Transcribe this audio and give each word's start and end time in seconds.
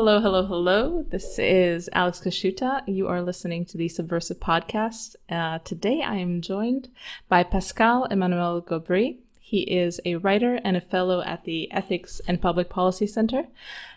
Hello, 0.00 0.20
hello, 0.20 0.46
hello. 0.46 1.04
This 1.10 1.40
is 1.40 1.90
Alex 1.92 2.20
Kaschuta. 2.20 2.84
You 2.86 3.08
are 3.08 3.20
listening 3.20 3.64
to 3.64 3.76
the 3.76 3.88
Subversive 3.88 4.38
Podcast. 4.38 5.16
Uh, 5.28 5.58
today 5.64 6.02
I 6.02 6.14
am 6.18 6.40
joined 6.40 6.88
by 7.28 7.42
Pascal 7.42 8.04
Emmanuel 8.04 8.62
Gobry. 8.62 9.16
He 9.40 9.62
is 9.62 10.00
a 10.04 10.14
writer 10.14 10.60
and 10.62 10.76
a 10.76 10.80
fellow 10.80 11.20
at 11.22 11.42
the 11.42 11.68
Ethics 11.72 12.20
and 12.28 12.40
Public 12.40 12.68
Policy 12.68 13.08
Center. 13.08 13.48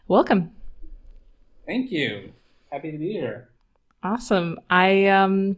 Welcome. 0.07 0.49
Thank 1.67 1.91
you. 1.91 2.33
Happy 2.71 2.91
to 2.91 2.97
be 2.97 3.11
here. 3.11 3.49
Awesome. 4.01 4.59
I 4.71 5.05
um, 5.05 5.55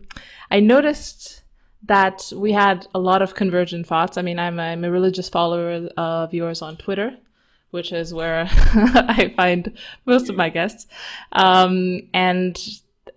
I 0.51 0.59
noticed 0.59 1.43
that 1.83 2.33
we 2.35 2.51
had 2.51 2.85
a 2.93 2.99
lot 2.99 3.21
of 3.21 3.33
convergent 3.33 3.87
thoughts. 3.87 4.17
I 4.17 4.21
mean, 4.21 4.39
I'm 4.39 4.59
a, 4.59 4.63
I'm 4.63 4.83
a 4.83 4.91
religious 4.91 5.29
follower 5.29 5.87
of 5.95 6.33
yours 6.33 6.61
on 6.61 6.75
Twitter, 6.75 7.15
which 7.73 7.91
is 7.91 8.13
where 8.13 8.47
I 8.49 9.33
find 9.35 9.75
most 10.05 10.29
of 10.29 10.35
my 10.35 10.49
guests. 10.49 10.85
Um, 11.31 12.01
and 12.13 12.57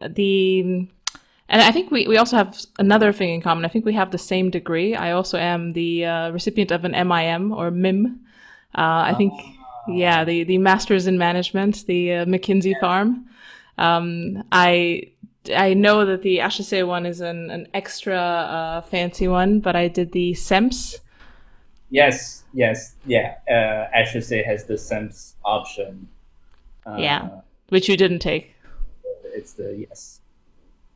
the 0.00 0.88
and 1.48 1.62
I 1.62 1.70
think 1.70 1.90
we, 1.90 2.08
we 2.08 2.16
also 2.16 2.36
have 2.36 2.58
another 2.78 3.12
thing 3.12 3.34
in 3.34 3.40
common. 3.40 3.64
I 3.64 3.68
think 3.68 3.84
we 3.84 3.92
have 3.92 4.10
the 4.10 4.18
same 4.18 4.50
degree. 4.50 4.96
I 4.96 5.12
also 5.12 5.38
am 5.38 5.74
the 5.74 6.04
uh, 6.04 6.30
recipient 6.30 6.72
of 6.72 6.84
an 6.84 6.92
MIM 6.92 7.52
or 7.52 7.70
MIM. 7.70 8.20
Uh, 8.74 9.06
I 9.06 9.14
think, 9.14 9.32
yeah, 9.88 10.24
the, 10.24 10.42
the 10.42 10.58
Masters 10.58 11.06
in 11.06 11.18
Management, 11.18 11.86
the 11.86 12.14
uh, 12.14 12.24
McKinsey 12.24 12.72
yeah. 12.72 12.80
farm. 12.80 13.26
Um, 13.78 14.42
I 14.50 15.12
I 15.54 15.74
know 15.74 16.04
that 16.04 16.22
the 16.22 16.38
HEC 16.38 16.84
one 16.84 17.06
is 17.06 17.20
an, 17.20 17.50
an 17.50 17.68
extra 17.72 18.18
uh, 18.18 18.80
fancy 18.80 19.28
one, 19.28 19.60
but 19.60 19.76
I 19.76 19.86
did 19.86 20.10
the 20.10 20.32
CEMS. 20.32 20.98
Yes, 21.90 22.44
yes, 22.52 22.94
yeah. 23.06 23.36
Uh, 23.48 23.86
HEC 23.92 24.44
has 24.44 24.64
the 24.64 24.74
CEMS 24.74 25.34
option. 25.44 26.08
Uh, 26.86 26.96
yeah, 26.98 27.28
which 27.68 27.88
you 27.88 27.96
didn't 27.96 28.20
take. 28.20 28.54
It's 29.24 29.52
the 29.52 29.86
yes. 29.88 30.20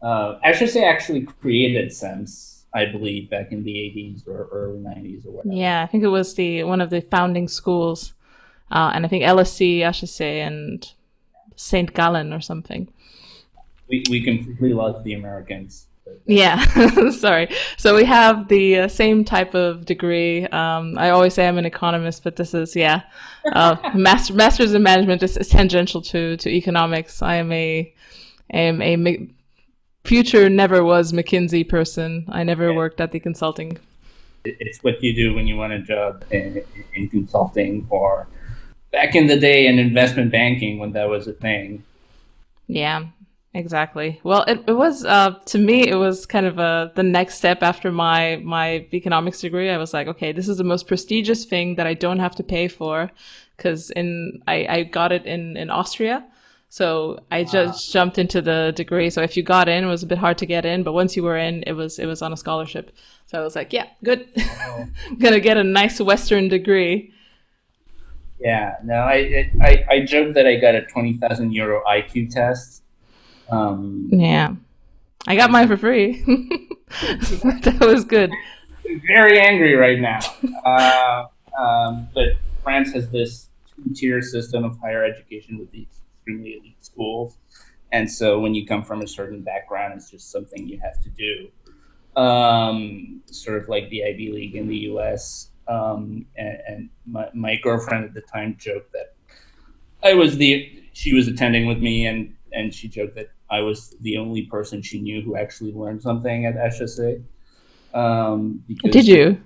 Uh, 0.03 0.39
HEC 0.43 0.77
actually 0.83 1.23
created 1.23 1.91
CEMS, 1.91 2.63
I 2.75 2.87
believe, 2.87 3.29
back 3.31 3.53
in 3.53 3.63
the 3.65 3.73
80s 3.73 4.27
or 4.27 4.49
early 4.51 4.79
90s 4.79 5.27
or 5.27 5.33
whatever. 5.33 5.55
Yeah, 5.55 5.83
I 5.83 5.87
think 5.87 6.05
it 6.05 6.09
was 6.09 6.35
the 6.35 6.65
one 6.65 6.81
of 6.81 6.91
the 6.91 7.01
founding 7.01 7.49
schools, 7.49 8.15
uh, 8.71 8.93
and 8.95 9.05
I 9.05 9.09
think 9.09 9.25
LSE, 9.25 9.81
HEC, 9.81 10.21
and 10.21 10.91
St. 11.57 11.93
Gallen 11.93 12.33
or 12.33 12.41
something. 12.41 12.89
We 13.89 14.05
we 14.09 14.23
completely 14.23 14.73
lost 14.73 15.05
the 15.05 15.15
Americans. 15.15 15.87
Yeah, 16.27 17.11
sorry. 17.11 17.49
So 17.77 17.97
we 17.97 18.05
have 18.05 18.49
the 18.49 18.81
uh, 18.81 18.89
same 18.89 19.25
type 19.25 19.55
of 19.55 19.85
degree. 19.85 20.47
Um, 20.47 20.97
I 20.99 21.11
always 21.11 21.35
say 21.35 21.49
I'm 21.49 21.59
an 21.59 21.67
economist, 21.67 22.23
but 22.25 22.37
this 22.37 22.55
is 22.55 22.77
yeah, 22.77 23.03
uh, 23.53 23.77
master, 23.95 24.35
master's 24.35 24.73
in 24.75 24.83
management 24.83 25.23
is, 25.23 25.37
is, 25.37 25.49
tangential 25.49 26.03
to 26.03 26.37
to 26.37 26.49
economics. 26.49 27.23
I 27.23 27.37
am 27.37 27.53
a 27.53 27.93
am 28.51 28.83
a 28.83 29.29
future 30.05 30.49
never 30.49 30.85
was 30.85 31.13
McKinsey 31.13 31.69
person. 31.69 32.27
I 32.29 32.45
never 32.45 32.73
worked 32.73 33.01
at 33.01 33.13
the 33.13 33.21
consulting. 33.21 33.79
It's 34.45 34.83
what 34.83 35.03
you 35.03 35.15
do 35.15 35.35
when 35.35 35.47
you 35.47 35.57
want 35.57 35.73
a 35.73 35.81
job 35.81 36.25
in, 36.31 36.63
in 36.95 37.09
consulting 37.09 37.87
or 37.91 38.27
back 38.91 39.15
in 39.15 39.27
the 39.27 39.39
day 39.39 39.67
in 39.67 39.79
investment 39.79 40.33
banking 40.33 40.79
when 40.79 40.93
that 40.93 41.09
was 41.09 41.27
a 41.27 41.33
thing. 41.33 41.85
Yeah, 42.67 43.07
exactly. 43.55 44.21
Well, 44.23 44.45
it, 44.49 44.65
it 44.67 44.73
was 44.73 45.05
uh, 45.05 45.39
to 45.47 45.59
me 45.59 45.89
it 45.89 45.97
was 45.97 46.27
kind 46.27 46.47
of 46.47 46.59
a 46.59 46.93
the 46.95 47.03
next 47.03 47.37
step 47.37 47.63
after 47.63 47.91
my 47.91 48.41
my 48.45 48.87
economics 48.93 49.41
degree. 49.41 49.71
I 49.71 49.77
was 49.77 49.93
like, 49.93 50.07
okay, 50.09 50.33
this 50.33 50.49
is 50.49 50.59
the 50.59 50.65
most 50.65 50.87
prestigious 50.87 51.45
thing 51.45 51.77
that 51.77 51.87
I 51.87 51.95
don't 51.95 52.19
have 52.19 52.37
to 52.37 52.43
pay 52.43 52.69
for 52.69 53.11
because 53.57 53.91
in 53.91 54.43
I, 54.47 54.67
I 54.69 54.83
got 54.85 55.13
it 55.13 55.27
in 55.27 55.57
in 55.57 55.71
Austria 55.71 56.27
so 56.73 57.19
I 57.33 57.43
just 57.43 57.93
jumped 57.93 58.17
into 58.17 58.41
the 58.41 58.73
degree. 58.77 59.11
So 59.11 59.23
if 59.23 59.37
you 59.37 59.43
got 59.43 59.69
in, 59.69 59.83
it 59.83 59.89
was 59.89 60.05
a 60.05 60.07
bit 60.07 60.19
hard 60.19 60.39
to 60.39 60.47
get 60.47 60.65
in, 60.65 60.85
but 60.85 60.93
once 60.93 61.17
you 61.17 61.25
were 61.25 61.37
in, 61.37 61.65
it 61.67 61.73
was 61.73 61.99
it 61.99 62.07
was 62.07 62.23
on 62.23 62.33
a 62.33 62.37
scholarship. 62.37 62.93
So 63.27 63.41
I 63.41 63.43
was 63.43 63.57
like, 63.57 63.73
yeah, 63.73 63.89
good. 64.05 64.29
I'm 64.39 64.95
gonna 65.19 65.41
get 65.41 65.57
a 65.57 65.65
nice 65.65 66.01
Western 66.01 66.47
degree. 66.47 67.13
Yeah, 68.39 68.77
no, 68.85 68.95
I 68.95 69.51
I, 69.61 69.85
I 69.91 70.01
joked 70.05 70.35
that 70.35 70.47
I 70.47 70.57
got 70.57 70.77
a 70.77 70.83
twenty 70.83 71.17
thousand 71.17 71.53
euro 71.53 71.83
IQ 71.89 72.31
test. 72.31 72.85
Um, 73.51 74.09
yeah, 74.13 74.55
I 75.27 75.37
got 75.37 75.51
mine 75.51 75.69
for 75.69 75.77
free. 75.77 76.23
that 76.91 77.79
was 77.81 78.05
good. 78.05 78.31
Very 79.07 79.39
angry 79.41 79.75
right 79.75 80.01
now. 80.01 80.21
Uh, 80.65 81.25
um, 81.61 82.09
but 82.15 82.29
France 82.63 82.93
has 82.93 83.11
this 83.11 83.49
two-tier 83.75 84.23
system 84.23 84.65
of 84.65 84.79
higher 84.79 85.05
education 85.05 85.59
with 85.59 85.71
these 85.71 85.87
extremely 86.19 86.55
elite 86.59 86.85
schools. 86.85 87.37
And 87.93 88.11
so 88.11 88.39
when 88.39 88.55
you 88.55 88.67
come 88.67 88.83
from 88.83 89.03
a 89.03 89.07
certain 89.07 89.43
background, 89.43 89.95
it's 89.97 90.11
just 90.11 90.31
something 90.31 90.69
you 90.69 90.79
have 90.81 91.01
to 91.03 91.11
do. 91.11 92.21
Um, 92.21 93.21
sort 93.27 93.63
of 93.63 93.69
like 93.69 93.89
the 93.91 94.05
Ivy 94.05 94.33
League 94.33 94.57
in 94.57 94.69
the 94.69 94.77
US. 94.93 95.51
Um, 95.69 96.27
and, 96.37 96.59
and 96.67 96.91
my, 97.07 97.29
my 97.35 97.57
girlfriend 97.57 98.05
at 98.05 98.15
the 98.15 98.21
time 98.23 98.57
joked 98.59 98.93
that 98.93 99.15
I 100.03 100.15
was 100.15 100.37
the, 100.37 100.83
she 100.93 101.15
was 101.15 101.29
attending 101.29 101.67
with 101.67 101.79
me 101.79 102.07
and, 102.07 102.35
and 102.53 102.75
she 102.75 102.89
joked 102.89 103.15
that 103.17 103.31
I 103.51 103.61
was 103.61 103.97
the 104.01 104.17
only 104.17 104.43
person 104.43 104.83
she 104.83 105.01
knew 105.01 105.23
who 105.23 105.37
actually 105.37 105.73
learned 105.73 106.03
something 106.03 106.47
at 106.47 106.55
SSA. 106.55 107.23
Um, 107.93 108.63
Did 108.85 109.07
you? 109.07 109.41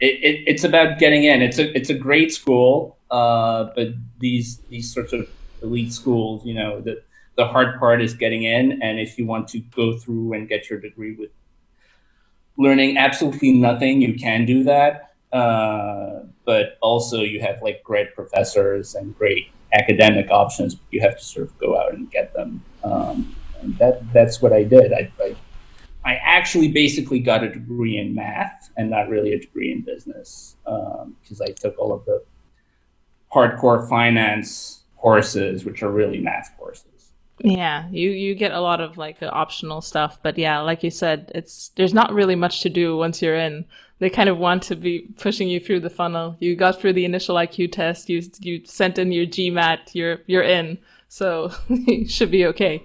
It, 0.00 0.14
it, 0.22 0.44
it's 0.46 0.64
about 0.64 0.98
getting 0.98 1.24
in. 1.24 1.42
It's 1.42 1.58
a 1.58 1.76
it's 1.76 1.90
a 1.90 1.94
great 1.94 2.32
school, 2.32 2.98
uh, 3.10 3.70
but 3.74 3.88
these 4.18 4.58
these 4.68 4.92
sorts 4.92 5.12
of 5.12 5.28
elite 5.62 5.92
schools, 5.92 6.44
you 6.44 6.54
know, 6.54 6.80
the, 6.80 7.02
the 7.36 7.46
hard 7.46 7.78
part 7.78 8.02
is 8.02 8.14
getting 8.14 8.44
in. 8.44 8.82
And 8.82 9.00
if 9.00 9.18
you 9.18 9.26
want 9.26 9.48
to 9.48 9.60
go 9.60 9.96
through 9.96 10.32
and 10.34 10.48
get 10.48 10.70
your 10.70 10.80
degree 10.80 11.14
with 11.14 11.30
learning 12.56 12.96
absolutely 12.96 13.52
nothing, 13.52 14.00
you 14.00 14.14
can 14.14 14.44
do 14.44 14.64
that. 14.64 15.14
Uh, 15.32 16.20
but 16.44 16.78
also 16.80 17.20
you 17.20 17.40
have 17.40 17.60
like 17.62 17.82
great 17.82 18.14
professors 18.14 18.94
and 18.94 19.16
great 19.16 19.48
academic 19.72 20.30
options. 20.30 20.74
but 20.74 20.86
You 20.90 21.00
have 21.00 21.18
to 21.18 21.24
sort 21.24 21.46
of 21.46 21.58
go 21.58 21.78
out 21.78 21.94
and 21.94 22.10
get 22.10 22.32
them. 22.34 22.62
Um, 22.84 23.34
and 23.60 23.76
that 23.78 24.12
that's 24.12 24.40
what 24.40 24.52
I 24.52 24.62
did. 24.62 24.92
I, 24.92 25.10
I, 25.20 25.36
I 26.04 26.14
actually 26.16 26.68
basically 26.68 27.18
got 27.18 27.42
a 27.42 27.48
degree 27.50 27.98
in 27.98 28.14
math 28.14 28.70
and 28.76 28.90
not 28.90 29.08
really 29.08 29.32
a 29.32 29.40
degree 29.40 29.72
in 29.72 29.82
business 29.82 30.56
because 30.64 31.40
um, 31.40 31.46
I 31.46 31.50
took 31.50 31.78
all 31.78 31.92
of 31.92 32.04
the 32.04 32.22
hardcore 33.32 33.88
finance 33.88 34.84
courses, 34.96 35.64
which 35.64 35.82
are 35.82 35.90
really 35.90 36.18
math 36.18 36.54
courses. 36.58 36.84
Yeah, 37.40 37.88
you 37.90 38.10
you 38.10 38.34
get 38.34 38.52
a 38.52 38.60
lot 38.60 38.80
of 38.80 38.96
like 38.96 39.18
optional 39.22 39.80
stuff, 39.80 40.18
but 40.22 40.36
yeah, 40.36 40.60
like 40.60 40.82
you 40.82 40.90
said, 40.90 41.30
it's 41.34 41.70
there's 41.76 41.94
not 41.94 42.12
really 42.12 42.34
much 42.34 42.62
to 42.62 42.68
do 42.68 42.96
once 42.96 43.22
you're 43.22 43.36
in. 43.36 43.64
They 44.00 44.10
kind 44.10 44.28
of 44.28 44.38
want 44.38 44.62
to 44.64 44.76
be 44.76 45.08
pushing 45.18 45.48
you 45.48 45.58
through 45.58 45.80
the 45.80 45.90
funnel. 45.90 46.36
You 46.38 46.54
got 46.54 46.80
through 46.80 46.92
the 46.92 47.04
initial 47.04 47.36
IQ 47.36 47.72
test, 47.72 48.08
you 48.08 48.22
you 48.40 48.64
sent 48.64 48.98
in 48.98 49.12
your 49.12 49.26
GMAT, 49.26 49.94
you're 49.94 50.18
you're 50.26 50.42
in, 50.42 50.78
so 51.08 51.50
you 51.68 52.06
should 52.08 52.30
be 52.30 52.46
okay. 52.46 52.84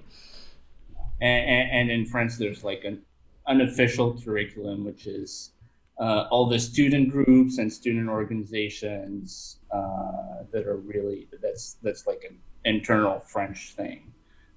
And, 1.22 1.72
and 1.72 1.92
in 1.92 2.06
France, 2.06 2.38
there's 2.38 2.64
like 2.64 2.84
an 2.84 3.02
unofficial 3.48 4.20
curriculum, 4.22 4.84
which 4.84 5.08
is 5.08 5.52
uh, 6.00 6.28
all 6.32 6.48
the 6.50 6.60
student 6.60 7.12
groups 7.12 7.60
and 7.60 7.72
student 7.72 8.10
organizations 8.10 9.60
uh, 9.72 10.44
that 10.52 10.68
are 10.68 10.78
really 10.78 11.28
that's 11.42 11.78
that's 11.84 12.08
like 12.08 12.26
an 12.30 12.38
internal 12.66 13.20
French 13.20 13.74
thing. 13.76 14.12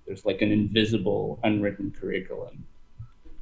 There's 0.06 0.24
like 0.24 0.40
an 0.40 0.52
invisible, 0.52 1.38
unwritten 1.42 1.90
curriculum 1.90 2.64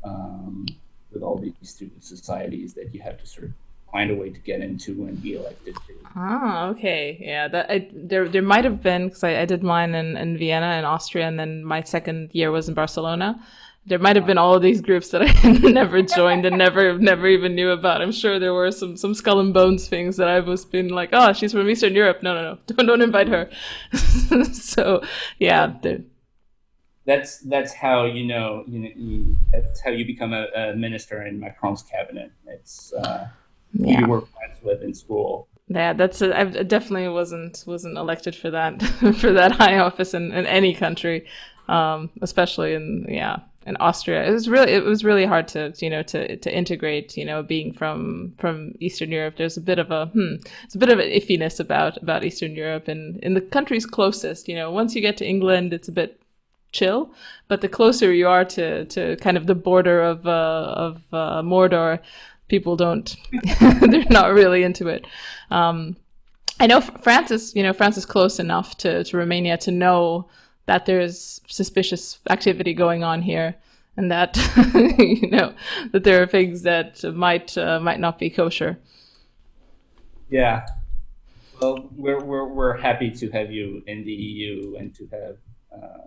um, 0.05 0.67
with 1.15 1.23
all 1.23 1.39
these 1.39 1.55
student 1.63 2.05
societies 2.05 2.75
that 2.75 2.95
you 2.95 3.01
have 3.01 3.19
to 3.19 3.27
sort 3.27 3.45
of 3.45 3.53
find 3.95 4.11
a 4.11 4.15
way 4.15 4.29
to 4.29 4.41
get 4.41 4.61
into 4.61 4.91
and 5.07 5.23
be 5.23 5.37
elected 5.37 5.77
to. 5.87 5.93
Ah, 6.17 6.67
okay, 6.67 7.17
yeah. 7.21 7.47
That 7.47 7.71
I, 7.71 7.89
there, 7.95 8.29
there 8.29 8.43
might 8.43 8.65
have 8.65 8.83
been 8.83 9.07
because 9.07 9.23
I, 9.23 9.43
I 9.43 9.45
did 9.45 9.63
mine 9.63 9.95
in, 9.95 10.17
in 10.17 10.37
Vienna 10.37 10.77
in 10.79 10.85
Austria, 10.85 11.29
and 11.29 11.39
then 11.39 11.65
my 11.65 11.83
second 11.83 12.31
year 12.33 12.51
was 12.51 12.69
in 12.69 12.75
Barcelona. 12.75 13.41
There 13.87 13.99
might 13.99 14.17
have 14.17 14.27
been 14.27 14.39
all 14.39 14.55
of 14.55 14.63
these 14.63 14.81
groups 14.81 15.11
that 15.11 15.23
I 15.23 15.51
never 15.71 16.03
joined 16.03 16.47
and 16.47 16.57
never, 16.57 16.99
never 16.99 17.27
even 17.29 17.55
knew 17.55 17.71
about. 17.71 18.01
I'm 18.01 18.13
sure 18.13 18.39
there 18.39 18.55
were 18.55 18.73
some, 18.73 18.97
some 18.97 19.15
skull 19.15 19.41
and 19.41 19.53
bones 19.53 19.87
things 19.89 20.17
that 20.17 20.27
I 20.27 20.41
was 20.41 20.65
been 20.65 20.89
like, 20.89 21.11
oh, 21.13 21.33
she's 21.35 21.53
from 21.53 21.69
Eastern 21.69 21.95
Europe. 21.95 22.23
No, 22.23 22.35
no, 22.35 22.43
no, 22.43 22.59
don't, 22.67 22.87
don't 22.87 23.03
invite 23.03 23.29
her. 23.29 23.51
so, 24.53 25.03
yeah. 25.39 25.73
That's 27.07 27.39
that's 27.41 27.73
how 27.75 28.05
you 28.05 28.25
know 28.27 28.65
you, 28.67 28.79
know, 28.79 28.91
you 28.97 29.37
that's 29.53 29.81
how 29.81 29.91
you 29.91 30.07
become 30.07 30.33
a, 30.33 30.47
a 30.57 30.75
minister 30.75 31.27
in 31.27 31.39
Macron's 31.39 31.83
cabinet. 31.83 32.33
It's 32.47 32.93
uh, 32.95 33.29
yeah. 33.75 34.01
you 34.01 34.07
were 34.07 34.21
friends 34.21 34.59
with 34.63 34.83
in 34.83 34.95
school. 34.95 35.49
Yeah, 35.69 35.93
that's 35.95 36.21
a, 36.23 36.39
I 36.39 36.45
definitely 36.45 37.09
wasn't 37.09 37.65
wasn't 37.67 37.99
elected 37.99 38.35
for 38.35 38.51
that 38.51 38.83
for 39.21 39.33
that 39.33 39.53
high 39.53 39.79
office 39.79 40.15
in, 40.15 40.33
in 40.33 40.47
any 40.47 40.75
country, 40.75 41.27
um, 41.69 42.11
especially 42.23 42.75
in 42.75 43.07
yeah 43.09 43.41
in 43.67 43.77
Austria. 43.77 44.27
It 44.27 44.31
was 44.31 44.49
really 44.49 44.73
it 44.73 44.85
was 44.85 45.05
really 45.05 45.25
hard 45.25 45.49
to 45.49 45.73
you 45.79 45.89
know 45.89 46.03
to 46.05 46.37
to 46.37 46.55
integrate. 46.55 47.17
You 47.17 47.25
know, 47.25 47.43
being 47.43 47.73
from 47.73 48.35
from 48.39 48.75
Eastern 48.81 49.11
Europe, 49.11 49.37
there's 49.37 49.57
a 49.57 49.63
bit 49.63 49.79
of 49.79 49.91
a 49.91 50.07
hmm, 50.07 50.35
it's 50.65 50.75
a 50.75 50.79
bit 50.79 50.91
of 50.91 50.99
an 50.99 51.11
iffiness 51.11 51.61
about 51.61 51.97
about 52.03 52.25
Eastern 52.25 52.55
Europe 52.55 52.89
and 52.89 53.19
in 53.23 53.35
the 53.35 53.41
countries 53.41 53.87
closest. 53.87 54.49
You 54.49 54.57
know, 54.57 54.71
once 54.71 54.95
you 54.95 55.01
get 55.01 55.17
to 55.19 55.27
England, 55.27 55.73
it's 55.73 55.89
a 55.89 55.93
bit 55.93 56.21
chill, 56.75 57.11
but 57.49 57.61
the 57.63 57.69
closer 57.69 58.13
you 58.13 58.29
are 58.29 58.45
to 58.45 58.85
to 58.87 59.17
kind 59.17 59.37
of 59.37 59.47
the 59.47 59.55
border 59.55 60.03
of 60.03 60.27
uh, 60.27 60.75
of 60.77 61.03
uh, 61.13 61.43
Mordor 61.43 62.01
people 62.49 62.77
don't 62.77 63.17
they're 63.91 64.05
not 64.11 64.35
really 64.35 64.63
into 64.63 64.89
it. 64.89 65.07
Um, 65.51 65.97
i 66.61 66.69
know 66.69 66.81
france 66.81 67.33
is 67.33 67.53
you 67.57 67.65
know 67.65 67.73
france 67.73 67.97
is 67.97 68.07
close 68.07 68.39
enough 68.39 68.77
to, 68.77 69.03
to 69.03 69.17
romania 69.17 69.57
to 69.57 69.73
know 69.73 70.29
that 70.67 70.87
there's 70.87 71.41
suspicious 71.49 72.21
activity 72.31 72.73
going 72.73 73.03
on 73.03 73.21
here 73.21 73.57
and 73.97 74.11
that 74.11 74.37
you 74.99 75.31
know 75.31 75.55
that 75.93 76.05
there 76.05 76.23
are 76.23 76.27
things 76.27 76.63
that 76.63 77.03
might 77.15 77.57
uh, 77.57 77.79
might 77.81 78.01
not 78.01 78.19
be 78.19 78.31
kosher. 78.31 78.79
Yeah. 80.29 80.67
Well 81.61 81.89
we're, 81.97 82.23
we're, 82.23 82.49
we're 82.49 82.77
happy 82.77 83.11
to 83.13 83.31
have 83.31 83.53
you 83.53 83.83
in 83.87 84.05
the 84.05 84.13
eu 84.13 84.77
and 84.77 84.95
to 84.97 85.07
have 85.13 85.37
uh, 85.73 86.05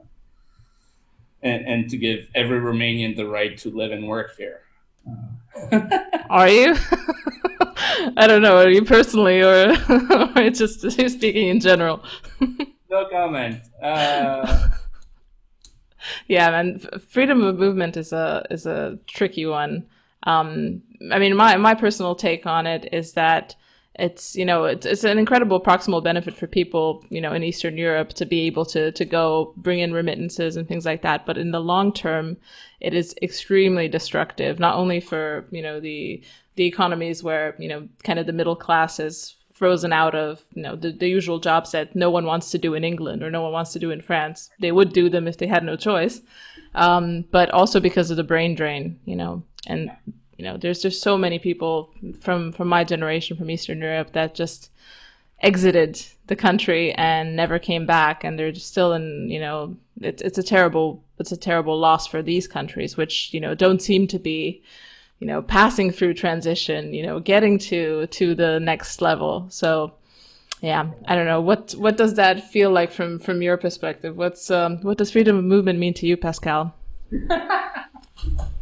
and, 1.47 1.65
and 1.65 1.89
to 1.89 1.97
give 1.97 2.29
every 2.35 2.59
romanian 2.59 3.15
the 3.15 3.25
right 3.25 3.57
to 3.57 3.69
live 3.69 3.91
and 3.91 4.07
work 4.07 4.35
here 4.37 4.61
are 6.29 6.49
you? 6.49 6.75
I 8.17 8.27
don't 8.27 8.41
know. 8.41 8.57
Are 8.57 8.69
you 8.69 8.83
personally, 8.83 9.41
or, 9.41 9.75
or 10.35 10.49
just 10.49 10.89
speaking 10.91 11.49
in 11.49 11.59
general? 11.59 12.03
no 12.89 13.05
comment. 13.09 13.61
Uh... 13.81 14.69
Yeah, 16.27 16.51
man. 16.51 16.79
Freedom 17.09 17.43
of 17.43 17.57
movement 17.57 17.97
is 17.97 18.13
a 18.13 18.45
is 18.49 18.65
a 18.65 18.97
tricky 19.07 19.45
one. 19.45 19.85
Um, 20.23 20.81
I 21.11 21.19
mean, 21.19 21.35
my 21.35 21.57
my 21.57 21.73
personal 21.73 22.15
take 22.15 22.45
on 22.45 22.65
it 22.65 22.89
is 22.93 23.13
that 23.13 23.55
it's 23.99 24.35
you 24.35 24.45
know 24.45 24.65
it's, 24.65 24.85
it's 24.85 25.03
an 25.03 25.17
incredible 25.17 25.59
proximal 25.59 26.03
benefit 26.03 26.35
for 26.35 26.47
people 26.47 27.03
you 27.09 27.19
know 27.19 27.33
in 27.33 27.43
Eastern 27.43 27.77
Europe 27.77 28.09
to 28.13 28.25
be 28.25 28.41
able 28.41 28.65
to 28.65 28.91
to 28.91 29.05
go 29.05 29.53
bring 29.57 29.79
in 29.79 29.93
remittances 29.93 30.55
and 30.55 30.67
things 30.67 30.85
like 30.85 31.01
that. 31.01 31.25
But 31.25 31.37
in 31.37 31.51
the 31.51 31.59
long 31.59 31.91
term, 31.91 32.37
it 32.79 32.93
is 32.93 33.15
extremely 33.21 33.87
destructive, 33.87 34.59
not 34.59 34.75
only 34.75 34.99
for 34.99 35.45
you 35.51 35.61
know 35.61 35.79
the 35.79 36.23
the 36.55 36.65
economies 36.65 37.23
where 37.23 37.55
you 37.57 37.67
know 37.67 37.87
kind 38.03 38.19
of 38.19 38.25
the 38.25 38.33
middle 38.33 38.55
class 38.55 38.99
is 38.99 39.35
frozen 39.53 39.91
out 39.91 40.13
of 40.13 40.45
you 40.53 40.61
know 40.61 40.75
the, 40.75 40.91
the 40.91 41.07
usual 41.07 41.39
jobs 41.39 41.71
that 41.71 41.95
no 41.95 42.11
one 42.11 42.25
wants 42.25 42.51
to 42.51 42.59
do 42.59 42.75
in 42.75 42.83
England 42.83 43.23
or 43.23 43.31
no 43.31 43.41
one 43.41 43.51
wants 43.51 43.73
to 43.73 43.79
do 43.79 43.89
in 43.89 44.01
France. 44.01 44.51
They 44.59 44.71
would 44.71 44.93
do 44.93 45.09
them 45.09 45.27
if 45.27 45.37
they 45.37 45.47
had 45.47 45.63
no 45.63 45.75
choice, 45.75 46.21
um, 46.75 47.25
but 47.31 47.49
also 47.49 47.79
because 47.79 48.11
of 48.11 48.17
the 48.17 48.23
brain 48.23 48.53
drain, 48.53 48.99
you 49.05 49.15
know, 49.15 49.43
and 49.65 49.89
you 50.37 50.45
know, 50.45 50.55
there's 50.55 50.81
just 50.81 51.01
so 51.01 51.17
many 51.17 51.39
people 51.39 51.89
from 52.21 52.51
from 52.51 52.67
my 52.67 52.83
generation 52.83 53.35
from 53.35 53.49
Eastern 53.49 53.79
Europe 53.81 54.13
that 54.13 54.35
just 54.35 54.69
exited 55.41 56.03
the 56.27 56.35
country 56.35 56.93
and 56.93 57.35
never 57.35 57.59
came 57.59 57.85
back, 57.85 58.23
and 58.23 58.37
they're 58.37 58.51
just 58.51 58.67
still 58.67 58.93
in. 58.93 59.29
You 59.29 59.39
know, 59.39 59.77
it's 59.99 60.21
it's 60.21 60.37
a 60.37 60.43
terrible 60.43 61.03
it's 61.17 61.31
a 61.31 61.37
terrible 61.37 61.77
loss 61.79 62.05
for 62.05 62.21
these 62.21 62.47
countries, 62.47 62.95
which 62.95 63.33
you 63.33 63.39
know 63.39 63.55
don't 63.55 63.81
seem 63.81 64.05
to 64.07 64.19
be, 64.19 64.61
you 65.19 65.25
know, 65.25 65.41
passing 65.41 65.89
through 65.91 66.13
transition. 66.13 66.93
You 66.93 67.03
know, 67.03 67.19
getting 67.19 67.57
to 67.59 68.05
to 68.07 68.35
the 68.35 68.59
next 68.59 69.01
level. 69.01 69.47
So. 69.49 69.93
Yeah, 70.59 70.89
I 71.05 71.15
don't 71.15 71.27
know 71.27 71.39
what 71.39 71.75
what 71.77 71.97
does 71.97 72.15
that 72.15 72.49
feel 72.49 72.71
like 72.71 72.91
from 72.91 73.19
from 73.19 73.43
your 73.43 73.57
perspective. 73.57 74.17
What's 74.17 74.49
um, 74.49 74.81
what 74.81 74.97
does 74.97 75.11
freedom 75.11 75.37
of 75.37 75.43
movement 75.43 75.77
mean 75.77 75.93
to 75.93 76.07
you, 76.07 76.17
Pascal? 76.17 76.73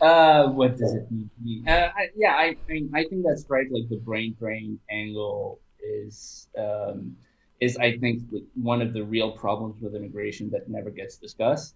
Uh, 0.00 0.48
what 0.48 0.76
does 0.76 0.94
it 0.94 1.06
mean? 1.10 1.66
Uh, 1.66 1.90
I, 1.96 2.08
yeah, 2.16 2.32
I, 2.32 2.56
I, 2.68 2.72
mean, 2.72 2.90
I 2.94 3.04
think 3.04 3.24
that's 3.24 3.44
right. 3.48 3.66
Like 3.70 3.88
the 3.88 3.96
brain 3.96 4.36
drain 4.38 4.78
angle 4.90 5.60
is 5.82 6.48
um, 6.58 7.16
is 7.60 7.76
I 7.76 7.96
think 7.98 8.22
one 8.54 8.82
of 8.82 8.92
the 8.92 9.04
real 9.04 9.32
problems 9.32 9.80
with 9.80 9.94
immigration 9.94 10.50
that 10.50 10.68
never 10.68 10.90
gets 10.90 11.16
discussed. 11.16 11.74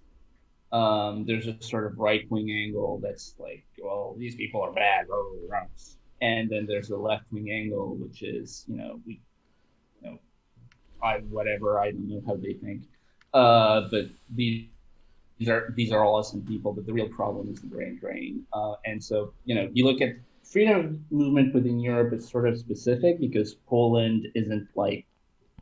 Um, 0.70 1.24
there's 1.24 1.46
a 1.46 1.56
sort 1.60 1.86
of 1.86 1.98
right 1.98 2.30
wing 2.30 2.50
angle 2.50 3.00
that's 3.02 3.34
like, 3.38 3.64
well, 3.82 4.14
these 4.18 4.34
people 4.36 4.60
are 4.60 4.72
bad, 4.72 5.06
and 6.20 6.50
then 6.50 6.66
there's 6.66 6.90
a 6.90 6.96
left 6.96 7.24
wing 7.30 7.50
angle 7.50 7.96
which 7.96 8.22
is, 8.22 8.66
you 8.68 8.76
know, 8.76 9.00
we, 9.06 9.20
you 10.02 10.10
know, 10.10 10.18
I 11.02 11.18
whatever 11.30 11.78
I 11.78 11.92
don't 11.92 12.08
know 12.08 12.22
how 12.26 12.36
they 12.36 12.54
think, 12.54 12.82
uh, 13.32 13.88
but 13.90 14.06
these 14.34 14.66
these 15.38 15.48
are 15.48 15.72
these 15.76 15.92
are 15.92 16.04
all 16.04 16.16
awesome 16.16 16.44
people, 16.44 16.72
but 16.72 16.84
the 16.84 16.92
real 16.92 17.08
problem 17.08 17.48
is 17.48 17.60
the 17.60 17.68
brain 17.68 17.98
drain. 18.00 18.44
Uh, 18.52 18.74
and 18.84 19.02
so, 19.02 19.32
you 19.44 19.54
know, 19.54 19.68
you 19.72 19.84
look 19.84 20.00
at 20.00 20.10
freedom 20.42 21.04
movement 21.10 21.54
within 21.54 21.78
Europe 21.78 22.12
is 22.12 22.28
sort 22.28 22.48
of 22.48 22.58
specific 22.58 23.20
because 23.20 23.54
Poland 23.66 24.26
isn't 24.34 24.68
like 24.74 25.06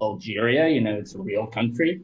Algeria, 0.01 0.69
you 0.69 0.81
know, 0.81 0.95
it's 0.95 1.15
a 1.15 1.19
real 1.19 1.47
country. 1.47 2.03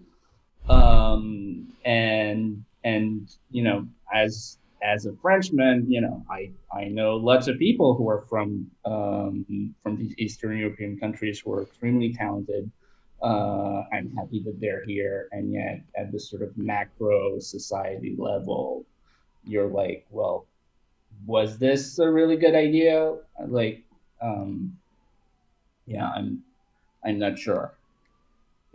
Um, 0.69 1.73
and 1.85 2.65
and 2.85 3.29
you 3.51 3.63
know, 3.63 3.87
as 4.13 4.59
as 4.83 5.07
a 5.07 5.15
Frenchman, 5.23 5.87
you 5.89 6.01
know, 6.01 6.25
I 6.31 6.51
I 6.73 6.85
know 6.85 7.17
lots 7.17 7.49
of 7.49 7.59
people 7.59 7.95
who 7.95 8.09
are 8.09 8.23
from 8.29 8.71
um, 8.85 9.75
from 9.83 9.97
these 9.97 10.15
Eastern 10.19 10.59
European 10.59 10.99
countries 10.99 11.41
who 11.41 11.53
are 11.53 11.63
extremely 11.63 12.13
talented 12.13 12.71
uh, 13.23 13.85
I'm 13.93 14.15
happy 14.17 14.43
that 14.45 14.61
they're 14.61 14.85
here. 14.85 15.29
And 15.33 15.53
yet, 15.53 15.83
at 15.97 16.13
this 16.13 16.29
sort 16.29 16.43
of 16.43 16.57
macro 16.57 17.39
society 17.39 18.15
level, 18.19 18.85
you're 19.45 19.69
like, 19.69 20.07
well, 20.11 20.47
was 21.27 21.59
this 21.59 21.99
a 21.99 22.11
really 22.11 22.37
good 22.37 22.55
idea? 22.55 23.15
Like, 23.47 23.85
um, 24.21 24.77
yeah, 25.87 26.11
I'm, 26.11 26.43
I'm 27.05 27.19
not 27.19 27.39
sure. 27.39 27.75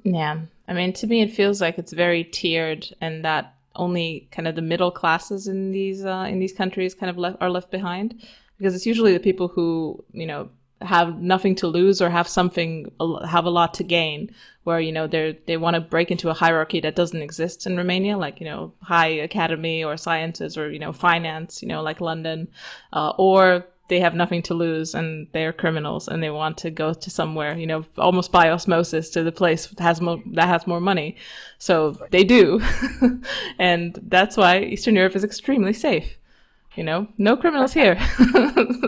Yeah, 0.03 0.41
I 0.67 0.73
mean, 0.73 0.93
to 0.93 1.07
me, 1.07 1.21
it 1.21 1.33
feels 1.33 1.59
like 1.59 1.77
it's 1.77 1.93
very 1.93 2.23
tiered, 2.23 2.87
and 3.01 3.25
that 3.25 3.55
only 3.75 4.27
kind 4.31 4.47
of 4.47 4.55
the 4.55 4.61
middle 4.61 4.91
classes 4.91 5.47
in 5.47 5.71
these 5.71 6.05
uh, 6.05 6.25
in 6.29 6.39
these 6.39 6.53
countries 6.53 6.93
kind 6.93 7.09
of 7.09 7.17
left, 7.17 7.37
are 7.41 7.49
left 7.49 7.71
behind, 7.71 8.23
because 8.57 8.75
it's 8.75 8.85
usually 8.85 9.13
the 9.13 9.19
people 9.19 9.47
who 9.47 10.03
you 10.13 10.25
know 10.25 10.49
have 10.81 11.19
nothing 11.19 11.55
to 11.55 11.67
lose 11.67 12.01
or 12.01 12.09
have 12.09 12.27
something 12.27 12.91
have 13.27 13.45
a 13.45 13.49
lot 13.49 13.73
to 13.73 13.83
gain 13.83 14.29
where 14.63 14.79
you 14.79 14.91
know 14.91 15.07
they 15.07 15.37
they 15.47 15.57
want 15.57 15.73
to 15.73 15.81
break 15.81 16.11
into 16.11 16.29
a 16.29 16.33
hierarchy 16.33 16.79
that 16.79 16.95
doesn't 16.95 17.21
exist 17.21 17.65
in 17.65 17.77
Romania 17.77 18.17
like 18.17 18.39
you 18.39 18.45
know 18.45 18.71
high 18.81 19.07
academy 19.07 19.83
or 19.83 19.97
sciences 19.97 20.57
or 20.57 20.71
you 20.71 20.79
know 20.79 20.93
finance 20.93 21.61
you 21.61 21.67
know 21.67 21.81
like 21.81 21.99
London 22.01 22.47
uh, 22.93 23.11
or 23.17 23.65
they 23.87 23.99
have 23.99 24.13
nothing 24.13 24.41
to 24.41 24.53
lose 24.53 24.93
and 24.93 25.27
they're 25.31 25.53
criminals 25.53 26.07
and 26.07 26.21
they 26.21 26.29
want 26.29 26.57
to 26.57 26.69
go 26.69 26.93
to 26.93 27.09
somewhere 27.09 27.57
you 27.57 27.65
know 27.65 27.83
almost 27.97 28.31
by 28.31 28.49
osmosis 28.49 29.09
to 29.09 29.23
the 29.23 29.31
place 29.31 29.67
that 29.67 29.79
has 29.79 29.99
more 29.99 30.21
that 30.27 30.47
has 30.47 30.67
more 30.67 30.81
money. 30.81 31.15
So 31.57 31.97
they 32.11 32.23
do. 32.23 32.61
And 33.59 33.99
that's 34.03 34.37
why 34.37 34.59
Eastern 34.59 34.95
Europe 34.95 35.15
is 35.15 35.23
extremely 35.23 35.73
safe 35.73 36.17
you 36.77 36.83
know 36.83 37.07
no 37.17 37.35
criminals 37.35 37.73
here. 37.73 37.99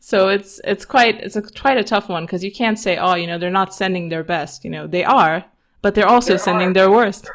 So 0.00 0.28
it's 0.28 0.60
it's 0.64 0.84
quite 0.84 1.16
it's 1.22 1.34
a, 1.34 1.40
quite 1.40 1.78
a 1.78 1.82
tough 1.82 2.10
one 2.10 2.26
because 2.26 2.44
you 2.44 2.52
can't 2.52 2.78
say 2.78 2.98
oh 2.98 3.14
you 3.14 3.26
know 3.26 3.38
they're 3.38 3.50
not 3.50 3.74
sending 3.74 4.10
their 4.10 4.22
best. 4.22 4.62
You 4.62 4.70
know 4.70 4.86
they 4.86 5.02
are 5.02 5.44
but 5.80 5.94
they're 5.94 6.08
also 6.08 6.36
sending 6.36 6.74
their 6.74 6.90
worst. 6.90 7.30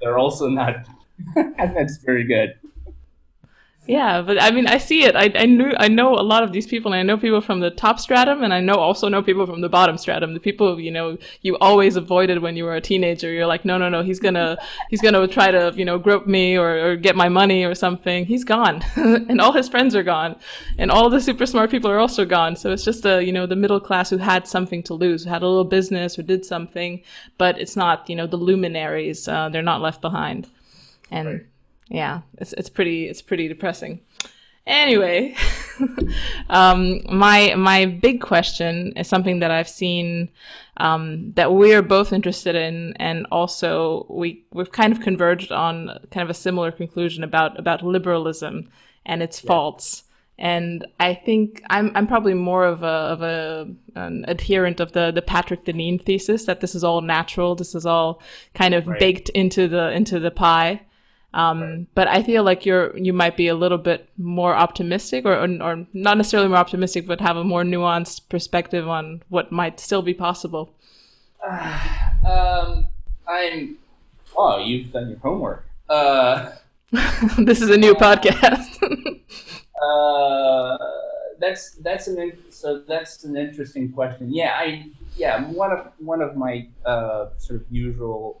They're 0.00 0.18
also 0.18 0.48
not. 0.48 0.86
And 1.36 1.76
that's 1.76 1.98
very 1.98 2.24
good 2.24 2.54
Yeah, 3.86 4.20
but 4.22 4.42
I 4.42 4.50
mean, 4.50 4.66
I 4.66 4.78
see 4.78 5.04
it. 5.04 5.14
I, 5.14 5.30
I 5.34 5.46
knew 5.46 5.72
I 5.78 5.86
know 5.86 6.14
a 6.14 6.22
lot 6.22 6.42
of 6.42 6.50
these 6.52 6.66
people, 6.66 6.92
and 6.92 6.98
I 6.98 7.02
know 7.04 7.16
people 7.16 7.40
from 7.40 7.60
the 7.60 7.70
top 7.70 8.00
stratum, 8.00 8.42
and 8.42 8.52
I 8.52 8.60
know 8.60 8.74
also 8.74 9.08
know 9.08 9.22
people 9.22 9.46
from 9.46 9.60
the 9.60 9.68
bottom 9.68 9.96
stratum. 9.96 10.34
The 10.34 10.40
people 10.40 10.80
you 10.80 10.90
know 10.90 11.18
you 11.42 11.56
always 11.58 11.94
avoided 11.94 12.40
when 12.42 12.56
you 12.56 12.64
were 12.64 12.74
a 12.74 12.80
teenager. 12.80 13.30
You're 13.30 13.46
like, 13.46 13.64
no, 13.64 13.78
no, 13.78 13.88
no, 13.88 14.02
he's 14.02 14.18
gonna 14.18 14.58
he's 14.90 15.00
gonna 15.00 15.26
try 15.28 15.52
to 15.52 15.72
you 15.76 15.84
know 15.84 15.98
grope 15.98 16.26
me 16.26 16.56
or, 16.56 16.84
or 16.84 16.96
get 16.96 17.14
my 17.14 17.28
money 17.28 17.64
or 17.64 17.74
something. 17.76 18.24
He's 18.26 18.44
gone, 18.44 18.82
and 18.96 19.40
all 19.40 19.52
his 19.52 19.68
friends 19.68 19.94
are 19.94 20.02
gone, 20.02 20.34
and 20.78 20.90
all 20.90 21.08
the 21.08 21.20
super 21.20 21.46
smart 21.46 21.70
people 21.70 21.90
are 21.90 22.00
also 22.00 22.24
gone. 22.24 22.56
So 22.56 22.72
it's 22.72 22.84
just 22.84 23.06
a 23.06 23.22
you 23.22 23.32
know 23.32 23.46
the 23.46 23.56
middle 23.56 23.80
class 23.80 24.10
who 24.10 24.18
had 24.18 24.48
something 24.48 24.82
to 24.84 24.94
lose, 24.94 25.24
who 25.24 25.30
had 25.30 25.42
a 25.42 25.48
little 25.48 25.64
business 25.64 26.18
or 26.18 26.22
did 26.22 26.44
something, 26.44 27.02
but 27.38 27.58
it's 27.60 27.76
not 27.76 28.10
you 28.10 28.16
know 28.16 28.26
the 28.26 28.36
luminaries. 28.36 29.28
Uh, 29.28 29.48
they're 29.48 29.62
not 29.62 29.80
left 29.80 30.00
behind, 30.00 30.48
and. 31.10 31.26
Right 31.28 31.46
yeah, 31.88 32.22
it's 32.38 32.52
it's 32.54 32.68
pretty 32.68 33.08
it's 33.08 33.22
pretty 33.22 33.48
depressing. 33.48 34.00
Anyway, 34.66 35.36
um, 36.50 37.00
my 37.08 37.54
my 37.54 37.86
big 37.86 38.20
question 38.20 38.92
is 38.96 39.06
something 39.06 39.38
that 39.38 39.52
I've 39.52 39.68
seen 39.68 40.28
um, 40.78 41.32
that 41.34 41.52
we're 41.52 41.82
both 41.82 42.12
interested 42.12 42.56
in, 42.56 42.94
and 42.96 43.26
also 43.30 44.06
we 44.10 44.44
we've 44.52 44.72
kind 44.72 44.92
of 44.92 45.00
converged 45.00 45.52
on 45.52 45.96
kind 46.10 46.24
of 46.24 46.30
a 46.30 46.34
similar 46.34 46.72
conclusion 46.72 47.22
about 47.22 47.58
about 47.58 47.84
liberalism 47.84 48.68
and 49.04 49.22
its 49.22 49.42
yeah. 49.42 49.48
faults. 49.48 50.02
And 50.38 50.84
I 50.98 51.14
think 51.14 51.62
I'm 51.70 51.92
I'm 51.94 52.08
probably 52.08 52.34
more 52.34 52.66
of 52.66 52.82
a 52.82 52.86
of 52.86 53.22
a 53.22 53.72
an 53.94 54.24
adherent 54.26 54.80
of 54.80 54.92
the 54.92 55.12
the 55.12 55.22
Patrick 55.22 55.64
Deneen 55.64 56.04
thesis 56.04 56.44
that 56.46 56.60
this 56.60 56.74
is 56.74 56.82
all 56.82 57.02
natural, 57.02 57.54
this 57.54 57.76
is 57.76 57.86
all 57.86 58.20
kind 58.52 58.74
of 58.74 58.88
right. 58.88 58.98
baked 58.98 59.28
into 59.28 59.68
the 59.68 59.92
into 59.92 60.18
the 60.18 60.32
pie. 60.32 60.82
Um, 61.34 61.60
right. 61.60 61.86
But 61.94 62.08
I 62.08 62.22
feel 62.22 62.42
like 62.44 62.64
you're 62.64 62.96
you 62.96 63.12
might 63.12 63.36
be 63.36 63.48
a 63.48 63.54
little 63.54 63.78
bit 63.78 64.08
more 64.16 64.54
optimistic, 64.54 65.24
or, 65.24 65.34
or, 65.34 65.62
or 65.62 65.86
not 65.92 66.16
necessarily 66.16 66.48
more 66.48 66.58
optimistic, 66.58 67.06
but 67.06 67.20
have 67.20 67.36
a 67.36 67.44
more 67.44 67.62
nuanced 67.62 68.28
perspective 68.28 68.88
on 68.88 69.22
what 69.28 69.52
might 69.52 69.78
still 69.80 70.02
be 70.02 70.14
possible. 70.14 70.74
Uh, 71.46 71.78
um, 72.26 72.88
I'm. 73.28 73.78
Oh, 74.36 74.58
you've 74.58 74.92
done 74.92 75.08
your 75.08 75.18
homework. 75.18 75.64
Uh, 75.88 76.52
this 77.38 77.60
is 77.60 77.70
a 77.70 77.76
new 77.76 77.92
uh, 77.92 77.98
podcast. 77.98 78.82
uh, 79.82 80.78
that's 81.38 81.72
that's 81.76 82.08
an 82.08 82.32
so 82.50 82.82
that's 82.86 83.24
an 83.24 83.36
interesting 83.36 83.92
question. 83.92 84.32
Yeah, 84.32 84.54
I 84.56 84.90
yeah 85.16 85.44
one 85.50 85.72
of 85.72 85.92
one 85.98 86.22
of 86.22 86.36
my 86.36 86.66
uh, 86.84 87.28
sort 87.38 87.60
of 87.60 87.66
usual 87.70 88.40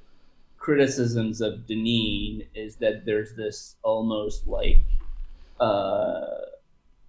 criticisms 0.66 1.40
of 1.40 1.60
Deneen 1.68 2.44
is 2.56 2.74
that 2.78 3.06
there's 3.06 3.36
this 3.36 3.76
almost 3.84 4.48
like 4.48 4.82
uh, 5.60 6.26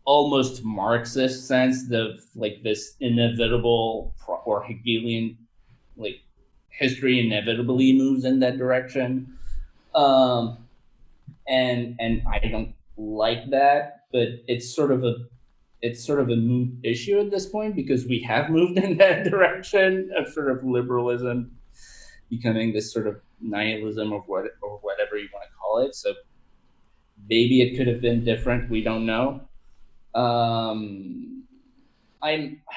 almost 0.06 0.64
Marxist 0.64 1.48
sense 1.48 1.92
of 1.92 2.22
like 2.36 2.62
this 2.62 2.94
inevitable 3.00 4.14
or 4.46 4.64
Hegelian 4.64 5.40
like 5.98 6.20
history 6.70 7.20
inevitably 7.20 7.94
moves 7.94 8.26
in 8.26 8.40
that 8.42 8.60
direction. 8.60 9.36
Um, 9.96 10.60
and 11.48 11.96
and 12.00 12.22
I 12.32 12.38
don't 12.38 12.76
like 12.96 13.50
that, 13.50 14.04
but 14.12 14.28
it's 14.48 14.70
sort 14.76 14.92
of 14.92 15.04
a 15.04 15.16
it's 15.82 16.06
sort 16.06 16.20
of 16.20 16.30
a 16.30 16.36
moot 16.36 16.70
issue 16.84 17.20
at 17.20 17.32
this 17.32 17.48
point 17.48 17.76
because 17.76 18.06
we 18.06 18.20
have 18.22 18.52
moved 18.52 18.78
in 18.78 18.98
that 18.98 19.24
direction 19.32 20.12
of 20.16 20.32
sort 20.32 20.52
of 20.52 20.64
liberalism 20.64 21.58
becoming 22.30 22.72
this 22.72 22.94
sort 22.94 23.08
of 23.08 23.20
nihilism 23.42 24.12
or 24.12 24.22
what 24.22 24.46
or 24.62 24.80
whatever 24.82 25.18
you 25.18 25.28
want 25.34 25.46
to 25.46 25.56
call 25.60 25.80
it. 25.80 25.96
So 25.96 26.14
maybe 27.30 27.62
it 27.62 27.78
could 27.78 27.88
have 27.88 28.02
been 28.02 28.24
different. 28.24 28.70
We 28.70 28.82
don't 28.82 29.06
know. 29.06 29.42
Um, 30.14 31.44
I'm. 32.22 32.62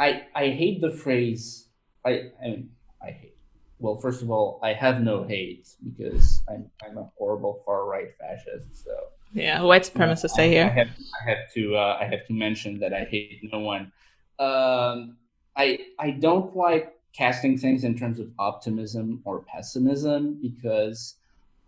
I 0.00 0.26
I 0.32 0.50
hate 0.50 0.80
the 0.80 0.92
phrase. 0.92 1.66
I 2.06 2.30
I 2.40 2.44
mean 2.44 2.70
I 3.02 3.10
hate. 3.10 3.36
Well, 3.80 3.96
first 3.96 4.22
of 4.22 4.30
all, 4.30 4.60
I 4.62 4.72
have 4.72 5.00
no 5.00 5.24
hate 5.24 5.68
because 5.82 6.42
I'm 6.48 6.70
I'm 6.84 6.98
a 6.98 7.10
horrible 7.18 7.62
far 7.66 7.84
right 7.84 8.08
fascist. 8.20 8.84
So 8.84 8.92
yeah, 9.32 9.60
white 9.62 9.82
supremacist. 9.82 10.38
I, 10.38 10.44
I 10.44 10.48
hear. 10.48 10.64
I 10.64 10.68
have 10.68 10.88
I 11.20 11.30
have 11.30 11.52
to 11.54 11.76
uh, 11.76 11.98
I 12.00 12.04
have 12.04 12.26
to 12.26 12.32
mention 12.32 12.78
that 12.80 12.92
I 12.94 13.04
hate 13.04 13.40
no 13.52 13.58
one. 13.58 13.92
Um, 14.38 15.16
I 15.56 15.80
I 15.98 16.12
don't 16.12 16.56
like 16.56 16.97
casting 17.12 17.58
things 17.58 17.84
in 17.84 17.96
terms 17.96 18.18
of 18.18 18.30
optimism 18.38 19.20
or 19.24 19.40
pessimism 19.40 20.38
because 20.40 21.16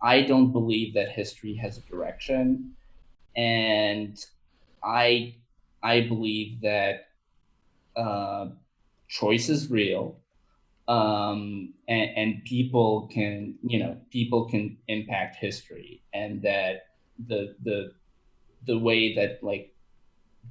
I 0.01 0.21
don't 0.23 0.51
believe 0.51 0.93
that 0.95 1.09
history 1.09 1.55
has 1.55 1.77
a 1.77 1.81
direction, 1.81 2.73
and 3.35 4.17
I 4.83 5.35
I 5.83 6.01
believe 6.01 6.61
that 6.61 7.09
uh, 7.95 8.49
choice 9.07 9.49
is 9.49 9.69
real, 9.69 10.17
um, 10.87 11.73
and, 11.87 12.09
and 12.17 12.43
people 12.45 13.09
can 13.13 13.55
you 13.61 13.79
know 13.79 13.97
people 14.09 14.49
can 14.49 14.77
impact 14.87 15.35
history, 15.35 16.01
and 16.13 16.41
that 16.41 16.87
the 17.27 17.55
the 17.63 17.93
the 18.65 18.77
way 18.77 19.15
that 19.15 19.43
like 19.43 19.73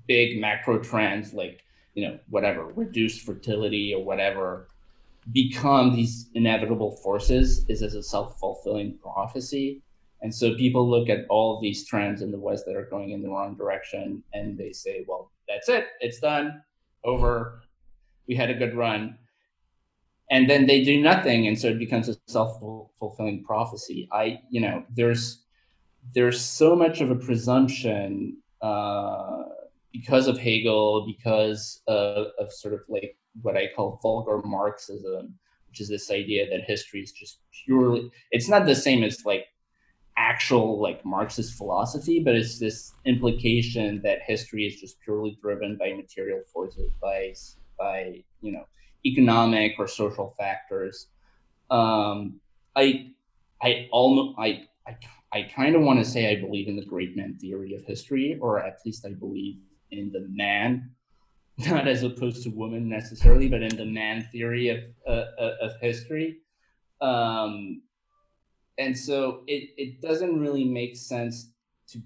big 0.07 0.41
macro 0.41 0.79
trends 0.79 1.35
like 1.35 1.63
you 1.95 2.07
know 2.07 2.19
whatever 2.29 2.67
reduced 2.67 3.27
fertility 3.27 3.95
or 3.95 4.05
whatever 4.05 4.69
become 5.33 5.95
these 5.95 6.31
inevitable 6.35 6.97
forces 7.03 7.65
is 7.69 7.83
as 7.83 7.95
a 7.95 8.03
self-fulfilling 8.03 8.99
prophecy. 8.99 9.83
And 10.23 10.35
so 10.35 10.55
people 10.55 10.89
look 10.89 11.09
at 11.09 11.27
all 11.29 11.57
of 11.57 11.63
these 11.63 11.87
trends 11.87 12.21
in 12.23 12.31
the 12.31 12.39
west 12.39 12.65
that 12.67 12.77
are 12.77 12.87
going 12.87 13.11
in 13.11 13.23
the 13.23 13.29
wrong 13.29 13.57
direction 13.57 14.23
and 14.33 14.59
they 14.59 14.73
say 14.73 15.05
well 15.09 15.31
that's 15.49 15.69
it. 15.69 15.87
It's 16.01 16.21
done. 16.21 16.63
Over. 17.05 17.63
We 18.29 18.35
had 18.37 18.51
a 18.51 18.55
good 18.55 18.77
run. 18.77 19.19
And 20.31 20.49
then 20.49 20.67
they 20.67 20.85
do 20.85 21.01
nothing. 21.01 21.49
And 21.49 21.59
so 21.59 21.69
it 21.69 21.79
becomes 21.79 22.09
a 22.09 22.17
self-fulfilling 22.29 23.45
prophecy. 23.45 24.09
I 24.13 24.41
you 24.51 24.61
know 24.61 24.85
there's 24.95 25.45
there's 26.15 26.41
so 26.41 26.77
much 26.77 27.01
of 27.01 27.11
a 27.11 27.17
presumption 27.17 28.37
uh, 28.63 29.43
because 29.93 30.27
of 30.29 30.39
hegel 30.39 31.07
because 31.07 31.83
of, 31.87 32.29
of 32.39 32.53
sort 32.53 32.75
of 32.75 32.81
like 32.89 33.17
what 33.43 33.57
I 33.57 33.69
call 33.75 33.99
vulgar 34.03 34.41
Marxism, 34.47 35.35
which 35.69 35.81
is 35.81 35.89
this 35.89 36.11
idea 36.11 36.49
that 36.51 36.63
history 36.65 37.01
is 37.01 37.13
just 37.13 37.39
purely, 37.65 38.11
it's 38.31 38.49
not 38.49 38.67
the 38.67 38.75
same 38.75 39.03
as 39.05 39.25
like 39.25 39.47
actual 40.17 40.81
like 40.81 41.05
Marxist 41.05 41.55
philosophy, 41.55 42.21
but 42.21 42.35
it's 42.35 42.59
this 42.59 42.93
implication 43.05 44.01
that 44.03 44.19
history 44.23 44.67
is 44.67 44.81
just 44.81 45.01
purely 45.01 45.39
driven 45.41 45.77
by 45.77 45.93
material 45.93 46.43
forces, 46.53 46.93
by, 47.01 47.33
by 47.79 48.23
you 48.41 48.53
know, 48.53 48.65
economic 49.07 49.73
or 49.79 49.87
social 49.87 50.35
factors. 50.39 51.07
Um, 51.71 52.41
I, 52.77 53.13
I 53.63 53.89
almost, 53.93 54.39
I, 54.39 54.65
I, 54.87 54.97
I 55.33 55.43
kind 55.55 55.77
of 55.77 55.83
want 55.83 56.01
to 56.01 56.05
say 56.05 56.31
I 56.31 56.41
believe 56.41 56.69
in 56.69 56.77
the 56.77 56.85
great 56.85 57.17
man 57.17 57.39
theory 57.41 57.75
of 57.75 57.85
history, 57.85 58.37
or 58.41 58.61
at 58.61 58.79
least 58.85 59.07
I 59.07 59.11
believe 59.11 59.57
in 59.91 60.11
the 60.13 60.27
man 60.31 60.91
not 61.69 61.89
as 61.89 62.03
opposed 62.03 62.43
to 62.45 62.51
woman 62.51 62.89
necessarily, 62.89 63.49
but 63.49 63.63
in 63.63 63.77
the 63.77 63.85
man 63.85 64.29
theory 64.33 64.69
of 64.69 64.79
uh, 65.07 65.27
uh, 65.41 65.57
of 65.63 65.73
history. 65.81 66.39
Um, 67.01 67.83
and 68.79 68.97
so 68.97 69.43
it, 69.47 69.71
it 69.77 70.01
doesn't 70.01 70.41
really 70.41 70.65
make 70.65 70.97
sense 70.97 71.53
to 71.89 71.99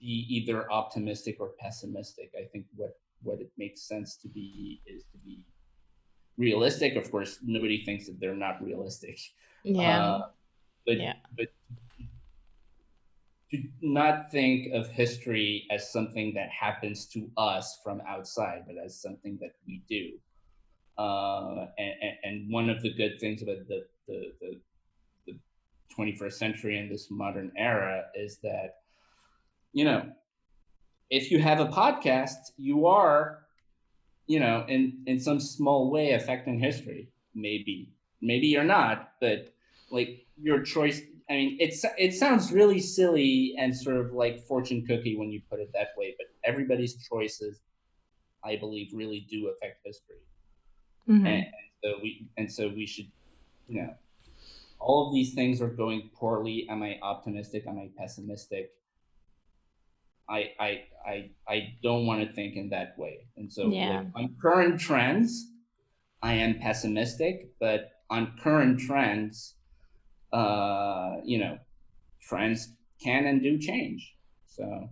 be 0.00 0.26
either 0.28 0.70
optimistic 0.70 1.36
or 1.40 1.50
pessimistic. 1.60 2.32
I 2.38 2.44
think 2.44 2.66
what 2.74 2.96
what 3.22 3.40
it 3.40 3.50
makes 3.58 3.82
sense 3.82 4.16
to 4.16 4.28
be 4.28 4.80
is 4.86 5.04
to 5.12 5.18
be 5.18 5.42
realistic. 6.38 6.96
Of 6.96 7.10
course, 7.10 7.38
nobody 7.42 7.84
thinks 7.84 8.06
that 8.06 8.18
they're 8.18 8.34
not 8.34 8.62
realistic. 8.62 9.18
Yeah. 9.62 10.04
Uh, 10.04 10.26
but 10.86 10.98
yeah. 10.98 11.14
but 11.36 11.48
to 13.52 13.62
not 13.82 14.30
think 14.30 14.72
of 14.72 14.88
history 14.88 15.66
as 15.70 15.92
something 15.92 16.32
that 16.34 16.48
happens 16.48 17.06
to 17.06 17.30
us 17.36 17.78
from 17.84 18.00
outside, 18.08 18.64
but 18.66 18.76
as 18.82 19.00
something 19.00 19.38
that 19.40 19.52
we 19.66 19.82
do. 19.88 20.12
Uh, 20.98 21.66
and, 21.78 21.94
and, 22.24 22.52
one 22.52 22.68
of 22.68 22.82
the 22.82 22.92
good 22.92 23.18
things 23.18 23.42
about 23.42 23.66
the, 23.66 23.84
the, 24.06 24.32
the, 24.40 24.60
the 25.26 25.38
21st 25.98 26.32
century 26.34 26.78
and 26.78 26.90
this 26.90 27.10
modern 27.10 27.50
era 27.56 28.04
is 28.14 28.38
that, 28.42 28.76
you 29.72 29.84
know, 29.84 30.04
if 31.10 31.30
you 31.30 31.38
have 31.40 31.60
a 31.60 31.66
podcast, 31.66 32.52
you 32.56 32.86
are, 32.86 33.40
you 34.26 34.38
know, 34.38 34.64
in, 34.68 35.02
in 35.06 35.18
some 35.18 35.40
small 35.40 35.90
way 35.90 36.12
affecting 36.12 36.58
history. 36.58 37.08
Maybe, 37.34 37.90
maybe 38.20 38.46
you're 38.46 38.64
not, 38.64 39.12
but 39.20 39.52
like 39.90 40.26
your 40.40 40.62
choice 40.62 41.00
I 41.32 41.36
mean, 41.36 41.56
it's 41.58 41.82
it 41.96 42.12
sounds 42.12 42.52
really 42.52 42.78
silly 42.78 43.54
and 43.58 43.74
sort 43.74 43.96
of 43.96 44.12
like 44.12 44.46
fortune 44.46 44.84
cookie 44.86 45.16
when 45.16 45.30
you 45.30 45.40
put 45.48 45.60
it 45.60 45.70
that 45.72 45.88
way, 45.96 46.14
but 46.18 46.26
everybody's 46.44 46.94
choices, 47.08 47.62
I 48.44 48.56
believe, 48.56 48.88
really 48.92 49.26
do 49.30 49.48
affect 49.48 49.78
history, 49.82 50.16
mm-hmm. 51.08 51.26
and, 51.26 51.44
and, 51.46 51.46
so 51.82 51.94
we 52.02 52.28
and 52.36 52.52
so 52.52 52.68
we 52.68 52.84
should, 52.84 53.10
you 53.66 53.80
know, 53.80 53.94
all 54.78 55.08
of 55.08 55.14
these 55.14 55.32
things 55.32 55.62
are 55.62 55.70
going 55.70 56.10
poorly. 56.12 56.66
Am 56.68 56.82
I 56.82 56.98
optimistic? 57.02 57.64
Am 57.66 57.78
I 57.78 57.88
pessimistic? 57.96 58.72
I 60.28 60.50
I 60.60 60.82
I 61.06 61.30
I 61.48 61.74
don't 61.82 62.04
want 62.04 62.28
to 62.28 62.34
think 62.34 62.56
in 62.56 62.68
that 62.68 62.92
way. 62.98 63.26
And 63.38 63.50
so 63.50 63.68
yeah. 63.68 64.00
like, 64.00 64.06
on 64.16 64.36
current 64.38 64.78
trends, 64.78 65.46
I 66.20 66.34
am 66.34 66.58
pessimistic, 66.58 67.52
but 67.58 67.92
on 68.10 68.34
current 68.38 68.80
trends, 68.80 69.54
uh, 70.32 71.16
you 71.24 71.38
know, 71.38 71.58
trends 72.20 72.72
can 73.02 73.26
and 73.26 73.42
do 73.42 73.58
change. 73.58 74.14
So 74.46 74.88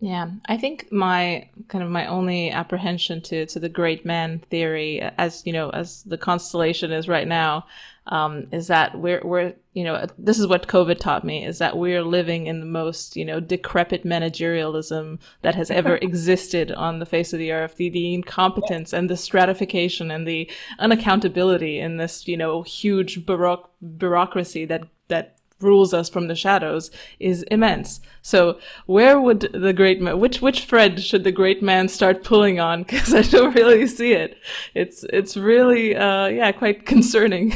yeah, 0.00 0.28
I 0.46 0.58
think 0.58 0.92
my 0.92 1.48
kind 1.68 1.82
of 1.82 1.88
my 1.88 2.06
only 2.06 2.50
apprehension 2.50 3.22
to 3.22 3.46
to 3.46 3.58
the 3.58 3.70
great 3.70 4.04
man 4.04 4.40
theory, 4.50 5.00
as 5.16 5.42
you 5.46 5.54
know, 5.54 5.70
as 5.70 6.02
the 6.02 6.18
constellation 6.18 6.92
is 6.92 7.08
right 7.08 7.26
now, 7.26 7.64
um, 8.08 8.46
is 8.52 8.66
that 8.66 8.98
we're 8.98 9.22
we're 9.24 9.54
you 9.72 9.84
know 9.84 10.06
this 10.18 10.38
is 10.38 10.46
what 10.46 10.68
COVID 10.68 10.98
taught 10.98 11.24
me 11.24 11.46
is 11.46 11.58
that 11.58 11.78
we're 11.78 12.02
living 12.02 12.46
in 12.46 12.60
the 12.60 12.66
most 12.66 13.16
you 13.16 13.24
know 13.24 13.40
decrepit 13.40 14.04
managerialism 14.04 15.18
that 15.40 15.54
has 15.54 15.70
ever 15.70 15.96
existed 16.02 16.70
on 16.72 16.98
the 16.98 17.06
face 17.06 17.32
of 17.32 17.38
the 17.38 17.52
earth. 17.52 17.76
The 17.76 17.88
the 17.88 18.12
incompetence 18.12 18.92
and 18.92 19.08
the 19.08 19.16
stratification 19.16 20.10
and 20.10 20.28
the 20.28 20.50
unaccountability 20.78 21.78
in 21.78 21.96
this 21.96 22.28
you 22.28 22.36
know 22.36 22.62
huge 22.62 23.24
baroque 23.24 23.70
bureaucracy 23.96 24.66
that 24.66 24.82
that 25.08 25.35
rules 25.60 25.94
us 25.94 26.08
from 26.08 26.28
the 26.28 26.34
shadows 26.34 26.90
is 27.18 27.42
immense. 27.44 28.00
So 28.22 28.58
where 28.86 29.20
would 29.20 29.50
the 29.52 29.72
great 29.72 30.00
man, 30.00 30.18
which 30.18 30.42
which 30.42 30.64
thread 30.64 31.02
should 31.02 31.24
the 31.24 31.32
great 31.32 31.62
man 31.62 31.88
start 31.88 32.24
pulling 32.24 32.60
on? 32.60 32.82
Because 32.86 33.14
I 33.14 33.22
don't 33.22 33.54
really 33.54 33.86
see 33.86 34.12
it. 34.12 34.36
It's 34.74 35.04
it's 35.04 35.36
really 35.36 35.96
uh, 35.96 36.26
yeah 36.26 36.52
quite 36.52 36.86
concerning. 36.86 37.54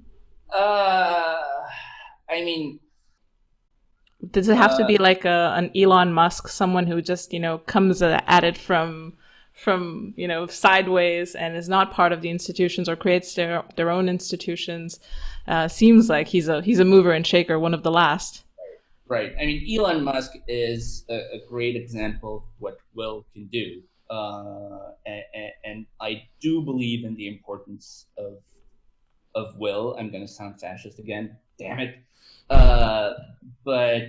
uh, 0.54 1.38
I 2.30 2.42
mean. 2.42 2.80
Does 4.30 4.48
it 4.48 4.56
have 4.56 4.70
uh, 4.72 4.78
to 4.78 4.86
be 4.86 4.98
uh, 4.98 5.02
like 5.02 5.24
a, 5.24 5.52
an 5.56 5.72
Elon 5.76 6.12
Musk, 6.12 6.46
someone 6.46 6.86
who 6.86 7.02
just 7.02 7.32
you 7.32 7.40
know 7.40 7.58
comes 7.58 8.02
at 8.02 8.44
it 8.44 8.56
from 8.56 9.14
from 9.52 10.14
you 10.16 10.26
know 10.26 10.46
sideways 10.46 11.34
and 11.34 11.56
is 11.56 11.68
not 11.68 11.92
part 11.92 12.12
of 12.12 12.22
the 12.22 12.30
institutions 12.30 12.88
or 12.88 12.96
creates 12.96 13.34
their 13.34 13.62
their 13.76 13.90
own 13.90 14.08
institutions 14.08 14.98
uh, 15.48 15.68
seems 15.68 16.08
like 16.08 16.28
he's 16.28 16.48
a 16.48 16.62
he's 16.62 16.78
a 16.78 16.84
mover 16.84 17.12
and 17.12 17.26
shaker 17.26 17.58
one 17.58 17.74
of 17.74 17.82
the 17.82 17.90
last. 17.90 18.44
Right. 19.08 19.32
I 19.40 19.46
mean 19.46 19.66
elon 19.78 20.04
musk 20.04 20.32
is 20.48 21.04
a, 21.10 21.14
a 21.14 21.40
great 21.48 21.76
example 21.76 22.36
of 22.36 22.42
what 22.58 22.78
will 22.94 23.24
can 23.32 23.46
do. 23.46 23.82
Uh, 24.10 24.92
and, 25.06 25.22
and, 25.64 25.86
i 26.02 26.22
do 26.38 26.60
believe 26.60 27.02
in 27.04 27.14
the 27.16 27.28
importance 27.28 28.06
of 28.18 28.38
of 29.34 29.56
will. 29.56 29.96
I'm 29.98 30.10
going 30.10 30.26
to 30.26 30.32
sound 30.32 30.60
fascist 30.60 30.98
again. 30.98 31.36
Damn 31.58 31.78
it. 31.78 31.96
Uh, 32.50 33.14
but 33.64 34.02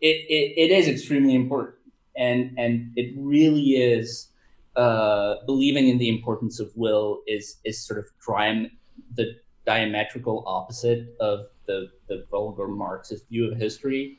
it, 0.00 0.16
it, 0.28 0.54
it 0.56 0.70
is 0.70 0.86
extremely 0.86 1.34
important. 1.34 1.76
And 2.16 2.56
and 2.58 2.92
it 2.96 3.14
really 3.16 3.70
is 3.70 4.28
uh, 4.76 5.36
believing 5.44 5.88
in 5.88 5.98
the 5.98 6.08
importance 6.08 6.60
of 6.60 6.70
will 6.76 7.22
is 7.26 7.56
is 7.64 7.80
sort 7.84 7.98
of 7.98 8.06
dry, 8.24 8.70
the 9.14 9.34
diametrical 9.68 10.42
opposite 10.46 11.02
of 11.20 11.46
the 11.66 11.78
the 12.08 12.24
vulgar 12.30 12.68
Marxist 12.68 13.28
view 13.28 13.50
of 13.50 13.58
history. 13.58 14.18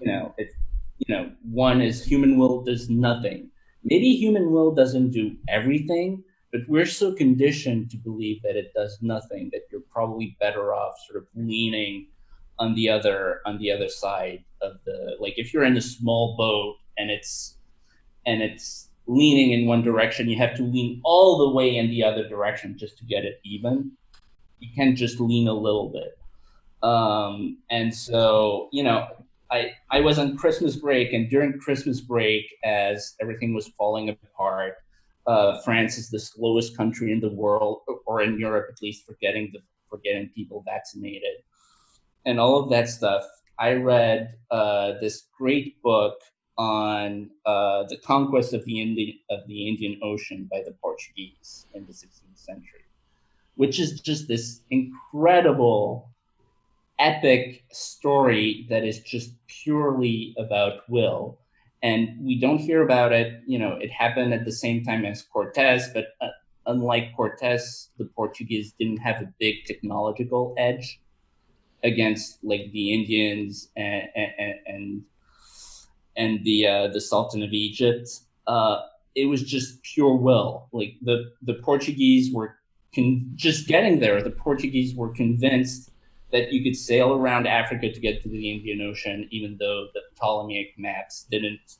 You 0.00 0.06
know, 0.06 0.34
it's 0.38 0.54
you 0.98 1.14
know, 1.14 1.30
one 1.42 1.80
is 1.80 2.04
human 2.04 2.36
will 2.38 2.62
does 2.62 2.90
nothing. 2.90 3.50
Maybe 3.84 4.10
human 4.24 4.50
will 4.50 4.72
doesn't 4.74 5.10
do 5.10 5.36
everything, 5.48 6.24
but 6.52 6.62
we're 6.68 6.92
so 7.02 7.12
conditioned 7.12 7.90
to 7.92 7.96
believe 7.96 8.42
that 8.42 8.56
it 8.56 8.72
does 8.74 8.98
nothing 9.00 9.50
that 9.52 9.62
you're 9.70 9.88
probably 9.96 10.36
better 10.40 10.74
off 10.74 10.94
sort 11.06 11.22
of 11.22 11.28
leaning 11.34 12.08
on 12.58 12.74
the 12.74 12.88
other 12.88 13.40
on 13.46 13.58
the 13.58 13.70
other 13.70 13.88
side 13.88 14.44
of 14.66 14.72
the 14.86 15.16
like 15.20 15.34
if 15.36 15.52
you're 15.52 15.68
in 15.72 15.76
a 15.76 15.86
small 15.96 16.36
boat 16.36 16.74
and 16.98 17.10
it's 17.10 17.58
and 18.26 18.42
it's 18.42 18.88
leaning 19.06 19.52
in 19.52 19.66
one 19.66 19.82
direction, 19.82 20.28
you 20.28 20.38
have 20.38 20.56
to 20.56 20.62
lean 20.62 21.00
all 21.04 21.38
the 21.38 21.50
way 21.56 21.76
in 21.76 21.88
the 21.90 22.02
other 22.02 22.28
direction 22.28 22.76
just 22.78 22.98
to 22.98 23.04
get 23.04 23.24
it 23.24 23.40
even. 23.44 23.92
You 24.62 24.68
can't 24.74 24.96
just 24.96 25.20
lean 25.20 25.48
a 25.48 25.52
little 25.52 25.88
bit. 25.88 26.18
Um, 26.88 27.58
and 27.70 27.94
so, 27.94 28.68
you 28.72 28.82
know, 28.82 29.08
I, 29.50 29.72
I 29.90 30.00
was 30.00 30.18
on 30.18 30.36
Christmas 30.36 30.76
break, 30.76 31.12
and 31.12 31.28
during 31.28 31.58
Christmas 31.58 32.00
break, 32.00 32.46
as 32.64 33.14
everything 33.20 33.54
was 33.54 33.68
falling 33.76 34.08
apart, 34.08 34.76
uh, 35.26 35.60
France 35.60 35.98
is 35.98 36.10
the 36.10 36.18
slowest 36.18 36.76
country 36.76 37.12
in 37.12 37.20
the 37.20 37.28
world, 37.28 37.82
or 38.06 38.22
in 38.22 38.38
Europe 38.38 38.68
at 38.72 38.80
least, 38.82 39.04
for 39.06 39.16
getting 39.20 39.50
the 39.52 39.60
for 39.90 39.98
getting 39.98 40.30
people 40.30 40.62
vaccinated, 40.64 41.36
and 42.24 42.40
all 42.40 42.58
of 42.58 42.70
that 42.70 42.88
stuff. 42.88 43.24
I 43.58 43.74
read 43.74 44.34
uh, 44.50 44.94
this 45.00 45.24
great 45.38 45.80
book 45.82 46.14
on 46.56 47.30
uh, 47.46 47.84
the 47.88 47.98
conquest 47.98 48.54
of 48.54 48.64
the 48.64 48.80
Indian 48.80 49.18
of 49.30 49.46
the 49.46 49.68
Indian 49.68 50.00
Ocean 50.02 50.48
by 50.50 50.62
the 50.64 50.72
Portuguese 50.82 51.66
in 51.74 51.86
the 51.86 51.92
16th 51.92 52.36
century, 52.36 52.81
which 53.56 53.78
is 53.78 54.00
just 54.00 54.28
this 54.28 54.60
incredible, 54.70 56.10
epic 56.98 57.64
story 57.72 58.66
that 58.70 58.84
is 58.84 59.00
just 59.00 59.32
purely 59.46 60.34
about 60.38 60.88
will. 60.88 61.38
And 61.82 62.10
we 62.20 62.38
don't 62.38 62.58
hear 62.58 62.82
about 62.82 63.12
it. 63.12 63.42
You 63.46 63.58
know, 63.58 63.72
it 63.72 63.90
happened 63.90 64.32
at 64.32 64.44
the 64.44 64.52
same 64.52 64.84
time 64.84 65.04
as 65.04 65.22
Cortez, 65.22 65.90
but 65.92 66.06
uh, 66.20 66.28
unlike 66.66 67.14
Cortez, 67.16 67.90
the 67.98 68.04
Portuguese 68.04 68.72
didn't 68.78 68.98
have 68.98 69.20
a 69.20 69.32
big 69.40 69.64
technological 69.66 70.54
edge 70.56 71.00
against 71.82 72.38
like 72.44 72.70
the 72.72 72.94
Indians 72.94 73.68
and, 73.76 74.04
and, 74.14 74.54
and 74.66 75.02
and 76.16 76.44
the 76.44 76.66
uh, 76.66 76.88
the 76.88 77.00
Sultan 77.00 77.42
of 77.42 77.52
Egypt. 77.52 78.08
Uh, 78.46 78.80
it 79.14 79.26
was 79.26 79.42
just 79.42 79.82
pure 79.82 80.14
will. 80.14 80.68
Like 80.72 80.94
the 81.02 81.32
the 81.42 81.54
Portuguese 81.54 82.32
were 82.32 82.56
con- 82.94 83.32
just 83.34 83.66
getting 83.66 84.00
there. 84.00 84.22
The 84.22 84.30
Portuguese 84.30 84.94
were 84.94 85.10
convinced 85.10 85.90
that 86.30 86.52
you 86.52 86.62
could 86.62 86.76
sail 86.76 87.12
around 87.12 87.46
Africa 87.46 87.92
to 87.92 88.00
get 88.00 88.22
to 88.22 88.28
the 88.28 88.50
Indian 88.50 88.80
Ocean, 88.82 89.28
even 89.30 89.56
though 89.58 89.88
the 89.94 90.00
Ptolemaic 90.16 90.74
maps 90.78 91.26
didn't 91.30 91.78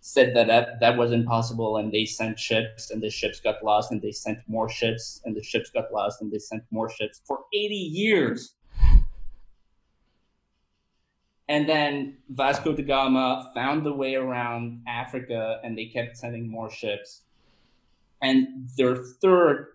said 0.00 0.36
that, 0.36 0.46
that 0.46 0.78
that 0.78 0.96
wasn't 0.96 1.26
possible 1.26 1.78
and 1.78 1.90
they 1.90 2.04
sent 2.04 2.38
ships 2.38 2.92
and 2.92 3.02
the 3.02 3.10
ships 3.10 3.40
got 3.40 3.62
lost 3.64 3.90
and 3.90 4.00
they 4.00 4.12
sent 4.12 4.38
more 4.46 4.68
ships 4.68 5.20
and 5.24 5.34
the 5.34 5.42
ships 5.42 5.68
got 5.70 5.92
lost 5.92 6.22
and 6.22 6.30
they 6.30 6.38
sent 6.38 6.62
more 6.70 6.88
ships 6.88 7.22
for 7.26 7.40
80 7.52 7.74
years 7.74 8.54
and 11.48 11.68
then 11.68 12.16
Vasco 12.28 12.72
da 12.74 12.82
Gama 12.82 13.52
found 13.54 13.86
the 13.86 13.92
way 13.92 14.16
around 14.16 14.82
Africa 14.88 15.60
and 15.62 15.78
they 15.78 15.86
kept 15.86 16.16
sending 16.16 16.48
more 16.48 16.70
ships. 16.70 17.22
And 18.22 18.68
their 18.76 18.96
third 18.96 19.68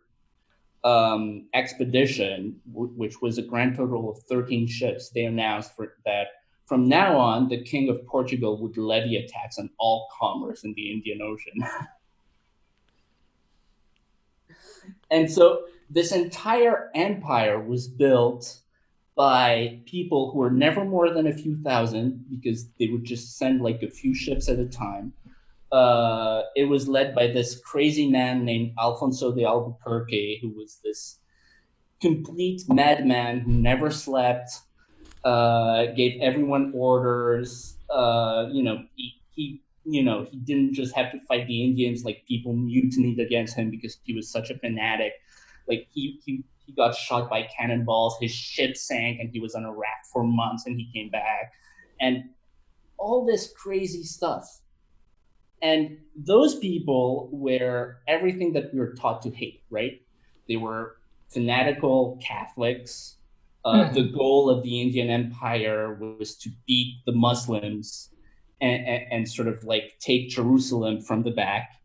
um, 0.83 1.47
expedition, 1.53 2.59
w- 2.71 2.93
which 2.95 3.21
was 3.21 3.37
a 3.37 3.41
grand 3.41 3.75
total 3.75 4.09
of 4.09 4.23
13 4.23 4.67
ships, 4.67 5.09
they 5.09 5.25
announced 5.25 5.75
for, 5.75 5.95
that 6.05 6.27
from 6.65 6.87
now 6.87 7.17
on, 7.17 7.49
the 7.49 7.61
King 7.63 7.89
of 7.89 8.05
Portugal 8.05 8.57
would 8.61 8.77
levy 8.77 9.17
a 9.17 9.27
tax 9.27 9.59
on 9.59 9.69
all 9.77 10.07
commerce 10.17 10.63
in 10.63 10.73
the 10.73 10.91
Indian 10.91 11.21
Ocean. 11.21 11.67
and 15.11 15.29
so 15.29 15.65
this 15.89 16.11
entire 16.11 16.89
empire 16.95 17.59
was 17.59 17.87
built 17.87 18.59
by 19.15 19.81
people 19.85 20.31
who 20.31 20.39
were 20.39 20.49
never 20.49 20.85
more 20.85 21.13
than 21.13 21.27
a 21.27 21.33
few 21.33 21.61
thousand 21.61 22.25
because 22.29 22.69
they 22.79 22.87
would 22.87 23.03
just 23.03 23.37
send 23.37 23.61
like 23.61 23.83
a 23.83 23.89
few 23.89 24.15
ships 24.15 24.47
at 24.47 24.57
a 24.57 24.65
time. 24.65 25.13
Uh, 25.71 26.43
it 26.55 26.65
was 26.65 26.87
led 26.87 27.15
by 27.15 27.27
this 27.27 27.59
crazy 27.59 28.09
man 28.09 28.43
named 28.43 28.73
Alfonso 28.77 29.33
de 29.33 29.45
Albuquerque, 29.45 30.39
who 30.41 30.49
was 30.49 30.79
this 30.83 31.19
complete 32.01 32.63
madman 32.67 33.39
who 33.39 33.51
never 33.53 33.89
slept, 33.89 34.51
uh, 35.23 35.85
gave 35.95 36.19
everyone 36.21 36.73
orders. 36.75 37.77
Uh, 37.89 38.47
you 38.51 38.63
know, 38.63 38.83
he, 38.95 39.13
he, 39.31 39.61
you 39.85 40.03
know, 40.03 40.25
he 40.29 40.37
didn't 40.37 40.73
just 40.73 40.95
have 40.95 41.11
to 41.11 41.19
fight 41.27 41.47
the 41.47 41.63
Indians; 41.63 42.03
like 42.03 42.23
people 42.27 42.53
mutinied 42.53 43.19
against 43.19 43.55
him 43.55 43.69
because 43.69 43.97
he 44.03 44.13
was 44.13 44.29
such 44.29 44.49
a 44.49 44.57
fanatic. 44.57 45.13
Like 45.67 45.87
he, 45.91 46.19
he 46.25 46.43
he 46.65 46.73
got 46.73 46.95
shot 46.95 47.29
by 47.29 47.47
cannonballs. 47.57 48.17
His 48.19 48.31
ship 48.31 48.75
sank, 48.75 49.19
and 49.19 49.29
he 49.31 49.39
was 49.39 49.55
on 49.55 49.63
a 49.63 49.71
raft 49.71 50.07
for 50.11 50.23
months, 50.23 50.65
and 50.65 50.77
he 50.77 50.89
came 50.93 51.09
back, 51.09 51.53
and 51.99 52.25
all 52.97 53.25
this 53.25 53.53
crazy 53.55 54.03
stuff. 54.03 54.60
And 55.61 55.97
those 56.15 56.55
people 56.55 57.29
were 57.31 57.97
everything 58.07 58.53
that 58.53 58.73
we 58.73 58.79
were 58.79 58.93
taught 58.93 59.21
to 59.23 59.29
hate, 59.29 59.61
right? 59.69 60.01
They 60.47 60.57
were 60.57 60.97
fanatical 61.29 62.19
Catholics. 62.21 63.17
Uh, 63.63 63.85
mm-hmm. 63.85 63.93
The 63.93 64.03
goal 64.03 64.49
of 64.49 64.63
the 64.63 64.81
Indian 64.81 65.09
Empire 65.09 65.93
was 65.93 66.35
to 66.37 66.49
beat 66.67 66.97
the 67.05 67.11
Muslims 67.11 68.09
and, 68.59 68.87
and, 68.87 69.11
and 69.11 69.29
sort 69.29 69.47
of 69.47 69.63
like 69.63 69.97
take 69.99 70.29
Jerusalem 70.29 71.01
from 71.01 71.23
the 71.23 71.31
back. 71.31 71.69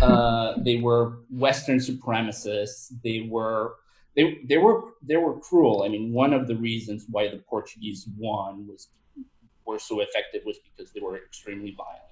Uh, 0.00 0.54
they 0.58 0.76
were 0.76 1.18
Western 1.30 1.78
supremacists. 1.78 2.92
They 3.02 3.26
were 3.28 3.74
they 4.14 4.38
they 4.44 4.56
were 4.56 4.92
they 5.02 5.16
were 5.16 5.38
cruel. 5.40 5.82
I 5.82 5.88
mean, 5.88 6.12
one 6.12 6.32
of 6.32 6.46
the 6.46 6.54
reasons 6.56 7.06
why 7.10 7.28
the 7.28 7.38
Portuguese 7.38 8.06
won 8.16 8.66
was 8.68 8.88
were 9.66 9.78
so 9.78 10.00
effective 10.00 10.42
was 10.46 10.58
because 10.58 10.92
they 10.92 11.00
were 11.00 11.16
extremely 11.16 11.74
violent. 11.76 12.09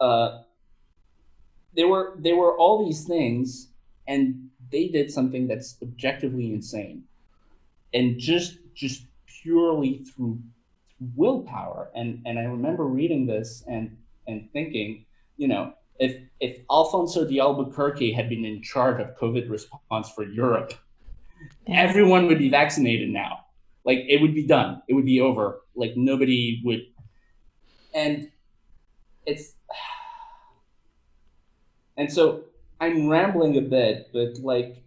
Uh, 0.00 0.42
they 1.76 1.84
were 1.84 2.16
they 2.18 2.32
were 2.32 2.56
all 2.56 2.84
these 2.84 3.04
things, 3.04 3.68
and 4.06 4.50
they 4.70 4.88
did 4.88 5.10
something 5.10 5.46
that's 5.46 5.76
objectively 5.82 6.52
insane, 6.52 7.04
and 7.92 8.18
just 8.18 8.58
just 8.74 9.06
purely 9.26 10.04
through 10.04 10.38
willpower. 11.14 11.90
And 11.94 12.22
and 12.24 12.38
I 12.38 12.44
remember 12.44 12.84
reading 12.84 13.26
this 13.26 13.64
and 13.66 13.96
and 14.26 14.50
thinking, 14.52 15.04
you 15.36 15.48
know, 15.48 15.74
if 15.98 16.20
if 16.40 16.60
Alfonso 16.70 17.26
de 17.26 17.40
Albuquerque 17.40 18.12
had 18.12 18.28
been 18.28 18.44
in 18.44 18.62
charge 18.62 19.00
of 19.00 19.16
COVID 19.16 19.50
response 19.50 20.10
for 20.10 20.24
Europe, 20.24 20.74
yeah. 21.66 21.80
everyone 21.80 22.26
would 22.26 22.38
be 22.38 22.48
vaccinated 22.48 23.10
now. 23.10 23.40
Like 23.84 23.98
it 24.08 24.20
would 24.20 24.34
be 24.34 24.46
done. 24.46 24.82
It 24.88 24.94
would 24.94 25.04
be 25.04 25.20
over. 25.20 25.60
Like 25.74 25.92
nobody 25.96 26.60
would. 26.64 26.82
And 27.94 28.30
it's. 29.26 29.54
And 31.96 32.12
so 32.12 32.46
I'm 32.80 33.08
rambling 33.08 33.56
a 33.56 33.60
bit, 33.60 34.10
but 34.12 34.38
like, 34.40 34.82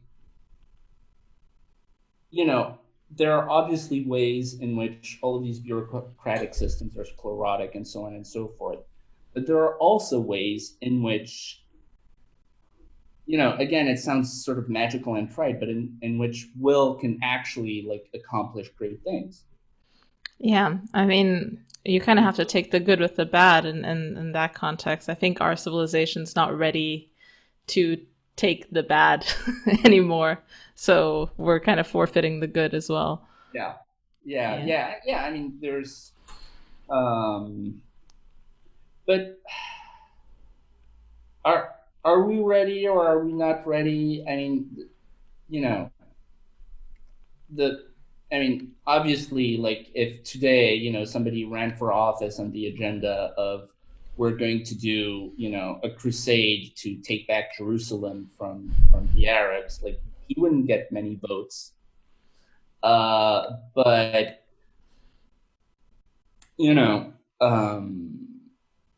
you 2.31 2.45
know, 2.45 2.77
there 3.09 3.33
are 3.33 3.49
obviously 3.49 4.05
ways 4.05 4.59
in 4.59 4.75
which 4.75 5.17
all 5.21 5.37
of 5.37 5.43
these 5.43 5.59
bureaucratic 5.59 6.53
systems 6.53 6.97
are 6.97 7.05
sclerotic 7.05 7.75
and 7.75 7.87
so 7.87 8.03
on 8.03 8.13
and 8.13 8.27
so 8.27 8.49
forth. 8.57 8.79
But 9.33 9.47
there 9.47 9.57
are 9.57 9.77
also 9.77 10.19
ways 10.19 10.77
in 10.81 11.01
which, 11.01 11.63
you 13.25 13.37
know, 13.37 13.55
again, 13.57 13.87
it 13.87 13.99
sounds 13.99 14.43
sort 14.43 14.57
of 14.57 14.67
magical 14.67 15.15
and 15.15 15.31
trite, 15.31 15.59
but 15.59 15.69
in, 15.69 15.97
in 16.01 16.17
which 16.17 16.47
will 16.59 16.95
can 16.95 17.19
actually 17.23 17.85
like 17.87 18.09
accomplish 18.13 18.69
great 18.77 19.01
things. 19.03 19.43
Yeah. 20.39 20.77
I 20.93 21.05
mean, 21.05 21.63
you 21.87 22.01
kind 22.01 22.19
of 22.19 22.25
have 22.25 22.35
to 22.35 22.45
take 22.45 22.71
the 22.71 22.79
good 22.79 22.99
with 22.99 23.15
the 23.15 23.25
bad 23.25 23.65
in, 23.65 23.85
in, 23.85 24.17
in 24.17 24.31
that 24.33 24.53
context. 24.53 25.09
I 25.09 25.13
think 25.13 25.39
our 25.39 25.55
civilization's 25.55 26.35
not 26.35 26.57
ready 26.57 27.09
to 27.67 27.97
take 28.35 28.69
the 28.71 28.83
bad 28.83 29.25
anymore. 29.85 30.39
So 30.75 31.31
we're 31.37 31.59
kind 31.59 31.79
of 31.79 31.87
forfeiting 31.87 32.39
the 32.39 32.47
good 32.47 32.73
as 32.73 32.89
well. 32.89 33.27
Yeah. 33.53 33.73
Yeah. 34.25 34.57
Yeah. 34.57 34.65
Yeah. 34.65 34.93
yeah. 35.05 35.23
I 35.23 35.31
mean, 35.31 35.57
there's, 35.61 36.11
um, 36.89 37.81
but 39.05 39.39
are 41.45 41.75
are 42.03 42.23
we 42.23 42.39
ready 42.39 42.87
or 42.87 43.07
are 43.07 43.23
we 43.23 43.33
not 43.33 43.65
ready? 43.65 44.23
I 44.27 44.35
mean, 44.35 44.89
you 45.49 45.61
know, 45.61 45.91
the 47.49 47.86
I 48.31 48.39
mean, 48.39 48.73
obviously, 48.85 49.57
like 49.57 49.89
if 49.93 50.23
today, 50.23 50.75
you 50.75 50.91
know, 50.91 51.05
somebody 51.05 51.45
ran 51.45 51.75
for 51.75 51.93
office 51.93 52.39
on 52.39 52.51
the 52.51 52.67
agenda 52.67 53.33
of 53.37 53.71
we're 54.17 54.35
going 54.35 54.63
to 54.63 54.75
do, 54.75 55.31
you 55.37 55.49
know, 55.49 55.79
a 55.83 55.89
crusade 55.89 56.75
to 56.77 56.95
take 56.97 57.27
back 57.27 57.57
Jerusalem 57.57 58.29
from 58.37 58.73
from 58.91 59.09
the 59.15 59.27
Arabs, 59.27 59.81
like 59.83 60.01
he 60.27 60.35
wouldn't 60.39 60.67
get 60.67 60.91
many 60.91 61.19
votes. 61.27 61.73
Uh, 62.83 63.51
but 63.73 64.43
you 66.57 66.73
know, 66.73 67.13
um, 67.39 68.27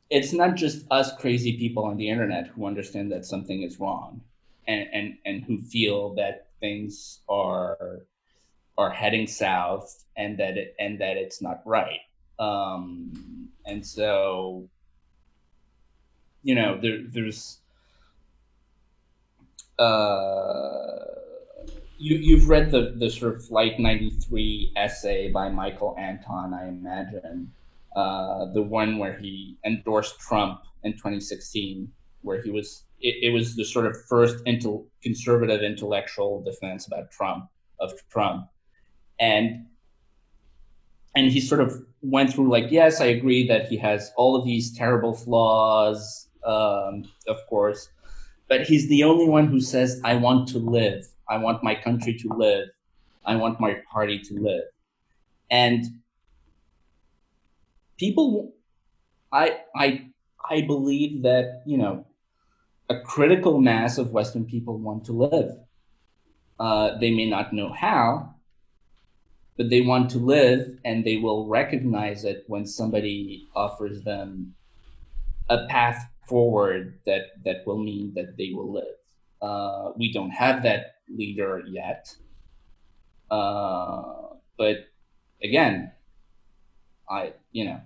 it's 0.10 0.34
not 0.34 0.56
just 0.56 0.86
us 0.90 1.16
crazy 1.18 1.58
people 1.58 1.86
on 1.86 1.98
the 1.98 2.10
internet 2.10 2.48
who 2.48 2.66
understand 2.66 3.12
that 3.12 3.26
something 3.26 3.62
is 3.62 3.80
wrong 3.80 4.22
and, 4.68 4.88
and, 4.94 5.18
and 5.26 5.44
who 5.44 5.62
feel 5.62 6.16
that 6.16 6.48
things 6.60 7.20
are 7.30 8.06
are 8.80 8.90
heading 8.90 9.28
south 9.28 10.06
and 10.16 10.40
that 10.40 10.58
it 10.58 10.74
and 10.80 11.00
that 11.00 11.18
it's 11.18 11.42
not 11.42 11.62
right. 11.66 12.00
Um, 12.40 13.50
and 13.66 13.86
so 13.86 14.70
you 16.42 16.56
know 16.56 16.80
there 16.82 17.00
there's 17.06 17.60
uh, 19.78 21.06
you 21.98 22.16
you've 22.16 22.48
read 22.48 22.72
the 22.72 22.96
the 22.98 23.10
sort 23.10 23.36
of 23.36 23.46
flight 23.46 23.80
93 23.80 24.72
essay 24.78 25.30
by 25.30 25.50
Michael 25.50 25.96
Anton 26.00 26.54
I 26.54 26.70
imagine 26.70 27.52
uh, 27.96 28.46
the 28.54 28.62
one 28.62 28.98
where 28.98 29.18
he 29.18 29.58
endorsed 29.66 30.20
Trump 30.22 30.62
in 30.84 30.94
2016, 30.94 31.92
where 32.22 32.42
he 32.42 32.50
was 32.50 32.86
it, 33.02 33.16
it 33.24 33.34
was 33.34 33.58
the 33.58 33.66
sort 33.66 33.86
of 33.86 34.02
first 34.06 34.42
intel, 34.46 34.86
conservative 35.04 35.64
intellectual 35.64 36.42
defense 36.42 36.88
about 36.88 37.12
Trump 37.12 37.50
of 37.82 37.92
Trump, 38.10 38.48
and 39.20 39.66
and 41.16 41.32
he 41.32 41.42
sort 41.42 41.62
of 41.62 41.84
went 42.02 42.34
through 42.34 42.50
like 42.50 42.72
yes, 42.72 43.02
I 43.02 43.06
agree 43.06 43.48
that 43.48 43.68
he 43.68 43.78
has 43.78 44.12
all 44.16 44.36
of 44.36 44.46
these 44.46 44.76
terrible 44.76 45.14
flaws, 45.14 46.30
um, 46.46 47.04
of 47.28 47.38
course, 47.48 47.90
but 48.48 48.62
he's 48.62 48.88
the 48.90 49.04
only 49.04 49.28
one 49.28 49.48
who 49.48 49.60
says 49.60 50.00
I 50.04 50.16
want 50.16 50.48
to 50.50 50.60
live, 50.60 51.06
I 51.28 51.38
want 51.38 51.64
my 51.64 51.76
country 51.76 52.14
to 52.14 52.30
live, 52.30 52.70
I 53.26 53.36
want 53.36 53.60
my 53.60 53.78
party 53.92 54.20
to 54.20 54.34
live, 54.36 54.64
and 55.50 55.86
people 57.98 58.54
i 59.32 59.60
i 59.76 60.06
i 60.50 60.62
believe 60.62 61.22
that 61.24 61.62
you 61.66 61.78
know 61.78 62.06
a 62.90 63.00
critical 63.02 63.60
mass 63.62 63.98
of 63.98 64.12
western 64.12 64.46
people 64.46 64.78
want 64.78 65.06
to 65.06 65.14
live. 65.14 65.52
Uh, 66.60 66.98
they 66.98 67.12
may 67.12 67.30
not 67.30 67.54
know 67.54 67.72
how 67.72 68.36
but 69.60 69.70
they 69.70 69.82
want 69.82 70.10
to 70.10 70.20
live 70.20 70.80
and 70.86 71.04
they 71.04 71.18
will 71.18 71.46
recognize 71.46 72.24
it 72.24 72.46
when 72.48 72.66
somebody 72.66 73.50
offers 73.54 74.02
them 74.04 74.56
a 75.50 75.68
path 75.68 76.08
forward 76.26 76.98
that 77.06 77.24
that 77.44 77.68
will 77.68 77.78
mean 77.78 78.14
that 78.16 78.38
they 78.38 78.52
will 78.54 78.72
live. 78.72 78.96
Uh, 79.42 79.92
we 79.98 80.14
don't 80.14 80.30
have 80.30 80.64
that 80.64 80.96
leader 81.10 81.62
yet. 81.68 82.16
Uh, 83.30 84.32
but 84.58 84.88
again 85.44 85.92
i 87.10 87.34
you 87.52 87.66
know. 87.66 87.82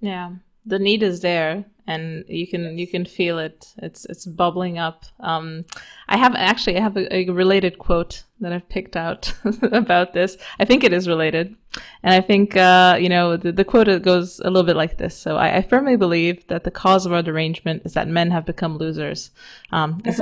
Yeah, 0.00 0.32
the 0.66 0.78
need 0.78 1.02
is 1.02 1.20
there, 1.20 1.64
and 1.86 2.24
you 2.26 2.46
can 2.46 2.76
you 2.76 2.86
can 2.86 3.04
feel 3.04 3.38
it. 3.38 3.72
It's 3.78 4.04
it's 4.06 4.26
bubbling 4.26 4.78
up. 4.78 5.04
Um, 5.20 5.64
I 6.08 6.16
have 6.16 6.34
actually 6.34 6.76
I 6.76 6.80
have 6.80 6.96
a, 6.96 7.14
a 7.14 7.30
related 7.30 7.78
quote 7.78 8.24
that 8.40 8.52
I've 8.52 8.68
picked 8.68 8.96
out 8.96 9.32
about 9.62 10.12
this. 10.12 10.36
I 10.58 10.64
think 10.64 10.82
it 10.82 10.92
is 10.92 11.08
related, 11.08 11.56
and 12.02 12.14
I 12.14 12.20
think 12.20 12.56
uh, 12.56 12.98
you 13.00 13.08
know 13.08 13.36
the, 13.36 13.52
the 13.52 13.64
quote 13.64 14.02
goes 14.02 14.40
a 14.40 14.50
little 14.50 14.64
bit 14.64 14.76
like 14.76 14.98
this. 14.98 15.16
So 15.16 15.36
I, 15.36 15.58
I, 15.58 15.62
firmly 15.62 15.96
believe 15.96 16.46
that 16.48 16.64
the 16.64 16.70
cause 16.72 17.06
of 17.06 17.12
our 17.12 17.22
derangement 17.22 17.82
is 17.84 17.94
that 17.94 18.08
men 18.08 18.32
have 18.32 18.44
become 18.44 18.78
losers. 18.78 19.30
Um, 19.70 20.02
is, 20.04 20.20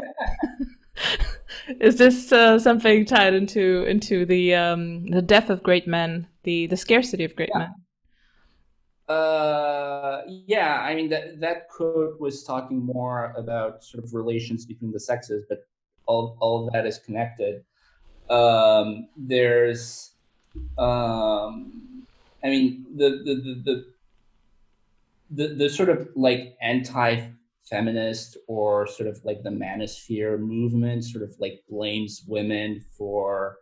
is 1.80 1.96
this 1.96 2.30
uh, 2.32 2.58
something 2.58 3.06
tied 3.06 3.32
into 3.32 3.84
into 3.84 4.26
the 4.26 4.54
um, 4.54 5.06
the 5.06 5.22
death 5.22 5.48
of 5.48 5.62
great 5.62 5.86
men, 5.86 6.26
the 6.42 6.66
the 6.66 6.76
scarcity 6.76 7.24
of 7.24 7.34
great 7.34 7.50
yeah. 7.54 7.60
men? 7.60 7.74
Uh, 9.08 10.22
yeah, 10.26 10.80
I 10.80 10.94
mean 10.94 11.10
that 11.10 11.40
that 11.40 11.68
quote 11.68 12.18
was 12.18 12.42
talking 12.42 12.84
more 12.84 13.34
about 13.36 13.84
sort 13.84 14.02
of 14.02 14.14
relations 14.14 14.64
between 14.64 14.92
the 14.92 15.00
sexes, 15.00 15.44
but 15.48 15.66
all 16.06 16.36
all 16.40 16.66
of 16.66 16.72
that 16.72 16.86
is 16.86 16.98
connected. 16.98 17.64
Um, 18.30 19.08
there's, 19.16 20.12
um, 20.78 22.06
I 22.42 22.48
mean 22.48 22.86
the 22.96 23.10
the 23.24 23.34
the 23.34 23.62
the 23.64 23.84
the, 25.30 25.54
the 25.54 25.68
sort 25.68 25.90
of 25.90 26.08
like 26.14 26.56
anti-feminist 26.62 28.38
or 28.46 28.86
sort 28.86 29.08
of 29.08 29.22
like 29.24 29.42
the 29.42 29.50
manosphere 29.50 30.38
movement 30.38 31.04
sort 31.04 31.24
of 31.24 31.34
like 31.38 31.62
blames 31.68 32.22
women 32.26 32.80
for 32.96 33.58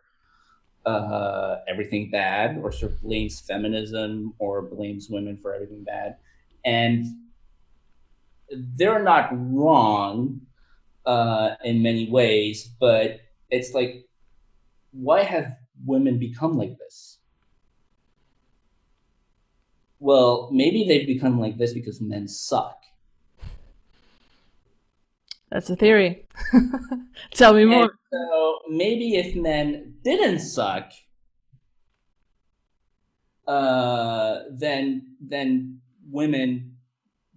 uh, 0.85 1.57
everything 1.67 2.09
bad 2.09 2.57
or 2.61 2.71
sort 2.71 2.91
of 2.91 3.01
blames 3.01 3.39
feminism 3.41 4.33
or 4.39 4.61
blames 4.61 5.09
women 5.09 5.37
for 5.37 5.53
everything 5.53 5.83
bad. 5.83 6.17
And 6.65 7.05
they're 8.75 9.03
not 9.03 9.29
wrong 9.31 10.41
uh, 11.05 11.55
in 11.63 11.81
many 11.81 12.09
ways, 12.09 12.69
but 12.79 13.21
it's 13.49 13.73
like, 13.73 14.05
why 14.91 15.23
have 15.23 15.57
women 15.85 16.19
become 16.19 16.57
like 16.57 16.77
this? 16.77 17.19
Well, 19.99 20.49
maybe 20.51 20.85
they've 20.85 21.07
become 21.07 21.39
like 21.39 21.57
this 21.57 21.73
because 21.73 22.01
men 22.01 22.27
suck. 22.27 22.82
That's 25.53 25.69
a 25.69 25.75
theory. 25.75 26.25
Tell 27.35 27.53
me 27.53 27.65
more. 27.65 27.93
so 28.11 28.59
maybe 28.69 29.17
if 29.17 29.35
men 29.35 29.93
didn't 30.03 30.39
suck, 30.39 30.91
uh, 33.47 34.39
then 34.51 35.15
then 35.21 35.79
women 36.09 36.77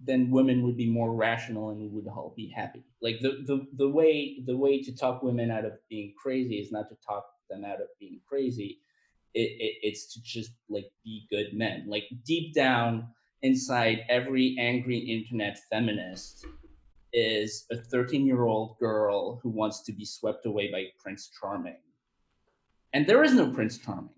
then 0.03 0.31
women 0.31 0.63
would 0.63 0.75
be 0.75 0.89
more 0.89 1.13
rational 1.13 1.69
and 1.69 1.79
we 1.79 1.89
would 1.89 2.07
all 2.07 2.33
be 2.35 2.51
happy. 2.55 2.83
Like 3.03 3.19
the, 3.21 3.43
the 3.45 3.67
the 3.73 3.87
way 3.87 4.39
the 4.47 4.57
way 4.57 4.81
to 4.81 4.95
talk 4.95 5.21
women 5.21 5.51
out 5.51 5.65
of 5.65 5.73
being 5.87 6.15
crazy 6.19 6.55
is 6.55 6.71
not 6.71 6.89
to 6.89 6.95
talk 7.07 7.23
them 7.51 7.63
out 7.63 7.81
of 7.81 7.87
being 7.99 8.19
crazy. 8.27 8.79
It, 9.35 9.51
it, 9.59 9.75
it's 9.83 10.11
to 10.15 10.23
just 10.23 10.53
like 10.69 10.89
be 11.03 11.27
good 11.29 11.53
men. 11.53 11.85
Like 11.87 12.05
deep 12.25 12.55
down 12.55 13.09
inside 13.43 14.05
every 14.09 14.55
angry 14.59 14.97
internet 14.97 15.59
feminist 15.69 16.47
is 17.13 17.65
a 17.71 17.77
13 17.77 18.25
year 18.25 18.43
old 18.43 18.77
girl 18.79 19.39
who 19.41 19.49
wants 19.49 19.81
to 19.83 19.91
be 19.91 20.05
swept 20.05 20.45
away 20.45 20.71
by 20.71 20.85
Prince 20.99 21.29
Charming. 21.39 21.77
And 22.93 23.05
there 23.07 23.23
is 23.23 23.33
no 23.33 23.51
Prince 23.51 23.77
Charming. 23.77 24.09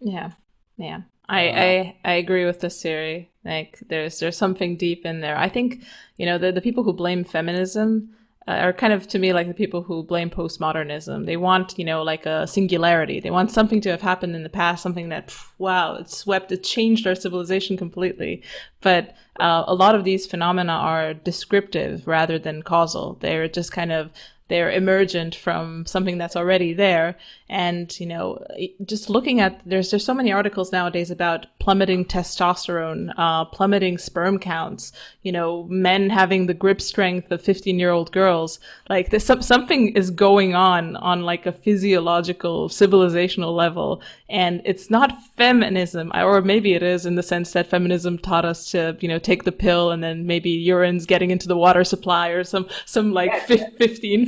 Yeah. 0.00 0.32
Yeah. 0.76 1.02
I, 1.28 1.48
uh, 1.48 1.52
I 1.54 1.96
I 2.04 2.12
agree 2.14 2.44
with 2.44 2.60
this 2.60 2.82
theory. 2.82 3.30
Like 3.44 3.78
there's 3.88 4.18
there's 4.18 4.36
something 4.36 4.76
deep 4.76 5.06
in 5.06 5.20
there. 5.20 5.38
I 5.38 5.48
think, 5.48 5.84
you 6.16 6.26
know, 6.26 6.36
the, 6.38 6.52
the 6.52 6.60
people 6.60 6.82
who 6.82 6.92
blame 6.92 7.24
feminism 7.24 8.14
uh, 8.48 8.52
are 8.52 8.72
kind 8.72 8.92
of 8.92 9.06
to 9.08 9.18
me 9.18 9.32
like 9.32 9.46
the 9.46 9.54
people 9.54 9.82
who 9.82 10.02
blame 10.02 10.28
postmodernism. 10.30 11.26
They 11.26 11.36
want, 11.36 11.78
you 11.78 11.84
know, 11.84 12.02
like 12.02 12.26
a 12.26 12.46
singularity. 12.46 13.20
They 13.20 13.30
want 13.30 13.50
something 13.50 13.80
to 13.82 13.90
have 13.90 14.00
happened 14.00 14.34
in 14.34 14.42
the 14.42 14.48
past, 14.48 14.82
something 14.82 15.10
that, 15.10 15.34
wow, 15.58 15.94
it 15.94 16.10
swept, 16.10 16.50
it 16.50 16.64
changed 16.64 17.06
our 17.06 17.14
civilization 17.14 17.76
completely. 17.76 18.42
But 18.80 19.14
uh, 19.38 19.64
a 19.66 19.74
lot 19.74 19.94
of 19.94 20.04
these 20.04 20.26
phenomena 20.26 20.72
are 20.72 21.14
descriptive 21.14 22.06
rather 22.06 22.38
than 22.38 22.62
causal. 22.62 23.16
They're 23.20 23.48
just 23.48 23.70
kind 23.72 23.92
of 23.92 24.10
they're 24.48 24.70
emergent 24.70 25.34
from 25.34 25.86
something 25.86 26.18
that's 26.18 26.36
already 26.36 26.72
there. 26.72 27.16
And 27.48 27.98
you 28.00 28.06
know 28.06 28.42
just 28.84 29.10
looking 29.10 29.40
at 29.40 29.60
there's 29.66 29.90
there's 29.90 30.04
so 30.04 30.14
many 30.14 30.32
articles 30.32 30.72
nowadays 30.72 31.10
about 31.10 31.46
plummeting 31.58 32.06
testosterone 32.06 33.12
uh, 33.18 33.44
plummeting 33.44 33.98
sperm 33.98 34.38
counts 34.38 34.92
you 35.22 35.32
know 35.32 35.64
men 35.64 36.08
having 36.08 36.46
the 36.46 36.54
grip 36.54 36.80
strength 36.80 37.30
of 37.30 37.42
15 37.42 37.78
year 37.78 37.90
old 37.90 38.10
girls. 38.12 38.58
Like 38.88 39.10
there's 39.10 39.24
some, 39.24 39.42
something 39.42 39.94
is 39.94 40.10
going 40.10 40.54
on 40.54 40.96
on 40.96 41.22
like 41.22 41.44
a 41.44 41.52
physiological 41.52 42.68
civilizational 42.68 43.54
level. 43.54 44.02
And 44.28 44.62
it's 44.64 44.90
not 44.90 45.22
feminism 45.36 46.10
or 46.14 46.40
maybe 46.40 46.74
it 46.74 46.82
is 46.82 47.06
in 47.06 47.16
the 47.16 47.22
sense 47.22 47.52
that 47.52 47.66
feminism 47.66 48.18
taught 48.18 48.44
us 48.44 48.70
to 48.70 48.96
you 49.00 49.08
know 49.08 49.18
take 49.18 49.44
the 49.44 49.52
pill 49.52 49.90
and 49.90 50.02
then 50.02 50.26
maybe 50.26 50.50
urine's 50.50 51.06
getting 51.06 51.30
into 51.30 51.48
the 51.48 51.56
water 51.56 51.84
supply 51.84 52.28
or 52.28 52.44
some 52.44 52.66
some 52.86 53.12
like 53.12 53.32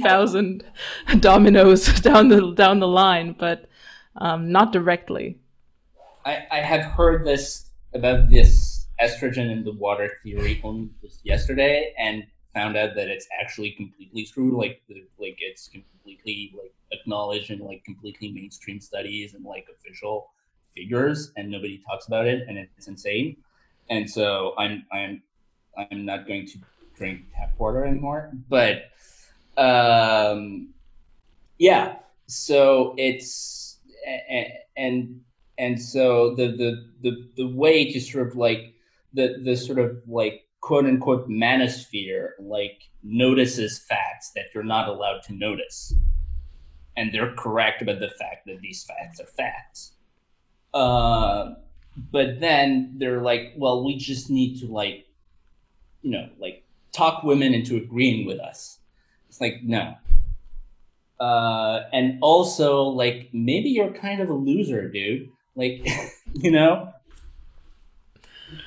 15,000 0.04 0.64
dominoes 1.20 1.86
down 2.00 2.28
the 2.28 2.52
down 2.52 2.80
the 2.80 2.88
line 2.88 3.34
but 3.38 3.68
um, 4.16 4.52
not 4.52 4.72
directly. 4.72 5.38
I, 6.24 6.46
I 6.50 6.58
have 6.58 6.84
heard 6.92 7.26
this 7.26 7.70
about 7.94 8.30
this 8.30 8.86
estrogen 9.02 9.50
in 9.50 9.64
the 9.64 9.72
water 9.72 10.10
theory 10.22 10.60
only 10.62 10.90
just 11.02 11.24
yesterday 11.24 11.92
and 11.98 12.24
found 12.54 12.76
out 12.76 12.94
that 12.94 13.08
it's 13.08 13.26
actually 13.40 13.72
completely 13.72 14.24
true. 14.24 14.56
Like, 14.56 14.82
like 15.18 15.38
it's 15.40 15.68
completely 15.68 16.54
like 16.56 16.72
acknowledged 16.92 17.50
in 17.50 17.58
like 17.58 17.84
completely 17.84 18.30
mainstream 18.30 18.80
studies 18.80 19.34
and 19.34 19.44
like 19.44 19.66
official 19.72 20.30
figures, 20.76 21.32
and 21.36 21.50
nobody 21.50 21.82
talks 21.88 22.06
about 22.06 22.26
it, 22.26 22.46
and 22.48 22.56
it's 22.58 22.86
insane. 22.86 23.36
And 23.90 24.08
so 24.08 24.54
I'm 24.56 24.86
I'm 24.92 25.22
I'm 25.76 26.04
not 26.04 26.28
going 26.28 26.46
to 26.46 26.58
drink 26.96 27.22
tap 27.34 27.54
water 27.58 27.84
anymore. 27.84 28.30
But 28.48 28.90
um, 29.56 30.74
yeah, 31.58 31.96
so 32.26 32.94
it's 32.98 33.78
and 34.76 35.20
and 35.58 35.80
so 35.80 36.34
the 36.34 36.48
the 36.48 36.90
the 37.02 37.28
the 37.36 37.46
way 37.46 37.92
to 37.92 38.00
sort 38.00 38.26
of 38.26 38.36
like 38.36 38.74
the 39.12 39.40
the 39.44 39.56
sort 39.56 39.78
of 39.78 39.98
like 40.06 40.46
quote 40.60 40.86
unquote 40.86 41.28
manosphere 41.28 42.30
like 42.38 42.82
notices 43.02 43.78
facts 43.78 44.32
that 44.34 44.46
you're 44.54 44.64
not 44.64 44.88
allowed 44.88 45.22
to 45.22 45.32
notice. 45.34 45.94
And 46.96 47.12
they're 47.12 47.34
correct 47.34 47.82
about 47.82 47.98
the 47.98 48.08
fact 48.08 48.46
that 48.46 48.60
these 48.60 48.84
facts 48.84 49.20
are 49.20 49.26
facts. 49.26 49.96
Uh, 50.72 51.54
but 52.10 52.40
then 52.40 52.94
they're 52.96 53.20
like 53.20 53.52
well 53.56 53.84
we 53.84 53.96
just 53.96 54.30
need 54.30 54.58
to 54.60 54.66
like 54.66 55.06
you 56.02 56.10
know 56.10 56.28
like 56.38 56.64
talk 56.92 57.22
women 57.22 57.54
into 57.54 57.76
agreeing 57.76 58.26
with 58.26 58.40
us 58.40 58.78
it's 59.34 59.40
like 59.40 59.62
no 59.64 59.96
uh, 61.20 61.84
and 61.92 62.18
also 62.20 62.82
like 62.82 63.30
maybe 63.32 63.70
you're 63.70 63.92
kind 63.92 64.20
of 64.20 64.28
a 64.28 64.34
loser, 64.34 64.88
dude. 64.88 65.30
Like, 65.54 65.86
you 66.32 66.50
know, 66.50 66.92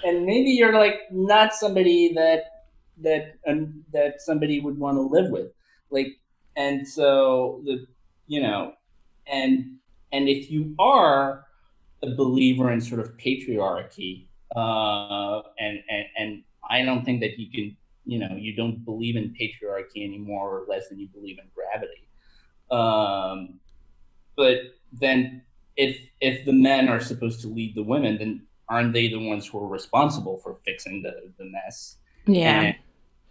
and 0.03 0.25
maybe 0.25 0.51
you're 0.51 0.73
like 0.73 0.99
not 1.11 1.53
somebody 1.53 2.13
that 2.13 2.65
that 2.99 3.35
um, 3.47 3.83
that 3.93 4.21
somebody 4.21 4.59
would 4.59 4.77
want 4.77 4.97
to 4.97 5.01
live 5.01 5.29
with. 5.29 5.51
Like, 5.89 6.17
and 6.55 6.87
so 6.87 7.61
the 7.65 7.85
you 8.27 8.41
know, 8.41 8.73
and 9.27 9.77
and 10.11 10.29
if 10.29 10.49
you 10.49 10.73
are 10.79 11.45
a 12.01 12.15
believer 12.15 12.71
in 12.71 12.79
sort 12.79 13.01
of 13.01 13.17
patriarchy, 13.17 14.25
uh, 14.55 15.41
and 15.59 15.79
and 15.89 16.05
and 16.17 16.43
I 16.69 16.83
don't 16.83 17.03
think 17.03 17.19
that 17.21 17.37
you 17.37 17.51
can, 17.51 17.77
you 18.07 18.17
know, 18.19 18.35
you 18.35 18.55
don't 18.55 18.83
believe 18.85 19.15
in 19.15 19.35
patriarchy 19.39 20.03
anymore 20.03 20.59
or 20.59 20.65
less 20.67 20.87
than 20.89 20.99
you 20.99 21.07
believe 21.07 21.37
in 21.37 21.45
gravity 21.53 22.07
um, 22.71 23.59
but 24.35 24.57
then 24.91 25.41
if 25.75 25.97
if 26.21 26.45
the 26.45 26.53
men 26.53 26.89
are 26.89 26.99
supposed 26.99 27.41
to 27.41 27.47
lead 27.47 27.75
the 27.75 27.83
women, 27.83 28.17
then 28.17 28.43
aren't 28.69 28.93
they 28.93 29.07
the 29.09 29.19
ones 29.19 29.47
who 29.47 29.59
are 29.59 29.67
responsible 29.67 30.37
for 30.37 30.57
fixing 30.65 31.01
the, 31.03 31.31
the 31.37 31.45
mess? 31.45 31.97
Yeah. 32.25 32.61
And 32.61 32.75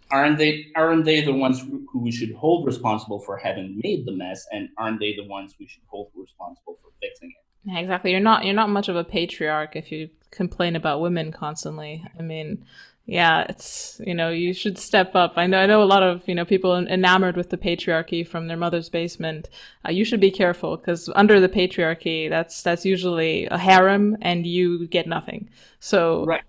aren't 0.09 0.37
they 0.37 0.67
aren't 0.75 1.05
they 1.05 1.21
the 1.21 1.33
ones 1.33 1.59
who, 1.59 1.85
who 1.91 1.99
we 1.99 2.11
should 2.11 2.33
hold 2.33 2.65
responsible 2.65 3.19
for 3.19 3.37
having 3.37 3.79
made 3.83 4.05
the 4.05 4.13
mess 4.13 4.45
and 4.51 4.69
aren't 4.77 4.99
they 4.99 5.15
the 5.15 5.25
ones 5.25 5.55
we 5.59 5.67
should 5.67 5.83
hold 5.87 6.09
responsible 6.15 6.77
for 6.81 6.91
fixing 7.01 7.29
it? 7.29 7.69
Yeah, 7.69 7.79
exactly. 7.79 8.11
You're 8.11 8.19
not 8.19 8.45
you're 8.45 8.53
not 8.53 8.69
much 8.69 8.89
of 8.89 8.95
a 8.95 9.03
patriarch 9.03 9.75
if 9.75 9.91
you 9.91 10.09
complain 10.31 10.75
about 10.75 11.01
women 11.01 11.31
constantly. 11.31 12.03
I 12.17 12.21
mean, 12.21 12.65
yeah, 13.07 13.45
it's 13.47 14.01
you 14.05 14.13
know 14.13 14.29
you 14.29 14.53
should 14.53 14.77
step 14.77 15.15
up. 15.15 15.33
I 15.37 15.47
know 15.47 15.59
I 15.59 15.65
know 15.65 15.81
a 15.81 15.85
lot 15.85 16.03
of 16.03 16.27
you 16.27 16.35
know 16.35 16.43
people 16.43 16.75
enamored 16.75 17.37
with 17.37 17.49
the 17.49 17.57
patriarchy 17.57 18.27
from 18.27 18.47
their 18.47 18.57
mother's 18.57 18.89
basement. 18.89 19.49
Uh, 19.85 19.91
you 19.91 20.03
should 20.03 20.19
be 20.19 20.29
careful 20.29 20.75
because 20.75 21.09
under 21.15 21.39
the 21.39 21.47
patriarchy, 21.47 22.29
that's 22.29 22.61
that's 22.61 22.85
usually 22.85 23.45
a 23.45 23.57
harem, 23.57 24.17
and 24.21 24.45
you 24.45 24.87
get 24.87 25.07
nothing. 25.07 25.49
So 25.79 26.25
right, 26.25 26.43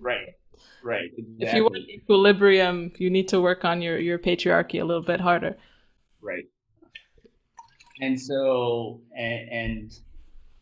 right, 0.00 0.34
right. 0.82 1.10
Exactly. 1.16 1.36
If 1.46 1.54
you 1.54 1.62
want 1.62 1.88
equilibrium, 1.88 2.90
you 2.98 3.08
need 3.08 3.28
to 3.28 3.40
work 3.40 3.64
on 3.64 3.80
your 3.80 3.96
your 3.98 4.18
patriarchy 4.18 4.80
a 4.80 4.84
little 4.84 5.04
bit 5.04 5.20
harder. 5.20 5.56
Right. 6.20 6.46
And 8.00 8.20
so 8.20 9.00
and. 9.16 9.48
and 9.50 9.92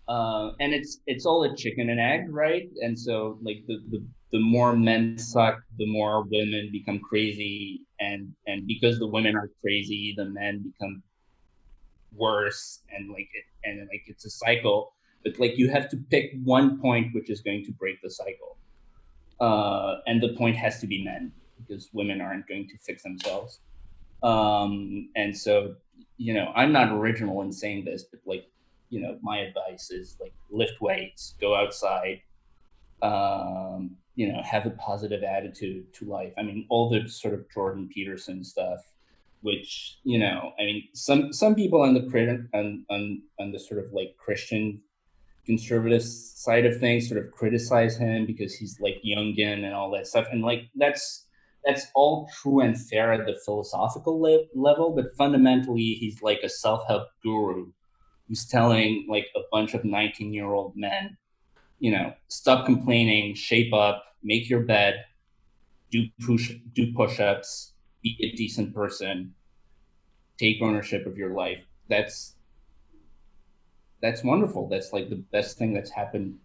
uh, 0.09 0.51
and 0.59 0.75
it's 0.75 0.99
it's 1.07 1.25
all 1.25 1.45
a 1.45 1.55
chicken 1.55 1.89
and 1.89 2.01
egg, 2.01 2.35
right? 2.35 2.69
And 2.83 2.99
so 2.99 3.39
like 3.43 3.63
the, 3.69 3.77
the 3.93 4.05
the 4.33 4.39
more 4.39 4.77
men 4.77 5.19
suck, 5.19 5.61
the 5.79 5.87
more 5.87 6.23
women 6.23 6.71
become 6.73 7.01
crazy, 7.01 7.81
and 7.99 8.33
and 8.47 8.67
because 8.67 8.99
the 8.99 9.07
women 9.07 9.37
are 9.37 9.51
crazy, 9.61 10.15
the 10.17 10.27
men 10.27 10.63
become 10.63 11.03
worse, 12.15 12.83
and 12.95 13.11
like 13.11 13.29
it, 13.35 13.45
and 13.65 13.81
like 13.81 14.03
it's 14.07 14.25
a 14.25 14.31
cycle. 14.31 14.93
But 15.25 15.39
like 15.39 15.59
you 15.59 15.69
have 15.71 15.89
to 15.91 15.97
pick 16.11 16.33
one 16.45 16.81
point 16.81 17.15
which 17.15 17.29
is 17.29 17.41
going 17.41 17.65
to 17.65 17.73
break 17.73 18.01
the 18.03 18.11
cycle, 18.11 18.59
uh, 19.41 19.97
and 20.07 20.23
the 20.23 20.35
point 20.35 20.57
has 20.57 20.81
to 20.81 20.87
be 20.87 21.05
men 21.05 21.33
because 21.59 21.91
women 21.93 22.21
aren't 22.21 22.49
going 22.49 22.69
to 22.69 22.79
fix 22.79 23.03
themselves. 23.03 23.61
Um, 24.23 25.09
and 25.17 25.37
so 25.37 25.75
you 26.19 26.35
know, 26.35 26.53
I'm 26.55 26.73
not 26.73 26.93
original 26.93 27.41
in 27.43 27.53
saying 27.53 27.85
this, 27.85 28.05
but 28.05 28.21
like 28.27 28.47
you 28.91 29.01
know, 29.01 29.19
my 29.23 29.39
advice 29.39 29.91
is 29.91 30.17
like 30.21 30.35
lift 30.51 30.81
weights, 30.81 31.35
go 31.41 31.55
outside, 31.55 32.21
um, 33.03 33.97
you 34.21 34.31
know, 34.31 34.43
have 34.43 34.67
a 34.67 34.71
positive 34.73 35.23
attitude 35.23 35.95
to 35.95 36.05
life. 36.05 36.35
I 36.37 36.43
mean, 36.43 36.67
all 36.69 36.91
the 36.91 37.09
sort 37.09 37.33
of 37.33 37.51
Jordan 37.51 37.89
Peterson 37.91 38.45
stuff, 38.45 38.81
which 39.41 39.97
you 40.05 40.19
know, 40.19 40.53
I 40.61 40.65
mean, 40.65 40.89
some 40.93 41.33
some 41.33 41.55
people 41.55 41.81
on 41.81 41.95
the 41.95 42.49
on 42.53 42.85
on 42.91 43.23
on 43.39 43.51
the 43.51 43.59
sort 43.59 43.83
of 43.83 43.91
like 43.95 44.15
Christian 44.19 44.83
conservative 45.47 46.03
side 46.03 46.67
of 46.67 46.79
things 46.79 47.09
sort 47.09 47.25
of 47.25 47.33
criticize 47.33 47.97
him 47.97 48.27
because 48.27 48.55
he's 48.55 48.79
like 48.79 49.01
Jungian 49.03 49.65
and 49.65 49.73
all 49.73 49.91
that 49.93 50.07
stuff, 50.07 50.27
and 50.31 50.43
like 50.43 50.65
that's 50.75 51.27
that's 51.65 51.87
all 51.95 52.29
true 52.43 52.61
and 52.61 52.79
fair 52.79 53.15
at 53.15 53.25
the 53.25 53.41
philosophical 53.47 54.21
le- 54.21 54.45
level, 54.55 54.95
but 54.95 55.17
fundamentally, 55.17 55.95
he's 55.99 56.21
like 56.21 56.41
a 56.45 56.49
self 56.51 56.87
help 56.89 57.09
guru 57.23 57.73
who's 58.29 58.45
telling 58.47 59.07
like 59.09 59.29
a 59.35 59.41
bunch 59.51 59.73
of 59.73 59.83
19 59.83 60.35
year 60.35 60.53
old 60.53 60.77
men 60.77 61.17
you 61.81 61.91
know, 61.91 62.13
stop 62.29 62.67
complaining, 62.67 63.35
shape 63.35 63.73
up, 63.73 64.05
make 64.23 64.49
your 64.49 64.61
bed, 64.61 65.05
do 65.91 66.07
push 66.25 66.53
do 66.73 66.93
push-ups, 66.93 67.73
be 68.03 68.17
a 68.21 68.37
decent 68.37 68.75
person, 68.75 69.35
take 70.39 70.63
ownership 70.63 71.07
of 71.07 71.17
your 71.17 71.35
life. 71.35 71.63
That's 71.89 72.37
that's 74.01 74.25
wonderful. 74.25 74.69
That's 74.69 74.93
like 74.93 75.11
the 75.11 75.17
best 75.17 75.59
thing 75.59 75.75
that's 75.75 75.91
happened 75.91 76.39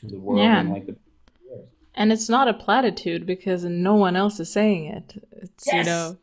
to 0.00 0.06
the 0.06 0.18
world 0.18 0.40
yeah. 0.40 0.60
in 0.60 0.70
like 0.70 0.86
the 0.86 0.96
years. 1.44 1.66
And 1.94 2.12
it's 2.12 2.28
not 2.28 2.48
a 2.48 2.54
platitude 2.54 3.26
because 3.26 3.64
no 3.64 3.94
one 3.94 4.16
else 4.16 4.40
is 4.40 4.50
saying 4.50 4.86
it. 4.86 5.22
It's 5.32 5.66
yes. 5.66 5.74
you 5.74 5.84
know 5.84 6.18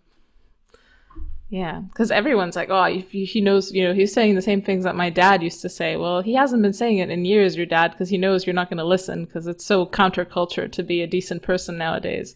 Yeah, 1.50 1.80
because 1.80 2.12
everyone's 2.12 2.56
like, 2.56 2.70
oh, 2.70 2.86
he, 2.86 3.26
he 3.26 3.42
knows, 3.42 3.72
you 3.72 3.84
know, 3.84 3.94
he's 3.94 4.14
saying 4.14 4.36
the 4.36 4.42
same 4.42 4.62
things 4.62 4.84
that 4.84 4.96
my 4.96 5.10
dad 5.10 5.42
used 5.42 5.62
to 5.62 5.70
say. 5.70 5.96
Well, 5.96 6.22
he 6.22 6.36
hasn't 6.36 6.62
been 6.62 6.74
saying 6.74 7.00
it 7.00 7.10
in 7.10 7.26
years, 7.26 7.58
your 7.58 7.66
dad, 7.66 7.90
because 7.92 8.10
he 8.10 8.20
knows 8.20 8.46
you're 8.46 8.54
not 8.54 8.70
going 8.70 8.78
to 8.78 8.84
listen 8.84 9.26
because 9.26 9.48
it's 9.48 9.66
so 9.66 9.88
counterculture 9.88 10.72
to 10.72 10.84
be 10.84 11.02
a 11.02 11.08
decent 11.08 11.42
person 11.42 11.76
nowadays. 11.76 12.36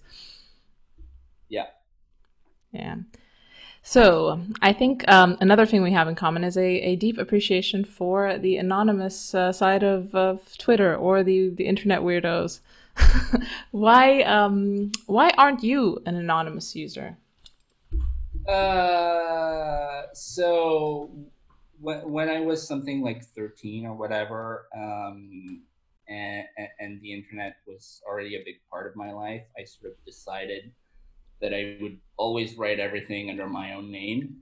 Yeah. 1.48 1.68
Yeah. 2.72 2.96
So 3.84 4.42
I 4.64 4.74
think 4.74 5.08
um, 5.08 5.38
another 5.42 5.68
thing 5.68 5.84
we 5.84 5.92
have 5.92 6.08
in 6.08 6.16
common 6.16 6.44
is 6.44 6.58
a, 6.58 6.66
a 6.66 6.96
deep 6.96 7.20
appreciation 7.20 7.86
for 7.86 8.40
the 8.40 8.58
anonymous 8.58 9.36
uh, 9.36 9.52
side 9.52 9.84
of, 9.84 10.16
of 10.16 10.58
Twitter 10.58 10.96
or 10.96 11.22
the, 11.22 11.50
the 11.50 11.66
internet 11.66 12.00
weirdos. 12.02 12.62
why 13.72 14.22
um, 14.22 14.92
why 15.08 15.32
aren't 15.38 15.64
you 15.64 16.02
an 16.06 16.16
anonymous 16.16 16.76
user? 16.76 17.18
Uh, 18.48 20.04
so 20.14 21.10
when 21.80 22.12
when 22.12 22.30
I 22.30 22.40
was 22.40 22.68
something 22.68 23.02
like 23.02 23.24
thirteen 23.24 23.86
or 23.86 23.96
whatever, 23.96 24.68
um, 24.76 25.62
and 26.08 26.46
and 26.80 27.02
the 27.02 27.14
internet 27.14 27.58
was 27.68 28.02
already 28.08 28.36
a 28.36 28.44
big 28.44 28.56
part 28.70 28.88
of 28.88 28.96
my 28.96 29.12
life, 29.12 29.44
I 29.58 29.64
sort 29.64 29.94
of 29.94 30.06
decided 30.06 30.72
that 31.42 31.54
I 31.54 31.78
would 31.82 32.00
always 32.18 32.58
write 32.58 32.80
everything 32.80 33.30
under 33.30 33.48
my 33.48 33.74
own 33.74 33.92
name. 33.92 34.42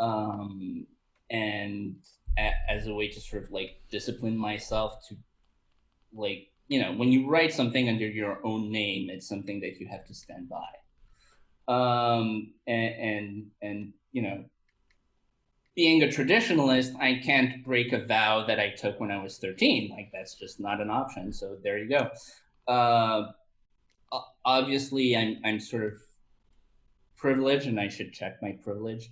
Um, 0.00 0.86
and 1.30 1.96
a, 2.38 2.50
as 2.68 2.86
a 2.86 2.94
way 2.94 3.08
to 3.08 3.20
sort 3.20 3.44
of 3.44 3.52
like 3.52 3.80
discipline 3.90 4.36
myself 4.36 5.06
to 5.08 5.16
like, 6.12 6.48
you 6.68 6.80
know, 6.80 6.92
when 6.92 7.12
you 7.12 7.28
write 7.28 7.52
something 7.52 7.88
under 7.88 8.06
your 8.06 8.44
own 8.44 8.70
name, 8.70 9.10
it's 9.10 9.28
something 9.28 9.60
that 9.60 9.78
you 9.78 9.88
have 9.88 10.06
to 10.06 10.14
stand 10.14 10.48
by. 10.48 10.68
Um, 11.68 12.54
and, 12.66 12.94
and, 12.94 13.46
and, 13.60 13.92
you 14.12 14.22
know, 14.22 14.44
being 15.74 16.02
a 16.02 16.06
traditionalist, 16.06 16.98
I 16.98 17.20
can't 17.24 17.64
break 17.64 17.92
a 17.92 18.04
vow 18.04 18.46
that 18.46 18.58
I 18.58 18.70
took 18.70 18.98
when 18.98 19.12
I 19.12 19.22
was 19.22 19.38
13. 19.38 19.90
Like 19.90 20.10
that's 20.12 20.34
just 20.34 20.58
not 20.58 20.80
an 20.80 20.90
option. 20.90 21.32
So 21.32 21.56
there 21.62 21.78
you 21.78 21.88
go. 21.88 22.10
Uh, 22.66 23.32
obviously 24.44 25.16
I'm, 25.16 25.38
I'm 25.44 25.60
sort 25.60 25.84
of 25.84 25.92
privileged 27.16 27.66
and 27.66 27.78
I 27.78 27.88
should 27.88 28.12
check 28.12 28.42
my 28.42 28.52
privilege. 28.52 29.10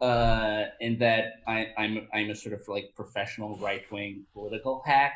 Uh, 0.00 0.66
in 0.80 0.98
that 0.98 1.40
I, 1.46 1.68
I'm 1.78 2.08
I'm 2.12 2.28
a 2.28 2.34
sort 2.34 2.52
of 2.52 2.66
like 2.68 2.92
professional 2.94 3.56
right 3.58 3.90
wing 3.90 4.26
political 4.34 4.82
hack, 4.84 5.14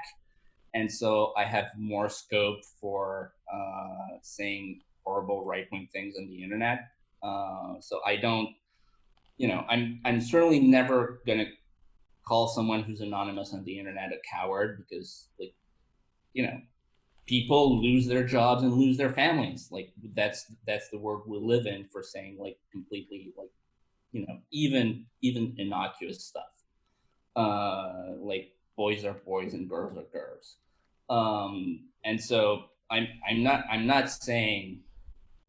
and 0.73 0.91
so 0.91 1.35
I 1.37 1.45
have 1.45 1.67
more 1.77 2.09
scope 2.09 2.65
for 2.81 3.35
uh, 3.53 4.17
saying 4.23 4.81
horrible 5.09 5.45
right 5.45 5.67
wing 5.73 5.89
things 5.91 6.17
on 6.19 6.29
the 6.29 6.43
internet. 6.43 6.81
Uh, 7.23 7.81
so 7.81 8.01
I 8.07 8.17
don't, 8.17 8.51
you 9.39 9.49
know, 9.49 9.65
I'm 9.69 10.01
I'm 10.05 10.21
certainly 10.21 10.61
never 10.61 11.23
gonna 11.27 11.47
call 12.27 12.47
someone 12.49 12.83
who's 12.83 13.01
anonymous 13.01 13.55
on 13.55 13.65
the 13.65 13.79
internet 13.79 14.13
a 14.13 14.19
coward 14.31 14.85
because 14.85 15.31
like, 15.41 15.55
you 16.35 16.43
know, 16.43 16.61
people 17.27 17.83
lose 17.83 18.07
their 18.07 18.25
jobs 18.25 18.63
and 18.63 18.75
lose 18.75 18.99
their 18.99 19.13
families. 19.13 19.69
Like 19.71 19.93
that's 20.15 20.53
that's 20.67 20.91
the 20.91 20.99
world 20.99 21.23
we 21.27 21.39
live 21.39 21.67
in 21.67 21.87
for 21.91 22.03
saying 22.03 22.37
like 22.39 22.59
completely 22.71 23.33
like 23.37 23.51
you 24.13 24.27
know 24.27 24.39
even 24.51 25.07
even 25.23 25.55
innocuous 25.57 26.23
stuff. 26.25 26.53
Uh, 27.35 28.13
like 28.19 28.53
boys 28.77 29.05
are 29.07 29.17
boys 29.25 29.55
and 29.55 29.69
girls 29.71 29.97
are 29.97 30.09
girls. 30.13 30.57
Um, 31.09 31.89
and 32.05 32.21
so 32.21 32.65
I'm 32.91 33.09
I'm 33.29 33.43
not 33.43 33.65
I'm 33.71 33.87
not 33.87 34.11
saying 34.11 34.83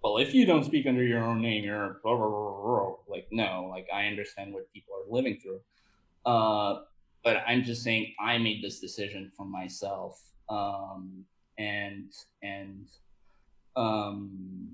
well 0.03 0.17
if 0.17 0.33
you 0.33 0.45
don't 0.45 0.63
speak 0.63 0.85
under 0.87 1.03
your 1.03 1.23
own 1.23 1.41
name 1.41 1.63
you're 1.63 1.99
blah, 2.03 2.15
blah, 2.15 2.27
blah, 2.27 2.95
like 3.07 3.27
no 3.31 3.67
like 3.69 3.87
I 3.93 4.07
understand 4.07 4.53
what 4.53 4.71
people 4.73 4.93
are 4.95 5.13
living 5.13 5.37
through. 5.41 5.61
Uh, 6.25 6.81
but 7.23 7.37
I'm 7.47 7.63
just 7.63 7.83
saying 7.83 8.13
I 8.19 8.37
made 8.37 8.63
this 8.63 8.79
decision 8.79 9.31
for 9.35 9.45
myself 9.45 10.21
um, 10.49 11.25
and 11.57 12.11
and 12.41 12.87
um, 13.75 14.69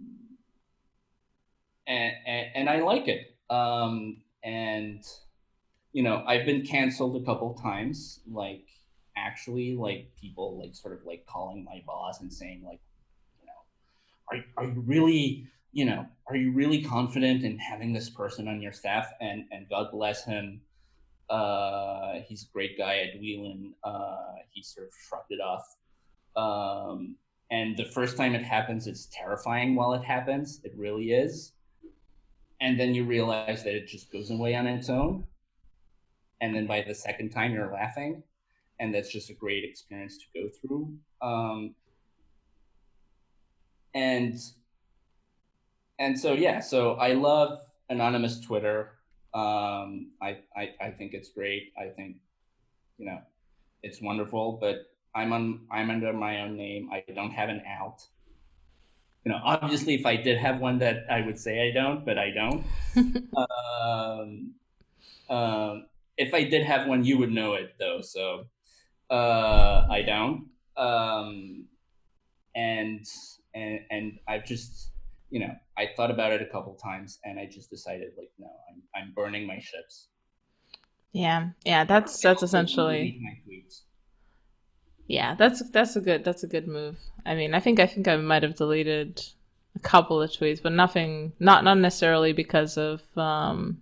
and, 1.88 2.14
and, 2.26 2.48
and 2.56 2.70
I 2.70 2.82
like 2.82 3.08
it. 3.08 3.36
Um, 3.50 4.18
and 4.44 5.04
you 5.94 6.04
know, 6.04 6.24
I've 6.28 6.46
been 6.46 6.64
canceled 6.64 7.22
a 7.22 7.26
couple 7.26 7.54
times. 7.54 8.20
Like 8.30 8.68
actually, 9.18 9.76
like 9.76 10.12
people 10.20 10.60
like 10.60 10.76
sort 10.76 10.94
of 10.94 11.06
like 11.06 11.26
calling 11.26 11.64
my 11.64 11.84
boss 11.86 12.22
and 12.22 12.32
saying 12.32 12.64
like, 12.66 12.80
are 14.32 14.38
are 14.58 14.66
you 14.66 14.84
really 14.86 15.48
you 15.72 15.84
know, 15.84 16.06
are 16.30 16.38
you 16.38 16.54
really 16.54 16.82
confident 16.82 17.44
in 17.44 17.58
having 17.60 17.92
this 17.92 18.10
person 18.10 18.48
on 18.48 18.62
your 18.62 18.72
staff? 18.72 19.08
And 19.20 19.46
and 19.52 19.68
God 19.70 19.92
bless 19.92 20.26
him. 20.26 20.62
Uh, 21.30 22.20
he's 22.28 22.44
a 22.44 22.54
great 22.54 22.78
guy 22.78 23.00
at 23.00 23.20
Whelan. 23.20 23.74
Uh, 23.84 24.36
he 24.52 24.62
sort 24.62 24.88
of 24.88 24.94
shrugged 25.08 25.32
it 25.32 25.42
off 25.42 25.76
um, 26.36 27.16
and 27.52 27.78
the 27.78 27.86
first 27.86 28.18
time 28.18 28.36
it 28.36 28.44
happens, 28.44 28.88
it's 28.88 29.08
terrifying 29.12 29.76
while 29.76 29.94
it 29.94 30.04
happens. 30.04 30.62
It 30.64 30.74
really 30.76 31.12
is. 31.12 31.54
And 32.62 32.80
then 32.80 32.96
you 32.96 33.06
realize 33.06 33.64
that 33.64 33.76
it 33.76 33.88
just 33.88 34.12
goes 34.12 34.32
away 34.32 34.56
on 34.56 34.68
its 34.68 34.90
own. 34.90 35.26
And 36.42 36.56
then 36.56 36.68
by 36.68 36.84
the 36.86 36.96
second 36.96 37.30
time, 37.30 37.54
you're 37.54 37.72
laughing. 37.72 38.24
And 38.80 38.94
that's 38.94 39.12
just 39.12 39.30
a 39.30 39.34
great 39.34 39.64
experience 39.64 40.18
to 40.18 40.42
go 40.42 40.50
through. 40.50 40.94
Um, 41.22 41.76
and 43.96 44.38
and 45.98 46.20
so 46.20 46.34
yeah, 46.34 46.60
so 46.60 46.94
I 46.96 47.14
love 47.14 47.60
anonymous 47.90 48.40
Twitter. 48.42 48.92
Um, 49.34 50.12
I, 50.22 50.40
I 50.56 50.74
I 50.82 50.90
think 50.92 51.14
it's 51.14 51.30
great. 51.30 51.74
I 51.80 51.88
think 51.88 52.18
you 52.98 53.08
know 53.08 53.20
it's 53.82 54.02
wonderful, 54.02 54.60
but 54.62 54.92
I'm 55.16 55.34
on 55.34 55.62
I'm 55.72 55.90
under 55.90 56.14
my 56.14 56.42
own 56.42 56.58
name. 56.58 56.90
I 56.92 57.04
don't 57.14 57.32
have 57.32 57.50
an 57.50 57.64
out. 57.68 58.04
You 59.24 59.32
know, 59.32 59.40
obviously, 59.44 59.96
if 59.96 60.06
I 60.06 60.18
did 60.18 60.38
have 60.38 60.60
one, 60.60 60.78
that 60.80 61.06
I 61.10 61.22
would 61.22 61.40
say 61.40 61.68
I 61.68 61.72
don't, 61.74 62.06
but 62.06 62.20
I 62.20 62.30
don't. 62.30 62.64
um, 63.36 64.52
um, 65.30 65.86
if 66.16 66.34
I 66.34 66.44
did 66.44 66.64
have 66.64 66.88
one, 66.88 67.04
you 67.04 67.18
would 67.18 67.32
know 67.32 67.54
it 67.56 67.76
though. 67.80 68.02
So 68.02 68.46
uh, 69.10 69.88
I 69.90 70.04
don't. 70.06 70.50
Um, 70.78 71.66
and 72.54 73.06
and 73.56 73.80
and 73.90 74.20
I've 74.28 74.46
just 74.46 74.92
you 75.30 75.40
know 75.40 75.56
I 75.78 75.90
thought 75.96 76.12
about 76.12 76.34
it 76.34 76.42
a 76.42 76.46
couple 76.46 76.76
times, 76.76 77.20
and 77.24 77.40
I 77.40 77.48
just 77.52 77.70
decided 77.70 78.12
like 78.18 78.32
no, 78.38 78.48
I'm 78.70 78.84
I'm 78.96 79.14
burning 79.16 79.48
my 79.48 79.60
ships. 79.60 80.10
Yeah, 81.14 81.50
yeah, 81.66 81.86
that's 81.86 82.20
that's 82.22 82.44
essentially. 82.44 83.22
Yeah, 85.08 85.36
that's 85.36 85.68
that's 85.70 85.96
a 85.96 86.02
good 86.02 86.24
that's 86.24 86.44
a 86.44 86.48
good 86.48 86.68
move. 86.68 86.98
I 87.26 87.36
mean, 87.36 87.54
I 87.54 87.60
think 87.60 87.80
I 87.80 87.86
think 87.86 88.08
I 88.08 88.18
might 88.18 88.44
have 88.44 88.56
deleted 88.56 89.24
a 89.76 89.80
couple 89.80 90.22
of 90.22 90.32
tweets, 90.32 90.62
but 90.62 90.72
nothing 90.72 91.34
not 91.40 91.64
not 91.64 91.78
necessarily 91.78 92.34
because 92.34 92.78
of 92.78 93.02
um 93.18 93.82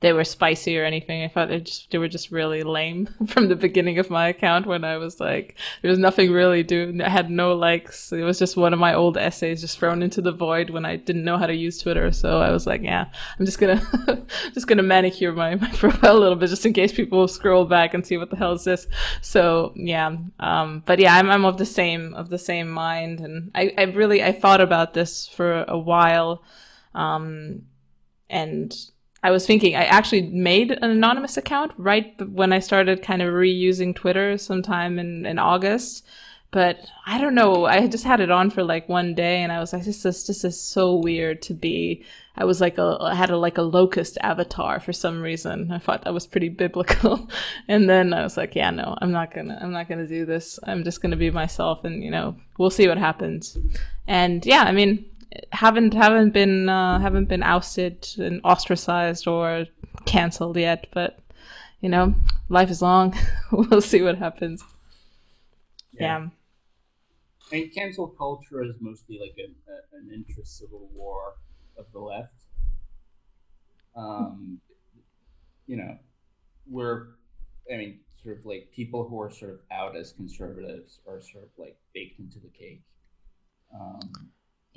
they 0.00 0.12
were 0.12 0.24
spicy 0.24 0.78
or 0.78 0.84
anything. 0.84 1.24
I 1.24 1.28
thought 1.28 1.48
they 1.48 1.60
just 1.60 1.90
they 1.90 1.98
were 1.98 2.08
just 2.08 2.30
really 2.30 2.62
lame 2.62 3.08
from 3.26 3.48
the 3.48 3.56
beginning 3.56 3.98
of 3.98 4.10
my 4.10 4.28
account 4.28 4.66
when 4.66 4.84
I 4.84 4.96
was 4.96 5.18
like 5.18 5.56
there 5.82 5.90
was 5.90 5.98
nothing 5.98 6.30
really 6.30 6.62
do 6.62 7.00
I 7.04 7.08
had 7.08 7.30
no 7.30 7.54
likes. 7.54 8.12
It 8.12 8.22
was 8.22 8.38
just 8.38 8.56
one 8.56 8.72
of 8.72 8.78
my 8.78 8.94
old 8.94 9.16
essays 9.16 9.60
just 9.60 9.78
thrown 9.78 10.02
into 10.02 10.22
the 10.22 10.30
void 10.30 10.70
when 10.70 10.84
I 10.84 10.96
didn't 10.96 11.24
know 11.24 11.36
how 11.36 11.46
to 11.46 11.54
use 11.54 11.78
Twitter. 11.78 12.12
So 12.12 12.40
I 12.40 12.50
was 12.50 12.66
like, 12.66 12.82
yeah, 12.82 13.06
I'm 13.38 13.44
just 13.44 13.58
gonna 13.58 14.24
just 14.54 14.68
gonna 14.68 14.84
manicure 14.84 15.32
my, 15.32 15.54
my 15.56 15.70
profile 15.72 16.16
a 16.16 16.20
little 16.20 16.36
bit 16.36 16.50
just 16.50 16.66
in 16.66 16.72
case 16.72 16.92
people 16.92 17.26
scroll 17.26 17.64
back 17.64 17.92
and 17.92 18.06
see 18.06 18.18
what 18.18 18.30
the 18.30 18.36
hell 18.36 18.52
is 18.52 18.64
this. 18.64 18.86
So 19.20 19.72
yeah. 19.74 20.16
Um 20.38 20.84
but 20.86 21.00
yeah, 21.00 21.16
I'm 21.16 21.28
I'm 21.28 21.44
of 21.44 21.58
the 21.58 21.66
same 21.66 22.14
of 22.14 22.28
the 22.30 22.38
same 22.38 22.68
mind 22.68 23.20
and 23.20 23.50
I, 23.54 23.72
I 23.76 23.82
really 23.84 24.22
I 24.22 24.30
thought 24.30 24.60
about 24.60 24.94
this 24.94 25.26
for 25.26 25.64
a 25.66 25.78
while. 25.78 26.44
Um 26.94 27.62
and 28.30 28.72
I 29.22 29.30
was 29.30 29.46
thinking 29.46 29.74
I 29.74 29.84
actually 29.84 30.22
made 30.22 30.70
an 30.70 30.90
anonymous 30.90 31.36
account 31.36 31.72
right 31.76 32.14
when 32.28 32.52
I 32.52 32.60
started 32.60 33.02
kind 33.02 33.22
of 33.22 33.32
reusing 33.32 33.94
Twitter 33.94 34.38
sometime 34.38 34.98
in, 34.98 35.26
in 35.26 35.38
August. 35.38 36.06
But 36.50 36.90
I 37.04 37.20
don't 37.20 37.34
know. 37.34 37.66
I 37.66 37.86
just 37.88 38.04
had 38.04 38.20
it 38.20 38.30
on 38.30 38.48
for 38.48 38.62
like 38.62 38.88
one 38.88 39.14
day, 39.14 39.42
and 39.42 39.52
I 39.52 39.60
was 39.60 39.74
like, 39.74 39.84
"This 39.84 40.06
is 40.06 40.26
this 40.26 40.44
is 40.44 40.58
so 40.58 40.94
weird 40.96 41.42
to 41.42 41.52
be." 41.52 42.04
I 42.38 42.44
was 42.44 42.58
like 42.58 42.78
a 42.78 42.96
I 43.02 43.14
had 43.14 43.28
a 43.28 43.36
like 43.36 43.58
a 43.58 43.62
locust 43.62 44.16
avatar 44.22 44.80
for 44.80 44.94
some 44.94 45.20
reason. 45.20 45.70
I 45.70 45.78
thought 45.78 46.04
that 46.04 46.14
was 46.14 46.26
pretty 46.26 46.48
biblical, 46.48 47.28
and 47.68 47.90
then 47.90 48.14
I 48.14 48.22
was 48.22 48.38
like, 48.38 48.54
"Yeah, 48.54 48.70
no, 48.70 48.96
I'm 49.02 49.12
not 49.12 49.34
gonna 49.34 49.58
I'm 49.60 49.72
not 49.72 49.90
gonna 49.90 50.06
do 50.06 50.24
this. 50.24 50.58
I'm 50.62 50.84
just 50.84 51.02
gonna 51.02 51.16
be 51.16 51.30
myself, 51.30 51.84
and 51.84 52.02
you 52.02 52.10
know, 52.10 52.34
we'll 52.56 52.70
see 52.70 52.88
what 52.88 52.96
happens." 52.96 53.58
And 54.06 54.46
yeah, 54.46 54.62
I 54.62 54.72
mean, 54.72 55.04
haven't 55.52 55.94
haven't 55.94 56.30
been 56.30 56.68
uh, 56.68 56.98
haven't 56.98 57.26
been 57.26 57.42
ousted 57.42 58.08
and 58.18 58.40
ostracized 58.44 59.26
or 59.26 59.66
canceled 60.06 60.56
yet, 60.56 60.86
but 60.92 61.18
you 61.80 61.88
know, 61.88 62.14
life 62.48 62.70
is 62.70 62.82
long. 62.82 63.16
we'll 63.52 63.80
see 63.80 64.02
what 64.02 64.18
happens. 64.18 64.64
Yeah. 65.92 66.18
yeah. 66.18 66.28
I 67.50 67.54
mean, 67.54 67.70
cancel 67.70 68.08
culture 68.08 68.62
is 68.62 68.74
mostly 68.80 69.18
like 69.18 69.34
a, 69.38 69.48
a, 69.70 70.00
an 70.00 70.10
interest 70.12 70.58
civil 70.58 70.88
war 70.94 71.34
of 71.78 71.86
the 71.92 71.98
left. 71.98 72.34
um, 73.96 74.60
you 75.66 75.76
know, 75.76 75.96
we're, 76.68 77.06
I 77.72 77.76
mean, 77.76 78.00
sort 78.22 78.38
of 78.38 78.46
like 78.46 78.70
people 78.74 79.08
who 79.08 79.20
are 79.20 79.30
sort 79.30 79.52
of 79.52 79.60
out 79.70 79.96
as 79.96 80.12
conservatives 80.12 81.00
are 81.06 81.20
sort 81.20 81.44
of 81.44 81.50
like 81.56 81.76
baked 81.94 82.18
into 82.18 82.38
the 82.38 82.48
cake. 82.48 82.82
Um, 83.74 84.00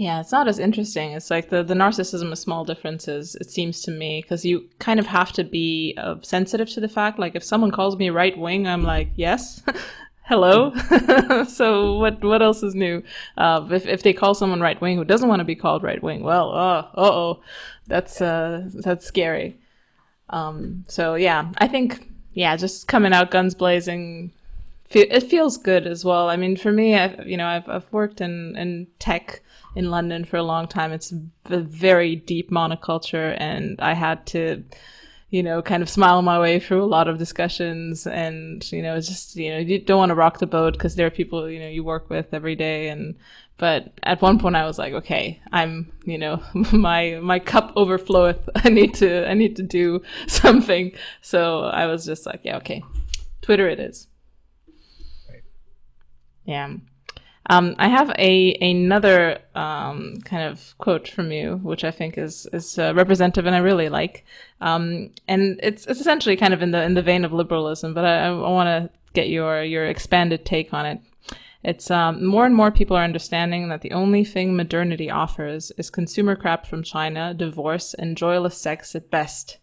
yeah, 0.02 0.20
it's 0.20 0.32
not 0.32 0.48
as 0.48 0.58
interesting. 0.58 1.12
It's 1.12 1.30
like 1.30 1.50
the, 1.50 1.62
the 1.62 1.76
narcissism 1.76 2.32
of 2.32 2.40
small 2.40 2.66
differences, 2.66 3.36
it 3.36 3.52
seems 3.52 3.84
to 3.84 3.92
me, 3.92 4.24
because 4.24 4.44
you 4.44 4.68
kind 4.80 5.00
of 5.00 5.06
have 5.06 5.32
to 5.34 5.44
be 5.44 5.94
uh, 5.96 6.16
sensitive 6.24 6.68
to 6.72 6.80
the 6.80 6.90
fact. 6.90 7.20
Like, 7.20 7.36
if 7.36 7.44
someone 7.44 7.70
calls 7.70 7.96
me 7.96 8.10
right 8.10 8.36
wing, 8.36 8.66
I'm 8.66 8.82
like, 8.82 9.10
yes, 9.16 9.62
hello. 10.24 10.74
so, 11.48 12.00
what 12.00 12.24
what 12.24 12.42
else 12.42 12.64
is 12.64 12.74
new? 12.74 13.04
Uh, 13.38 13.68
if, 13.70 13.86
if 13.86 14.02
they 14.02 14.12
call 14.12 14.34
someone 14.34 14.60
right 14.60 14.82
wing 14.82 14.98
who 14.98 15.06
doesn't 15.06 15.30
want 15.30 15.40
to 15.40 15.46
be 15.46 15.56
called 15.56 15.84
right 15.84 16.02
wing, 16.02 16.24
well, 16.24 16.52
uh 16.52 16.88
oh, 16.96 17.40
that's, 17.86 18.22
uh, 18.22 18.68
that's 18.74 19.06
scary. 19.06 19.56
Um, 20.32 20.84
so, 20.88 21.14
yeah, 21.14 21.52
I 21.60 21.68
think, 21.68 22.10
yeah, 22.34 22.56
just 22.56 22.88
coming 22.88 23.14
out 23.14 23.30
guns 23.30 23.54
blazing, 23.54 24.32
it 24.90 25.22
feels 25.30 25.58
good 25.58 25.86
as 25.86 26.04
well. 26.04 26.28
I 26.28 26.38
mean, 26.38 26.58
for 26.58 26.72
me, 26.72 26.96
I, 26.96 27.22
you 27.22 27.38
know, 27.38 27.46
I've, 27.46 27.70
I've 27.70 27.94
worked 27.94 28.20
in, 28.20 28.58
in 28.58 28.88
tech 28.98 29.44
in 29.76 29.90
London 29.90 30.26
for 30.26 30.38
a 30.38 30.44
long 30.44 30.68
time. 30.68 30.92
It's 30.92 31.14
a 31.46 31.60
very 31.60 32.16
deep 32.16 32.52
monoculture, 32.52 33.36
and 33.40 33.80
I 33.80 33.94
had 33.94 34.26
to, 34.28 34.64
you 35.30 35.44
know, 35.44 35.62
kind 35.62 35.82
of 35.82 35.90
smile 35.90 36.22
my 36.22 36.40
way 36.40 36.60
through 36.60 36.84
a 36.84 36.86
lot 36.86 37.08
of 37.08 37.18
discussions. 37.18 38.06
And 38.06 38.70
you 38.72 38.82
know, 38.82 38.96
it's 38.96 39.08
just 39.08 39.36
you 39.36 39.52
know, 39.52 39.60
you 39.60 39.80
don't 39.80 40.00
want 40.00 40.10
to 40.10 40.16
rock 40.16 40.40
the 40.40 40.48
boat 40.48 40.74
because 40.74 40.96
there 40.96 41.08
are 41.08 41.12
people 41.12 41.50
you 41.50 41.60
know 41.60 41.70
you 41.70 41.84
work 41.84 42.10
with 42.10 42.34
every 42.34 42.56
day. 42.56 42.90
And 42.90 43.16
but 43.58 43.94
at 44.04 44.22
one 44.22 44.40
point, 44.40 44.56
I 44.56 44.66
was 44.66 44.78
like, 44.78 44.94
okay, 44.94 45.42
I'm 45.52 45.92
you 46.06 46.18
know, 46.18 46.44
my 46.72 47.20
my 47.22 47.40
cup 47.40 47.74
overfloweth. 47.76 48.50
I 48.56 48.70
need 48.70 48.94
to 48.96 49.28
I 49.30 49.34
need 49.34 49.56
to 49.58 49.64
do 49.64 50.02
something. 50.28 50.94
So 51.22 51.62
I 51.64 51.88
was 51.88 52.06
just 52.06 52.26
like, 52.26 52.42
yeah, 52.44 52.58
okay, 52.58 52.84
Twitter 53.42 53.68
it 53.68 53.80
is. 53.80 54.08
Yeah. 56.44 56.74
Um, 57.50 57.76
I 57.80 57.88
have 57.88 58.12
a 58.18 58.54
another 58.62 59.40
um, 59.56 60.18
kind 60.24 60.44
of 60.44 60.78
quote 60.78 61.08
from 61.08 61.32
you, 61.32 61.60
which 61.64 61.84
I 61.84 61.92
think 61.92 62.18
is 62.18 62.48
is 62.54 62.78
uh, 62.78 62.94
representative, 62.94 63.46
and 63.46 63.56
I 63.56 63.60
really 63.60 63.90
like. 63.90 64.26
Um, 64.62 65.12
and 65.28 65.60
it's 65.64 65.86
it's 65.88 66.00
essentially 66.00 66.38
kind 66.38 66.54
of 66.54 66.62
in 66.62 66.72
the 66.72 66.84
in 66.84 66.94
the 66.94 67.02
vein 67.02 67.26
of 67.26 67.34
liberalism, 67.34 67.94
but 67.94 68.06
I, 68.06 68.28
I 68.28 68.32
want 68.32 68.68
to 68.68 68.90
get 69.14 69.30
your 69.30 69.64
your 69.64 69.86
expanded 69.86 70.46
take 70.46 70.74
on 70.74 70.86
it. 70.86 71.02
It's 71.64 71.92
um, 71.92 72.26
more 72.26 72.46
and 72.46 72.56
more 72.56 72.72
people 72.72 72.98
are 72.98 73.04
understanding 73.04 73.70
that 73.70 73.82
the 73.82 73.92
only 73.92 74.24
thing 74.24 74.56
modernity 74.56 75.12
offers 75.12 75.72
is 75.78 75.90
consumer 75.92 76.36
crap 76.36 76.66
from 76.66 76.82
China, 76.84 77.34
divorce, 77.36 77.94
and 77.94 78.18
joyless 78.18 78.58
sex 78.58 78.96
at 78.96 79.12
best 79.12 79.58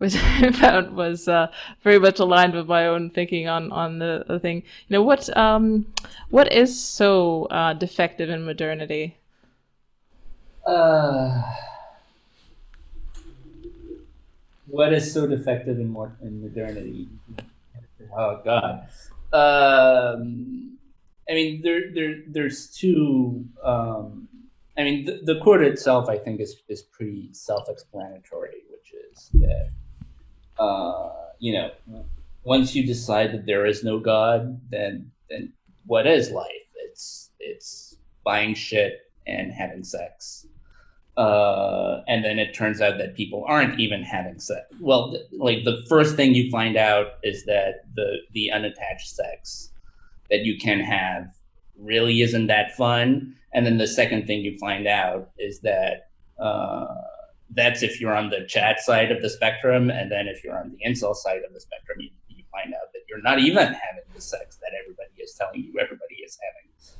which 0.00 0.16
I 0.42 0.50
found 0.50 0.96
was 0.96 1.28
uh, 1.28 1.48
very 1.82 1.98
much 1.98 2.18
aligned 2.18 2.54
with 2.54 2.66
my 2.66 2.86
own 2.86 3.10
thinking 3.10 3.48
on 3.48 3.70
on 3.70 3.98
the, 3.98 4.24
the 4.26 4.40
thing. 4.40 4.62
You 4.88 4.94
know, 4.94 5.02
what 5.02 5.28
um, 5.36 5.86
what 6.30 6.50
is 6.52 6.78
so 6.80 7.44
uh, 7.50 7.74
defective 7.74 8.30
in 8.30 8.44
modernity? 8.46 9.18
Uh, 10.66 11.42
what 14.66 14.94
is 14.94 15.12
so 15.12 15.26
defective 15.26 15.78
in 15.78 15.88
more 15.88 16.16
in 16.22 16.40
modernity? 16.40 17.08
Oh 18.16 18.40
God. 18.42 18.88
Um, 19.32 20.78
I 21.28 21.34
mean, 21.34 21.60
there, 21.62 21.92
there, 21.94 22.22
there's 22.26 22.68
two. 22.68 23.44
Um, 23.62 24.28
I 24.78 24.82
mean, 24.82 25.04
the, 25.04 25.20
the 25.22 25.40
quote 25.40 25.60
itself, 25.60 26.08
I 26.08 26.16
think, 26.16 26.40
is 26.40 26.56
is 26.68 26.80
pretty 26.80 27.28
self-explanatory, 27.32 28.62
which 28.70 28.94
is 28.94 29.28
that 29.34 29.70
uh, 30.60 31.08
you 31.38 31.54
know, 31.54 31.70
once 32.44 32.74
you 32.74 32.86
decide 32.86 33.32
that 33.32 33.46
there 33.46 33.66
is 33.66 33.82
no 33.82 33.98
God, 33.98 34.60
then 34.70 35.10
then 35.28 35.52
what 35.86 36.06
is 36.06 36.30
life? 36.30 36.46
It's 36.76 37.30
it's 37.40 37.96
buying 38.24 38.54
shit 38.54 39.00
and 39.26 39.52
having 39.52 39.82
sex. 39.82 40.46
Uh, 41.16 42.02
and 42.06 42.24
then 42.24 42.38
it 42.38 42.54
turns 42.54 42.80
out 42.80 42.96
that 42.98 43.14
people 43.16 43.44
aren't 43.46 43.78
even 43.80 44.02
having 44.02 44.38
sex. 44.38 44.66
Well, 44.80 45.12
th- 45.12 45.24
like 45.32 45.64
the 45.64 45.82
first 45.88 46.14
thing 46.16 46.34
you 46.34 46.50
find 46.50 46.76
out 46.76 47.14
is 47.22 47.44
that 47.46 47.84
the 47.96 48.18
the 48.32 48.50
unattached 48.52 49.08
sex 49.08 49.70
that 50.30 50.40
you 50.40 50.58
can 50.58 50.80
have 50.80 51.26
really 51.78 52.20
isn't 52.20 52.46
that 52.46 52.76
fun. 52.76 53.34
And 53.52 53.66
then 53.66 53.78
the 53.78 53.86
second 53.86 54.26
thing 54.26 54.40
you 54.40 54.56
find 54.58 54.86
out 54.86 55.30
is 55.38 55.60
that 55.60 56.10
uh, 56.38 56.86
that's 57.54 57.82
if 57.82 58.00
you're 58.00 58.14
on 58.14 58.30
the 58.30 58.46
Chad 58.46 58.78
side 58.80 59.10
of 59.10 59.22
the 59.22 59.30
spectrum, 59.30 59.90
and 59.90 60.10
then 60.10 60.28
if 60.28 60.44
you're 60.44 60.58
on 60.58 60.70
the 60.70 60.88
incel 60.88 61.14
side 61.14 61.40
of 61.46 61.52
the 61.52 61.60
spectrum, 61.60 62.00
you, 62.00 62.10
you 62.28 62.44
find 62.52 62.72
out 62.74 62.92
that 62.92 63.00
you're 63.08 63.22
not 63.22 63.38
even 63.38 63.66
having 63.66 64.04
the 64.14 64.20
sex 64.20 64.58
that 64.60 64.72
everybody 64.82 65.10
is 65.22 65.34
telling 65.34 65.62
you 65.62 65.74
everybody 65.80 66.16
is 66.24 66.38
having, 66.42 66.98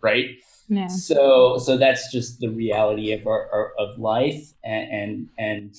right? 0.00 0.36
Yeah. 0.68 0.86
So, 0.88 1.58
so 1.58 1.76
that's 1.76 2.12
just 2.12 2.40
the 2.40 2.48
reality 2.48 3.12
of 3.12 3.26
our, 3.26 3.50
our 3.52 3.72
of 3.78 3.98
life, 3.98 4.52
and 4.64 4.90
and, 4.92 5.28
and 5.38 5.74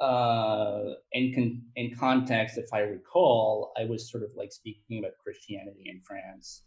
uh, 0.00 0.94
in 1.12 1.34
con- 1.34 1.62
in 1.76 1.94
context, 1.94 2.58
if 2.58 2.72
I 2.72 2.80
recall, 2.80 3.72
I 3.78 3.84
was 3.84 4.10
sort 4.10 4.22
of 4.22 4.30
like 4.36 4.52
speaking 4.52 4.98
about 4.98 5.12
Christianity 5.22 5.84
in 5.86 6.00
France 6.00 6.62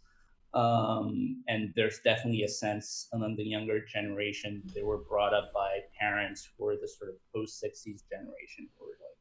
um, 0.54 1.42
and 1.48 1.72
there's 1.74 1.98
definitely 2.04 2.44
a 2.44 2.48
sense 2.48 3.08
among 3.12 3.34
the 3.34 3.42
younger 3.42 3.84
generation, 3.84 4.62
they 4.72 4.82
were 4.82 4.98
brought 4.98 5.34
up 5.34 5.52
by 5.52 5.80
parents 5.98 6.48
who 6.56 6.64
were 6.64 6.76
the 6.80 6.86
sort 6.86 7.10
of 7.10 7.16
post 7.34 7.62
60s 7.62 8.02
generation 8.08 8.68
who 8.78 8.86
were 8.86 8.92
like, 8.92 9.18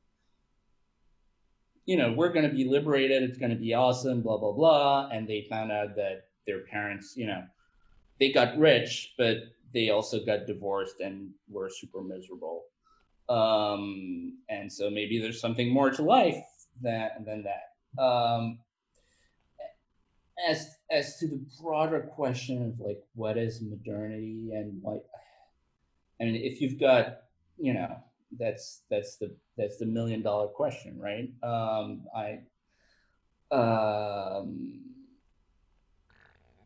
you 1.86 1.98
know, 1.98 2.14
we're 2.14 2.32
going 2.32 2.48
to 2.48 2.56
be 2.56 2.66
liberated. 2.66 3.24
It's 3.24 3.40
going 3.40 3.50
to 3.50 3.58
be 3.58 3.74
awesome, 3.74 4.22
blah, 4.22 4.38
blah, 4.38 4.52
blah. 4.52 5.10
And 5.12 5.28
they 5.28 5.48
found 5.50 5.72
out 5.72 5.96
that 5.96 6.28
their 6.46 6.62
parents, 6.62 7.16
you 7.18 7.26
know, 7.26 7.44
they 8.20 8.32
got 8.32 8.56
rich, 8.58 9.16
but 9.18 9.38
they 9.74 9.90
also 9.90 10.24
got 10.24 10.46
divorced 10.46 11.00
and 11.00 11.32
were 11.50 11.70
super 11.70 12.04
miserable. 12.04 12.66
Um, 13.28 14.38
and 14.50 14.72
so 14.72 14.92
maybe 14.92 15.20
there's 15.20 15.42
something 15.42 15.74
more 15.74 15.90
to 15.90 16.04
life 16.04 16.46
than, 16.80 17.10
than 17.26 17.44
that. 17.44 18.02
Um, 18.02 18.60
as 20.48 20.78
as 20.94 21.18
to 21.18 21.28
the 21.28 21.42
broader 21.60 22.02
question 22.16 22.68
of 22.68 22.80
like 22.80 23.04
what 23.16 23.36
is 23.38 23.62
modernity 23.62 24.52
and 24.54 24.82
what 24.84 25.06
I 26.22 26.26
mean, 26.26 26.36
if 26.36 26.62
you've 26.62 26.80
got 26.80 27.24
you 27.58 27.74
know 27.74 27.98
that's 28.40 28.84
that's 28.90 29.18
the 29.18 29.36
that's 29.58 29.78
the 29.78 29.86
million 29.86 30.22
dollar 30.22 30.48
question, 30.48 31.00
right? 31.00 31.30
Um, 31.42 32.06
I 32.16 32.40
um, 33.52 34.82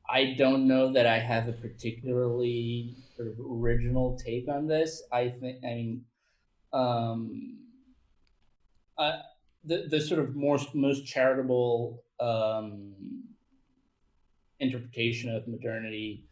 I 0.09 0.35
don't 0.37 0.67
know 0.67 0.91
that 0.93 1.07
I 1.07 1.19
have 1.19 1.47
a 1.47 1.53
particularly 1.53 2.95
sort 3.15 3.29
of 3.29 3.35
original 3.39 4.17
take 4.17 4.49
on 4.49 4.67
this. 4.67 5.03
I 5.11 5.29
think 5.29 5.63
I 5.63 5.67
mean 5.67 6.05
um, 6.73 7.59
uh, 8.97 9.19
the 9.63 9.87
the 9.89 10.01
sort 10.01 10.19
of 10.19 10.35
more 10.35 10.59
most 10.73 11.05
charitable 11.05 12.03
um, 12.19 13.26
interpretation 14.59 15.33
of 15.33 15.47
modernity 15.47 16.25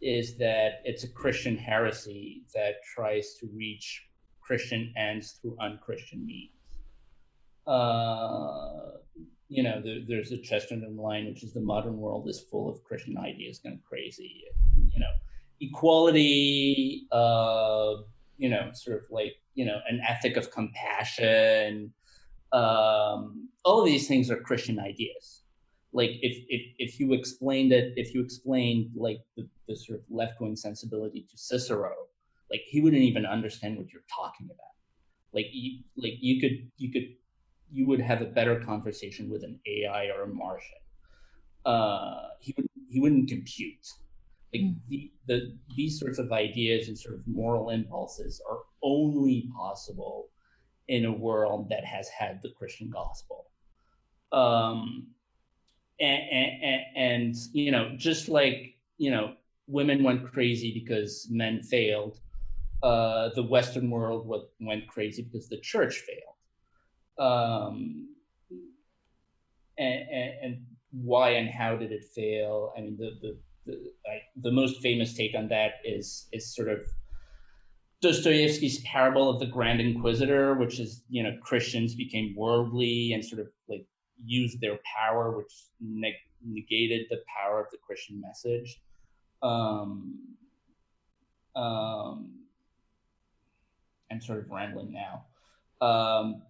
is 0.00 0.38
that 0.38 0.80
it's 0.84 1.04
a 1.04 1.08
Christian 1.08 1.56
heresy 1.56 2.44
that 2.54 2.82
tries 2.94 3.34
to 3.40 3.48
reach 3.54 4.04
Christian 4.40 4.92
ends 4.96 5.32
through 5.32 5.56
unchristian 5.60 6.24
means. 6.24 6.52
Uh, 7.66 8.98
you 9.48 9.62
know, 9.62 9.80
there, 9.82 9.98
there's 10.06 10.32
a 10.32 10.38
Chesterton 10.38 10.96
line, 10.96 11.26
which 11.26 11.42
is 11.42 11.52
the 11.52 11.60
modern 11.60 11.98
world 11.98 12.28
is 12.28 12.40
full 12.40 12.68
of 12.68 12.82
Christian 12.84 13.18
ideas 13.18 13.58
going 13.58 13.80
crazy. 13.86 14.44
You 14.92 15.00
know, 15.00 15.12
equality, 15.60 17.06
uh, 17.12 17.96
you 18.38 18.48
know, 18.48 18.70
sort 18.72 18.98
of 18.98 19.02
like, 19.10 19.34
you 19.54 19.66
know, 19.66 19.78
an 19.88 20.00
ethic 20.06 20.36
of 20.36 20.50
compassion. 20.50 21.92
Um, 22.52 23.48
all 23.64 23.80
of 23.80 23.86
these 23.86 24.08
things 24.08 24.30
are 24.30 24.40
Christian 24.40 24.78
ideas 24.78 25.37
like 25.98 26.12
if 26.22 26.36
if 26.48 26.62
if 26.78 27.00
you 27.00 27.12
explained 27.12 27.72
it, 27.72 27.92
if 27.96 28.14
you 28.14 28.20
explained 28.22 28.90
like 28.94 29.20
the, 29.36 29.48
the 29.66 29.74
sort 29.74 29.98
of 29.98 30.04
left 30.08 30.40
wing 30.40 30.54
sensibility 30.54 31.26
to 31.28 31.36
Cicero, 31.36 31.92
like 32.52 32.60
he 32.64 32.80
wouldn't 32.80 33.02
even 33.02 33.26
understand 33.26 33.76
what 33.76 33.92
you're 33.92 34.10
talking 34.20 34.46
about. 34.46 34.74
Like 35.32 35.46
you 35.50 35.80
like 35.96 36.14
you 36.20 36.40
could 36.40 36.70
you 36.76 36.92
could 36.92 37.08
you 37.72 37.84
would 37.88 38.00
have 38.00 38.22
a 38.22 38.26
better 38.26 38.60
conversation 38.60 39.28
with 39.28 39.42
an 39.42 39.58
AI 39.66 40.04
or 40.14 40.22
a 40.22 40.28
Martian. 40.28 40.82
Uh, 41.66 42.28
he 42.38 42.54
would 42.56 42.68
he 42.88 43.00
wouldn't 43.00 43.28
compute. 43.28 43.86
Like 44.54 44.62
mm. 44.62 44.76
the, 44.88 45.10
the 45.26 45.58
these 45.76 45.98
sorts 45.98 46.20
of 46.20 46.30
ideas 46.30 46.86
and 46.86 46.96
sort 46.96 47.16
of 47.16 47.26
moral 47.26 47.70
impulses 47.70 48.40
are 48.48 48.60
only 48.84 49.50
possible 49.52 50.28
in 50.86 51.06
a 51.06 51.12
world 51.12 51.68
that 51.70 51.84
has 51.84 52.08
had 52.08 52.40
the 52.40 52.50
Christian 52.50 52.88
gospel. 52.88 53.46
Um, 54.30 55.08
and, 56.00 56.22
and, 56.32 56.82
and 56.96 57.36
you 57.52 57.70
know 57.70 57.92
just 57.96 58.28
like 58.28 58.76
you 58.96 59.10
know 59.10 59.34
women 59.66 60.02
went 60.02 60.30
crazy 60.32 60.72
because 60.72 61.26
men 61.30 61.62
failed 61.62 62.18
uh, 62.82 63.30
the 63.34 63.42
Western 63.42 63.90
world 63.90 64.28
went 64.60 64.86
crazy 64.86 65.22
because 65.22 65.48
the 65.48 65.58
church 65.60 66.04
failed. 66.06 67.28
Um, 67.28 68.08
and, 69.76 70.00
and, 70.10 70.32
and, 70.42 70.66
why 70.90 71.30
and 71.30 71.50
how 71.50 71.76
did 71.76 71.92
it 71.92 72.02
fail? 72.14 72.72
I 72.76 72.80
mean, 72.80 72.96
the 72.96 73.10
the 73.20 73.38
the, 73.66 73.92
I, 74.06 74.22
the 74.40 74.50
most 74.50 74.80
famous 74.80 75.12
take 75.12 75.34
on 75.36 75.48
that 75.48 75.72
is 75.84 76.28
is 76.32 76.54
sort 76.54 76.68
of 76.68 76.78
Dostoevsky's 78.00 78.80
parable 78.84 79.28
of 79.28 79.38
the 79.38 79.44
Grand 79.44 79.82
Inquisitor, 79.82 80.54
which 80.54 80.80
is 80.80 81.02
you 81.10 81.22
know 81.22 81.36
Christians 81.42 81.94
became 81.94 82.34
worldly 82.34 83.12
and 83.12 83.22
sort 83.22 83.42
of 83.42 83.48
like 83.68 83.84
used 84.24 84.60
their 84.60 84.78
power, 84.96 85.36
which 85.36 85.52
neg- 85.80 86.14
negated 86.44 87.06
the 87.10 87.22
power 87.36 87.60
of 87.60 87.70
the 87.70 87.78
Christian 87.78 88.20
message. 88.20 88.80
Um, 89.42 90.18
um, 91.54 92.30
I'm 94.10 94.20
sort 94.20 94.38
of 94.38 94.50
rambling 94.50 94.92
now. 94.92 95.24
Um, 95.86 96.42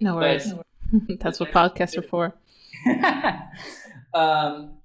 no 0.00 0.16
worries. 0.16 0.52
That's 1.20 1.40
what 1.40 1.50
podcasts 1.50 1.96
are 1.98 2.02
for. 2.02 2.34
um, 4.14 4.78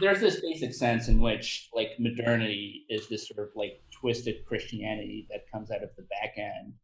there's 0.00 0.20
this 0.20 0.40
basic 0.40 0.72
sense 0.72 1.08
in 1.08 1.20
which 1.20 1.68
like 1.74 1.90
modernity 1.98 2.86
is 2.88 3.08
this 3.08 3.28
sort 3.28 3.46
of 3.46 3.54
like 3.54 3.82
twisted 3.90 4.44
Christianity 4.46 5.26
that 5.30 5.50
comes 5.50 5.70
out 5.70 5.82
of 5.82 5.90
the 5.96 6.02
back 6.02 6.34
end 6.36 6.74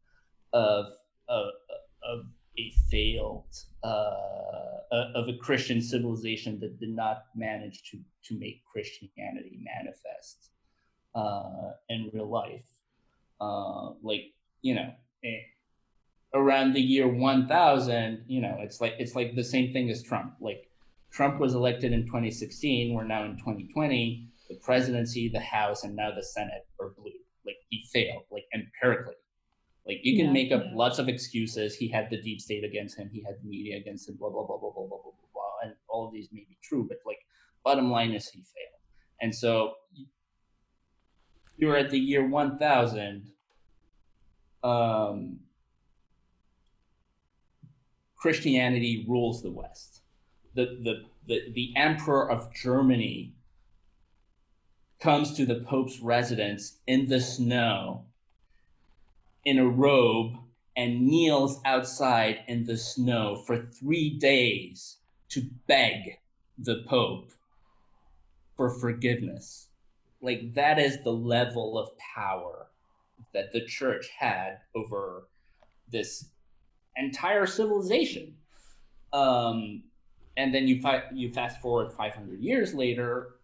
of 0.53 0.87
of, 1.29 1.47
of 2.03 2.27
a 2.59 2.73
failed 2.91 3.45
uh, 3.85 4.91
of 4.91 5.29
a 5.29 5.37
Christian 5.41 5.81
civilization 5.81 6.59
that 6.61 6.79
did 6.81 6.95
not 6.95 7.25
manage 7.35 7.83
to 7.91 7.99
to 8.25 8.39
make 8.39 8.63
Christianity 8.71 9.59
manifest 9.63 10.51
uh, 11.15 11.73
in 11.89 12.11
real 12.13 12.29
life. 12.29 12.67
Uh, 13.41 13.91
like 14.03 14.33
you 14.63 14.75
know, 14.75 14.91
eh, 15.25 15.41
around 16.35 16.73
the 16.75 16.81
year 16.81 17.07
1000, 17.09 18.25
you 18.27 18.41
know, 18.41 18.57
it's 18.61 18.81
like 18.81 18.95
it's 18.99 19.15
like 19.15 19.35
the 19.35 19.45
same 19.45 19.73
thing 19.73 19.91
as 19.91 20.03
Trump. 20.03 20.35
Like 20.41 20.69
Trump 21.11 21.41
was 21.41 21.55
elected 21.55 21.93
in 21.93 22.07
2016. 22.07 22.95
We're 22.95 23.05
now 23.05 23.25
in 23.25 23.37
2020. 23.37 24.29
The 24.49 24.57
presidency, 24.57 25.29
the 25.29 25.41
House, 25.41 25.85
and 25.85 25.95
now 25.95 26.11
the 26.15 26.23
Senate 26.23 26.67
are 26.81 26.89
blue. 26.89 27.13
Like 27.45 27.57
he 27.69 27.85
failed, 27.93 28.23
like 28.31 28.45
empirically. 28.55 29.15
Like 29.89 30.01
you 30.03 30.17
can 30.17 30.27
yeah, 30.27 30.33
make 30.33 30.53
up 30.53 30.65
yeah. 30.67 30.77
lots 30.77 30.99
of 30.99 31.09
excuses. 31.09 31.75
He 31.75 31.89
had 31.89 32.11
the 32.11 32.21
deep 32.21 32.41
state 32.41 32.63
against 32.63 32.99
him. 32.99 33.09
He 33.11 33.23
had 33.23 33.37
the 33.43 33.49
media 33.49 33.79
against 33.79 34.09
him. 34.09 34.17
Blah 34.17 34.29
blah 34.29 34.47
blah 34.47 34.59
blah 34.59 34.71
blah 34.71 34.87
blah 34.87 34.99
blah 34.99 35.13
blah. 35.13 35.29
blah. 35.33 35.53
And 35.65 35.73
all 35.89 36.07
of 36.07 36.13
these 36.13 36.29
may 36.31 36.45
be 36.49 36.59
true, 36.63 36.87
but 36.87 36.99
like 37.07 37.19
bottom 37.65 37.91
line 37.91 38.13
is 38.13 38.29
he 38.29 38.41
failed. 38.41 38.83
And 39.21 39.35
so 39.35 39.73
you're 41.57 41.77
at 41.77 41.91
the 41.91 41.99
year 41.99 42.27
1000. 42.27 43.31
Um, 44.63 45.41
Christianity 48.17 49.07
rules 49.09 49.43
the 49.43 49.51
West. 49.51 50.03
The, 50.55 50.79
the, 50.83 51.03
the, 51.27 51.53
the 51.53 51.73
emperor 51.77 52.29
of 52.31 52.53
Germany 52.53 53.35
comes 55.01 55.35
to 55.37 55.47
the 55.47 55.61
Pope's 55.61 56.01
residence 56.01 56.79
in 56.87 57.07
the 57.07 57.21
snow 57.21 58.08
in 59.49 59.59
a 59.59 59.67
robe 59.67 60.35
and 60.77 61.07
kneels 61.07 61.59
outside 61.65 62.41
in 62.49 62.65
the 62.65 62.77
snow 62.77 63.35
for 63.47 63.65
three 63.81 64.11
days 64.19 64.99
to 65.31 65.49
beg 65.67 66.19
the 66.59 66.85
Pope 66.87 67.33
for 68.59 68.69
forgiveness. 68.69 69.69
Like, 70.21 70.53
that 70.53 70.79
is 70.79 71.03
the 71.03 71.15
level 71.15 71.79
of 71.79 71.89
power 71.97 72.67
that 73.33 73.51
the 73.55 73.65
church 73.65 74.11
had 74.19 74.59
over 74.77 75.29
this 75.91 76.29
entire 76.95 77.47
civilization. 77.47 78.35
Um, 79.15 79.85
and 80.37 80.55
then 80.55 80.69
you 80.69 80.83
fi- 80.83 81.09
you 81.15 81.33
fast 81.33 81.63
forward 81.63 81.91
500 81.95 82.39
years 82.39 82.75
later, 82.75 83.37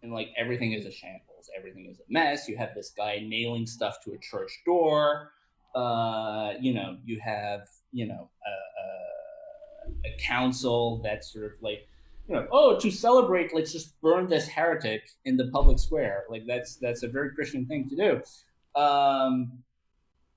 and 0.00 0.12
like 0.12 0.28
everything 0.36 0.74
is 0.74 0.86
a 0.86 0.92
shambles, 0.92 1.50
everything 1.58 1.86
is 1.90 1.98
a 1.98 2.04
mess. 2.08 2.48
You 2.48 2.56
have 2.56 2.72
this 2.76 2.92
guy 2.96 3.18
nailing 3.26 3.66
stuff 3.66 3.96
to 4.04 4.12
a 4.12 4.18
church 4.18 4.52
door. 4.64 5.32
Uh, 5.74 6.52
you 6.60 6.74
know, 6.74 6.96
you 7.04 7.20
have 7.20 7.68
you 7.92 8.06
know 8.06 8.28
a, 8.46 8.50
a, 8.50 10.14
a 10.14 10.18
council 10.20 11.00
that's 11.02 11.32
sort 11.32 11.44
of 11.44 11.52
like 11.60 11.86
you 12.28 12.36
know, 12.36 12.46
oh, 12.52 12.78
to 12.78 12.92
celebrate, 12.92 13.52
let's 13.52 13.72
just 13.72 14.00
burn 14.00 14.28
this 14.28 14.46
heretic 14.46 15.02
in 15.24 15.36
the 15.36 15.48
public 15.52 15.80
square. 15.80 16.24
Like 16.30 16.42
that's 16.46 16.76
that's 16.76 17.02
a 17.02 17.08
very 17.08 17.34
Christian 17.34 17.66
thing 17.66 17.88
to 17.88 17.96
do. 17.96 18.80
Um, 18.80 19.58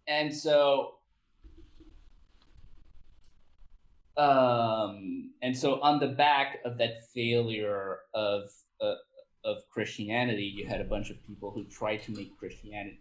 and 0.08 0.34
so 0.34 0.96
um, 4.18 5.32
and 5.42 5.56
so 5.56 5.80
on 5.82 6.00
the 6.00 6.08
back 6.08 6.60
of 6.66 6.80
that 6.80 7.08
failure 7.14 8.00
of 8.14 8.50
uh, 8.82 8.96
of 9.46 9.58
Christianity, 9.70 10.52
you 10.56 10.66
had 10.66 10.82
a 10.82 10.86
bunch 10.86 11.12
of 11.12 11.24
people 11.28 11.52
who 11.52 11.64
tried 11.66 11.98
to 12.04 12.12
make 12.12 12.38
Christianity. 12.38 13.00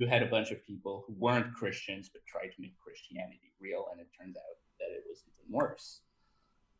You 0.00 0.06
had 0.06 0.22
a 0.22 0.26
bunch 0.26 0.50
of 0.50 0.64
people 0.66 1.04
who 1.06 1.14
weren't 1.18 1.52
Christians 1.52 2.08
but 2.10 2.24
tried 2.24 2.54
to 2.56 2.60
make 2.62 2.74
Christianity 2.82 3.52
real, 3.60 3.84
and 3.92 4.00
it 4.00 4.06
turns 4.18 4.34
out 4.34 4.56
that 4.78 4.86
it 4.96 5.04
was 5.06 5.22
even 5.28 5.54
worse. 5.54 6.00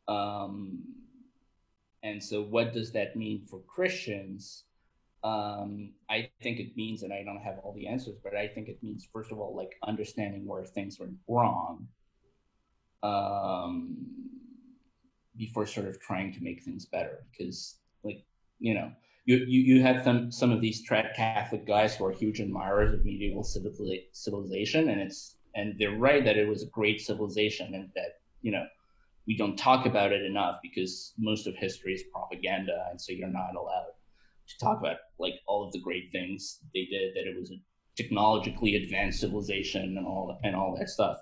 Um, 0.07 0.79
and 2.01 2.21
so, 2.21 2.41
what 2.41 2.73
does 2.73 2.91
that 2.93 3.15
mean 3.15 3.45
for 3.47 3.59
Christians? 3.67 4.63
Um, 5.23 5.91
I 6.09 6.31
think 6.41 6.59
it 6.59 6.75
means, 6.75 7.03
and 7.03 7.13
I 7.13 7.23
don't 7.23 7.43
have 7.43 7.59
all 7.63 7.73
the 7.73 7.85
answers, 7.85 8.17
but 8.23 8.35
I 8.35 8.47
think 8.47 8.69
it 8.69 8.81
means, 8.81 9.07
first 9.13 9.31
of 9.31 9.37
all, 9.37 9.55
like 9.55 9.77
understanding 9.87 10.47
where 10.47 10.65
things 10.65 10.99
went 10.99 11.13
wrong 11.27 11.87
um, 13.03 13.97
before 15.37 15.67
sort 15.67 15.87
of 15.87 16.01
trying 16.01 16.33
to 16.33 16.41
make 16.41 16.63
things 16.63 16.87
better. 16.87 17.23
Because, 17.29 17.75
like, 18.03 18.25
you 18.57 18.73
know, 18.73 18.91
you, 19.25 19.37
you, 19.37 19.75
you 19.75 19.81
have 19.81 20.03
some, 20.03 20.31
some 20.31 20.51
of 20.51 20.61
these 20.61 20.83
Catholic 20.87 21.67
guys 21.67 21.95
who 21.95 22.05
are 22.05 22.11
huge 22.11 22.39
admirers 22.39 22.93
of 22.93 23.05
medieval 23.05 23.43
civilization, 23.43 24.89
and 24.89 25.01
it's 25.01 25.37
and 25.53 25.75
they're 25.77 25.97
right 25.97 26.23
that 26.23 26.37
it 26.37 26.47
was 26.47 26.63
a 26.63 26.67
great 26.67 27.01
civilization, 27.01 27.75
and 27.75 27.89
that 27.95 28.19
you 28.41 28.51
know 28.51 28.65
we 29.27 29.37
don't 29.37 29.57
talk 29.57 29.85
about 29.85 30.11
it 30.11 30.23
enough 30.23 30.59
because 30.63 31.13
most 31.17 31.45
of 31.47 31.55
history 31.55 31.93
is 31.93 32.03
propaganda, 32.11 32.85
and 32.89 32.99
so 32.99 33.11
you're 33.11 33.27
not 33.27 33.55
allowed 33.55 33.91
to 34.47 34.57
talk 34.59 34.79
about 34.79 34.97
like 35.19 35.35
all 35.47 35.65
of 35.65 35.71
the 35.71 35.79
great 35.79 36.11
things 36.11 36.59
they 36.73 36.85
did. 36.85 37.13
That 37.15 37.29
it 37.29 37.39
was 37.39 37.51
a 37.51 37.61
technologically 37.95 38.75
advanced 38.77 39.19
civilization 39.19 39.97
and 39.97 40.05
all 40.05 40.39
and 40.43 40.55
all 40.55 40.75
that 40.77 40.89
stuff 40.89 41.17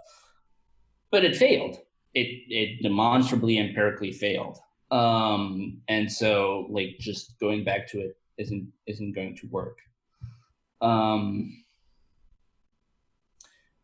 but 1.12 1.26
it 1.26 1.36
failed. 1.36 1.78
It 2.14 2.28
it 2.48 2.82
demonstrably 2.82 3.58
empirically 3.58 4.12
failed. 4.12 4.58
Um, 4.92 5.82
and 5.88 6.12
so 6.12 6.68
like 6.70 6.98
just 7.00 7.40
going 7.40 7.64
back 7.64 7.88
to 7.90 8.00
it 8.00 8.18
isn't 8.38 8.68
isn't 8.88 9.14
going 9.14 9.36
to 9.38 9.48
work. 9.48 9.78
Um, 10.82 11.64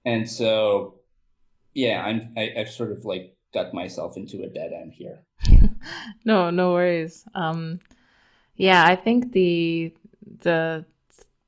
and 0.05 0.29
so 0.29 0.95
yeah, 1.73 2.03
I'm 2.03 2.33
I, 2.37 2.53
I've 2.57 2.69
sort 2.69 2.91
of 2.91 3.05
like 3.05 3.35
got 3.53 3.73
myself 3.73 4.17
into 4.17 4.43
a 4.43 4.47
dead 4.47 4.71
end 4.73 4.93
here. 4.93 5.19
no, 6.25 6.49
no 6.49 6.73
worries. 6.73 7.25
Um, 7.35 7.79
yeah, 8.55 8.85
I 8.85 8.95
think 8.95 9.33
the 9.33 9.93
the 10.41 10.85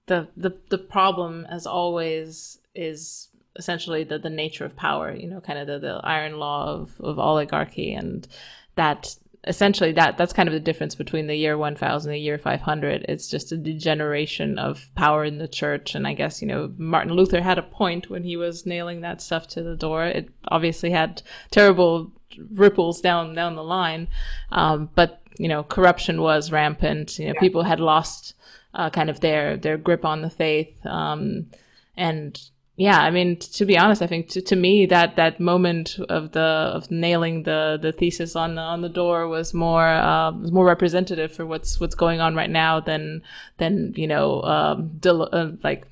the 0.05 0.27
the 0.37 0.55
the 0.69 0.77
problem 0.77 1.45
as 1.49 1.65
always 1.65 2.59
is 2.75 3.29
essentially 3.57 4.03
the, 4.03 4.19
the 4.19 4.29
nature 4.29 4.65
of 4.65 4.75
power, 4.75 5.13
you 5.13 5.27
know, 5.27 5.41
kind 5.41 5.59
of 5.59 5.67
the, 5.67 5.79
the 5.79 5.99
iron 6.03 6.37
law 6.37 6.67
of, 6.67 6.99
of 6.99 7.17
oligarchy 7.17 7.93
and 7.93 8.27
that 8.75 9.15
essentially 9.47 9.91
that 9.91 10.17
that's 10.17 10.33
kind 10.33 10.47
of 10.47 10.53
the 10.53 10.59
difference 10.59 10.95
between 10.95 11.27
the 11.27 11.35
year 11.35 11.57
1000 11.57 12.09
and 12.09 12.15
the 12.15 12.21
year 12.21 12.37
500 12.37 13.05
it's 13.07 13.27
just 13.27 13.51
a 13.51 13.57
degeneration 13.57 14.59
of 14.59 14.89
power 14.95 15.23
in 15.23 15.37
the 15.37 15.47
church. 15.47 15.95
And 15.95 16.07
i 16.07 16.13
guess 16.13 16.41
you 16.41 16.47
know 16.47 16.73
martin 16.77 17.13
luther 17.13 17.41
had 17.41 17.57
a 17.57 17.63
point 17.63 18.09
when 18.09 18.23
he 18.23 18.37
was 18.37 18.65
nailing 18.65 19.01
that 19.01 19.21
stuff 19.21 19.47
to 19.49 19.63
the 19.63 19.75
door. 19.75 20.05
It 20.05 20.29
obviously 20.49 20.91
had 20.91 21.21
terrible 21.51 22.11
ripples 22.51 23.01
down 23.01 23.33
down 23.33 23.55
the 23.55 23.63
line. 23.63 24.07
Um, 24.51 24.89
but 24.95 25.21
you 25.37 25.47
know 25.47 25.63
corruption 25.63 26.21
was 26.21 26.51
rampant. 26.51 27.19
You 27.19 27.27
know 27.27 27.39
people 27.39 27.63
had 27.63 27.79
lost 27.79 28.33
uh, 28.73 28.89
kind 28.89 29.09
of 29.09 29.19
their 29.19 29.57
their 29.57 29.77
grip 29.77 30.05
on 30.05 30.21
the 30.21 30.29
faith. 30.29 30.85
Um, 30.85 31.47
and 31.95 32.39
yeah, 32.79 32.99
I 32.99 33.09
mean, 33.09 33.37
to 33.37 33.65
be 33.65 33.75
honest, 33.75 34.03
I 34.03 34.07
think 34.07 34.29
to, 34.29 34.41
to 34.41 34.55
me 34.55 34.85
that 34.85 35.15
that 35.15 35.39
moment 35.39 35.97
of 36.09 36.33
the 36.33 36.39
of 36.39 36.91
nailing 36.91 37.41
the 37.41 37.79
the 37.81 37.91
thesis 37.91 38.35
on 38.35 38.53
the, 38.53 38.61
on 38.61 38.81
the 38.81 38.89
door 38.89 39.27
was 39.27 39.51
more 39.51 39.87
uh, 39.87 40.31
was 40.31 40.51
more 40.51 40.65
representative 40.65 41.33
for 41.33 41.43
what's 41.43 41.79
what's 41.79 41.95
going 41.95 42.21
on 42.21 42.35
right 42.35 42.51
now 42.51 42.79
than 42.79 43.23
than 43.57 43.93
you 43.95 44.05
know 44.05 44.43
um, 44.43 44.89
del- 44.99 45.27
uh, 45.33 45.53
like 45.63 45.87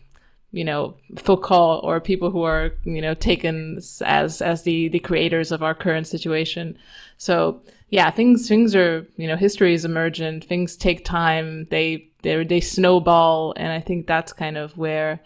you 0.52 0.64
know 0.64 0.96
Foucault 1.16 1.80
or 1.80 2.00
people 2.00 2.30
who 2.30 2.44
are 2.44 2.72
you 2.84 3.02
know 3.02 3.16
taken 3.16 3.80
as 4.02 4.44
as 4.44 4.62
the 4.62 4.88
the 4.90 5.00
creators 5.00 5.52
of 5.52 5.64
our 5.64 5.74
current 5.74 6.06
situation. 6.06 6.78
So 7.18 7.64
yeah, 7.90 8.12
things 8.12 8.48
things 8.48 8.76
are 8.76 9.08
you 9.18 9.28
know 9.28 9.38
history 9.38 9.74
is 9.74 9.86
emergent. 9.86 10.46
Things 10.46 10.76
take 10.76 11.04
time. 11.04 11.66
They 11.72 12.10
they 12.22 12.44
they 12.44 12.62
snowball, 12.62 13.56
and 13.58 13.72
I 13.74 13.80
think 13.80 14.06
that's 14.06 14.34
kind 14.34 14.56
of 14.56 14.78
where 14.78 15.20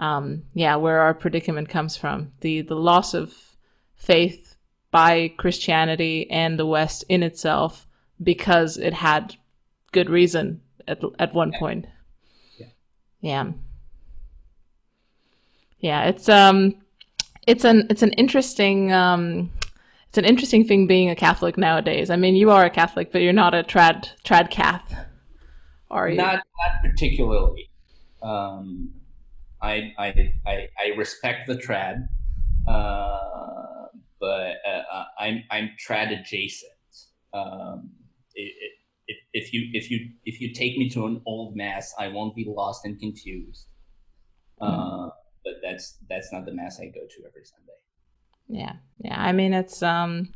um, 0.00 0.44
yeah, 0.54 0.76
where 0.76 1.00
our 1.00 1.12
predicament 1.12 1.68
comes 1.68 1.96
from 1.96 2.32
the 2.40 2.62
the 2.62 2.74
loss 2.74 3.12
of 3.12 3.34
faith 3.94 4.56
by 4.90 5.28
Christianity 5.36 6.28
and 6.30 6.58
the 6.58 6.66
West 6.66 7.04
in 7.08 7.22
itself 7.22 7.86
because 8.20 8.78
it 8.78 8.94
had 8.94 9.36
good 9.92 10.08
reason 10.08 10.62
at 10.88 11.02
at 11.18 11.34
one 11.34 11.52
point. 11.58 11.86
Yeah. 12.58 12.66
Yeah. 13.20 13.52
Yeah, 15.80 16.04
it's 16.04 16.28
um 16.30 16.76
it's 17.46 17.64
an 17.64 17.86
it's 17.90 18.02
an 18.02 18.12
interesting 18.14 18.92
um 18.92 19.50
it's 20.08 20.16
an 20.16 20.24
interesting 20.24 20.66
thing 20.66 20.86
being 20.86 21.10
a 21.10 21.14
Catholic 21.14 21.58
nowadays. 21.58 22.08
I 22.08 22.16
mean, 22.16 22.36
you 22.36 22.50
are 22.50 22.64
a 22.64 22.70
Catholic, 22.70 23.12
but 23.12 23.20
you're 23.20 23.34
not 23.34 23.54
a 23.54 23.62
trad 23.62 24.08
trad 24.24 24.50
cath, 24.50 24.94
are 25.90 26.08
you? 26.08 26.16
Not 26.16 26.36
not 26.36 26.82
particularly. 26.82 27.68
Um, 28.22 28.94
I, 29.62 29.92
I, 29.98 30.34
I, 30.46 30.68
I 30.78 30.96
respect 30.96 31.46
the 31.46 31.56
trad, 31.56 32.08
uh, 32.66 33.86
but 34.20 34.56
uh, 34.66 35.04
I'm 35.18 35.44
I'm 35.50 35.70
trad 35.86 36.18
adjacent. 36.18 36.72
Um, 37.32 37.90
it, 38.34 38.52
it, 39.06 39.16
if 39.32 39.52
you 39.52 39.70
if 39.72 39.90
you 39.90 40.10
if 40.24 40.40
you 40.40 40.52
take 40.54 40.78
me 40.78 40.88
to 40.90 41.06
an 41.06 41.22
old 41.26 41.56
mass, 41.56 41.94
I 41.98 42.08
won't 42.08 42.34
be 42.34 42.44
lost 42.46 42.84
and 42.84 42.98
confused. 42.98 43.66
Uh, 44.60 45.08
but 45.44 45.54
that's 45.62 45.96
that's 46.08 46.32
not 46.32 46.44
the 46.44 46.52
mass 46.52 46.80
I 46.80 46.86
go 46.86 47.00
to 47.00 47.26
every 47.26 47.44
Sunday. 47.44 47.72
Yeah, 48.48 48.74
yeah. 48.98 49.20
I 49.20 49.32
mean, 49.32 49.54
it's 49.54 49.82
um, 49.82 50.32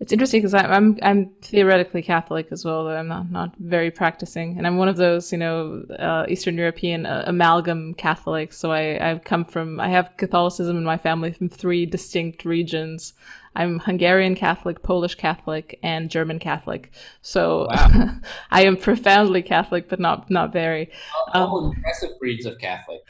it's 0.00 0.12
interesting 0.12 0.40
because 0.40 0.54
I'm 0.54 0.98
I'm 1.02 1.26
theoretically 1.42 2.00
Catholic 2.00 2.48
as 2.50 2.64
well, 2.64 2.84
though 2.84 2.96
I'm 2.96 3.06
not 3.06 3.30
not 3.30 3.54
very 3.58 3.90
practicing, 3.90 4.56
and 4.56 4.66
I'm 4.66 4.78
one 4.78 4.88
of 4.88 4.96
those 4.96 5.30
you 5.30 5.36
know 5.36 5.84
uh, 5.98 6.24
Eastern 6.26 6.56
European 6.56 7.04
uh, 7.04 7.24
amalgam 7.26 7.92
Catholics. 7.94 8.56
So 8.56 8.72
I 8.72 9.10
I've 9.10 9.24
come 9.24 9.44
from 9.44 9.78
I 9.78 9.90
have 9.90 10.10
Catholicism 10.16 10.78
in 10.78 10.84
my 10.84 10.96
family 10.96 11.32
from 11.32 11.50
three 11.50 11.84
distinct 11.84 12.46
regions. 12.46 13.12
I'm 13.54 13.80
Hungarian 13.80 14.36
Catholic, 14.36 14.82
Polish 14.82 15.16
Catholic, 15.16 15.78
and 15.82 16.08
German 16.08 16.38
Catholic. 16.38 16.90
So 17.20 17.66
wow. 17.70 18.14
I 18.50 18.64
am 18.64 18.78
profoundly 18.78 19.42
Catholic, 19.42 19.90
but 19.90 20.00
not 20.00 20.30
not 20.30 20.50
very. 20.50 20.90
All, 21.34 21.50
all 21.50 21.64
um, 21.66 21.76
impressive 21.76 22.18
breeds 22.18 22.46
of 22.46 22.58
Catholic. 22.58 23.00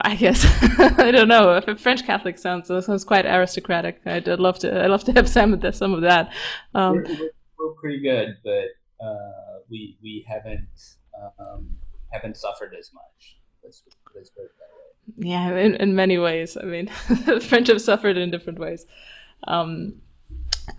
I 0.00 0.16
guess 0.16 0.44
I 0.98 1.10
don't 1.10 1.28
know. 1.28 1.60
French 1.78 2.04
Catholic 2.04 2.38
sounds 2.38 2.68
sounds 2.68 3.04
quite 3.04 3.26
aristocratic, 3.26 4.00
I'd, 4.06 4.28
I'd 4.28 4.40
love 4.40 4.58
to. 4.60 4.84
I'd 4.84 4.90
love 4.90 5.04
to 5.04 5.12
have 5.12 5.28
some 5.28 5.52
of 5.52 5.60
that. 5.60 5.74
Some 5.74 5.94
of 5.94 6.02
that. 6.02 6.32
Um, 6.74 6.96
we're, 6.96 7.30
we're, 7.58 7.74
pretty 7.80 8.00
good, 8.00 8.36
but 8.44 9.04
uh, 9.04 9.60
we 9.68 9.98
we 10.02 10.24
haven't 10.28 10.68
um, 11.38 11.68
haven't 12.10 12.36
suffered 12.36 12.74
as 12.78 12.90
much. 12.92 13.38
Let's, 13.62 13.82
let's 14.14 14.30
put 14.30 14.44
it 14.44 14.50
that 14.58 15.24
way. 15.24 15.28
Yeah, 15.28 15.56
in, 15.56 15.74
in 15.76 15.94
many 15.94 16.18
ways. 16.18 16.56
I 16.56 16.64
mean, 16.64 16.88
French 17.40 17.68
have 17.68 17.80
suffered 17.80 18.16
in 18.16 18.30
different 18.30 18.58
ways. 18.58 18.86
Um, 19.46 20.00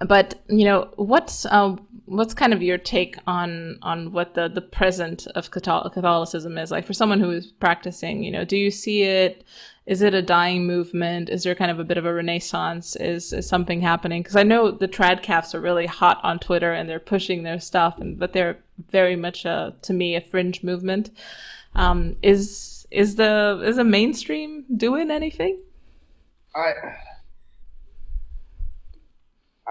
but 0.07 0.41
you 0.47 0.65
know, 0.65 0.89
what's 0.95 1.45
uh, 1.45 1.75
what's 2.05 2.33
kind 2.33 2.53
of 2.53 2.61
your 2.61 2.77
take 2.77 3.17
on 3.27 3.77
on 3.81 4.11
what 4.11 4.33
the 4.33 4.47
the 4.47 4.61
present 4.61 5.27
of 5.35 5.51
Catholicism 5.51 6.57
is 6.57 6.71
like 6.71 6.85
for 6.85 6.93
someone 6.93 7.19
who 7.19 7.31
is 7.31 7.47
practicing? 7.47 8.23
You 8.23 8.31
know, 8.31 8.45
do 8.45 8.57
you 8.57 8.71
see 8.71 9.03
it? 9.03 9.43
Is 9.85 10.01
it 10.01 10.13
a 10.13 10.21
dying 10.21 10.67
movement? 10.67 11.29
Is 11.29 11.43
there 11.43 11.55
kind 11.55 11.71
of 11.71 11.79
a 11.79 11.85
bit 11.85 11.97
of 11.97 12.05
a 12.05 12.13
renaissance? 12.13 12.95
Is 12.97 13.31
is 13.33 13.47
something 13.47 13.81
happening? 13.81 14.21
Because 14.21 14.35
I 14.35 14.43
know 14.43 14.71
the 14.71 14.87
tradcaths 14.87 15.55
are 15.55 15.61
really 15.61 15.85
hot 15.85 16.19
on 16.23 16.39
Twitter 16.39 16.73
and 16.73 16.89
they're 16.89 16.99
pushing 16.99 17.43
their 17.43 17.59
stuff, 17.59 17.97
and 17.99 18.19
but 18.19 18.33
they're 18.33 18.57
very 18.91 19.15
much 19.15 19.45
a, 19.45 19.73
to 19.83 19.93
me 19.93 20.15
a 20.15 20.21
fringe 20.21 20.63
movement. 20.63 21.11
Um, 21.75 22.17
is 22.21 22.85
is 22.91 23.15
the 23.15 23.61
is 23.63 23.77
the 23.77 23.83
mainstream 23.83 24.65
doing 24.75 25.11
anything? 25.11 25.61
I 26.55 26.73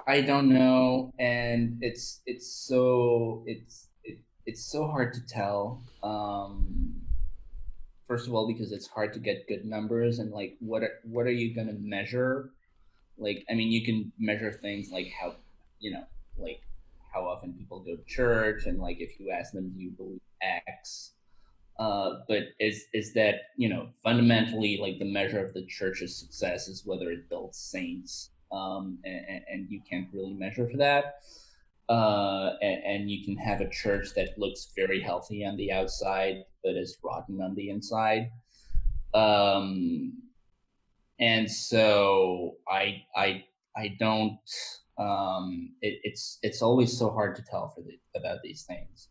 I 0.06 0.20
don't 0.20 0.48
know, 0.48 1.12
and 1.18 1.78
it's 1.80 2.22
it's 2.26 2.46
so 2.46 3.42
it's 3.46 3.88
it, 4.04 4.18
it's 4.46 4.64
so 4.70 4.86
hard 4.86 5.12
to 5.14 5.20
tell. 5.26 5.82
Um, 6.02 6.94
first 8.06 8.28
of 8.28 8.34
all, 8.34 8.46
because 8.46 8.70
it's 8.70 8.86
hard 8.86 9.12
to 9.14 9.18
get 9.18 9.48
good 9.48 9.64
numbers, 9.64 10.20
and 10.20 10.30
like 10.30 10.56
what 10.60 10.84
are, 10.84 11.00
what 11.04 11.26
are 11.26 11.32
you 11.32 11.54
gonna 11.54 11.74
measure? 11.80 12.50
Like, 13.18 13.44
I 13.50 13.54
mean, 13.54 13.72
you 13.72 13.84
can 13.84 14.12
measure 14.18 14.52
things 14.52 14.90
like 14.92 15.08
how 15.20 15.34
you 15.80 15.90
know, 15.90 16.04
like 16.38 16.62
how 17.12 17.22
often 17.22 17.54
people 17.54 17.80
go 17.80 17.96
to 17.96 18.04
church, 18.04 18.66
and 18.66 18.78
like 18.78 19.00
if 19.00 19.18
you 19.18 19.32
ask 19.32 19.52
them, 19.52 19.70
do 19.70 19.80
you 19.80 19.90
believe 19.90 20.20
X? 20.40 21.14
Uh, 21.80 22.20
but 22.28 22.44
is 22.60 22.84
is 22.94 23.12
that 23.14 23.34
you 23.56 23.68
know 23.68 23.88
fundamentally 24.04 24.78
like 24.80 25.00
the 25.00 25.04
measure 25.04 25.44
of 25.44 25.52
the 25.52 25.66
church's 25.66 26.16
success 26.16 26.68
is 26.68 26.86
whether 26.86 27.10
it 27.10 27.28
builds 27.28 27.58
saints 27.58 28.30
um, 28.52 28.98
and, 29.04 29.42
and, 29.50 29.70
you 29.70 29.80
can't 29.88 30.08
really 30.12 30.34
measure 30.34 30.68
for 30.68 30.76
that. 30.76 31.16
Uh, 31.88 32.52
and, 32.62 32.84
and, 32.84 33.10
you 33.10 33.24
can 33.24 33.36
have 33.36 33.60
a 33.60 33.68
church 33.68 34.08
that 34.16 34.38
looks 34.38 34.72
very 34.76 35.00
healthy 35.00 35.44
on 35.44 35.56
the 35.56 35.70
outside, 35.70 36.44
but 36.64 36.74
is 36.74 36.98
rotten 37.04 37.40
on 37.40 37.54
the 37.54 37.70
inside. 37.70 38.30
Um, 39.14 40.12
and 41.18 41.50
so 41.50 42.56
I, 42.68 43.02
I, 43.14 43.44
I 43.76 43.96
don't. 43.98 44.38
Um, 44.98 45.74
it, 45.82 46.00
it's 46.04 46.38
it's 46.42 46.62
always 46.62 46.96
so 46.98 47.10
hard 47.10 47.36
to 47.36 47.42
tell 47.42 47.68
for 47.68 47.82
the, 47.82 47.98
about 48.18 48.42
these 48.42 48.62
things. 48.62 49.08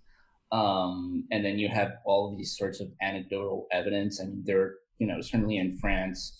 Um, 0.52 1.26
and 1.32 1.44
then 1.44 1.60
you 1.60 1.70
have 1.70 1.94
all 2.06 2.36
these 2.36 2.58
sorts 2.58 2.80
of 2.80 2.88
anecdotal 3.02 3.68
evidence. 3.72 4.22
I 4.22 4.26
mean, 4.26 4.44
there, 4.46 4.76
you 5.00 5.08
know, 5.08 5.22
certainly 5.22 5.58
in 5.58 5.78
France, 5.78 6.40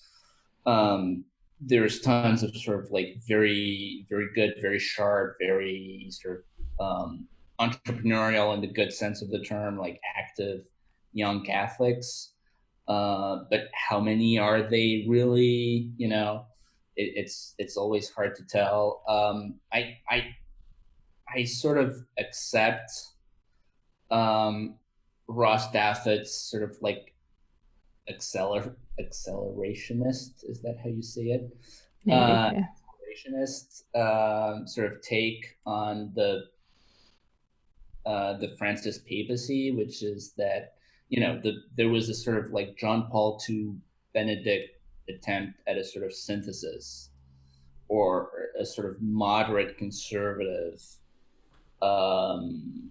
um, 0.66 1.26
there's 1.62 2.02
tons 2.02 2.44
of 2.44 2.56
sort 2.56 2.84
of 2.84 2.92
like 2.92 3.18
very 3.28 4.06
very 4.10 4.28
good 4.36 4.54
very 4.62 4.80
sharp 4.80 5.38
very 5.40 6.08
sort 6.10 6.46
of 6.80 6.86
um, 6.86 7.28
entrepreneurial 7.60 8.54
in 8.54 8.62
the 8.62 8.68
good 8.68 8.92
sense 8.92 9.22
of 9.22 9.30
the 9.30 9.40
term 9.40 9.78
like 9.78 10.00
active 10.18 10.62
young 11.14 11.44
catholics. 11.44 12.34
Uh, 12.88 13.40
but 13.50 13.70
how 13.74 14.00
many 14.00 14.38
are 14.38 14.62
they 14.62 15.06
really? 15.08 15.90
You 15.98 16.10
know 16.10 16.46
it, 16.96 17.14
it's 17.16 17.56
it's 17.58 17.78
always 17.78 18.10
hard 18.10 18.36
to 18.36 18.44
tell. 18.44 19.02
Um, 19.08 19.56
i 19.74 19.98
i 20.10 20.28
i 21.36 21.44
sort 21.44 21.78
of 21.78 21.96
accept 22.20 22.92
um, 24.12 24.76
ross 25.28 25.72
douthat's 25.72 26.34
sort 26.52 26.64
of 26.64 26.78
like 26.82 27.16
acceler- 28.10 28.76
accelerationist. 29.00 30.44
Is 30.44 30.62
that 30.62 30.78
how 30.84 30.90
you 30.90 31.02
say 31.02 31.24
it? 31.24 31.58
Maybe, 32.06 32.18
uh, 32.18 32.52
yeah. 32.52 32.66
Accelerationist 33.26 33.84
um, 33.96 34.68
sort 34.68 34.92
of 34.92 35.02
take 35.02 35.58
on 35.66 36.12
the 36.16 36.44
uh, 38.06 38.38
the 38.38 38.56
Francis 38.58 39.00
papacy, 39.00 39.72
which 39.72 40.04
is 40.04 40.34
that 40.38 40.76
you 41.10 41.20
know 41.20 41.40
the 41.42 41.54
there 41.76 41.90
was 41.90 42.10
a 42.10 42.14
sort 42.14 42.38
of 42.38 42.52
like 42.52 42.78
John 42.78 43.08
Paul 43.12 43.42
II 43.50 43.76
Benedict 44.14 44.80
attempt 45.10 45.60
at 45.68 45.78
a 45.78 45.84
sort 45.84 46.06
of 46.06 46.14
synthesis 46.14 47.10
or 47.88 48.30
a 48.60 48.66
sort 48.66 48.90
of 48.90 49.02
moderate 49.02 49.78
conservative 49.78 50.82
um 51.82 52.90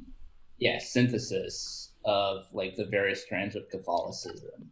yeah 0.59 0.79
synthesis 0.79 1.93
of 2.05 2.45
like 2.53 2.77
the 2.77 2.85
various 2.85 3.23
strands 3.23 3.57
of 3.57 3.69
Catholicism 3.71 4.71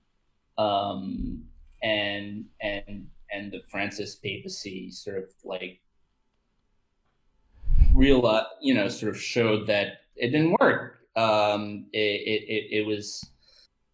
um, 0.63 1.43
and 1.83 2.45
and 2.61 3.09
and 3.33 3.53
the 3.53 3.63
Francis 3.71 4.15
papacy 4.17 4.91
sort 4.91 5.19
of 5.19 5.25
like 5.45 5.81
real, 7.95 8.27
uh, 8.27 8.45
you 8.61 8.75
know, 8.75 8.89
sort 8.89 9.15
of 9.15 9.21
showed 9.21 9.67
that 9.67 10.01
it 10.17 10.29
didn't 10.29 10.57
work. 10.61 10.99
Um, 11.17 11.87
it, 11.93 11.99
it, 11.99 12.79
it 12.79 12.87
was 12.87 13.29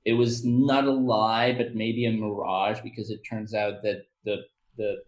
it 0.04 0.12
was 0.12 0.44
not 0.44 0.84
a 0.84 0.92
lie, 0.92 1.52
but 1.52 1.74
maybe 1.74 2.06
a 2.06 2.12
mirage 2.12 2.80
because 2.82 3.10
it 3.10 3.20
turns 3.28 3.54
out 3.54 3.82
that 3.82 4.06
the 4.24 4.44
the 4.76 5.02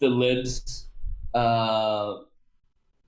the 0.00 0.08
libs 0.08 0.88
uh, 1.34 2.14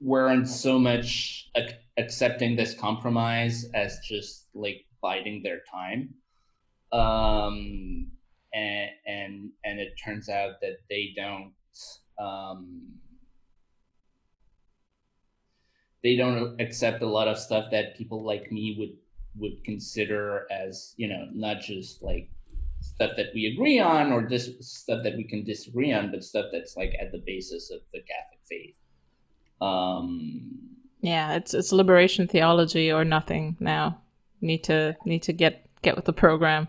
weren't 0.01 0.49
so 0.49 0.79
much 0.79 1.51
ac- 1.57 1.77
accepting 1.97 2.57
this 2.57 2.75
compromise 2.75 3.67
as 3.75 3.99
just 4.01 4.47
like 4.55 4.85
biding 5.01 5.43
their 5.43 5.61
time 5.71 6.15
um, 6.93 8.07
and 8.53 8.91
and 9.07 9.51
and 9.65 9.81
it 9.81 9.95
turns 10.03 10.29
out 10.29 10.61
that 10.61 10.79
they 10.89 11.13
don't 11.17 11.53
um, 12.19 12.83
they 16.03 16.17
don't 16.17 16.61
accept 16.61 17.03
a 17.03 17.07
lot 17.07 17.29
of 17.29 17.39
stuff 17.39 17.71
that 17.71 17.97
people 17.97 18.25
like 18.25 18.51
me 18.51 18.77
would 18.79 18.97
would 19.37 19.63
consider 19.65 20.47
as 20.51 20.95
you 20.97 21.09
know 21.09 21.29
not 21.33 21.61
just 21.61 22.03
like 22.03 22.29
stuff 22.81 23.13
that 23.17 23.27
we 23.35 23.47
agree 23.47 23.79
on 23.79 24.11
or 24.11 24.27
this 24.29 24.51
stuff 24.61 25.03
that 25.05 25.17
we 25.17 25.25
can 25.25 25.45
disagree 25.45 25.93
on 25.93 26.11
but 26.11 26.25
stuff 26.25 26.47
that's 26.51 26.77
like 26.77 26.95
at 27.01 27.13
the 27.13 27.23
basis 27.27 27.71
of 27.71 27.81
the 27.93 28.01
catholic 28.01 28.41
faith. 28.49 28.75
Um 29.61 30.59
yeah 31.01 31.35
it's 31.35 31.55
it's 31.55 31.73
liberation 31.73 32.27
theology 32.27 32.91
or 32.91 33.05
nothing 33.05 33.57
now. 33.61 34.01
Need 34.41 34.65
to 34.65 34.97
need 35.05 35.23
to 35.25 35.33
get 35.33 35.67
get 35.83 35.97
with 35.97 36.07
the 36.07 36.13
program 36.13 36.69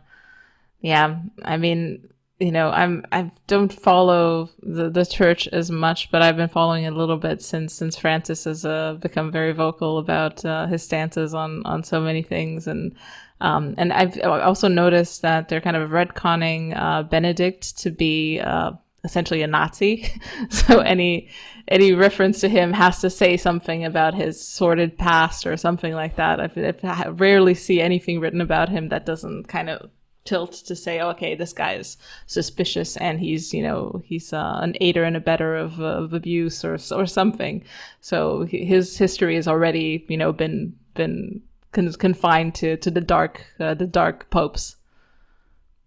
Yeah, 0.82 1.20
I 1.44 1.58
mean, 1.58 2.08
you 2.40 2.52
know, 2.52 2.70
I'm 2.72 3.06
I 3.12 3.32
don't 3.46 3.72
follow 3.72 4.50
the 4.64 4.90
the 4.90 5.06
church 5.06 5.48
as 5.50 5.70
much, 5.70 6.10
but 6.12 6.24
I've 6.24 6.38
been 6.38 6.50
following 6.50 6.86
it 6.86 6.94
a 6.94 6.96
little 6.96 7.18
bit 7.18 7.42
since 7.42 7.74
since 7.74 7.96
Francis 7.98 8.46
has 8.46 8.66
uh, 8.66 8.96
become 9.00 9.32
very 9.32 9.52
vocal 9.54 10.00
about 10.00 10.44
uh, 10.44 10.66
his 10.66 10.82
stances 10.82 11.36
on 11.36 11.64
on 11.66 11.84
so 11.84 12.02
many 12.02 12.24
things, 12.24 12.68
and 12.68 12.96
um, 13.42 13.76
and 13.78 13.94
I've 13.94 14.20
also 14.24 14.68
noticed 14.68 15.22
that 15.22 15.50
they're 15.50 15.62
kind 15.62 15.78
of 15.78 15.92
retconning 15.92 16.76
uh, 16.76 17.04
Benedict 17.04 17.78
to 17.80 17.92
be 17.92 18.40
uh, 18.40 18.72
essentially 19.04 19.44
a 19.44 19.48
Nazi. 19.48 20.12
so 20.50 20.80
any 20.80 21.30
any 21.68 21.94
reference 21.94 22.40
to 22.42 22.50
him 22.50 22.74
has 22.74 23.02
to 23.02 23.10
say 23.12 23.38
something 23.38 23.86
about 23.86 24.16
his 24.16 24.44
sordid 24.44 24.98
past 24.98 25.46
or 25.46 25.58
something 25.58 25.94
like 25.94 26.16
that. 26.16 26.40
I, 26.40 26.74
I 26.84 27.10
rarely 27.10 27.54
see 27.54 27.82
anything 27.82 28.20
written 28.20 28.42
about 28.42 28.70
him 28.70 28.90
that 28.90 29.06
doesn't 29.06 29.48
kind 29.48 29.70
of 29.70 29.92
tilt 30.24 30.54
to 30.54 30.76
say, 30.76 31.02
okay, 31.02 31.36
this 31.36 31.54
guy 31.54 31.74
is 31.74 31.98
suspicious 32.28 32.98
and 32.98 33.20
he's, 33.20 33.54
you 33.54 33.64
know, 33.64 34.02
he's 34.06 34.34
uh, 34.34 34.60
an 34.62 34.76
aider 34.82 35.04
and 35.04 35.16
abetter 35.16 35.60
of, 35.60 35.80
of 35.80 36.14
abuse 36.14 36.64
or 36.64 36.78
or 36.92 37.06
something. 37.06 37.64
So 38.02 38.46
his 38.46 38.98
history 38.98 39.36
has 39.36 39.48
already, 39.48 40.06
you 40.08 40.18
know, 40.18 40.32
been 40.32 40.76
been 40.94 41.42
con- 41.72 41.94
confined 41.94 42.56
to 42.56 42.78
to 42.78 42.92
the 42.92 43.02
dark 43.02 43.46
uh, 43.60 43.74
the 43.74 43.88
dark 43.88 44.30
popes. 44.30 44.76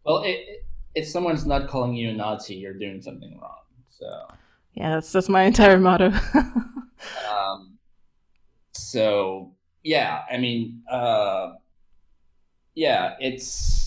Well, 0.05 0.23
it, 0.25 0.65
if 0.95 1.09
someone's 1.09 1.47
not 1.47 1.69
calling 1.69 1.95
you 1.95 2.11
a 2.11 2.13
Nazi, 2.13 2.55
you're 2.55 2.75
doing 2.75 3.01
something 3.01 3.39
wrong. 3.41 3.63
So 3.91 4.27
yeah, 4.75 4.91
that's 4.91 5.13
that's 5.13 5.29
my 5.29 5.45
entire 5.45 5.79
motto. 5.79 6.13
um, 7.31 7.79
so 8.73 9.53
yeah, 9.83 10.23
I 10.31 10.39
mean, 10.39 10.83
uh, 10.91 11.55
yeah, 12.75 13.15
it's 13.21 13.84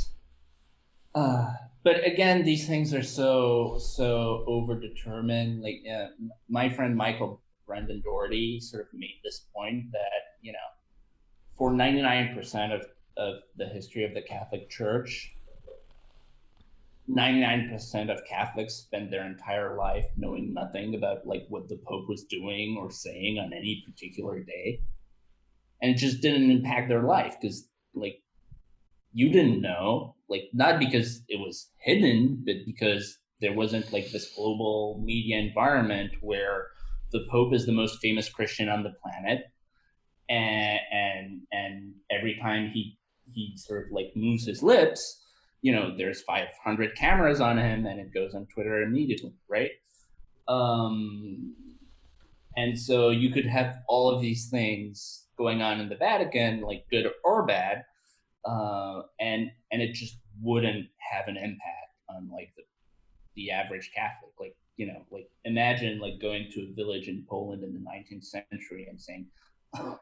uh, 1.18 1.54
but 1.84 2.06
again, 2.06 2.44
these 2.44 2.68
things 2.68 2.94
are 2.94 3.04
so 3.04 3.78
so 3.80 4.46
overdetermined. 4.48 5.62
Like 5.62 5.82
uh, 5.92 6.08
my 6.50 6.70
friend 6.70 6.96
Michael 6.96 7.42
Brendan 7.66 8.02
Doherty 8.04 8.60
sort 8.60 8.84
of 8.84 8.88
made 8.94 9.20
this 9.24 9.46
point 9.56 9.92
that 9.92 10.38
you 10.42 10.52
know, 10.52 10.68
for 11.58 11.72
ninety 11.74 12.02
nine 12.02 12.36
percent 12.36 12.74
of 12.74 12.86
of 13.18 13.36
the 13.58 13.66
history 13.66 14.04
of 14.04 14.14
the 14.14 14.22
Catholic 14.22 14.70
Church, 14.70 15.36
99% 17.10 18.12
of 18.12 18.24
Catholics 18.26 18.76
spend 18.76 19.12
their 19.12 19.26
entire 19.26 19.76
life 19.76 20.06
knowing 20.18 20.54
nothing 20.54 20.94
about 20.94 21.26
like 21.26 21.46
what 21.50 21.68
the 21.68 21.80
Pope 21.88 22.08
was 22.08 22.26
doing 22.26 22.78
or 22.80 22.92
saying 22.92 23.40
on 23.40 23.54
any 23.54 23.84
particular 23.88 24.40
day. 24.40 24.82
And 25.82 25.92
it 25.92 25.98
just 25.98 26.22
didn't 26.22 26.52
impact 26.52 26.90
their 26.90 27.04
life 27.04 27.38
because 27.40 27.68
like 27.96 28.22
you 29.14 29.30
didn't 29.30 29.62
know, 29.62 30.16
like 30.30 30.50
not 30.54 30.80
because 30.80 31.22
it 31.28 31.40
was 31.40 31.70
hidden, 31.80 32.44
but 32.46 32.56
because 32.66 33.18
there 33.40 33.54
wasn't 33.54 33.92
like 33.94 34.12
this 34.12 34.34
global 34.36 35.02
media 35.04 35.38
environment 35.38 36.12
where 36.22 36.68
the 37.12 37.26
Pope 37.30 37.54
is 37.54 37.66
the 37.66 37.72
most 37.72 38.00
famous 38.02 38.30
Christian 38.30 38.70
on 38.70 38.84
the 38.84 38.94
planet, 39.02 39.46
and 40.30 40.80
and 40.92 41.42
and 41.52 41.94
every 42.12 42.38
time 42.42 42.72
he 42.74 42.98
he 43.34 43.54
sort 43.58 43.86
of 43.86 43.92
like 43.92 44.12
moves 44.16 44.46
his 44.46 44.64
lips, 44.64 45.24
you 45.62 45.74
know, 45.74 45.96
there's 45.98 46.22
500 46.24 46.96
cameras 46.96 47.42
on 47.42 47.58
him, 47.58 47.86
and 47.86 48.00
it 48.00 48.14
goes 48.14 48.34
on 48.34 48.48
Twitter 48.48 48.82
immediately, 48.82 49.34
right? 49.50 49.72
Um, 50.48 51.54
and 52.56 52.78
so 52.78 53.10
you 53.10 53.32
could 53.32 53.46
have 53.46 53.78
all 53.88 54.10
of 54.10 54.22
these 54.22 54.50
things 54.50 55.26
going 55.38 55.62
on 55.62 55.80
in 55.80 55.90
the 55.90 55.96
Vatican, 55.96 56.62
like 56.62 56.86
good 56.90 57.08
or 57.24 57.46
bad, 57.46 57.84
uh, 58.46 59.02
and 59.20 59.50
and 59.72 59.82
it 59.82 59.94
just 59.94 60.18
wouldn't 60.42 60.88
have 61.12 61.28
an 61.28 61.38
impact 61.38 61.96
on 62.10 62.30
like 62.32 62.54
the 62.56 62.64
the 63.36 63.52
average 63.52 63.92
Catholic. 63.96 64.34
Like 64.40 64.56
you 64.78 64.88
know, 64.88 65.06
like 65.12 65.30
imagine 65.46 66.00
like 66.00 66.20
going 66.22 66.50
to 66.54 66.62
a 66.62 66.74
village 66.74 67.08
in 67.08 67.26
Poland 67.30 67.64
in 67.64 67.74
the 67.74 67.80
19th 67.80 68.26
century 68.26 68.88
and 68.90 69.00
saying, 69.00 69.28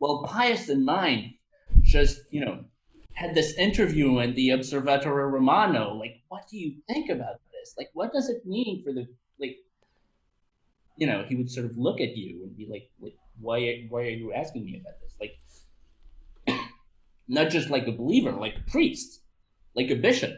"Well, 0.00 0.24
Pius 0.26 0.68
IX 0.68 1.34
just 1.82 2.20
you 2.30 2.44
know 2.44 2.64
had 3.14 3.34
this 3.34 3.54
interview 3.54 4.18
in 4.20 4.34
the 4.34 4.52
Osservatore 4.52 5.30
Romano. 5.30 5.94
Like, 5.94 6.22
what 6.28 6.48
do 6.50 6.58
you 6.58 6.76
think 6.88 7.10
about 7.10 7.40
this? 7.52 7.74
Like, 7.76 7.90
what 7.92 8.12
does 8.12 8.28
it 8.28 8.44
mean 8.46 8.82
for 8.84 8.92
the 8.92 9.06
like?" 9.38 9.56
You 10.96 11.06
know, 11.06 11.24
he 11.26 11.34
would 11.34 11.50
sort 11.50 11.66
of 11.66 11.76
look 11.78 12.00
at 12.00 12.16
you 12.16 12.42
and 12.44 12.54
be 12.54 12.68
like, 12.70 12.90
like 13.00 13.16
why, 13.40 13.86
why 13.88 14.02
are 14.02 14.10
you 14.10 14.32
asking 14.32 14.64
me 14.64 14.78
about 14.80 15.00
this? 15.00 15.14
Like, 15.20 15.32
not 17.28 17.50
just 17.50 17.70
like 17.70 17.86
a 17.86 17.92
believer, 17.92 18.32
like 18.32 18.56
a 18.56 18.70
priest, 18.70 19.20
like 19.74 19.90
a 19.90 19.96
bishop, 19.96 20.32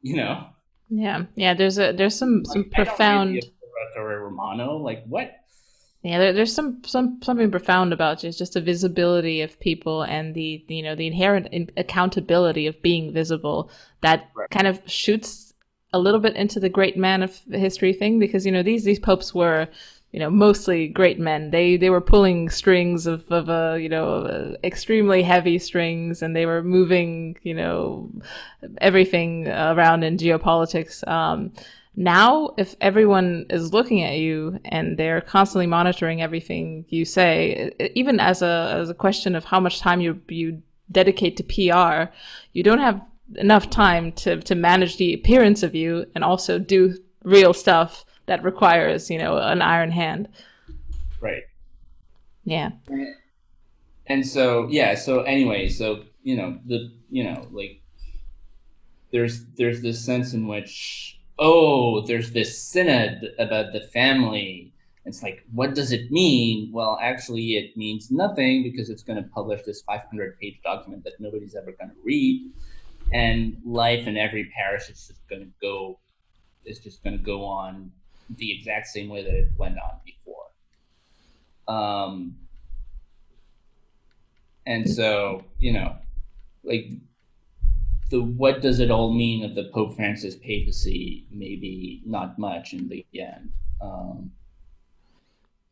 you 0.00 0.16
know? 0.16 0.46
Yeah, 0.88 1.24
yeah. 1.36 1.54
There's 1.54 1.78
a 1.78 1.92
there's 1.92 2.16
some 2.16 2.42
like, 2.42 2.52
some 2.52 2.64
profound. 2.70 3.44
Romano, 3.96 4.76
like 4.76 5.04
what? 5.06 5.32
Yeah, 6.02 6.18
there, 6.18 6.32
there's 6.32 6.54
some 6.54 6.82
some 6.84 7.20
something 7.22 7.50
profound 7.50 7.92
about 7.92 8.20
just 8.20 8.38
just 8.38 8.54
the 8.54 8.60
visibility 8.60 9.42
of 9.42 9.60
people 9.60 10.02
and 10.02 10.34
the 10.34 10.64
you 10.68 10.82
know 10.82 10.94
the 10.94 11.06
inherent 11.06 11.48
in- 11.52 11.70
accountability 11.76 12.66
of 12.66 12.80
being 12.82 13.12
visible 13.12 13.70
that 14.00 14.30
right. 14.34 14.48
kind 14.50 14.66
of 14.66 14.80
shoots 14.86 15.52
a 15.92 15.98
little 15.98 16.20
bit 16.20 16.36
into 16.36 16.60
the 16.60 16.68
great 16.68 16.96
man 16.96 17.22
of 17.22 17.38
history 17.50 17.92
thing 17.92 18.18
because 18.18 18.46
you 18.46 18.52
know 18.52 18.62
these 18.62 18.84
these 18.84 18.98
popes 18.98 19.34
were 19.34 19.68
you 20.12 20.18
know, 20.18 20.30
mostly 20.30 20.88
great 20.88 21.20
men. 21.20 21.50
They 21.50 21.76
they 21.76 21.90
were 21.90 22.00
pulling 22.00 22.48
strings 22.48 23.06
of 23.06 23.30
of 23.30 23.48
uh, 23.48 23.74
you 23.74 23.88
know 23.88 24.56
extremely 24.64 25.22
heavy 25.22 25.58
strings, 25.58 26.22
and 26.22 26.34
they 26.34 26.46
were 26.46 26.62
moving 26.62 27.36
you 27.42 27.54
know 27.54 28.10
everything 28.78 29.46
around 29.48 30.02
in 30.02 30.16
geopolitics. 30.16 31.06
Um, 31.06 31.52
now, 31.96 32.54
if 32.56 32.76
everyone 32.80 33.46
is 33.50 33.72
looking 33.72 34.02
at 34.02 34.18
you 34.18 34.58
and 34.64 34.96
they're 34.96 35.20
constantly 35.20 35.66
monitoring 35.66 36.22
everything 36.22 36.84
you 36.88 37.04
say, 37.04 37.72
even 37.94 38.18
as 38.18 38.42
a 38.42 38.74
as 38.78 38.90
a 38.90 38.94
question 38.94 39.36
of 39.36 39.44
how 39.44 39.60
much 39.60 39.80
time 39.80 40.00
you 40.00 40.20
you 40.28 40.60
dedicate 40.90 41.36
to 41.36 41.44
PR, 41.44 42.12
you 42.52 42.64
don't 42.64 42.78
have 42.78 43.00
enough 43.36 43.70
time 43.70 44.10
to 44.12 44.40
to 44.40 44.56
manage 44.56 44.96
the 44.96 45.14
appearance 45.14 45.62
of 45.62 45.74
you 45.74 46.04
and 46.16 46.24
also 46.24 46.58
do 46.58 46.96
real 47.22 47.52
stuff 47.52 48.04
that 48.30 48.44
requires 48.44 49.10
you 49.10 49.18
know 49.18 49.36
an 49.38 49.60
iron 49.60 49.90
hand. 49.90 50.28
Right. 51.20 51.42
Yeah. 52.44 52.70
And 54.06 54.24
so 54.24 54.68
yeah 54.70 54.94
so 54.94 55.22
anyway 55.22 55.68
so 55.68 56.04
you 56.22 56.36
know 56.36 56.58
the 56.64 56.92
you 57.10 57.24
know 57.24 57.48
like 57.50 57.82
there's 59.12 59.44
there's 59.58 59.82
this 59.82 60.04
sense 60.04 60.32
in 60.32 60.46
which 60.46 61.18
oh 61.40 62.06
there's 62.06 62.30
this 62.30 62.62
synod 62.62 63.34
about 63.40 63.72
the 63.72 63.80
family. 63.80 64.72
It's 65.04 65.24
like 65.24 65.44
what 65.52 65.74
does 65.74 65.90
it 65.90 66.12
mean? 66.12 66.70
Well 66.72 67.00
actually 67.02 67.54
it 67.54 67.76
means 67.76 68.12
nothing 68.12 68.62
because 68.62 68.90
it's 68.90 69.02
going 69.02 69.20
to 69.20 69.28
publish 69.30 69.62
this 69.62 69.82
500 69.82 70.38
page 70.38 70.60
document 70.62 71.02
that 71.02 71.14
nobody's 71.18 71.56
ever 71.56 71.72
going 71.72 71.90
to 71.90 72.00
read. 72.04 72.52
And 73.12 73.56
life 73.64 74.06
in 74.06 74.16
every 74.16 74.44
parish 74.56 74.88
is 74.88 75.08
just 75.08 75.28
going 75.28 75.42
to 75.42 75.52
go 75.60 75.98
is 76.64 76.78
just 76.78 77.02
going 77.02 77.18
to 77.18 77.24
go 77.24 77.44
on 77.44 77.90
the 78.36 78.56
exact 78.56 78.86
same 78.88 79.08
way 79.08 79.22
that 79.24 79.34
it 79.34 79.48
went 79.56 79.76
on 79.78 79.98
before. 80.04 80.46
Um, 81.68 82.36
and 84.66 84.88
so, 84.88 85.44
you 85.58 85.72
know, 85.72 85.96
like 86.64 86.90
the 88.10 88.22
what 88.22 88.60
does 88.60 88.80
it 88.80 88.90
all 88.90 89.12
mean 89.12 89.44
of 89.44 89.54
the 89.54 89.70
Pope 89.72 89.96
Francis 89.96 90.36
papacy? 90.36 91.26
Maybe 91.30 92.02
not 92.04 92.38
much 92.38 92.72
in 92.72 92.88
the 92.88 93.04
end. 93.14 93.52
Um, 93.80 94.32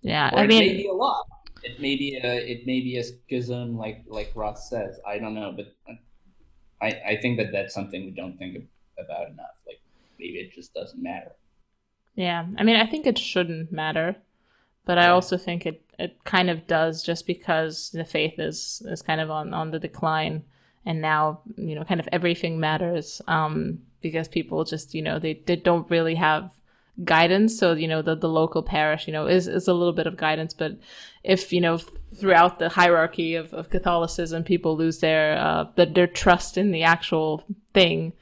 yeah, 0.01 0.31
I 0.33 0.47
mean, 0.47 0.61
maybe 0.61 0.89
a 0.89 0.93
lot. 0.93 1.27
It 1.63 1.81
may 1.81 1.97
be 1.97 2.17
a 2.23 2.51
it 2.51 2.67
may 2.67 2.81
be 2.81 2.99
a 2.99 3.05
schism, 3.05 3.77
like 3.77 4.05
like 4.07 4.33
Ross 4.35 4.71
says. 4.71 5.01
I 5.07 5.19
don't 5.19 5.35
know, 5.35 5.53
but 5.55 5.75
I 6.81 6.87
I 6.87 7.19
think 7.21 7.39
that 7.39 7.53
that's 7.53 7.75
something 7.75 8.05
we 8.05 8.13
don't 8.13 8.39
think 8.39 8.65
about 8.99 9.29
enough. 9.29 9.57
Like 9.67 9.81
maybe 10.19 10.39
it 10.39 10.53
just 10.53 10.73
doesn't 10.73 11.03
matter. 11.03 11.33
Yeah, 12.19 12.47
I 12.59 12.65
mean, 12.65 12.75
I 12.75 12.85
think 12.85 13.07
it 13.07 13.17
shouldn't 13.17 13.71
matter, 13.71 14.17
but 14.85 14.99
I 14.99 15.07
also 15.07 15.37
think 15.37 15.67
it, 15.67 15.85
it 16.01 16.17
kind 16.25 16.51
of 16.51 16.67
does 16.67 17.05
just 17.05 17.29
because 17.29 17.91
the 17.91 18.05
faith 18.05 18.41
is 18.41 18.83
is 18.87 19.03
kind 19.03 19.21
of 19.21 19.31
on 19.31 19.55
on 19.55 19.71
the 19.71 19.79
decline, 19.79 20.43
and 20.85 21.01
now 21.01 21.43
you 21.57 21.77
know, 21.77 21.85
kind 21.85 22.01
of 22.01 22.09
everything 22.11 22.59
matters 22.59 23.23
um, 23.29 23.79
because 24.01 24.27
people 24.27 24.65
just 24.65 24.97
you 24.97 25.03
know 25.03 25.21
they, 25.21 25.35
they 25.47 25.55
don't 25.55 25.89
really 25.93 26.17
have 26.17 26.51
guidance. 27.05 27.57
So 27.57 27.75
you 27.75 27.87
know, 27.87 28.03
the 28.03 28.17
the 28.17 28.29
local 28.29 28.65
parish 28.65 29.07
you 29.07 29.13
know 29.13 29.29
is 29.29 29.47
is 29.47 29.69
a 29.69 29.73
little 29.73 29.93
bit 29.93 30.09
of 30.09 30.17
guidance, 30.17 30.53
but 30.53 30.73
if 31.23 31.53
you 31.53 31.61
know 31.61 31.79
throughout 32.17 32.59
the 32.59 32.69
hierarchy 32.69 33.37
of, 33.37 33.55
of 33.55 33.71
Catholicism, 33.71 34.43
people 34.43 34.77
lose 34.77 34.99
their 34.99 35.39
uh, 35.39 35.67
their 35.77 36.09
trust 36.09 36.59
in 36.59 36.73
the 36.73 36.83
actual 36.83 37.45
thing 37.75 38.13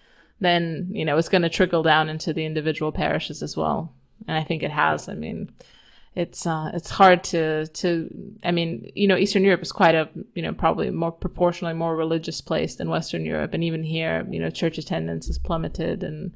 then 0.41 0.89
you 0.93 1.05
know 1.05 1.16
it's 1.16 1.28
going 1.28 1.43
to 1.43 1.49
trickle 1.49 1.82
down 1.82 2.09
into 2.09 2.32
the 2.32 2.45
individual 2.45 2.93
parishes 2.93 3.43
as 3.43 3.57
well. 3.57 3.93
And 4.28 4.37
i 4.37 4.43
think 4.45 4.62
it 4.62 4.70
has. 4.70 5.09
I 5.09 5.14
mean 5.14 5.51
it's 6.16 6.46
uh, 6.46 6.70
it's 6.72 6.88
hard 6.88 7.22
to 7.24 7.66
to 7.66 8.08
I 8.42 8.50
mean 8.50 8.90
you 8.94 9.06
know 9.06 9.18
Eastern 9.18 9.44
Europe 9.44 9.60
is 9.60 9.70
quite 9.70 9.94
a 9.94 10.08
you 10.34 10.42
know 10.42 10.54
probably 10.54 10.90
more 10.90 11.12
proportionally 11.12 11.74
more 11.74 11.94
religious 11.94 12.40
place 12.40 12.76
than 12.76 12.88
Western 12.88 13.26
Europe. 13.26 13.52
And 13.52 13.62
even 13.62 13.84
here 13.84 14.26
you 14.30 14.40
know 14.40 14.48
church 14.48 14.78
attendance 14.78 15.28
is 15.28 15.38
plummeted 15.38 16.02
and 16.02 16.32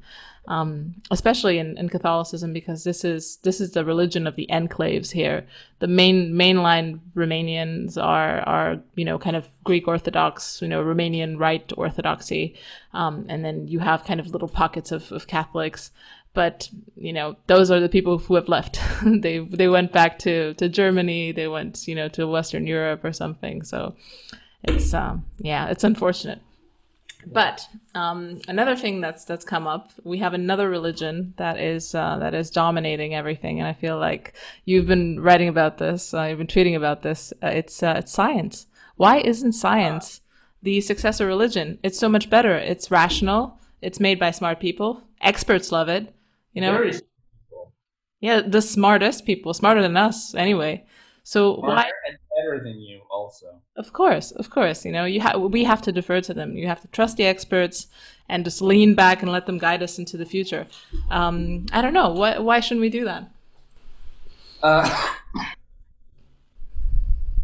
um, 0.47 0.95
especially 1.11 1.59
in, 1.59 1.77
in 1.77 1.87
Catholicism 1.87 2.51
because 2.53 2.83
this 2.83 3.03
is 3.03 3.37
this 3.37 3.59
is 3.59 3.71
the 3.71 3.83
religion 3.83 4.27
of 4.27 4.35
the 4.35 4.47
enclaves 4.51 5.11
here. 5.11 5.47
The 5.79 5.87
main 5.87 6.33
mainline 6.33 6.99
Romanians 7.15 7.97
are 8.01 8.41
are 8.41 8.79
you 8.95 9.05
know 9.05 9.17
kind 9.17 9.35
of 9.35 9.47
Greek 9.63 9.87
Orthodox 9.87 10.61
you 10.61 10.67
know 10.67 10.83
Romanian 10.83 11.39
Rite 11.39 11.73
Orthodoxy. 11.75 12.55
Um, 12.93 13.25
and 13.29 13.43
then 13.43 13.67
you 13.67 13.79
have 13.79 14.03
kind 14.03 14.19
of 14.19 14.27
little 14.27 14.49
pockets 14.49 14.91
of, 14.91 15.11
of 15.11 15.25
Catholics 15.25 15.91
but 16.33 16.69
you 16.95 17.11
know 17.11 17.35
those 17.47 17.69
are 17.71 17.79
the 17.79 17.89
people 17.89 18.17
who 18.17 18.35
have 18.35 18.47
left 18.47 18.79
they 19.05 19.39
they 19.39 19.67
went 19.67 19.91
back 19.91 20.17
to 20.19 20.53
to 20.55 20.69
germany 20.69 21.31
they 21.31 21.47
went 21.47 21.87
you 21.87 21.95
know 21.95 22.07
to 22.07 22.27
western 22.27 22.65
europe 22.65 23.03
or 23.03 23.11
something 23.11 23.63
so 23.63 23.95
it's 24.63 24.93
um 24.93 25.25
yeah 25.39 25.67
it's 25.67 25.83
unfortunate 25.83 26.41
but 27.25 27.67
um, 27.93 28.41
another 28.47 28.75
thing 28.75 29.01
that's 29.01 29.25
that's 29.25 29.45
come 29.45 29.67
up, 29.67 29.91
we 30.03 30.17
have 30.19 30.33
another 30.33 30.69
religion 30.69 31.33
that 31.37 31.59
is 31.59 31.93
uh, 31.93 32.17
that 32.19 32.33
is 32.33 32.49
dominating 32.49 33.13
everything, 33.13 33.59
and 33.59 33.67
I 33.67 33.73
feel 33.73 33.97
like 33.99 34.33
you've 34.65 34.87
been 34.87 35.19
writing 35.19 35.47
about 35.47 35.77
this, 35.77 36.13
uh, 36.13 36.23
you've 36.23 36.37
been 36.39 36.47
tweeting 36.47 36.75
about 36.75 37.03
this. 37.03 37.33
Uh, 37.43 37.47
it's 37.47 37.83
uh, 37.83 37.95
it's 37.97 38.11
science. 38.11 38.67
Why 38.95 39.19
isn't 39.19 39.53
science 39.53 40.21
the 40.63 40.81
successor 40.81 41.27
religion? 41.27 41.79
It's 41.83 41.99
so 41.99 42.09
much 42.09 42.29
better. 42.29 42.55
It's 42.55 42.91
rational. 42.91 43.59
It's 43.81 43.99
made 43.99 44.19
by 44.19 44.31
smart 44.31 44.59
people. 44.59 45.03
Experts 45.21 45.71
love 45.71 45.89
it. 45.89 46.13
You 46.53 46.61
know, 46.61 46.91
yeah, 48.19 48.41
the 48.41 48.61
smartest 48.61 49.25
people, 49.25 49.53
smarter 49.53 49.81
than 49.81 49.97
us, 49.97 50.35
anyway. 50.35 50.85
So 51.23 51.55
smarter 51.55 51.75
why? 51.75 51.91
And 52.07 52.17
better 52.35 52.63
than 52.63 52.79
you, 52.79 53.01
also. 53.09 53.61
Of 53.75 53.93
course, 53.93 54.31
of 54.31 54.49
course. 54.49 54.85
You 54.85 54.91
know, 54.91 55.05
you 55.05 55.21
have 55.21 55.39
we 55.39 55.63
have 55.63 55.81
to 55.83 55.91
defer 55.91 56.21
to 56.21 56.33
them. 56.33 56.55
You 56.55 56.67
have 56.67 56.81
to 56.81 56.87
trust 56.89 57.17
the 57.17 57.25
experts 57.25 57.87
and 58.29 58.43
just 58.45 58.61
lean 58.61 58.95
back 58.95 59.21
and 59.21 59.31
let 59.31 59.45
them 59.45 59.57
guide 59.57 59.83
us 59.83 59.99
into 59.99 60.17
the 60.17 60.25
future. 60.25 60.67
Um, 61.09 61.65
I 61.73 61.81
don't 61.81 61.93
know. 61.93 62.09
Why, 62.11 62.39
why 62.39 62.59
shouldn't 62.59 62.81
we 62.81 62.89
do 62.89 63.05
that? 63.05 63.29
Uh, 64.63 65.07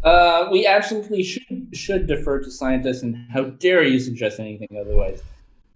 uh, 0.04 0.48
we 0.50 0.66
absolutely 0.66 1.22
should 1.22 1.68
should 1.72 2.06
defer 2.06 2.40
to 2.40 2.50
scientists, 2.50 3.02
and 3.02 3.16
how 3.30 3.44
dare 3.44 3.82
you 3.82 4.00
suggest 4.00 4.40
anything 4.40 4.68
otherwise? 4.80 5.20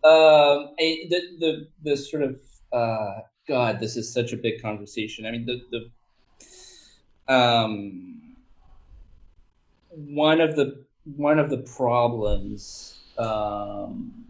Um, 0.04 0.74
a, 0.78 1.08
the 1.08 1.20
the 1.38 1.68
the 1.82 1.96
sort 1.96 2.22
of 2.22 2.36
uh, 2.72 3.20
God, 3.46 3.80
this 3.80 3.96
is 3.96 4.12
such 4.12 4.32
a 4.32 4.36
big 4.36 4.62
conversation. 4.62 5.26
I 5.26 5.30
mean, 5.30 5.46
the 5.46 5.60
the 5.70 7.32
um, 7.32 8.36
one 9.90 10.40
of 10.40 10.56
the 10.56 10.84
one 11.16 11.38
of 11.38 11.50
the 11.50 11.58
problems. 11.58 12.98
Um, 13.18 14.24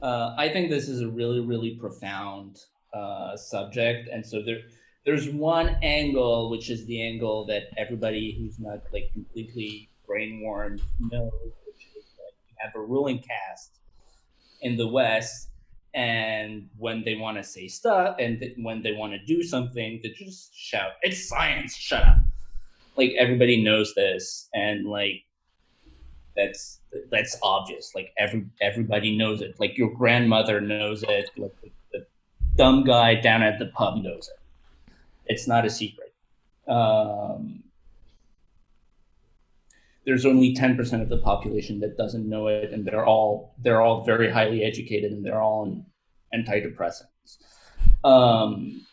uh, 0.00 0.34
I 0.38 0.48
think 0.48 0.70
this 0.70 0.88
is 0.88 1.00
a 1.00 1.08
really 1.08 1.40
really 1.40 1.76
profound 1.76 2.60
uh, 2.94 3.36
subject, 3.36 4.08
and 4.08 4.24
so 4.24 4.42
there 4.42 4.60
there's 5.04 5.28
one 5.28 5.76
angle 5.82 6.50
which 6.50 6.70
is 6.70 6.84
the 6.86 7.02
angle 7.02 7.46
that 7.46 7.64
everybody 7.76 8.36
who's 8.38 8.58
not 8.58 8.80
like 8.92 9.10
completely 9.12 9.88
brain-worn 10.06 10.80
knows, 11.00 11.32
which 11.66 11.86
is 11.96 12.04
that 12.16 12.32
you 12.48 12.54
have 12.58 12.74
a 12.74 12.80
ruling 12.80 13.18
caste 13.18 13.78
in 14.60 14.76
the 14.76 14.86
West 14.86 15.47
and 15.98 16.68
when 16.78 17.02
they 17.04 17.16
want 17.16 17.36
to 17.36 17.42
say 17.42 17.66
stuff 17.66 18.14
and 18.20 18.38
th- 18.38 18.54
when 18.58 18.80
they 18.82 18.92
want 18.92 19.12
to 19.12 19.18
do 19.24 19.42
something 19.42 19.98
they 20.00 20.10
just 20.10 20.54
shout 20.54 20.92
it's 21.02 21.28
science 21.28 21.76
shut 21.76 22.04
up. 22.04 22.18
Like 22.96 23.14
everybody 23.18 23.60
knows 23.62 23.94
this 23.96 24.48
and 24.54 24.86
like 24.86 25.24
that's 26.36 26.80
that's 27.10 27.36
obvious 27.42 27.90
like 27.96 28.12
every 28.16 28.46
everybody 28.60 29.18
knows 29.18 29.42
it. 29.42 29.56
Like 29.58 29.76
your 29.76 29.92
grandmother 29.92 30.60
knows 30.60 31.02
it 31.02 31.30
like 31.36 31.60
the, 31.62 31.70
the 31.92 32.06
dumb 32.54 32.84
guy 32.84 33.16
down 33.16 33.42
at 33.42 33.58
the 33.58 33.66
pub 33.66 33.96
knows 34.00 34.30
it. 34.32 34.92
It's 35.26 35.48
not 35.48 35.66
a 35.66 35.70
secret. 35.70 36.14
Um, 36.68 37.64
there's 40.08 40.24
only 40.24 40.54
10% 40.54 41.02
of 41.02 41.10
the 41.10 41.18
population 41.18 41.80
that 41.80 41.98
doesn't 41.98 42.26
know 42.26 42.46
it 42.46 42.72
and 42.72 42.82
they're 42.82 43.04
all 43.04 43.54
they're 43.62 43.82
all 43.82 44.04
very 44.04 44.32
highly 44.32 44.64
educated 44.64 45.12
and 45.12 45.22
they're 45.22 45.42
all 45.42 45.60
on 45.60 45.84
antidepressants. 46.34 47.36
Um, 48.04 48.86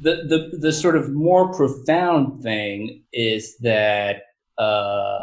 the, 0.00 0.24
the 0.26 0.58
the 0.58 0.72
sort 0.72 0.96
of 0.96 1.12
more 1.12 1.54
profound 1.54 2.42
thing 2.42 3.04
is 3.12 3.58
that 3.58 4.22
uh, 4.58 5.20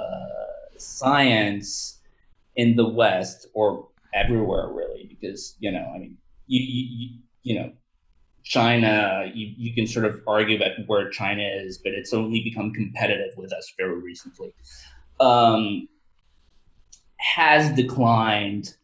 science 0.77 1.99
in 2.55 2.77
the 2.77 2.87
west 2.87 3.47
or 3.53 3.89
everywhere 4.13 4.69
really 4.69 5.07
because 5.09 5.57
you 5.59 5.69
know 5.69 5.91
i 5.93 5.97
mean 5.97 6.17
you 6.47 6.61
you, 6.61 7.09
you 7.43 7.59
know 7.59 7.69
China, 8.45 9.29
you, 9.33 9.53
you 9.57 9.73
can 9.73 9.87
sort 9.87 10.05
of 10.05 10.21
argue 10.27 10.55
about 10.55 10.71
where 10.85 11.09
China 11.09 11.41
is, 11.41 11.79
but 11.79 11.93
it's 11.93 12.13
only 12.13 12.43
become 12.43 12.71
competitive 12.71 13.35
with 13.35 13.51
us 13.51 13.73
very 13.75 13.99
recently, 13.99 14.53
um, 15.19 15.87
has 17.17 17.75
declined 17.75 18.75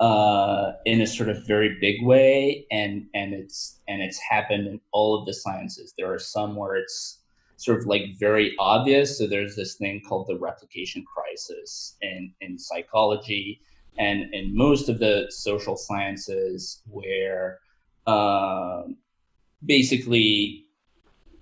uh, 0.00 0.72
in 0.84 1.00
a 1.00 1.06
sort 1.06 1.28
of 1.28 1.46
very 1.46 1.78
big 1.80 2.04
way, 2.04 2.66
and 2.72 3.06
and 3.14 3.32
it's 3.32 3.78
and 3.86 4.02
it's 4.02 4.18
happened 4.18 4.66
in 4.66 4.80
all 4.90 5.16
of 5.16 5.26
the 5.26 5.32
sciences. 5.32 5.94
There 5.96 6.12
are 6.12 6.18
some 6.18 6.56
where 6.56 6.74
it's 6.74 7.20
sort 7.56 7.78
of 7.78 7.86
like 7.86 8.18
very 8.18 8.56
obvious. 8.58 9.16
So 9.16 9.28
there's 9.28 9.54
this 9.54 9.76
thing 9.76 10.02
called 10.08 10.26
the 10.26 10.36
replication 10.36 11.04
crisis 11.04 11.94
in 12.02 12.32
in 12.40 12.58
psychology, 12.58 13.60
and 13.96 14.34
in 14.34 14.56
most 14.56 14.88
of 14.88 14.98
the 14.98 15.26
social 15.30 15.76
sciences 15.76 16.82
where 16.90 17.60
um, 18.08 18.96
basically, 19.66 20.64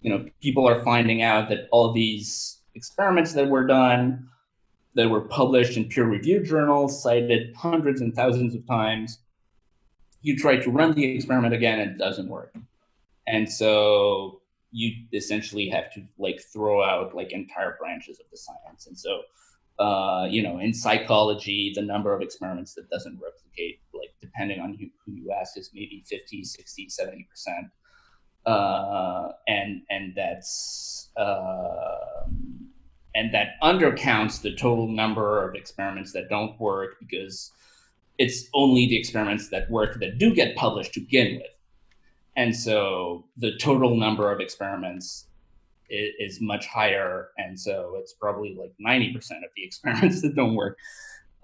you 0.00 0.10
know, 0.10 0.26
people 0.40 0.68
are 0.68 0.82
finding 0.82 1.22
out 1.22 1.48
that 1.48 1.68
all 1.70 1.92
these 1.92 2.58
experiments 2.74 3.32
that 3.34 3.48
were 3.48 3.66
done, 3.66 4.28
that 4.94 5.08
were 5.08 5.22
published 5.22 5.76
in 5.76 5.88
peer-reviewed 5.88 6.44
journals, 6.44 7.02
cited 7.02 7.54
hundreds 7.56 8.00
and 8.00 8.14
thousands 8.14 8.54
of 8.54 8.66
times, 8.66 9.18
you 10.22 10.36
try 10.36 10.56
to 10.56 10.70
run 10.70 10.94
the 10.94 11.04
experiment 11.04 11.54
again 11.54 11.80
and 11.80 11.92
it 11.92 11.98
doesn't 11.98 12.28
work. 12.28 12.54
And 13.26 13.50
so 13.50 14.40
you 14.70 14.92
essentially 15.12 15.68
have 15.68 15.92
to 15.92 16.02
like 16.18 16.40
throw 16.52 16.82
out 16.82 17.14
like 17.14 17.32
entire 17.32 17.76
branches 17.78 18.18
of 18.20 18.26
the 18.30 18.36
science. 18.36 18.86
And 18.86 18.98
so, 18.98 19.22
uh, 19.78 20.26
you 20.30 20.42
know, 20.42 20.58
in 20.58 20.72
psychology, 20.72 21.72
the 21.74 21.82
number 21.82 22.14
of 22.14 22.22
experiments 22.22 22.74
that 22.74 22.88
doesn't 22.90 23.20
replicate, 23.22 23.80
like 23.92 24.14
depending 24.20 24.60
on 24.60 24.74
who, 24.74 24.86
who 25.04 25.12
you 25.12 25.32
ask, 25.32 25.58
is 25.58 25.70
maybe 25.74 26.02
50, 26.06 26.44
60, 26.44 26.88
70 26.88 27.26
percent 27.30 27.66
uh, 28.46 29.28
and 29.46 29.82
and 29.90 30.14
that's 30.16 31.08
uh, 31.16 32.26
and 33.14 33.32
that 33.34 33.54
undercounts 33.62 34.40
the 34.42 34.54
total 34.54 34.88
number 34.88 35.46
of 35.46 35.54
experiments 35.54 36.12
that 36.12 36.28
don't 36.28 36.58
work 36.60 36.96
because 36.98 37.52
it's 38.18 38.48
only 38.54 38.86
the 38.86 38.96
experiments 38.96 39.48
that 39.50 39.70
work 39.70 39.98
that 40.00 40.18
do 40.18 40.34
get 40.34 40.56
published 40.56 40.94
to 40.94 41.00
begin 41.00 41.36
with, 41.36 41.50
and 42.36 42.54
so 42.54 43.24
the 43.36 43.56
total 43.58 43.96
number 43.96 44.32
of 44.32 44.40
experiments 44.40 45.26
is, 45.88 46.12
is 46.18 46.40
much 46.40 46.66
higher, 46.66 47.28
and 47.38 47.58
so 47.58 47.94
it's 47.98 48.12
probably 48.14 48.56
like 48.58 48.72
ninety 48.78 49.12
percent 49.12 49.44
of 49.44 49.50
the 49.56 49.64
experiments 49.64 50.22
that 50.22 50.34
don't 50.34 50.54
work. 50.54 50.78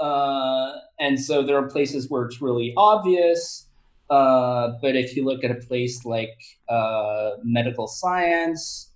Uh, 0.00 0.74
and 1.00 1.20
so 1.20 1.42
there 1.42 1.56
are 1.56 1.68
places 1.68 2.08
where 2.08 2.24
it's 2.24 2.40
really 2.40 2.72
obvious 2.76 3.67
uh, 4.10 4.72
but 4.80 4.96
if 4.96 5.16
you 5.16 5.24
look 5.24 5.44
at 5.44 5.50
a 5.50 5.60
place 5.66 6.04
like 6.04 6.40
uh, 6.68 7.32
medical 7.42 7.86
science, 7.86 8.92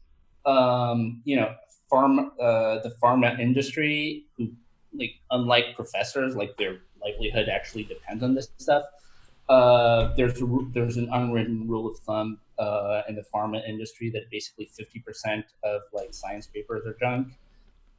um, 0.47 1.21
you 1.25 1.37
know, 1.37 1.55
pharma, 1.93 2.29
uh, 2.41 2.81
the 2.83 2.95
pharma 3.03 3.39
industry, 3.39 4.25
who 4.37 4.51
like 4.95 5.13
unlike 5.31 5.77
professors, 5.77 6.35
like 6.35 6.57
their 6.57 6.81
livelihood 7.05 7.49
actually 7.49 7.85
depends 7.85 8.23
on 8.23 8.35
this 8.35 8.49
stuff. 8.59 8.85
Uh, 9.49 10.15
there's 10.17 10.41
a, 10.41 10.47
there's 10.73 10.97
an 10.97 11.09
unwritten 11.13 11.69
rule 11.69 11.91
of 11.91 11.99
thumb 12.01 12.39
uh, 12.59 13.03
in 13.09 13.15
the 13.15 13.25
pharma 13.35 13.67
industry 13.69 14.11
that 14.11 14.31
basically 14.31 14.71
50% 14.81 15.43
of 15.65 15.83
like 15.93 16.15
science 16.15 16.47
papers 16.47 16.87
are 16.87 16.97
junk. 16.99 17.29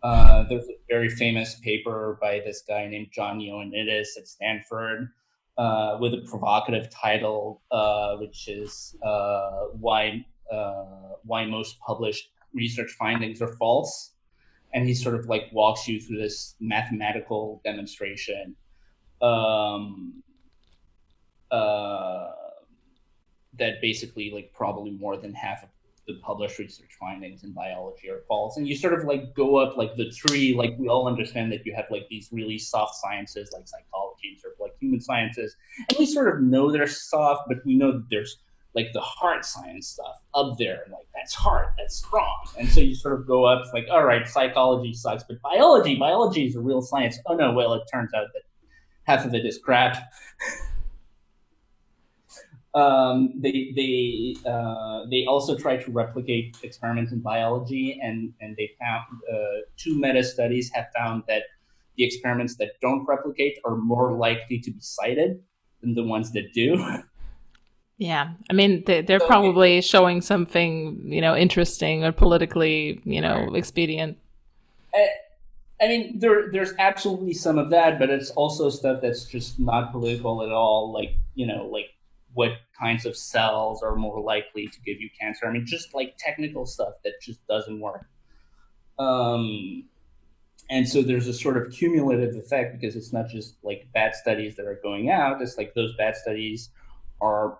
Uh, 0.02 0.44
there's 0.50 0.66
a 0.66 0.76
very 0.90 1.10
famous 1.10 1.56
paper 1.56 2.18
by 2.20 2.40
this 2.40 2.64
guy 2.68 2.88
named 2.88 3.08
John 3.12 3.40
Ioannidis 3.40 4.18
at 4.18 4.28
Stanford 4.28 5.10
uh, 5.58 5.98
with 6.00 6.14
a 6.14 6.22
provocative 6.30 6.90
title, 6.90 7.62
uh, 7.72 8.16
which 8.18 8.48
is 8.48 8.96
uh, 9.04 9.66
why 9.80 10.26
uh, 10.52 11.14
why 11.24 11.46
most 11.46 11.80
published 11.80 12.30
research 12.54 12.92
findings 12.92 13.42
are 13.42 13.54
false, 13.56 14.14
and 14.74 14.88
he 14.88 14.94
sort 14.94 15.16
of 15.16 15.28
like 15.28 15.44
walks 15.52 15.88
you 15.88 16.00
through 16.00 16.18
this 16.18 16.56
mathematical 16.60 17.62
demonstration. 17.64 18.56
Um, 19.22 20.24
uh, 21.52 22.32
that 23.60 23.80
basically 23.82 24.32
like 24.32 24.52
probably 24.54 24.92
more 24.92 25.18
than 25.18 25.34
half 25.34 25.64
of 25.64 25.70
the 26.08 26.16
published 26.22 26.60
research 26.60 26.92
findings 27.00 27.44
in 27.44 27.54
biology 27.54 28.10
are 28.10 28.24
false. 28.28 28.58
And 28.58 28.68
you 28.68 28.76
sort 28.76 28.94
of 28.94 29.06
like 29.06 29.34
go 29.34 29.58
up 29.58 29.78
like 29.78 29.96
the 29.96 30.10
tree, 30.12 30.54
like 30.54 30.76
we 30.78 30.88
all 30.88 31.08
understand 31.08 31.52
that 31.52 31.66
you 31.66 31.74
have 31.76 31.86
like 31.90 32.08
these 32.10 32.30
really 32.32 32.58
soft 32.58 32.96
sciences 32.96 33.52
like 33.54 33.68
psychology 33.68 34.30
and 34.30 34.40
sort 34.40 34.54
of 34.54 34.60
like 34.60 34.74
human 34.80 35.00
sciences. 35.00 35.56
And 35.90 35.98
we 35.98 36.06
sort 36.06 36.34
of 36.36 36.42
know 36.42 36.72
they're 36.72 36.88
soft, 36.88 37.44
but 37.48 37.66
we 37.66 37.76
know 37.76 37.94
that 37.94 38.06
there's 38.10 38.38
like 38.76 38.92
the 38.94 39.02
hard 39.02 39.46
science 39.46 39.88
stuff 39.88 40.22
up 40.34 40.58
there. 40.58 40.84
Like 40.92 41.08
that's 41.14 41.34
hard, 41.34 41.68
that's 41.78 41.96
strong. 41.96 42.48
And 42.60 42.68
so 42.68 42.82
you 42.82 42.96
sort 42.96 43.20
of 43.20 43.26
go 43.26 43.46
up 43.46 43.66
like, 43.74 43.86
all 43.90 44.04
right, 44.04 44.28
psychology 44.28 44.94
sucks, 44.94 45.24
but 45.24 45.42
biology, 45.42 45.96
biology 45.96 46.46
is 46.48 46.56
a 46.56 46.60
real 46.60 46.82
science. 46.82 47.18
Oh 47.28 47.36
no, 47.36 47.54
well, 47.54 47.74
it 47.76 47.84
turns 47.92 48.14
out 48.14 48.28
that 48.34 48.42
half 49.04 49.26
of 49.26 49.34
it 49.34 49.46
is 49.46 49.58
crap. 49.58 49.98
um, 52.76 53.34
they 53.40 53.72
they 53.76 54.36
uh, 54.50 55.06
they 55.10 55.26
also 55.26 55.56
try 55.56 55.78
to 55.78 55.92
replicate 55.92 56.58
experiments 56.64 57.12
in 57.12 57.20
biology, 57.20 58.00
and 58.02 58.34
and 58.42 58.56
they 58.58 58.72
found 58.80 59.04
uh, 59.32 59.62
two 59.78 60.00
meta 60.00 60.24
studies 60.24 60.72
have 60.74 60.88
found 60.96 61.24
that 61.28 61.44
the 61.98 62.04
experiments 62.04 62.56
that 62.58 62.80
don't 62.82 63.06
replicate 63.06 63.60
are 63.66 63.76
more 63.76 64.14
likely 64.14 64.60
to 64.60 64.72
be 64.72 64.80
cited 64.80 65.40
than 65.82 65.94
the 65.94 66.04
ones 66.04 66.32
that 66.32 66.52
do. 66.54 66.84
Yeah, 68.00 68.34
I 68.50 68.54
mean 68.54 68.84
they, 68.86 69.06
are 69.14 69.20
so, 69.20 69.28
probably 69.28 69.80
showing 69.82 70.22
something 70.22 71.00
you 71.06 71.22
know 71.22 71.36
interesting 71.36 72.04
or 72.04 72.12
politically 72.12 73.00
you 73.06 73.22
know 73.22 73.46
right. 73.46 73.56
expedient. 73.56 74.18
I, 74.96 75.08
I 75.80 75.88
mean, 75.88 76.20
there 76.20 76.52
there's 76.52 76.74
absolutely 76.80 77.34
some 77.34 77.60
of 77.60 77.70
that, 77.70 78.00
but 78.00 78.10
it's 78.10 78.32
also 78.32 78.70
stuff 78.70 79.02
that's 79.02 79.26
just 79.26 79.60
not 79.60 79.92
political 79.92 80.42
at 80.42 80.52
all. 80.52 80.92
Like 80.92 81.18
you 81.36 81.46
know, 81.46 81.68
like 81.68 81.92
what 82.34 82.52
kinds 82.80 83.06
of 83.06 83.16
cells 83.16 83.84
are 83.84 83.96
more 83.96 84.22
likely 84.22 84.68
to 84.68 84.82
give 84.82 85.00
you 85.00 85.10
cancer. 85.20 85.48
I 85.48 85.52
mean, 85.52 85.66
just 85.66 85.94
like 85.94 86.16
technical 86.18 86.66
stuff 86.66 86.94
that 87.04 87.14
just 87.22 87.46
doesn't 87.48 87.80
work. 87.80 88.06
Um, 89.00 89.86
and 90.70 90.88
so 90.88 91.02
there's 91.02 91.28
a 91.28 91.34
sort 91.34 91.58
of 91.58 91.72
cumulative 91.72 92.36
effect 92.36 92.80
because 92.80 92.96
it's 92.96 93.14
not 93.14 93.30
just 93.30 93.56
like 93.64 93.88
bad 93.94 94.16
studies 94.16 94.56
that 94.56 94.66
are 94.66 94.80
going 94.82 95.10
out. 95.10 95.42
It's 95.42 95.58
like 95.58 95.74
those 95.74 95.96
bad 95.98 96.16
studies 96.16 96.70
are 97.22 97.60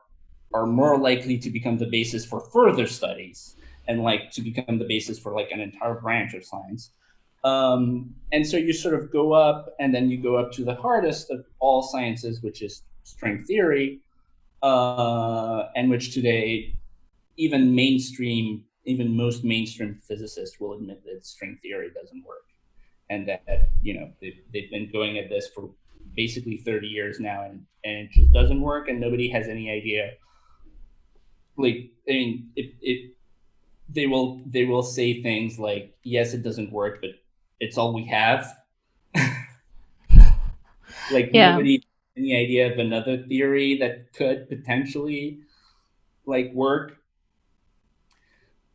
are 0.54 0.66
more 0.68 1.00
likely 1.00 1.38
to 1.40 1.50
become 1.50 1.78
the 1.78 1.86
basis 1.86 2.26
for 2.26 2.40
further 2.40 2.86
studies 2.86 3.56
and 3.88 4.04
like 4.04 4.32
to 4.32 4.42
become 4.42 4.78
the 4.78 4.86
basis 4.86 5.18
for 5.18 5.34
like 5.34 5.50
an 5.52 5.60
entire 5.60 5.96
branch 5.96 6.34
of 6.36 6.46
science. 6.46 6.92
Um, 7.44 8.16
and 8.32 8.46
so 8.48 8.56
you 8.56 8.72
sort 8.72 8.94
of 8.94 9.12
go 9.12 9.34
up 9.34 9.74
and 9.80 9.94
then 9.94 10.10
you 10.10 10.22
go 10.22 10.38
up 10.38 10.52
to 10.54 10.64
the 10.64 10.76
hardest 10.76 11.30
of 11.32 11.46
all 11.60 11.82
sciences, 11.82 12.42
which 12.42 12.62
is 12.62 12.84
string 13.04 13.44
theory, 13.44 14.00
uh, 14.64 15.70
and 15.76 15.90
which 15.90 16.14
today 16.14 16.76
even 17.38 17.76
mainstream, 17.76 18.64
even 18.86 19.16
most 19.16 19.44
mainstream 19.44 20.00
physicists 20.08 20.60
will 20.60 20.74
admit 20.74 21.04
that 21.06 21.26
string 21.26 21.60
theory 21.62 21.90
doesn't 21.94 22.24
work. 22.26 22.46
And 23.10 23.28
that, 23.28 23.44
you 23.82 23.94
know, 23.94 24.12
they've, 24.22 24.40
they've 24.52 24.72
been 24.72 24.90
going 24.92 25.20
at 25.20 25.30
this 25.30 25.48
for 25.54 25.70
basically 26.16 26.58
30 26.58 26.88
years 26.88 27.20
now 27.20 27.44
and, 27.44 27.66
and 27.84 27.98
it 27.98 28.12
just 28.12 28.32
doesn't 28.32 28.62
work 28.62 28.88
and 28.88 29.00
nobody 29.00 29.30
has 29.30 29.48
any 29.48 29.70
idea 29.70 30.12
like 31.58 31.92
I 32.08 32.12
mean, 32.12 32.52
it, 32.56 32.74
it 32.82 33.12
they 33.90 34.08
will 34.08 34.42
they 34.46 34.66
will 34.66 34.84
say 34.84 35.22
things 35.22 35.60
like, 35.60 35.96
"Yes, 36.04 36.34
it 36.34 36.44
doesn't 36.44 36.72
work, 36.72 37.02
but 37.02 37.12
it's 37.60 37.78
all 37.78 37.94
we 37.94 38.06
have." 38.06 38.58
like 41.12 41.30
yeah. 41.34 41.52
nobody 41.52 41.84
any 42.18 42.36
idea 42.38 42.72
of 42.72 42.80
another 42.80 43.18
theory 43.18 43.78
that 43.80 44.14
could 44.14 44.48
potentially 44.50 45.40
like 46.26 46.52
work. 46.54 46.98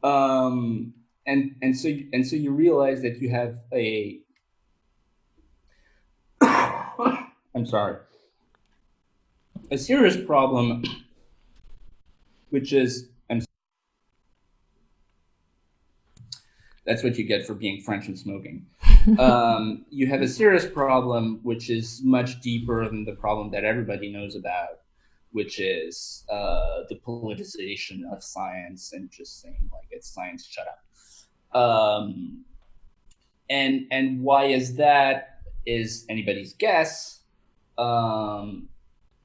Um, 0.02 0.94
and 1.28 1.54
and 1.60 1.76
so 1.76 1.90
and 2.12 2.26
so 2.26 2.36
you 2.36 2.50
realize 2.52 3.02
that 3.02 3.18
you 3.20 3.28
have 3.30 3.58
a 3.72 4.18
I'm 6.40 7.66
sorry 7.66 7.98
a 9.70 9.76
serious 9.76 10.16
problem 10.24 10.84
which 12.50 12.72
is 12.72 13.10
I'm 13.30 13.42
that's 16.86 17.04
what 17.04 17.18
you 17.18 17.24
get 17.24 17.46
for 17.46 17.54
being 17.54 17.82
French 17.82 18.08
and 18.08 18.18
smoking. 18.18 18.66
um, 19.18 19.84
you 19.90 20.06
have 20.06 20.22
a 20.22 20.28
serious 20.28 20.66
problem, 20.66 21.40
which 21.42 21.70
is 21.70 22.02
much 22.04 22.40
deeper 22.40 22.88
than 22.88 23.04
the 23.04 23.14
problem 23.14 23.50
that 23.52 23.64
everybody 23.64 24.12
knows 24.12 24.34
about, 24.34 24.80
which 25.32 25.60
is 25.60 26.24
uh, 26.30 26.82
the 26.88 26.96
politicization 27.06 28.00
of 28.12 28.22
science 28.22 28.92
and 28.92 29.10
just 29.10 29.40
saying 29.40 29.70
like 29.72 29.88
it's 29.90 30.10
science, 30.10 30.46
shut 30.46 30.66
up. 30.66 31.56
Um, 31.56 32.44
and 33.50 33.86
and 33.90 34.22
why 34.22 34.46
is 34.46 34.76
that? 34.76 35.40
Is 35.66 36.06
anybody's 36.08 36.54
guess. 36.54 37.20
Um, 37.76 38.68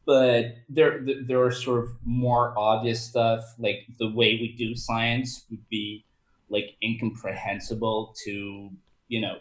but 0.06 0.56
there 0.70 1.06
there 1.26 1.44
are 1.44 1.52
sort 1.52 1.84
of 1.84 1.90
more 2.04 2.54
obvious 2.58 3.02
stuff 3.02 3.44
like 3.58 3.88
the 4.00 4.10
way 4.10 4.38
we 4.40 4.54
do 4.58 4.76
science 4.76 5.46
would 5.50 5.68
be 5.70 6.06
like 6.50 6.76
incomprehensible 6.84 8.14
to 8.26 8.70
you 9.08 9.22
know 9.22 9.38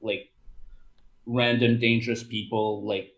like 0.00 0.30
random 1.26 1.78
dangerous 1.78 2.22
people 2.22 2.82
like 2.82 3.12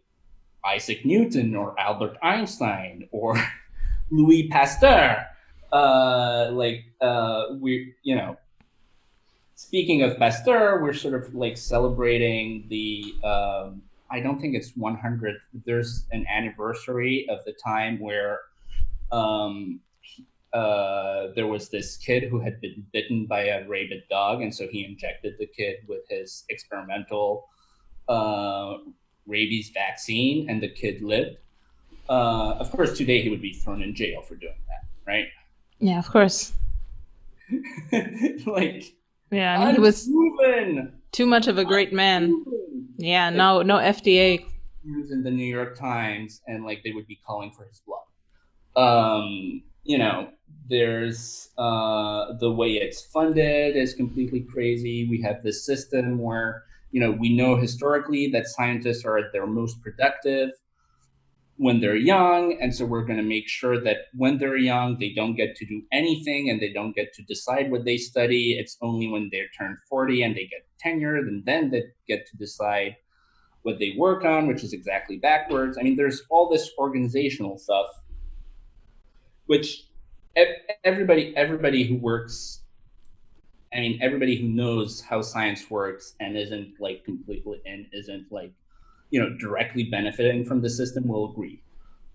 Isaac 0.65 1.05
Newton 1.05 1.55
or 1.55 1.79
Albert 1.79 2.17
Einstein 2.23 3.09
or 3.13 3.37
Louis 4.11 4.49
Pasteur 4.49 5.27
uh 5.71 6.49
like 6.53 6.85
uh 7.03 7.45
we 7.61 7.93
you 8.03 8.17
know 8.17 8.37
speaking 9.55 10.03
of 10.03 10.17
Pasteur 10.17 10.83
we're 10.83 10.95
sort 10.95 11.15
of 11.15 11.35
like 11.35 11.59
celebrating 11.59 12.65
the 12.69 13.15
um 13.23 13.83
I 14.11 14.21
don't 14.21 14.41
think 14.41 14.55
it's 14.55 14.73
100. 14.77 15.37
There's 15.67 16.07
an 16.13 16.27
anniversary 16.29 17.27
of 17.29 17.45
the 17.45 17.53
time 17.53 17.99
where 17.99 18.41
um, 19.13 19.81
uh, 20.53 21.29
there 21.35 21.47
was 21.47 21.69
this 21.69 21.97
kid 21.97 22.25
who 22.25 22.41
had 22.41 22.61
been 22.61 22.85
bitten 22.93 23.27
by 23.27 23.43
a 23.43 23.69
rabid 23.69 24.03
dog, 24.09 24.41
and 24.43 24.55
so 24.55 24.67
he 24.69 24.85
injected 24.85 25.35
the 25.39 25.47
kid 25.47 25.77
with 25.87 26.09
his 26.09 26.45
experimental 26.49 27.49
uh, 28.09 28.79
rabies 29.27 29.71
vaccine, 29.71 30.49
and 30.49 30.63
the 30.63 30.69
kid 30.69 31.03
lived. 31.03 31.37
Uh, 32.09 32.55
of 32.59 32.71
course, 32.71 32.97
today 32.97 33.21
he 33.21 33.29
would 33.29 33.43
be 33.43 33.53
thrown 33.53 33.83
in 33.83 33.95
jail 33.95 34.23
for 34.23 34.37
doing 34.37 34.55
that, 34.69 34.89
right? 35.07 35.27
Yeah, 35.79 35.99
of 35.99 36.09
course. 36.11 36.53
like, 38.47 38.85
yeah, 39.31 39.61
I 39.61 39.67
mean, 39.67 39.75
he 39.75 39.81
was 39.81 40.09
too 41.13 41.27
much 41.27 41.47
of 41.47 41.59
a 41.59 41.65
great 41.65 41.93
man. 41.93 42.45
Yeah, 42.97 43.29
no, 43.29 43.63
no 43.63 43.77
FDA. 43.77 44.47
News 44.85 45.11
in 45.11 45.23
the 45.23 45.31
New 45.31 45.45
York 45.45 45.77
Times, 45.77 46.41
and 46.47 46.65
like 46.65 46.83
they 46.83 46.93
would 46.93 47.07
be 47.07 47.19
calling 47.27 47.51
for 47.51 47.67
his 47.67 47.83
blood. 47.87 48.83
Um, 48.83 49.63
you 49.85 49.99
know, 49.99 50.31
there's 50.69 51.51
uh, 51.59 52.35
the 52.39 52.51
way 52.51 52.73
it's 52.73 53.03
funded 53.03 53.77
is 53.77 53.95
completely 53.95 54.41
crazy. 54.41 55.07
We 55.09 55.23
have 55.23 55.43
this 55.43 55.65
system 55.65 56.19
where 56.19 56.65
you 56.91 57.01
know 57.01 57.11
we 57.11 57.35
know 57.35 57.57
historically 57.57 58.29
that 58.29 58.47
scientists 58.47 59.05
are 59.05 59.19
at 59.19 59.33
their 59.33 59.47
most 59.47 59.83
productive 59.83 60.51
when 61.59 61.81
they're 61.81 61.97
young 61.97 62.57
and 62.63 62.73
so 62.75 62.85
we're 62.85 63.05
going 63.05 63.17
to 63.19 63.23
make 63.23 63.49
sure 63.49 63.81
that 63.81 63.97
when 64.15 64.39
they're 64.39 64.57
young 64.57 64.97
they 64.99 65.13
don't 65.13 65.35
get 65.35 65.57
to 65.57 65.67
do 65.67 65.83
anything 65.93 66.49
and 66.49 66.61
they 66.61 66.73
don't 66.73 66.95
get 66.95 67.13
to 67.13 67.23
decide 67.25 67.71
what 67.71 67.85
they 67.85 67.97
study 67.97 68.53
it's 68.53 68.79
only 68.81 69.09
when 69.09 69.29
they're 69.33 69.49
turned 69.59 69.77
40 69.89 70.23
and 70.23 70.37
they 70.37 70.47
get 70.47 70.65
tenured 70.83 71.27
and 71.27 71.45
then 71.45 71.71
they 71.71 71.83
get 72.07 72.27
to 72.29 72.37
decide 72.37 72.97
what 73.63 73.81
they 73.81 73.95
work 73.99 74.25
on 74.25 74.47
which 74.47 74.63
is 74.63 74.73
exactly 74.73 75.17
backwards 75.17 75.77
i 75.77 75.83
mean 75.83 75.97
there's 75.97 76.23
all 76.31 76.49
this 76.49 76.71
organizational 76.79 77.59
stuff 77.59 77.89
which 79.47 79.88
everybody 80.85 81.37
everybody 81.37 81.85
who 81.85 81.97
works 81.97 82.63
i 83.75 83.81
mean 83.81 83.99
everybody 84.03 84.37
who 84.37 84.49
knows 84.49 85.01
how 85.01 85.21
science 85.21 85.71
works 85.71 86.15
and 86.21 86.37
isn't 86.37 86.75
like 86.81 87.05
completely 87.05 87.61
and 87.67 87.87
isn't 87.93 88.31
like 88.31 88.53
you 89.11 89.21
know 89.21 89.31
directly 89.39 89.85
benefiting 89.85 90.45
from 90.45 90.61
the 90.61 90.71
system 90.71 91.07
will 91.09 91.31
agree. 91.31 91.63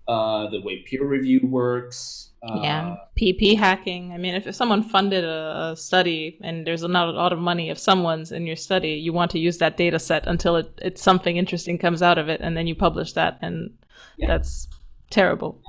Uh, 0.05 0.49
the 0.49 0.61
way 0.61 0.83
peer 0.85 1.05
review 1.05 1.39
works. 1.43 2.31
Uh, 2.43 2.59
yeah, 2.61 2.95
PP 3.17 3.57
hacking. 3.57 4.11
I 4.11 4.17
mean, 4.17 4.35
if, 4.35 4.45
if 4.45 4.53
someone 4.53 4.83
funded 4.83 5.23
a, 5.23 5.71
a, 5.71 5.77
study 5.77 6.37
and 6.43 6.67
there's 6.67 6.83
not 6.83 7.07
a 7.07 7.11
lot 7.11 7.31
of 7.31 7.39
money, 7.39 7.69
if 7.69 7.77
someone's 7.77 8.33
in 8.33 8.45
your 8.45 8.57
study, 8.57 8.89
you 8.89 9.13
want 9.13 9.31
to 9.31 9.39
use 9.39 9.59
that 9.59 9.77
data 9.77 9.97
set 9.97 10.27
until 10.27 10.57
it, 10.57 10.77
it's 10.81 11.01
something 11.01 11.37
interesting 11.37 11.77
comes 11.77 12.01
out 12.01 12.17
of 12.17 12.27
it, 12.27 12.41
and 12.41 12.57
then 12.57 12.67
you 12.67 12.75
publish 12.75 13.13
that, 13.13 13.39
and 13.41 13.71
yeah. 14.17 14.27
that's 14.27 14.67
terrible. 15.09 15.61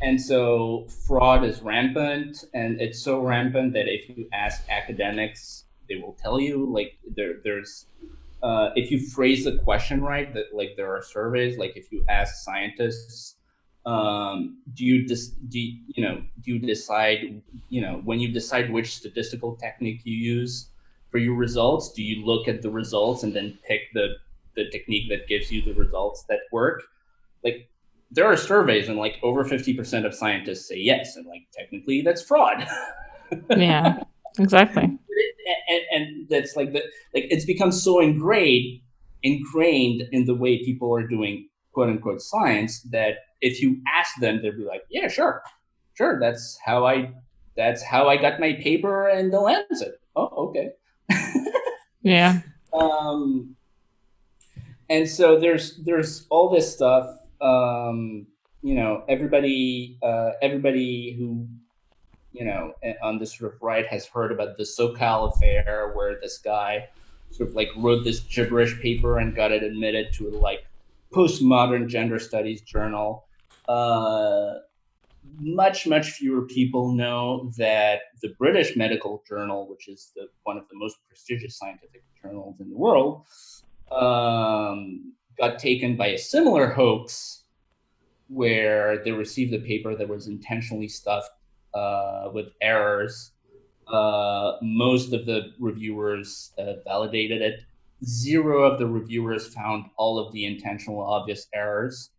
And 0.00 0.20
so 0.20 0.86
fraud 1.06 1.44
is 1.44 1.62
rampant, 1.62 2.44
and 2.52 2.80
it's 2.80 3.02
so 3.02 3.20
rampant 3.20 3.72
that 3.72 3.86
if 3.88 4.08
you 4.08 4.28
ask 4.32 4.62
academics, 4.68 5.64
they 5.88 5.96
will 5.96 6.16
tell 6.22 6.38
you 6.38 6.70
like 6.70 6.98
there, 7.14 7.34
there's 7.42 7.86
uh, 8.42 8.70
if 8.76 8.90
you 8.90 8.98
phrase 8.98 9.44
the 9.44 9.58
question 9.58 10.02
right, 10.02 10.32
that 10.34 10.46
like 10.52 10.74
there 10.76 10.94
are 10.94 11.02
surveys, 11.02 11.56
like 11.56 11.76
if 11.76 11.90
you 11.90 12.04
ask 12.08 12.44
scientists 12.44 13.36
um, 13.86 14.58
do 14.74 14.84
you 14.84 15.06
dis- 15.06 15.28
do 15.48 15.60
you, 15.60 15.78
you 15.94 16.02
know 16.02 16.20
do 16.40 16.52
you 16.52 16.58
decide 16.58 17.40
you 17.68 17.80
know 17.80 18.00
when 18.04 18.18
you 18.18 18.32
decide 18.32 18.70
which 18.72 18.96
statistical 18.96 19.54
technique 19.54 20.00
you 20.02 20.16
use 20.16 20.70
for 21.08 21.18
your 21.18 21.36
results 21.36 21.92
do 21.92 22.02
you 22.02 22.26
look 22.26 22.48
at 22.48 22.62
the 22.62 22.68
results 22.68 23.22
and 23.22 23.34
then 23.34 23.56
pick 23.64 23.82
the 23.94 24.16
the 24.56 24.68
technique 24.70 25.08
that 25.10 25.28
gives 25.28 25.52
you 25.52 25.62
the 25.62 25.74
results 25.74 26.24
that 26.28 26.40
work? 26.50 26.82
Like 27.44 27.68
there 28.10 28.26
are 28.26 28.36
surveys 28.36 28.88
and 28.88 28.98
like 28.98 29.18
over 29.22 29.44
50% 29.44 30.06
of 30.06 30.14
scientists 30.14 30.68
say 30.68 30.76
yes 30.78 31.16
and 31.16 31.26
like 31.26 31.42
technically 31.52 32.02
that's 32.02 32.22
fraud 32.22 32.66
yeah 33.56 33.98
exactly 34.38 34.84
and, 34.84 35.82
and 35.92 36.28
that's 36.28 36.56
like 36.56 36.72
the 36.72 36.82
like 37.14 37.26
it's 37.30 37.44
become 37.44 37.72
so 37.72 38.00
ingrained 38.00 38.80
ingrained 39.22 40.02
in 40.12 40.24
the 40.24 40.34
way 40.34 40.64
people 40.64 40.94
are 40.94 41.06
doing 41.06 41.48
quote 41.72 41.88
unquote 41.88 42.22
science 42.22 42.82
that 42.82 43.16
if 43.40 43.60
you 43.60 43.80
ask 43.92 44.18
them, 44.20 44.40
they'll 44.42 44.56
be 44.56 44.64
like, 44.64 44.82
yeah, 44.90 45.08
sure, 45.08 45.42
sure. 45.94 46.18
That's 46.20 46.58
how 46.64 46.86
I, 46.86 47.12
that's 47.56 47.82
how 47.82 48.08
I 48.08 48.16
got 48.16 48.40
my 48.40 48.54
paper 48.54 49.08
and 49.08 49.32
the 49.32 49.40
Lancet. 49.40 50.00
Oh, 50.14 50.48
okay. 50.48 50.70
yeah. 52.02 52.40
Um, 52.72 53.56
and 54.88 55.08
so 55.08 55.38
there's, 55.38 55.76
there's 55.84 56.26
all 56.30 56.48
this 56.48 56.72
stuff, 56.72 57.06
um, 57.40 58.26
you 58.62 58.74
know, 58.74 59.04
everybody, 59.08 59.98
uh, 60.02 60.32
everybody 60.42 61.16
who, 61.18 61.46
you 62.32 62.44
know, 62.44 62.72
on 63.02 63.18
this 63.18 63.38
sort 63.38 63.54
of 63.54 63.62
right 63.62 63.86
has 63.86 64.06
heard 64.06 64.32
about 64.32 64.56
the 64.56 64.64
Sokal 64.64 65.34
affair 65.34 65.92
where 65.94 66.18
this 66.20 66.38
guy 66.38 66.88
sort 67.30 67.48
of 67.48 67.54
like 67.54 67.68
wrote 67.76 68.04
this 68.04 68.20
gibberish 68.20 68.80
paper 68.80 69.18
and 69.18 69.34
got 69.34 69.52
it 69.52 69.62
admitted 69.62 70.12
to 70.14 70.30
like 70.30 70.66
postmodern 71.12 71.88
gender 71.88 72.18
studies 72.18 72.60
journal. 72.62 73.26
Uh, 73.68 74.54
much, 75.40 75.86
much 75.86 76.12
fewer 76.12 76.42
people 76.42 76.92
know 76.92 77.50
that 77.58 78.00
the 78.22 78.34
British 78.38 78.76
Medical 78.76 79.22
Journal, 79.28 79.68
which 79.68 79.88
is 79.88 80.12
the, 80.14 80.28
one 80.44 80.56
of 80.56 80.68
the 80.68 80.76
most 80.76 80.96
prestigious 81.08 81.58
scientific 81.58 82.04
journals 82.22 82.56
in 82.60 82.70
the 82.70 82.76
world, 82.76 83.26
um, 83.90 85.14
got 85.38 85.58
taken 85.58 85.96
by 85.96 86.08
a 86.08 86.18
similar 86.18 86.68
hoax 86.68 87.44
where 88.28 89.02
they 89.04 89.12
received 89.12 89.54
a 89.54 89.58
paper 89.58 89.94
that 89.94 90.08
was 90.08 90.26
intentionally 90.26 90.88
stuffed 90.88 91.30
uh, 91.74 92.30
with 92.32 92.46
errors. 92.60 93.32
Uh, 93.86 94.56
most 94.62 95.12
of 95.12 95.26
the 95.26 95.52
reviewers 95.60 96.52
uh, 96.58 96.74
validated 96.84 97.40
it 97.40 97.60
zero 98.04 98.70
of 98.70 98.78
the 98.78 98.86
reviewers 98.86 99.46
found 99.46 99.86
all 99.96 100.18
of 100.18 100.32
the 100.32 100.44
intentional 100.44 101.00
obvious 101.00 101.48
errors. 101.54 102.10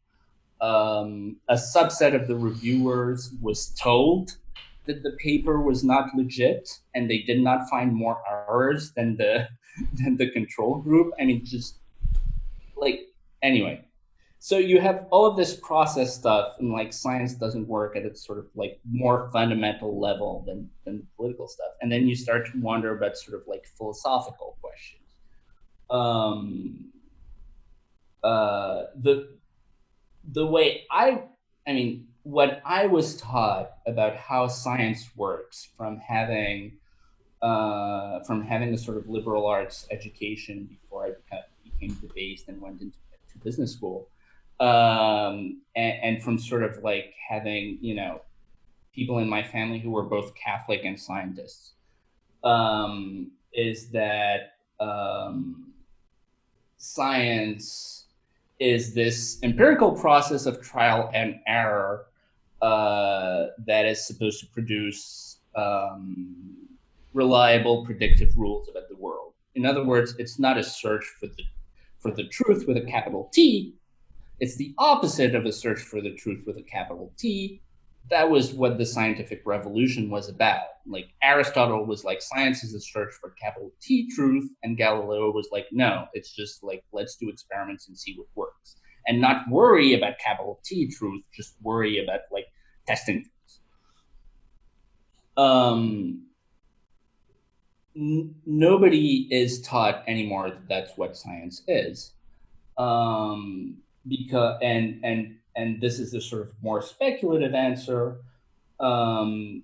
Um, 0.59 1.38
a 1.49 1.55
subset 1.55 2.15
of 2.20 2.28
the 2.28 2.36
reviewers 2.36 3.32
was 3.41 3.70
told 3.80 4.38
that 4.86 5.03
the 5.03 5.11
paper 5.11 5.61
was 5.61 5.84
not 5.84 6.15
legit 6.15 6.70
and 6.95 7.09
they 7.09 7.20
did 7.20 7.41
not 7.41 7.70
find 7.70 7.93
more 7.93 8.22
errors 8.30 8.91
than 8.93 9.18
the 9.18 9.47
than 9.93 10.18
the 10.18 10.32
control 10.32 10.80
group. 10.80 11.13
I 11.20 11.26
mean, 11.26 11.45
just 11.45 11.78
like 12.80 13.02
anyway. 13.42 13.84
So 14.40 14.60
you 14.60 14.80
have 14.80 15.08
all 15.10 15.26
of 15.26 15.36
this 15.36 15.56
process 15.56 16.14
stuff, 16.14 16.58
and 16.60 16.72
like 16.72 16.94
science 16.94 17.34
doesn't 17.34 17.68
work 17.68 17.96
at 17.96 18.04
its 18.04 18.26
sort 18.26 18.38
of 18.38 18.46
like 18.56 18.80
more 18.90 19.30
fundamental 19.34 20.00
level 20.00 20.44
than 20.46 20.70
than 20.86 21.08
political 21.16 21.48
stuff, 21.48 21.72
and 21.82 21.92
then 21.92 22.08
you 22.08 22.16
start 22.16 22.46
to 22.52 22.60
wonder 22.60 22.96
about 22.96 23.18
sort 23.18 23.42
of 23.42 23.48
like 23.48 23.66
philosophical 23.66 24.58
questions 24.62 25.08
um, 25.90 26.92
uh, 28.24 28.84
the 28.96 29.30
the 30.32 30.46
way 30.46 30.86
I 30.92 31.24
I 31.68 31.74
mean 31.74 32.08
what 32.24 32.62
I 32.66 32.88
was 32.88 33.18
taught 33.18 33.72
about 33.86 34.16
how 34.16 34.48
science 34.48 35.10
works 35.16 35.70
from 35.78 35.98
having 35.98 36.78
uh, 37.42 38.20
from 38.24 38.44
having 38.44 38.74
a 38.74 38.78
sort 38.78 38.98
of 38.98 39.08
liberal 39.08 39.46
arts 39.46 39.88
education 39.92 40.66
before 40.66 41.06
I 41.06 41.10
became, 41.10 41.44
became 41.80 41.96
debased 41.96 42.48
and 42.48 42.62
went 42.62 42.82
into 42.82 42.98
business 43.44 43.74
school, 43.74 44.10
um, 44.60 45.62
and, 45.76 45.94
and 46.04 46.24
from 46.24 46.40
sort 46.40 46.64
of 46.64 46.84
like 46.84 47.14
having 47.30 47.78
you 47.82 47.96
know 47.96 48.22
people 48.94 49.20
in 49.20 49.30
my 49.30 49.44
family 49.44 49.80
who 49.80 49.92
were 49.92 50.04
both 50.04 50.34
Catholic 50.36 50.82
and 50.84 51.00
scientists, 51.00 51.74
um, 52.44 53.32
is 53.54 53.90
that 53.90 54.54
um, 54.80 55.72
science 56.78 58.06
is 58.60 58.94
this 58.94 59.38
empirical 59.44 59.92
process 59.92 60.48
of 60.48 60.62
trial 60.62 61.12
and 61.14 61.40
error 61.46 62.06
uh, 62.62 63.48
that 63.66 63.86
is 63.86 64.06
supposed 64.06 64.40
to 64.40 64.48
produce 64.48 65.38
um, 65.56 66.58
reliable 67.14 67.86
predictive 67.86 68.36
rules 68.36 68.68
about 68.68 68.90
the 68.90 68.96
world. 68.96 69.34
In 69.54 69.66
other 69.66 69.84
words, 69.84 70.16
it's 70.18 70.40
not 70.40 70.58
a 70.58 70.64
search 70.64 71.06
for 71.20 71.28
the 71.28 71.44
for 72.00 72.12
the 72.12 72.28
truth 72.28 72.66
with 72.68 72.78
a 72.78 72.82
capital 72.82 73.30
T. 73.34 73.76
It's 74.39 74.56
the 74.56 74.74
opposite 74.78 75.34
of 75.36 75.45
a 75.45 75.52
search 75.52 75.80
for 75.80 76.02
the 76.02 76.14
truth 76.14 76.43
with 76.45 76.58
a 76.58 76.64
capital 76.64 77.12
T 77.18 77.62
that 78.10 78.30
was 78.30 78.54
what 78.54 78.78
the 78.78 78.86
scientific 78.86 79.41
revolution 79.45 80.10
was 80.10 80.30
about. 80.30 80.62
Like 80.86 81.10
Aristotle 81.22 81.86
was 81.86 82.04
like, 82.04 82.22
science 82.22 82.64
is 82.64 82.74
a 82.74 82.80
search 82.80 83.14
for 83.20 83.32
capital 83.41 83.72
T 83.82 84.10
truth, 84.14 84.50
and 84.64 84.78
Galileo 84.78 85.32
was 85.32 85.50
like, 85.52 85.68
no, 85.72 86.06
it's 86.14 86.32
just 86.34 86.64
like, 86.64 86.84
let's 86.93 87.16
do 87.18 87.30
experiments 87.30 87.88
and 87.88 87.98
see 87.98 88.16
what 88.18 88.28
works. 88.36 88.78
And 89.08 89.22
not 89.22 89.50
worry 89.50 89.93
about 89.93 90.20
capital 90.20 90.60
T 90.64 90.89
truth, 90.89 91.24
just 91.34 91.56
worry 91.62 92.04
about 92.04 92.22
like 92.32 92.45
testing 92.88 93.24
things. 93.24 93.60
Um, 95.36 96.27
nobody 97.98 99.28
is 99.32 99.62
taught 99.62 100.04
anymore 100.08 100.50
that 100.52 100.68
that's 100.70 100.98
what 100.98 101.18
science 101.18 101.64
is. 101.68 102.14
Um, 102.78 103.78
because, 104.08 104.60
and, 104.62 105.00
and 105.04 105.36
and 105.56 105.82
this 105.82 106.00
is 106.00 106.12
the 106.12 106.22
sort 106.22 106.43
of 106.43 106.54
more 106.62 106.82
speculative 106.84 107.56
answer, 107.56 108.20
um, 108.80 109.64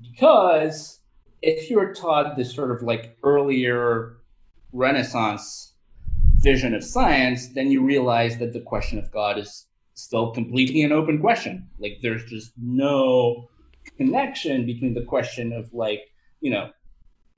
because 0.00 1.00
if 1.42 1.68
you're 1.68 1.92
taught 1.92 2.36
this 2.36 2.54
sort 2.54 2.70
of 2.70 2.82
like 2.82 3.18
earlier 3.24 4.16
Renaissance 4.72 5.74
vision 6.36 6.74
of 6.74 6.84
science, 6.84 7.48
then 7.48 7.70
you 7.70 7.82
realize 7.82 8.38
that 8.38 8.52
the 8.52 8.60
question 8.60 8.98
of 8.98 9.10
God 9.10 9.38
is 9.38 9.66
still 9.94 10.30
completely 10.30 10.82
an 10.82 10.92
open 10.92 11.20
question. 11.20 11.68
Like 11.78 11.98
there's 12.00 12.24
just 12.26 12.52
no 12.56 13.48
connection 13.96 14.66
between 14.66 14.94
the 14.94 15.02
question 15.02 15.52
of 15.52 15.72
like, 15.72 16.00
you 16.40 16.50
know, 16.50 16.70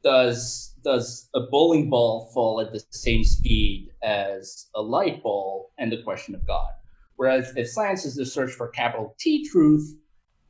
does 0.07 0.75
does 0.85 1.29
a 1.35 1.41
bowling 1.51 1.91
ball 1.91 2.31
fall 2.33 2.61
at 2.61 2.73
the 2.73 2.81
same 2.91 3.25
speed 3.25 3.91
as 4.05 4.69
a 4.77 4.81
light 4.81 5.21
ball 5.23 5.73
and 5.79 5.91
the 5.91 6.03
question 6.03 6.35
of 6.35 6.47
God? 6.47 6.71
Whereas 7.17 7.53
if 7.57 7.69
science 7.69 8.05
is 8.05 8.15
the 8.15 8.25
search 8.25 8.53
for 8.53 8.69
capital 8.69 9.17
T 9.19 9.49
truth, 9.49 9.97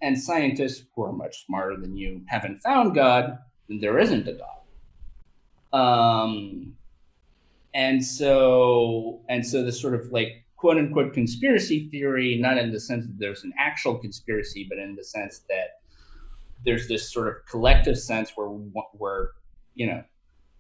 and 0.03 0.21
scientists 0.21 0.85
who 0.95 1.05
are 1.05 1.13
much 1.13 1.47
smarter 1.47 1.77
than 1.77 1.97
you 1.97 2.23
haven't 2.27 2.63
found 2.63 2.95
God, 2.95 3.39
then 3.69 3.81
there 3.81 3.99
isn't 3.99 4.29
a 4.29 4.39
God. 5.73 5.73
Um, 5.73 6.75
and 7.75 8.05
so, 8.05 9.23
and 9.29 9.47
so 9.47 9.65
the 9.65 9.73
sort 9.73 9.95
of 9.95 10.13
like 10.13 10.45
quote 10.57 10.77
unquote 10.77 11.13
conspiracy 11.13 11.89
theory, 11.91 12.39
not 12.39 12.59
in 12.59 12.73
the 12.73 12.81
sense 12.81 13.07
that 13.07 13.19
there's 13.19 13.45
an 13.45 13.53
actual 13.59 13.97
conspiracy, 13.99 14.67
but 14.69 14.79
in 14.79 14.95
the 14.97 15.05
sense 15.05 15.41
that 15.49 15.81
there's 16.65 16.89
this 16.89 17.13
sort 17.13 17.29
of 17.29 17.35
collective 17.49 17.99
sense 17.99 18.33
where 18.35 18.49
we're, 18.95 19.29
you 19.77 19.87
know, 19.87 20.03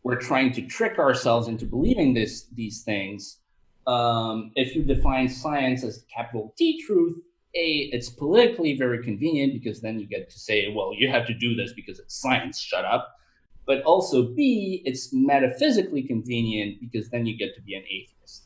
we're 0.05 0.21
trying 0.21 0.53
to 0.53 0.63
trick 0.63 1.01
ourselves 1.01 1.49
into 1.49 1.67
believing 1.67 2.15
this 2.15 2.47
these 2.55 2.83
things 2.83 3.41
um, 3.87 4.51
if 4.57 4.75
you 4.75 4.83
define 4.83 5.29
science 5.29 5.85
as 5.85 6.05
capital 6.13 6.53
T 6.59 6.83
truth, 6.85 7.19
A, 7.55 7.91
it's 7.93 8.11
politically 8.11 8.77
very 8.77 9.03
convenient 9.03 9.53
because 9.53 9.81
then 9.81 10.01
you 10.01 10.07
get 10.07 10.29
to 10.31 10.39
say, 10.39 10.73
well, 10.75 10.93
you 10.97 11.09
have 11.09 11.27
to 11.27 11.35
do 11.35 11.55
this 11.55 11.73
because 11.73 11.99
it's 11.99 12.21
science, 12.21 12.59
shut 12.59 12.85
up. 12.85 13.13
But 13.65 13.83
also, 13.83 14.23
B, 14.23 14.83
it's 14.85 15.13
metaphysically 15.13 16.03
convenient 16.03 16.81
because 16.81 17.11
then 17.11 17.27
you 17.27 17.37
get 17.37 17.55
to 17.57 17.63
be 17.63 17.75
an 17.75 17.83
atheist. 17.83 18.45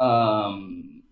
Um, 0.00 1.02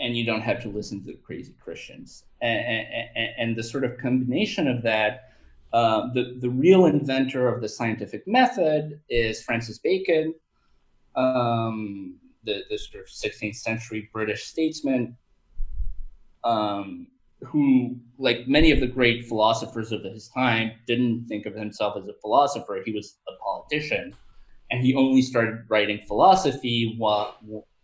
and 0.00 0.16
you 0.16 0.24
don't 0.24 0.42
have 0.42 0.62
to 0.62 0.68
listen 0.68 1.00
to 1.00 1.06
the 1.06 1.18
crazy 1.18 1.54
Christians. 1.60 2.24
And, 2.42 2.86
and, 3.16 3.28
and 3.38 3.56
the 3.56 3.62
sort 3.62 3.84
of 3.84 3.96
combination 3.98 4.68
of 4.68 4.82
that, 4.82 5.33
uh, 5.74 6.12
the, 6.14 6.38
the 6.40 6.48
real 6.48 6.86
inventor 6.86 7.48
of 7.48 7.60
the 7.60 7.68
scientific 7.68 8.26
method 8.26 9.00
is 9.10 9.42
Francis 9.42 9.78
Bacon 9.78 10.32
um, 11.16 12.16
the, 12.44 12.62
the 12.70 12.78
sort 12.78 13.04
of 13.04 13.10
16th 13.10 13.56
century 13.56 14.08
British 14.12 14.44
statesman, 14.44 15.16
um, 16.44 17.06
who, 17.42 17.96
like 18.18 18.46
many 18.46 18.70
of 18.70 18.80
the 18.80 18.86
great 18.86 19.26
philosophers 19.26 19.92
of 19.92 20.02
his 20.02 20.28
time, 20.28 20.72
didn't 20.86 21.26
think 21.26 21.46
of 21.46 21.54
himself 21.54 21.96
as 21.96 22.06
a 22.08 22.14
philosopher. 22.20 22.82
He 22.84 22.92
was 22.92 23.18
a 23.28 23.32
politician, 23.42 24.14
and 24.70 24.84
he 24.84 24.94
only 24.94 25.22
started 25.22 25.64
writing 25.68 26.00
philosophy 26.06 26.94
while, 26.98 27.36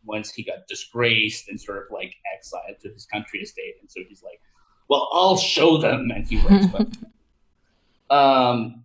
once 0.05 0.33
he 0.33 0.43
got 0.43 0.67
disgraced 0.69 1.49
and 1.49 1.61
sort 1.61 1.79
of 1.79 1.85
like 1.91 2.15
exiled 2.35 2.81
to 2.83 2.91
his 2.91 3.07
country 3.07 3.41
estate, 3.41 3.75
and 3.81 3.91
so 3.91 4.01
he's 4.09 4.23
like, 4.23 4.41
"Well, 4.89 5.09
I'll 5.13 5.37
show 5.37 5.79
them," 5.79 6.11
and 6.11 6.27
he 6.27 6.39
writes 6.39 6.67
um, 8.11 8.85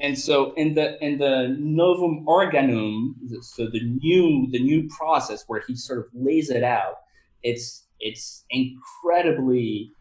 and 0.00 0.18
so 0.18 0.52
in 0.54 0.74
the 0.74 1.02
in 1.04 1.18
the 1.18 1.56
novum 1.58 2.26
organum, 2.28 3.16
so 3.40 3.66
the 3.66 3.80
new 3.82 4.48
the 4.50 4.58
new 4.58 4.88
process 4.88 5.44
where 5.46 5.62
he 5.66 5.74
sort 5.74 6.00
of 6.00 6.06
lays 6.12 6.50
it 6.50 6.62
out, 6.62 6.96
it's 7.42 7.86
it's 7.98 8.44
incredibly 8.50 9.92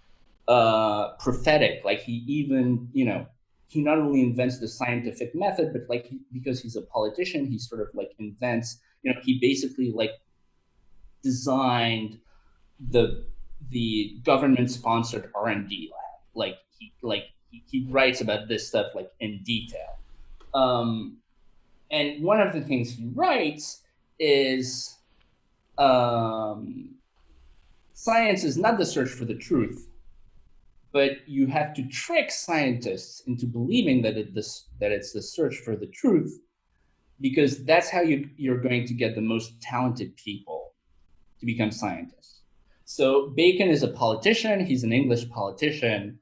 uh, 0.48 1.14
prophetic. 1.20 1.84
Like 1.86 2.02
he 2.02 2.24
even 2.28 2.90
you 2.92 3.06
know 3.06 3.26
he 3.68 3.82
not 3.82 3.98
only 3.98 4.22
invents 4.22 4.60
the 4.60 4.68
scientific 4.68 5.34
method, 5.34 5.72
but 5.72 5.84
like 5.90 6.06
he, 6.08 6.20
because 6.34 6.62
he's 6.62 6.76
a 6.76 6.82
politician, 6.82 7.46
he 7.46 7.58
sort 7.58 7.82
of 7.82 7.88
like 7.94 8.12
invents 8.20 8.80
you 9.04 9.14
know 9.14 9.20
he 9.24 9.40
basically 9.40 9.92
like 9.96 10.12
designed 11.24 12.20
the 12.80 13.26
the 13.70 14.20
government 14.24 14.70
sponsored 14.70 15.32
R 15.34 15.48
and 15.48 15.70
D 15.70 15.90
lab. 15.92 16.22
Like 16.36 16.56
he 16.78 16.94
like 17.02 17.24
he, 17.66 17.86
writes 17.90 18.22
about 18.22 18.48
this 18.48 18.68
stuff 18.68 18.88
like 18.96 19.12
in 19.20 19.42
detail. 19.44 20.00
Um, 20.54 21.18
and 21.92 22.24
one 22.24 22.42
of 22.42 22.54
the 22.54 22.62
things 22.62 22.92
he 22.92 23.06
writes 23.14 23.82
is 24.20 24.98
um, 25.78 26.96
science 27.94 28.44
is 28.44 28.58
not 28.58 28.78
the 28.78 28.86
search 28.86 29.10
for 29.10 29.26
the 29.26 29.36
truth, 29.36 29.90
but 30.92 31.28
you 31.28 31.48
have 31.48 31.74
to 31.76 31.84
trick 31.88 32.32
scientists 32.32 33.22
into 33.28 33.46
believing 33.46 34.02
that 34.02 34.18
it 34.18 34.34
this 34.34 34.68
that 34.80 34.92
it's 34.92 35.12
the 35.12 35.22
search 35.22 35.58
for 35.58 35.76
the 35.76 35.88
truth, 35.88 36.40
because 37.20 37.64
that's 37.66 37.90
how 37.90 38.02
you 38.02 38.30
you're 38.38 38.62
going 38.62 38.86
to 38.88 38.94
get 38.94 39.16
the 39.16 39.22
most 39.22 39.62
talented 39.62 40.16
people 40.16 40.74
to 41.40 41.46
become 41.46 41.72
scientists. 41.72 42.42
So 42.86 43.28
Bacon 43.30 43.70
is 43.70 43.84
a 43.84 43.90
politician. 43.90 44.66
He's 44.66 44.84
an 44.84 44.94
English 44.94 45.28
politician 45.30 46.20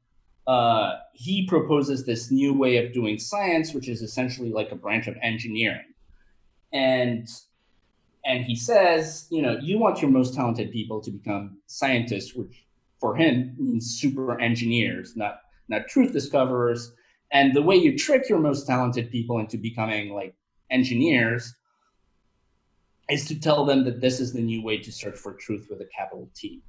uh, 0.48 0.98
he 1.14 1.46
proposes 1.46 2.06
this 2.06 2.32
new 2.32 2.54
way 2.54 2.78
of 2.78 2.94
doing 2.94 3.18
science, 3.18 3.74
which 3.74 3.88
is 3.88 4.02
essentially 4.02 4.52
like 4.52 4.72
a 4.72 4.76
branch 4.76 5.08
of 5.08 5.16
engineering. 5.22 5.94
And 6.72 7.28
and 8.26 8.46
he 8.46 8.56
says, 8.56 9.28
you 9.30 9.42
know, 9.42 9.58
you 9.62 9.78
want 9.78 10.02
your 10.02 10.10
most 10.10 10.34
talented 10.34 10.72
people 10.72 11.02
to 11.02 11.12
become 11.12 11.58
scientists, 11.68 12.34
which 12.34 12.66
for 13.00 13.16
him 13.16 13.56
means 13.58 14.00
super 14.00 14.40
engineers, 14.40 15.16
not 15.16 15.42
not 15.70 15.88
truth 15.88 16.12
discoverers. 16.12 16.94
And 17.32 17.54
the 17.54 17.62
way 17.62 17.76
you 17.76 17.98
trick 17.98 18.30
your 18.30 18.40
most 18.40 18.68
talented 18.68 19.12
people 19.12 19.40
into 19.40 19.58
becoming 19.58 20.14
like 20.14 20.36
engineers 20.70 21.54
is 23.10 23.26
to 23.28 23.40
tell 23.40 23.66
them 23.66 23.84
that 23.86 24.02
this 24.02 24.20
is 24.20 24.34
the 24.34 24.42
new 24.42 24.64
way 24.64 24.78
to 24.78 24.92
search 24.92 25.18
for 25.18 25.34
truth 25.34 25.68
with 25.70 25.82
a 25.82 25.88
capital 25.98 26.30
T 26.36 26.62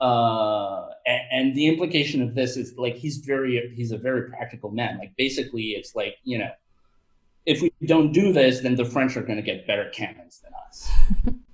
uh 0.00 0.86
and, 1.06 1.22
and, 1.30 1.54
the 1.54 1.68
implication 1.68 2.20
of 2.20 2.34
this 2.34 2.56
is 2.56 2.76
like 2.76 2.96
he's 2.96 3.18
very 3.18 3.72
he's 3.74 3.92
a 3.92 3.98
very 3.98 4.28
practical 4.28 4.70
man. 4.70 4.98
Like 4.98 5.12
basically 5.16 5.70
it's 5.70 5.94
like 5.94 6.16
you 6.24 6.38
know 6.38 6.50
if 7.46 7.62
we 7.62 7.70
don't 7.86 8.12
do 8.12 8.32
this 8.32 8.60
then 8.60 8.74
the 8.74 8.84
french 8.84 9.16
are 9.16 9.22
going 9.22 9.36
to 9.36 9.42
get 9.42 9.66
better 9.66 9.88
cannons 9.90 10.42
than 10.42 10.52
us. 10.68 10.90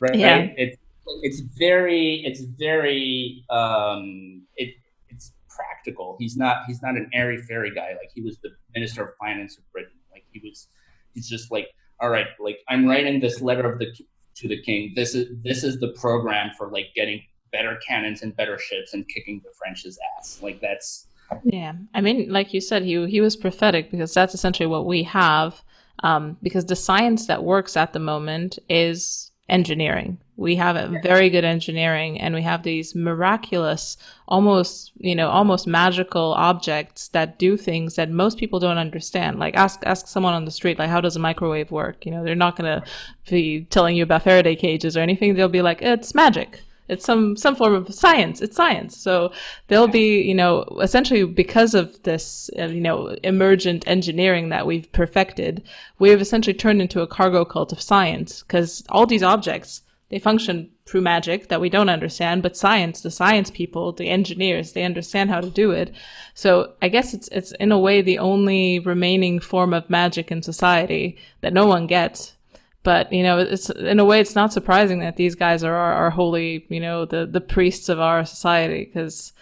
Right, 0.00 0.16
yeah. 0.16 0.36
right? 0.36 0.54
It's 0.56 0.76
it's 1.22 1.40
very 1.56 2.24
it's 2.26 2.40
very 2.40 3.44
um 3.50 4.42
it 4.56 4.74
it's 5.08 5.32
practical. 5.48 6.16
He's 6.18 6.36
not 6.36 6.64
he's 6.66 6.82
not 6.82 6.96
an 6.96 7.08
airy 7.14 7.38
fairy 7.38 7.72
guy. 7.72 7.90
Like 7.90 8.10
he 8.12 8.20
was 8.20 8.38
the 8.38 8.50
minister 8.74 9.04
of 9.04 9.10
finance 9.20 9.58
of 9.58 9.72
britain. 9.72 9.92
Like 10.10 10.24
he 10.32 10.40
was 10.40 10.66
he's 11.14 11.28
just 11.28 11.52
like 11.52 11.68
all 12.00 12.10
right 12.10 12.26
like 12.40 12.58
i'm 12.68 12.84
writing 12.84 13.20
this 13.20 13.40
letter 13.40 13.70
of 13.70 13.78
the 13.78 13.94
to 14.34 14.48
the 14.48 14.60
king. 14.62 14.92
This 14.94 15.14
is 15.14 15.28
this 15.42 15.64
is 15.64 15.78
the 15.78 15.88
program 15.88 16.50
for 16.56 16.68
like 16.70 16.86
getting 16.94 17.22
better 17.52 17.78
cannons 17.86 18.22
and 18.22 18.34
better 18.34 18.58
ships 18.58 18.94
and 18.94 19.06
kicking 19.08 19.40
the 19.44 19.50
French's 19.56 19.98
ass. 20.18 20.40
Like 20.42 20.60
that's 20.60 21.06
yeah. 21.44 21.72
I 21.94 22.00
mean, 22.00 22.30
like 22.30 22.52
you 22.52 22.60
said, 22.60 22.82
he 22.82 23.06
he 23.06 23.20
was 23.20 23.36
prophetic 23.36 23.90
because 23.90 24.12
that's 24.12 24.34
essentially 24.34 24.66
what 24.66 24.86
we 24.86 25.02
have. 25.04 25.62
Um, 26.02 26.36
because 26.42 26.66
the 26.66 26.76
science 26.76 27.26
that 27.26 27.44
works 27.44 27.76
at 27.76 27.92
the 27.92 28.00
moment 28.00 28.58
is 28.68 29.30
engineering. 29.48 30.18
We 30.36 30.56
have 30.56 30.76
a 30.76 30.98
very 31.02 31.30
good 31.30 31.44
engineering, 31.44 32.18
and 32.20 32.34
we 32.34 32.42
have 32.42 32.62
these 32.62 32.94
miraculous, 32.94 33.96
almost 34.26 34.92
you 34.96 35.14
know, 35.14 35.28
almost 35.28 35.66
magical 35.66 36.32
objects 36.32 37.08
that 37.08 37.38
do 37.38 37.56
things 37.56 37.94
that 37.96 38.10
most 38.10 38.38
people 38.38 38.58
don't 38.58 38.78
understand. 38.78 39.38
Like 39.38 39.54
ask 39.54 39.80
ask 39.84 40.08
someone 40.08 40.34
on 40.34 40.44
the 40.44 40.50
street, 40.50 40.78
like 40.78 40.90
how 40.90 41.00
does 41.00 41.16
a 41.16 41.20
microwave 41.20 41.70
work? 41.70 42.04
You 42.04 42.12
know, 42.12 42.24
they're 42.24 42.34
not 42.34 42.56
going 42.56 42.80
to 42.80 42.86
be 43.30 43.64
telling 43.64 43.96
you 43.96 44.02
about 44.02 44.22
Faraday 44.22 44.56
cages 44.56 44.96
or 44.96 45.00
anything. 45.00 45.34
They'll 45.34 45.48
be 45.48 45.62
like, 45.62 45.82
it's 45.82 46.14
magic 46.14 46.60
it's 46.92 47.04
some 47.04 47.36
some 47.36 47.56
form 47.56 47.74
of 47.74 47.92
science. 47.94 48.40
It's 48.42 48.56
science. 48.56 48.96
So 48.96 49.32
there'll 49.68 49.88
be 49.88 50.20
you 50.22 50.34
know 50.34 50.64
essentially 50.80 51.24
because 51.24 51.74
of 51.74 52.02
this 52.02 52.50
uh, 52.58 52.66
you 52.66 52.80
know 52.80 53.16
emergent 53.24 53.88
engineering 53.88 54.50
that 54.50 54.66
we've 54.66 54.90
perfected 54.92 55.62
we 55.98 56.10
have 56.10 56.20
essentially 56.20 56.54
turned 56.54 56.82
into 56.82 57.00
a 57.00 57.06
cargo 57.06 57.44
cult 57.44 57.72
of 57.72 57.80
science. 57.80 58.42
Because 58.42 58.84
all 58.90 59.06
these 59.06 59.22
objects 59.22 59.82
they 60.10 60.18
function 60.18 60.68
through 60.84 61.00
magic 61.00 61.48
that 61.48 61.60
we 61.60 61.70
don't 61.70 61.88
understand 61.88 62.42
but 62.42 62.56
science 62.56 63.00
the 63.00 63.10
science 63.10 63.50
people 63.50 63.92
the 63.92 64.10
engineers 64.10 64.72
they 64.72 64.84
understand 64.84 65.30
how 65.30 65.40
to 65.40 65.50
do 65.50 65.70
it. 65.70 65.94
So 66.34 66.74
i 66.82 66.88
guess 66.88 67.14
it's 67.14 67.28
it's 67.28 67.52
in 67.52 67.72
a 67.72 67.78
way 67.78 68.02
the 68.02 68.18
only 68.18 68.78
remaining 68.80 69.40
form 69.40 69.72
of 69.72 69.88
magic 69.88 70.30
in 70.30 70.42
society 70.42 71.16
that 71.40 71.54
no 71.54 71.66
one 71.66 71.86
gets 71.86 72.34
but 72.82 73.12
you 73.12 73.22
know 73.22 73.38
it's 73.38 73.70
in 73.70 74.00
a 74.00 74.04
way 74.04 74.20
it's 74.20 74.34
not 74.34 74.52
surprising 74.52 75.00
that 75.00 75.16
these 75.16 75.34
guys 75.34 75.62
are 75.62 75.74
are, 75.74 75.94
are 75.94 76.10
holy 76.10 76.66
you 76.68 76.80
know 76.80 77.04
the 77.04 77.26
the 77.26 77.40
priests 77.40 77.88
of 77.88 78.00
our 78.00 78.24
society 78.24 78.84
because 78.84 79.32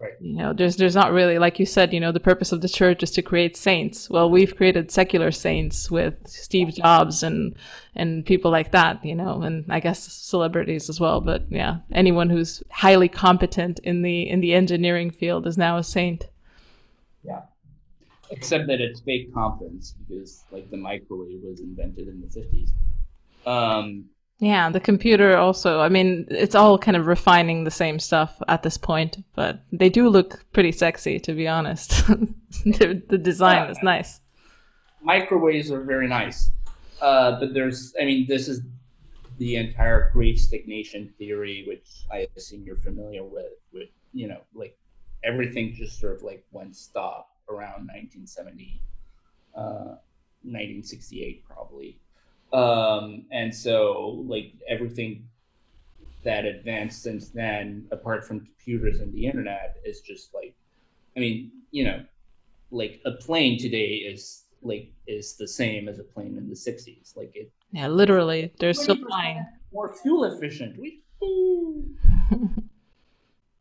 right. 0.00 0.12
you 0.20 0.36
know 0.36 0.52
there's 0.52 0.76
there's 0.76 0.94
not 0.94 1.12
really 1.12 1.38
like 1.38 1.58
you 1.58 1.66
said 1.66 1.92
you 1.92 2.00
know 2.00 2.12
the 2.12 2.20
purpose 2.20 2.52
of 2.52 2.60
the 2.60 2.68
church 2.68 3.02
is 3.02 3.10
to 3.10 3.22
create 3.22 3.56
saints. 3.56 4.08
Well 4.10 4.30
we've 4.30 4.56
created 4.56 4.90
secular 4.90 5.30
saints 5.30 5.90
with 5.90 6.14
steve 6.26 6.74
jobs 6.74 7.22
and 7.22 7.56
and 7.94 8.24
people 8.24 8.50
like 8.50 8.72
that 8.72 9.04
you 9.04 9.14
know 9.14 9.42
and 9.42 9.64
i 9.68 9.80
guess 9.80 10.00
celebrities 10.12 10.88
as 10.88 11.00
well 11.00 11.20
but 11.20 11.50
yeah 11.50 11.78
anyone 11.92 12.30
who's 12.30 12.62
highly 12.70 13.08
competent 13.08 13.78
in 13.80 14.02
the 14.02 14.28
in 14.28 14.40
the 14.40 14.54
engineering 14.54 15.10
field 15.10 15.46
is 15.46 15.58
now 15.58 15.76
a 15.76 15.84
saint. 15.84 16.28
Yeah 17.22 17.42
except 18.30 18.66
that 18.66 18.80
it's 18.80 19.00
fake 19.00 19.32
competence 19.32 19.94
because 20.08 20.44
like 20.50 20.70
the 20.70 20.76
microwave 20.76 21.40
was 21.42 21.60
invented 21.60 22.08
in 22.08 22.20
the 22.20 22.26
50s 22.26 22.70
um, 23.46 24.04
yeah 24.38 24.68
the 24.68 24.80
computer 24.80 25.36
also 25.36 25.80
i 25.80 25.88
mean 25.88 26.26
it's 26.30 26.54
all 26.54 26.78
kind 26.78 26.96
of 26.96 27.06
refining 27.06 27.64
the 27.64 27.70
same 27.70 27.98
stuff 27.98 28.40
at 28.48 28.62
this 28.62 28.76
point 28.76 29.18
but 29.34 29.62
they 29.72 29.88
do 29.88 30.08
look 30.08 30.44
pretty 30.52 30.72
sexy 30.72 31.18
to 31.18 31.32
be 31.32 31.46
honest. 31.46 32.02
The, 32.64 33.02
the, 33.08 33.18
design 33.18 33.64
yeah, 33.64 33.70
is 33.70 33.78
nice. 33.82 34.20
Microwaves 35.02 35.70
are 35.70 35.82
very 35.82 36.08
nice. 36.08 36.50
Uh, 37.00 37.38
but 37.38 37.52
there's 37.52 37.94
i 38.00 38.04
mean 38.04 38.26
this 38.26 38.48
is 38.48 38.62
the 39.36 39.56
entire 39.56 40.10
great 40.14 40.38
stagnation 40.38 41.12
theory 41.18 41.64
which 41.68 41.86
i 42.10 42.26
assume 42.38 42.62
you're 42.64 42.76
familiar 42.76 43.22
with 43.22 43.52
with 43.74 43.90
you 44.14 44.26
know 44.28 44.40
like 44.54 44.78
everything 45.22 45.74
just 45.74 46.00
sort 46.00 46.16
of 46.16 46.22
like 46.22 46.42
went 46.52 46.74
stop 46.74 47.35
around 47.48 47.86
1970, 47.88 48.80
uh, 49.54 49.98
1968 50.42 51.44
probably. 51.44 51.98
Um, 52.52 53.24
and 53.30 53.54
so 53.54 54.24
like 54.26 54.52
everything 54.68 55.28
that 56.24 56.44
advanced 56.44 57.02
since 57.02 57.28
then, 57.28 57.86
apart 57.90 58.26
from 58.26 58.40
computers 58.40 59.00
and 59.00 59.12
the 59.12 59.26
internet, 59.26 59.76
is 59.84 60.00
just 60.00 60.34
like, 60.34 60.54
I 61.16 61.20
mean, 61.20 61.52
you 61.70 61.84
know, 61.84 62.04
like 62.70 63.00
a 63.04 63.12
plane 63.12 63.58
today 63.58 63.94
is 63.94 64.44
like 64.62 64.90
is 65.06 65.36
the 65.36 65.46
same 65.46 65.88
as 65.88 65.98
a 65.98 66.02
plane 66.02 66.36
in 66.36 66.48
the 66.48 66.54
60s. 66.54 67.16
Like 67.16 67.32
it. 67.34 67.50
Yeah, 67.72 67.88
literally, 67.88 68.52
they're 68.58 68.74
still 68.74 68.96
flying. 68.96 69.44
More 69.72 69.94
fuel 69.94 70.24
efficient. 70.24 70.78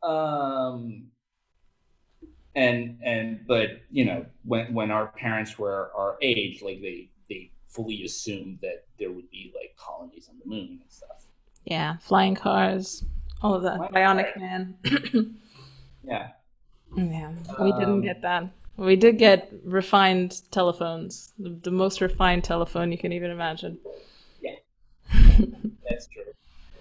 Um 0.04 1.08
and 2.56 2.98
and 3.04 3.46
but 3.48 3.82
you 3.92 4.06
know 4.06 4.26
when 4.44 4.74
when 4.74 4.90
our 4.90 5.08
parents 5.08 5.60
were 5.60 5.92
our 5.96 6.18
age 6.22 6.62
like 6.62 6.82
they 6.82 7.10
they 7.30 7.52
fully 7.68 8.04
assumed 8.04 8.58
that 8.62 8.86
there 8.98 9.12
would 9.12 9.30
be 9.30 9.54
like 9.56 9.76
colonies 9.78 10.30
on 10.30 10.40
the 10.40 10.50
moon 10.50 10.80
and 10.82 10.90
stuff. 10.90 11.26
Yeah 11.66 11.98
flying 11.98 12.36
cars 12.36 13.04
all 13.42 13.54
of 13.54 13.64
that 13.64 13.78
flying 13.78 13.94
bionic 13.94 14.38
man. 14.38 15.36
Yeah. 16.08 16.30
Yeah 16.96 17.34
we 17.60 17.72
um, 17.72 17.80
didn't 17.80 18.02
get 18.02 18.22
that. 18.22 18.48
We 18.78 18.96
did 18.96 19.18
get 19.18 19.52
refined 19.64 20.44
telephones 20.52 21.34
the, 21.40 21.50
the 21.64 21.72
most 21.72 22.00
refined 22.00 22.44
telephone 22.44 22.92
you 22.92 22.98
can 22.98 23.12
even 23.12 23.32
imagine. 23.32 23.80
Yeah. 24.40 24.52
That's 25.90 26.08
true. 26.08 26.24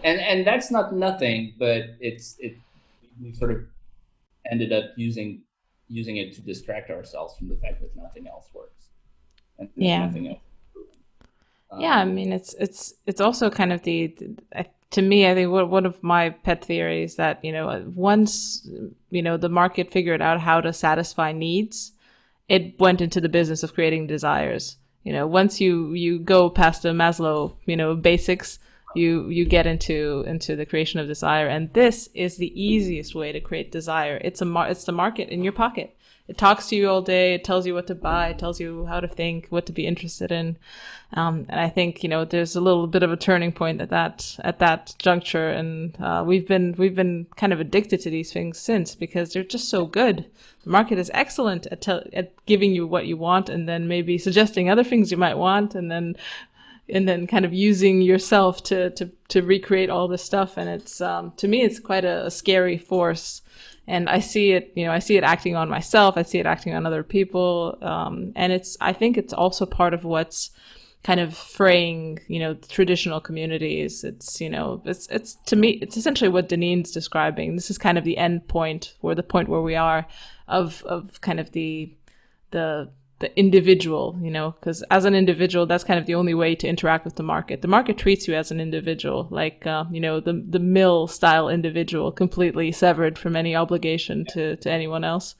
And 0.04 0.20
and 0.20 0.46
that's 0.46 0.70
not 0.70 0.94
nothing 0.94 1.54
but 1.58 1.96
it's 2.00 2.36
it 2.38 2.58
we 3.20 3.32
sort 3.32 3.50
of 3.50 3.64
ended 4.50 4.72
up 4.72 4.90
using 4.96 5.40
using 5.94 6.16
it 6.16 6.34
to 6.34 6.40
distract 6.40 6.90
ourselves 6.90 7.36
from 7.38 7.48
the 7.48 7.56
fact 7.56 7.80
that 7.80 7.94
nothing 7.96 8.26
else 8.26 8.48
works. 8.52 8.88
And 9.58 9.68
yeah. 9.76 10.06
Nothing 10.06 10.28
else 10.28 10.38
Um, 11.70 11.80
yeah, 11.80 11.96
I 11.98 12.04
mean, 12.04 12.32
it's 12.32 12.54
it's 12.54 12.94
it's 13.06 13.20
also 13.20 13.50
kind 13.50 13.72
of 13.72 13.82
the, 13.82 14.14
the 14.18 14.66
to 14.94 15.02
me, 15.02 15.26
I 15.28 15.34
think 15.34 15.50
one 15.50 15.86
of 15.86 16.00
my 16.02 16.30
pet 16.30 16.64
theories 16.64 17.16
that 17.16 17.44
you 17.44 17.52
know 17.52 17.84
once 17.94 18.68
you 19.10 19.22
know 19.22 19.36
the 19.36 19.48
market 19.48 19.90
figured 19.90 20.22
out 20.22 20.40
how 20.40 20.60
to 20.60 20.72
satisfy 20.72 21.32
needs, 21.32 21.92
it 22.48 22.78
went 22.78 23.00
into 23.00 23.20
the 23.20 23.28
business 23.28 23.62
of 23.62 23.74
creating 23.74 24.06
desires. 24.06 24.76
You 25.02 25.12
know, 25.12 25.26
once 25.26 25.60
you 25.60 25.94
you 25.94 26.18
go 26.18 26.48
past 26.48 26.82
the 26.82 26.90
Maslow, 26.90 27.56
you 27.66 27.76
know, 27.76 27.94
basics, 27.96 28.58
you 28.94 29.28
you 29.28 29.44
get 29.44 29.66
into 29.66 30.24
into 30.26 30.56
the 30.56 30.66
creation 30.66 31.00
of 31.00 31.06
desire, 31.06 31.48
and 31.48 31.72
this 31.72 32.08
is 32.14 32.36
the 32.36 32.52
easiest 32.60 33.14
way 33.14 33.32
to 33.32 33.40
create 33.40 33.72
desire. 33.72 34.20
It's 34.22 34.40
a 34.40 34.44
mar- 34.44 34.68
it's 34.68 34.84
the 34.84 34.92
market 34.92 35.28
in 35.28 35.42
your 35.42 35.52
pocket 35.52 35.96
it 36.26 36.38
talks 36.38 36.68
to 36.68 36.76
you 36.76 36.88
all 36.88 37.02
day. 37.02 37.34
It 37.34 37.44
tells 37.44 37.66
you 37.66 37.74
what 37.74 37.86
to 37.88 37.94
buy. 37.94 38.28
It 38.28 38.38
tells 38.38 38.58
you 38.58 38.86
how 38.86 38.98
to 38.98 39.08
think, 39.08 39.48
what 39.50 39.66
to 39.66 39.72
be 39.72 39.86
interested 39.86 40.32
in. 40.32 40.56
Um, 41.12 41.44
and 41.50 41.60
I 41.60 41.68
think 41.68 42.02
you 42.02 42.08
know 42.08 42.24
there's 42.24 42.56
a 42.56 42.62
little 42.62 42.86
bit 42.86 43.02
of 43.02 43.12
a 43.12 43.16
turning 43.16 43.52
point 43.52 43.82
at 43.82 43.90
that 43.90 44.36
at 44.42 44.58
that 44.60 44.94
juncture, 44.98 45.50
and 45.50 45.94
uh, 46.00 46.24
we've 46.26 46.48
been 46.48 46.74
we've 46.78 46.94
been 46.94 47.26
kind 47.36 47.52
of 47.52 47.60
addicted 47.60 48.00
to 48.00 48.10
these 48.10 48.32
things 48.32 48.58
since 48.58 48.94
because 48.94 49.32
they're 49.32 49.44
just 49.44 49.68
so 49.68 49.84
good. 49.84 50.24
The 50.64 50.70
market 50.70 50.98
is 50.98 51.10
excellent 51.12 51.66
at 51.66 51.82
te- 51.82 52.10
at 52.14 52.32
giving 52.46 52.74
you 52.74 52.86
what 52.86 53.06
you 53.06 53.18
want, 53.18 53.50
and 53.50 53.68
then 53.68 53.86
maybe 53.86 54.16
suggesting 54.16 54.70
other 54.70 54.84
things 54.84 55.10
you 55.10 55.18
might 55.18 55.36
want, 55.36 55.74
and 55.74 55.90
then 55.90 56.16
and 56.88 57.08
then 57.08 57.26
kind 57.26 57.44
of 57.44 57.52
using 57.52 58.00
yourself 58.00 58.62
to 58.64 58.90
to 58.90 59.10
to 59.28 59.42
recreate 59.42 59.90
all 59.90 60.08
this 60.08 60.24
stuff. 60.24 60.56
And 60.56 60.68
it's 60.68 61.00
um, 61.00 61.32
to 61.36 61.48
me, 61.48 61.62
it's 61.62 61.80
quite 61.80 62.04
a, 62.04 62.26
a 62.26 62.30
scary 62.30 62.78
force 62.78 63.42
and 63.86 64.08
I 64.08 64.20
see 64.20 64.52
it, 64.52 64.72
you 64.74 64.84
know, 64.86 64.92
I 64.92 64.98
see 64.98 65.16
it 65.16 65.24
acting 65.24 65.56
on 65.56 65.68
myself. 65.68 66.16
I 66.16 66.22
see 66.22 66.38
it 66.38 66.46
acting 66.46 66.74
on 66.74 66.86
other 66.86 67.02
people. 67.02 67.78
Um, 67.82 68.32
and 68.34 68.52
it's, 68.52 68.76
I 68.80 68.92
think 68.92 69.18
it's 69.18 69.32
also 69.32 69.66
part 69.66 69.92
of 69.92 70.04
what's 70.04 70.50
kind 71.02 71.20
of 71.20 71.36
fraying, 71.36 72.18
you 72.28 72.38
know, 72.38 72.54
traditional 72.54 73.20
communities. 73.20 74.02
It's, 74.02 74.40
you 74.40 74.48
know, 74.48 74.80
it's, 74.86 75.06
it's 75.08 75.34
to 75.46 75.56
me, 75.56 75.72
it's 75.82 75.98
essentially 75.98 76.30
what 76.30 76.48
Deneen's 76.48 76.92
describing. 76.92 77.56
This 77.56 77.70
is 77.70 77.76
kind 77.76 77.98
of 77.98 78.04
the 78.04 78.16
end 78.16 78.48
point 78.48 78.94
or 79.02 79.14
the 79.14 79.22
point 79.22 79.50
where 79.50 79.60
we 79.60 79.76
are 79.76 80.06
of, 80.48 80.82
of 80.84 81.20
kind 81.20 81.38
of 81.38 81.52
the, 81.52 81.94
the, 82.52 82.90
the 83.20 83.38
individual, 83.38 84.18
you 84.20 84.30
know, 84.30 84.54
because 84.58 84.82
as 84.90 85.04
an 85.04 85.14
individual, 85.14 85.66
that's 85.66 85.84
kind 85.84 86.00
of 86.00 86.06
the 86.06 86.14
only 86.14 86.34
way 86.34 86.54
to 86.56 86.66
interact 86.66 87.04
with 87.04 87.16
the 87.16 87.22
market. 87.22 87.62
The 87.62 87.68
market 87.68 87.96
treats 87.96 88.26
you 88.26 88.34
as 88.34 88.50
an 88.50 88.60
individual, 88.60 89.28
like 89.30 89.66
uh, 89.66 89.84
you 89.90 90.00
know, 90.00 90.20
the 90.20 90.44
the 90.48 90.58
Mill 90.58 91.06
style 91.06 91.48
individual, 91.48 92.10
completely 92.10 92.72
severed 92.72 93.18
from 93.18 93.36
any 93.36 93.54
obligation 93.54 94.24
to 94.30 94.56
to 94.56 94.70
anyone 94.70 95.04
else. 95.04 95.36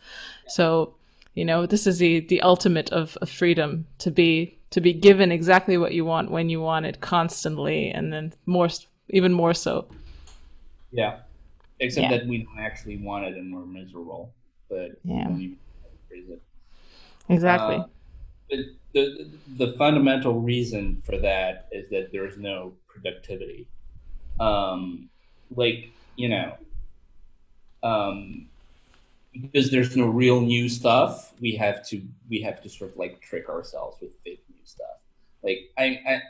So, 0.47 0.95
you 1.35 1.45
know, 1.45 1.67
this 1.67 1.87
is 1.87 1.99
the 1.99 2.21
the 2.21 2.43
ultimate 2.43 2.91
of, 2.91 3.17
of 3.21 3.29
freedom 3.29 3.87
to 3.99 4.11
be 4.11 4.57
to 4.71 4.81
be 4.81 4.93
given 4.93 5.33
exactly 5.33 5.77
what 5.77 5.95
you 5.95 6.05
want 6.05 6.31
when 6.31 6.49
you 6.49 6.61
want 6.61 6.87
it 6.87 7.01
constantly, 7.01 7.91
and 7.91 8.13
then 8.13 8.33
more 8.47 8.69
even 9.11 9.33
more 9.33 9.53
so. 9.53 9.89
Yeah, 10.93 11.19
except 11.81 12.11
yeah. 12.11 12.19
that 12.19 12.29
we 12.29 12.45
don't 12.45 12.61
actually 12.61 12.99
want 12.99 13.25
it 13.25 13.37
and 13.37 13.53
we're 13.53 13.67
miserable, 13.67 14.33
but 14.69 14.93
yeah. 15.03 15.29
Exactly. 17.29 17.77
Uh, 17.77 17.85
the, 18.51 18.75
the, 18.93 19.31
the 19.57 19.73
fundamental 19.79 20.41
reason 20.41 21.03
for 21.05 21.19
that 21.19 21.69
is 21.73 21.89
that 21.91 22.11
there's 22.13 22.37
no 22.39 22.75
productivity. 22.87 23.69
Um, 24.41 25.09
like, 25.55 25.91
you 26.17 26.29
know, 26.29 26.57
um, 27.83 28.49
because 29.41 29.71
there's 29.71 29.97
no 29.97 30.07
real 30.07 30.41
new 30.41 30.69
stuff, 30.69 31.33
we 31.41 31.57
have 31.57 31.87
to 31.89 32.03
we 32.29 32.41
have 32.41 32.63
to 32.63 32.69
sort 32.69 32.93
of 32.93 32.97
like 32.97 33.21
trick 33.21 33.49
ourselves 33.49 33.99
with 34.01 34.13
fake 34.25 34.45
new 34.49 34.65
stuff. 34.65 34.87
Like 35.43 35.71
I, 35.77 36.01
I 36.07 36.23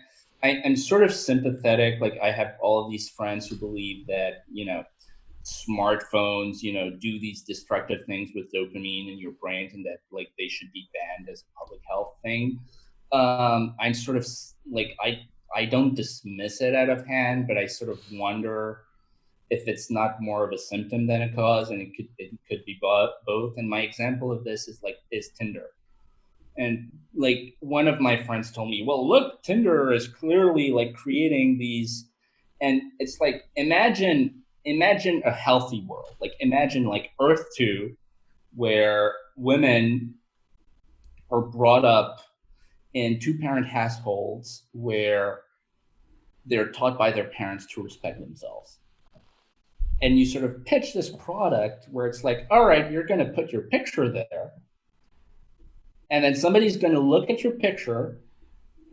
I, 0.43 0.49
am 0.65 0.77
sort 0.77 1.03
of 1.03 1.13
sympathetic. 1.15 2.01
Like 2.01 2.19
I 2.23 2.31
have 2.31 2.55
all 2.61 2.85
of 2.85 2.91
these 2.91 3.09
friends 3.09 3.47
who 3.47 3.57
believe 3.57 4.07
that 4.07 4.45
you 4.51 4.65
know 4.65 4.85
smartphones, 5.45 6.63
you 6.63 6.73
know, 6.73 6.91
do 6.91 7.21
these 7.21 7.43
destructive 7.43 8.05
things 8.07 8.31
with 8.35 8.53
dopamine 8.53 9.13
in 9.13 9.19
your 9.19 9.33
brain 9.33 9.71
and 9.75 9.85
that 9.85 9.99
like 10.11 10.31
they 10.39 10.49
should 10.49 10.73
be 10.73 10.89
banned 10.95 11.29
as 11.29 11.43
a 11.43 11.59
public 11.59 11.81
health 11.89 12.15
thing. 12.23 12.59
Um, 13.13 13.75
I'm 13.79 13.95
sort 13.95 14.17
of 14.17 14.27
like 14.71 14.97
I 15.03 15.27
I 15.55 15.67
don't 15.67 15.95
dismiss 15.95 16.61
it 16.61 16.75
out 16.75 16.89
of 16.89 17.07
hand, 17.07 17.47
but 17.47 17.59
I 17.59 17.67
sort 17.67 17.91
of 17.91 18.01
wonder 18.13 18.85
if 19.51 19.69
it's 19.69 19.91
not 19.91 20.21
more 20.21 20.45
of 20.45 20.53
a 20.53 20.59
symptom 20.59 21.07
than 21.07 21.23
a 21.23 21.33
cause, 21.35 21.71
and 21.71 21.81
it 21.81 21.95
could 21.95 22.09
it 22.19 22.31
could 22.49 22.65
be 22.65 22.79
both. 22.81 23.55
And 23.59 23.69
my 23.69 23.81
example 23.81 24.33
of 24.33 24.45
this 24.45 24.67
is 24.67 24.83
like 24.83 24.99
is 25.11 25.29
Tinder. 25.29 25.71
And 26.57 26.91
like 27.15 27.57
one 27.61 27.89
of 27.89 28.01
my 28.01 28.17
friends 28.17 28.51
told 28.51 28.71
me, 28.71 28.85
well, 28.87 29.07
look, 29.07 29.43
Tinder 29.43 29.93
is 29.93 30.09
clearly 30.09 30.71
like 30.71 30.95
creating 30.95 31.59
these, 31.59 32.09
and 32.63 32.81
it's 32.99 33.21
like 33.21 33.45
imagine 33.57 34.44
imagine 34.65 35.23
a 35.25 35.31
healthy 35.31 35.85
world. 35.87 36.17
Like 36.21 36.33
imagine 36.41 36.85
like 36.85 37.11
Earth 37.21 37.45
2, 37.57 37.97
where 38.55 39.15
women 39.37 40.15
are 41.31 41.43
brought 41.43 41.85
up 41.85 42.21
in 42.95 43.19
two 43.19 43.39
parent 43.39 43.67
households 43.67 44.65
where 44.73 45.41
they're 46.47 46.71
taught 46.71 46.99
by 46.99 47.11
their 47.11 47.25
parents 47.25 47.67
to 47.67 47.83
respect 47.83 48.21
themselves. 48.21 48.79
And 50.03 50.19
you 50.19 50.27
sort 50.27 50.45
of 50.45 50.65
pitch 50.65 50.93
this 50.93 51.11
product 51.11 51.87
where 51.91 52.07
it's 52.07 52.25
like, 52.25 52.47
all 52.51 52.67
right, 52.67 52.91
you're 52.91 53.07
going 53.07 53.25
to 53.25 53.33
put 53.33 53.53
your 53.53 53.63
picture 53.63 54.11
there. 54.11 54.53
And 56.11 56.23
then 56.23 56.35
somebody's 56.35 56.77
going 56.77 56.93
to 56.93 57.01
look 57.01 57.31
at 57.31 57.43
your 57.43 57.53
picture 57.53 58.21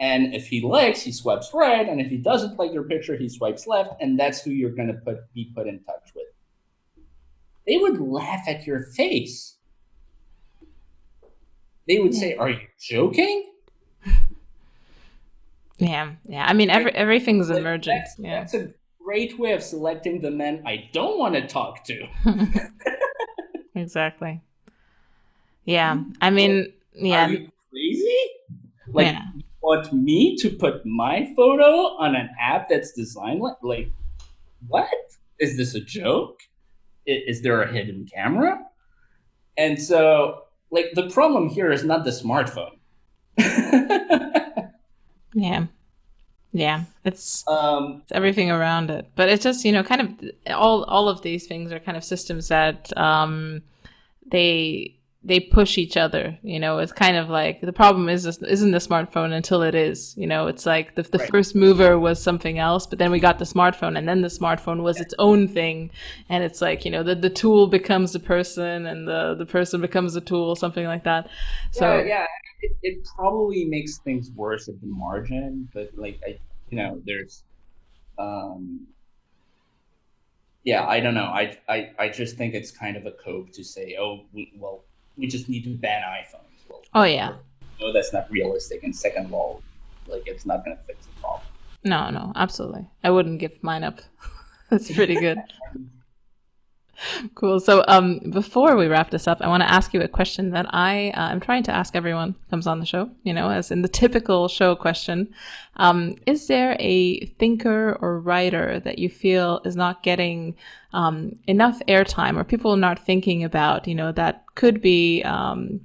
and 0.02 0.34
if 0.34 0.48
he 0.48 0.62
likes, 0.62 1.04
he 1.04 1.12
swipes 1.12 1.52
right. 1.54 1.88
And 1.88 2.02
if 2.02 2.08
he 2.08 2.18
doesn't 2.18 2.58
like 2.58 2.74
your 2.74 2.84
picture, 2.84 3.16
he 3.16 3.30
swipes 3.30 3.68
left. 3.68 4.02
And 4.02 4.20
that's 4.20 4.42
who 4.42 4.50
you're 4.50 4.72
going 4.72 4.88
to 4.88 4.96
put, 4.96 5.32
be 5.36 5.52
put 5.56 5.68
in 5.68 5.80
touch 5.84 6.12
with. 6.16 6.26
They 7.68 7.78
would 7.78 8.02
laugh 8.02 8.42
at 8.48 8.66
your 8.66 8.86
face. 8.96 9.58
They 11.88 12.00
would 12.00 12.16
say, 12.16 12.36
Are 12.36 12.50
you 12.50 12.68
joking? 12.80 13.48
Yeah, 15.78 16.12
yeah. 16.30 16.46
I 16.46 16.54
mean, 16.54 16.70
every, 16.70 16.94
everything's 16.94 17.50
emergent. 17.50 18.02
That's, 18.04 18.20
yeah. 18.20 18.40
that's 18.42 18.54
a 18.54 18.72
great 19.04 19.40
way 19.40 19.54
of 19.54 19.64
selecting 19.64 20.22
the 20.22 20.30
men 20.30 20.62
I 20.64 20.88
don't 20.94 21.18
want 21.18 21.34
to 21.34 21.48
talk 21.48 21.84
to. 21.86 22.08
exactly. 23.76 24.42
Yeah. 25.66 26.04
I 26.22 26.30
mean, 26.30 26.72
yeah. 26.94 27.26
Are 27.26 27.32
you 27.32 27.52
crazy? 27.72 28.16
Like, 28.94 29.08
yeah 29.08 29.41
want 29.62 29.94
me 29.94 30.36
to 30.38 30.50
put 30.50 30.86
my 30.86 31.32
photo 31.36 31.96
on 31.98 32.16
an 32.16 32.30
app 32.40 32.70
that's 32.70 32.92
designed 32.94 33.42
like 33.42 33.58
like 33.62 33.92
what? 34.68 34.90
Is 35.40 35.58
this 35.58 35.76
a 35.76 35.80
joke? 35.80 36.42
Is, 37.06 37.38
is 37.38 37.42
there 37.42 37.62
a 37.62 37.72
hidden 37.72 38.06
camera? 38.06 38.60
And 39.58 39.82
so 39.82 40.44
like 40.72 40.88
the 40.94 41.10
problem 41.10 41.50
here 41.50 41.72
is 41.72 41.84
not 41.84 42.04
the 42.04 42.12
smartphone. 42.12 42.78
Yeah. 45.34 45.68
Yeah 46.52 46.84
it's, 47.06 47.48
um, 47.48 48.02
it's 48.04 48.12
everything 48.12 48.52
around 48.52 48.92
it. 48.92 49.10
But 49.16 49.30
it's 49.30 49.44
just 49.44 49.66
you 49.66 49.72
know 49.72 49.84
kind 49.84 50.02
of 50.02 50.54
all 50.54 50.84
all 50.84 51.10
of 51.10 51.22
these 51.22 51.48
things 51.48 51.72
are 51.72 51.80
kind 51.80 51.98
of 51.98 52.04
systems 52.04 52.48
that 52.50 52.96
um 52.98 53.62
they 54.32 54.98
they 55.24 55.40
push 55.40 55.78
each 55.78 55.98
other. 55.98 56.38
You 56.42 56.60
know, 56.60 56.80
it's 56.80 56.92
kind 56.92 57.16
of 57.16 57.30
like 57.30 57.62
the 57.62 57.74
problem 57.74 58.10
is 58.10 58.26
isn't 58.26 58.72
the 58.72 58.80
smartphone 58.80 59.34
until 59.34 59.62
it 59.62 59.76
is. 59.76 60.16
You 60.18 60.26
know, 60.26 60.48
it's 60.48 60.66
like 60.66 60.96
the, 60.96 61.04
the 61.04 61.20
right. 61.20 61.30
first 61.30 61.56
mover 61.56 62.00
was 62.00 62.22
something 62.22 62.58
else, 62.58 62.88
but 62.88 62.98
then 62.98 63.12
we 63.12 63.20
got 63.20 63.38
the 63.38 63.46
smartphone, 63.46 63.98
and 63.98 64.08
then 64.08 64.22
the 64.22 64.30
smartphone 64.30 64.82
was 64.82 65.00
its 65.00 65.14
own 65.20 65.48
thing, 65.48 65.92
and 66.30 66.44
it's 66.44 66.62
like 66.62 66.86
you 66.86 66.92
know 66.92 67.04
the 67.04 67.16
the 67.16 67.30
tool 67.30 67.68
becomes 67.68 68.14
the 68.14 68.20
person, 68.20 68.86
and 68.88 69.08
the 69.08 69.36
the 69.36 69.46
person 69.46 69.80
becomes 69.80 70.14
the 70.14 70.22
tool, 70.22 70.56
something 70.56 70.86
like 70.86 71.04
that. 71.04 71.30
So 71.72 71.98
yeah, 71.98 72.04
yeah. 72.04 72.26
It, 72.64 72.78
it 72.84 73.08
probably 73.16 73.66
makes 73.66 73.98
things 74.00 74.30
worse 74.36 74.68
at 74.68 74.80
the 74.82 74.88
margin, 74.88 75.68
but 75.74 75.90
like 75.96 76.20
I, 76.26 76.40
you 76.70 76.78
know, 76.78 77.02
there's. 77.06 77.44
um 78.18 78.88
yeah, 80.64 80.86
I 80.86 81.00
don't 81.00 81.16
know. 81.16 81.24
I, 81.26 81.58
I 81.68 81.90
I 81.98 82.10
just 82.10 82.38
think 82.38 82.54
it's 82.54 82.70
kind 82.70 82.96
of 82.96 83.08
a 83.08 83.12
cope 83.12 83.52
to 83.54 83.64
say, 83.64 83.98
oh, 84.00 84.26
we, 84.32 84.54
well, 84.60 84.84
we 85.18 85.28
just 85.28 85.50
need 85.50 85.64
to 85.64 85.72
ban 85.72 86.02
iPhones. 86.04 86.70
Well, 86.70 86.82
oh 86.94 87.04
yeah. 87.04 87.36
No, 87.80 87.92
that's 87.92 88.14
not 88.14 88.30
realistic. 88.30 88.84
And 88.84 88.96
second 88.96 89.26
of 89.26 89.34
all, 89.34 89.64
like 90.08 90.24
it's 90.26 90.46
not 90.46 90.64
going 90.64 90.78
to 90.78 90.84
fix 90.84 91.06
the 91.06 91.22
problem. 91.22 91.42
No, 91.84 92.10
no, 92.10 92.32
absolutely. 92.36 92.88
I 93.04 93.10
wouldn't 93.10 93.40
give 93.40 93.64
mine 93.64 93.84
up. 93.84 94.02
that's 94.70 94.92
pretty 94.92 95.16
good. 95.16 95.40
cool. 97.36 97.60
So, 97.60 97.84
um, 97.88 98.20
before 98.30 98.76
we 98.76 98.88
wrap 98.88 99.10
this 99.10 99.28
up, 99.28 99.42
I 99.42 99.48
want 99.48 99.64
to 99.64 99.72
ask 99.72 99.94
you 99.94 100.02
a 100.02 100.08
question 100.08 100.52
that 100.52 100.68
I 100.70 101.10
uh, 101.12 101.32
am 101.32 101.40
trying 101.40 101.64
to 101.64 101.72
ask 101.72 101.96
everyone 101.96 102.32
who 102.32 102.50
comes 102.50 102.68
on 102.68 102.80
the 102.80 102.86
show. 102.86 103.10
You 103.24 103.34
know, 103.34 103.50
as 103.50 103.72
in 103.72 103.82
the 103.82 103.88
typical 103.88 104.48
show 104.48 104.76
question: 104.76 105.34
um, 105.78 106.16
Is 106.28 106.48
there 106.48 106.76
a 106.80 107.26
thinker 107.40 107.98
or 108.02 108.20
writer 108.20 108.80
that 108.82 109.00
you 109.00 109.10
feel 109.10 109.62
is 109.66 109.76
not 109.76 110.04
getting 110.04 110.56
um, 110.94 111.40
enough 111.48 111.82
airtime, 111.88 112.38
or 112.38 112.44
people 112.44 112.72
are 112.72 112.78
not 112.78 113.04
thinking 113.04 113.44
about? 113.44 113.88
You 113.88 113.96
know, 113.96 114.12
that 114.12 114.44
could 114.62 114.82
be 114.82 115.24
um, 115.24 115.82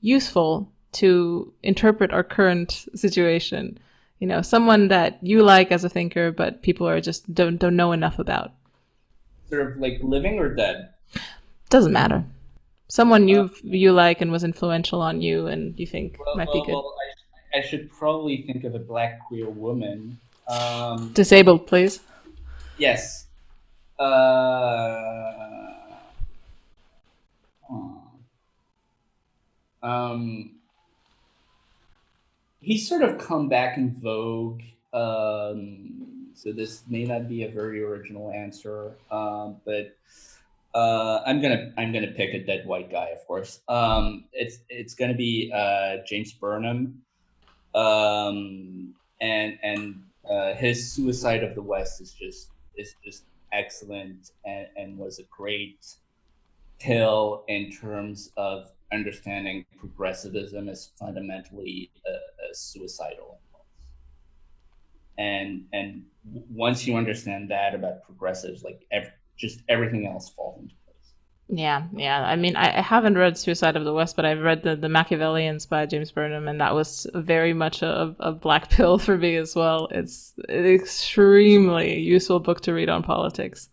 useful 0.00 0.72
to 0.92 1.52
interpret 1.62 2.10
our 2.10 2.24
current 2.24 2.88
situation 2.94 3.78
you 4.24 4.28
know, 4.28 4.40
someone 4.40 4.88
that 4.88 5.18
you 5.20 5.42
like 5.42 5.70
as 5.70 5.84
a 5.84 5.90
thinker, 5.90 6.32
but 6.32 6.62
people 6.62 6.88
are 6.88 6.98
just 6.98 7.34
don't 7.34 7.58
don't 7.58 7.76
know 7.76 7.92
enough 7.92 8.18
about. 8.18 8.52
Sort 9.50 9.68
of 9.68 9.76
like 9.76 9.98
living 10.00 10.38
or 10.38 10.54
dead. 10.54 10.94
Doesn't 11.68 11.92
matter. 11.92 12.24
Someone 12.88 13.28
you 13.28 13.40
uh, 13.42 13.48
you 13.64 13.92
like 13.92 14.22
and 14.22 14.32
was 14.32 14.42
influential 14.42 15.02
on 15.02 15.20
you, 15.20 15.46
and 15.46 15.78
you 15.78 15.86
think 15.86 16.16
well, 16.18 16.36
might 16.36 16.48
well, 16.48 16.62
be 16.62 16.66
good. 16.66 16.72
Well, 16.72 16.94
I, 17.54 17.58
I, 17.58 17.60
should 17.60 17.90
probably 17.92 18.42
think 18.46 18.64
of 18.64 18.74
a 18.74 18.78
black 18.78 19.20
queer 19.28 19.50
woman. 19.50 20.18
Um, 20.48 21.12
Disabled, 21.12 21.66
please. 21.66 22.00
Yes. 22.78 23.26
Uh, 23.98 25.73
um, 29.84 30.56
he's 32.60 32.88
sort 32.88 33.02
of 33.02 33.18
come 33.18 33.48
back 33.48 33.76
in 33.76 33.94
vogue. 34.00 34.62
Um, 34.92 36.30
so 36.34 36.52
this 36.52 36.82
may 36.88 37.04
not 37.04 37.28
be 37.28 37.44
a 37.44 37.48
very 37.48 37.82
original 37.82 38.32
answer, 38.32 38.96
um, 39.10 39.56
but 39.64 39.96
uh, 40.74 41.22
I'm 41.24 41.40
gonna 41.40 41.72
I'm 41.76 41.92
gonna 41.92 42.10
pick 42.12 42.34
a 42.34 42.44
dead 42.44 42.66
white 42.66 42.90
guy, 42.90 43.08
of 43.08 43.24
course. 43.26 43.60
Um, 43.68 44.24
it's 44.32 44.58
it's 44.68 44.94
gonna 44.94 45.14
be 45.14 45.52
uh, 45.54 45.98
James 46.06 46.32
Burnham, 46.32 47.02
um, 47.74 48.94
and 49.20 49.58
and 49.62 50.02
uh, 50.28 50.54
his 50.54 50.92
Suicide 50.92 51.44
of 51.44 51.54
the 51.54 51.62
West 51.62 52.00
is 52.00 52.12
just 52.12 52.48
is 52.76 52.96
just 53.04 53.24
excellent 53.52 54.32
and, 54.44 54.66
and 54.76 54.98
was 54.98 55.20
a 55.20 55.24
great 55.24 55.86
tale 56.80 57.44
in 57.46 57.70
terms 57.70 58.32
of 58.36 58.72
understanding 58.94 59.64
progressivism 59.78 60.68
as 60.68 60.90
fundamentally 60.98 61.90
a, 62.06 62.50
a 62.50 62.54
suicidal 62.54 63.40
and 65.18 65.64
and 65.72 66.04
once 66.50 66.86
you 66.86 66.96
understand 66.96 67.50
that 67.50 67.74
about 67.74 68.02
progressives 68.02 68.62
like 68.62 68.84
ev- 68.90 69.12
just 69.36 69.60
everything 69.68 70.06
else 70.06 70.30
falls 70.30 70.60
into 70.60 70.74
place. 70.84 71.12
Yeah 71.48 71.84
yeah. 71.94 72.24
I 72.24 72.36
mean 72.36 72.56
I, 72.56 72.78
I, 72.78 72.80
haven't 72.80 73.18
read 73.18 73.38
suicide 73.38 73.76
of 73.76 73.84
the 73.84 73.92
west 73.92 74.16
but 74.16 74.24
i've 74.24 74.40
read 74.40 74.62
the, 74.62 74.74
the 74.76 74.88
machiavellians 74.88 75.68
by 75.68 75.86
james 75.86 76.10
burnham 76.10 76.48
and 76.48 76.60
that 76.60 76.74
was 76.74 77.06
very 77.14 77.52
much 77.52 77.82
a, 77.82 78.14
a 78.18 78.32
black 78.32 78.70
pill 78.70 78.98
for 79.06 79.16
me 79.16 79.36
as 79.36 79.54
well. 79.54 79.88
It's 79.90 80.34
an 80.48 80.66
extremely 80.66 81.98
useful 81.98 82.40
book 82.40 82.60
to 82.62 82.72
read 82.72 82.88
on 82.88 83.02
politics 83.02 83.68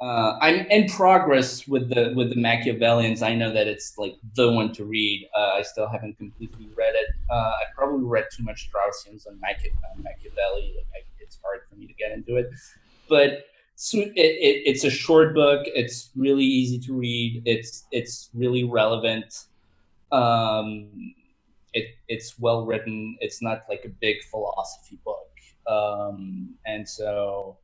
uh, 0.00 0.38
I'm 0.40 0.66
in 0.66 0.88
progress 0.88 1.68
with 1.68 1.90
the 1.90 2.12
with 2.16 2.30
the 2.30 2.36
Machiavellians. 2.36 3.22
I 3.22 3.34
know 3.34 3.52
that 3.52 3.66
it's 3.66 3.98
like 3.98 4.14
the 4.34 4.50
one 4.50 4.72
to 4.72 4.84
read. 4.84 5.28
Uh, 5.36 5.52
I 5.56 5.62
still 5.62 5.88
haven't 5.88 6.16
completely 6.16 6.68
read 6.74 6.94
it. 6.94 7.08
Uh, 7.30 7.34
I 7.34 7.62
probably 7.74 8.06
read 8.06 8.24
too 8.34 8.42
much 8.42 8.70
Straussians 8.70 9.26
on 9.26 9.38
Machia- 9.40 9.72
Machiavelli. 9.98 10.74
Like 10.76 10.86
I, 10.94 11.06
it's 11.20 11.38
hard 11.44 11.60
for 11.68 11.76
me 11.76 11.86
to 11.86 11.92
get 11.92 12.12
into 12.12 12.36
it, 12.36 12.50
but 13.08 13.44
so 13.74 13.98
it, 13.98 14.12
it, 14.16 14.62
it's 14.64 14.84
a 14.84 14.90
short 14.90 15.34
book. 15.34 15.62
It's 15.66 16.10
really 16.16 16.44
easy 16.44 16.78
to 16.80 16.94
read. 16.94 17.42
It's 17.44 17.86
it's 17.92 18.30
really 18.32 18.64
relevant. 18.64 19.44
Um, 20.12 21.14
it, 21.74 21.86
it's 22.08 22.38
well 22.38 22.64
written. 22.64 23.18
It's 23.20 23.42
not 23.42 23.64
like 23.68 23.84
a 23.84 23.90
big 23.90 24.16
philosophy 24.30 24.98
book, 25.04 25.28
um, 25.66 26.54
and 26.64 26.88
so 26.88 27.58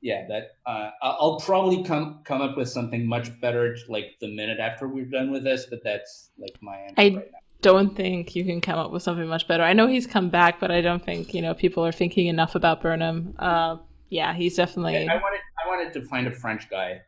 yeah, 0.00 0.26
that 0.28 0.56
uh, 0.66 0.90
I'll 1.02 1.38
probably 1.40 1.82
come 1.84 2.20
come 2.24 2.40
up 2.40 2.56
with 2.56 2.68
something 2.68 3.06
much 3.06 3.38
better 3.40 3.76
like 3.88 4.16
the 4.20 4.34
minute 4.34 4.58
after 4.58 4.88
we're 4.88 5.04
done 5.04 5.30
with 5.30 5.44
this, 5.44 5.66
but 5.66 5.80
that's 5.84 6.30
like 6.38 6.56
my 6.60 6.76
answer 6.76 6.94
I 6.96 7.04
right 7.04 7.14
now. 7.14 7.38
Don't 7.62 7.94
think 7.94 8.34
you 8.34 8.44
can 8.44 8.62
come 8.62 8.78
up 8.78 8.90
with 8.90 9.02
something 9.02 9.26
much 9.26 9.46
better. 9.46 9.62
I 9.62 9.74
know 9.74 9.86
he's 9.86 10.06
come 10.06 10.30
back, 10.30 10.58
but 10.60 10.70
I 10.70 10.80
don't 10.80 11.04
think 11.04 11.34
you 11.34 11.42
know 11.42 11.52
people 11.52 11.84
are 11.84 11.92
thinking 11.92 12.28
enough 12.28 12.54
about 12.54 12.80
Burnham. 12.80 13.34
Uh, 13.38 13.76
yeah, 14.08 14.32
he's 14.34 14.56
definitely. 14.56 14.96
I 14.96 15.16
wanted 15.16 15.40
I 15.64 15.68
wanted 15.68 15.92
to 15.92 16.02
find 16.06 16.26
a 16.26 16.32
French 16.32 16.70
guy. 16.70 17.02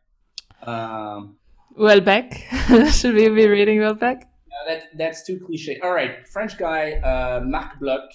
Um, 0.61 1.37
Houellebecq. 1.77 2.91
Should 3.01 3.15
we 3.15 3.29
be 3.29 3.47
reading 3.47 3.79
Houellebecq? 3.79 4.21
No, 4.21 4.57
that 4.67 4.83
that's 4.95 5.25
too 5.25 5.39
cliche. 5.43 5.79
All 5.81 5.93
right, 5.93 6.27
French 6.27 6.59
guy, 6.59 6.93
uh, 6.93 7.41
Marc 7.43 7.79
Bloch 7.79 8.11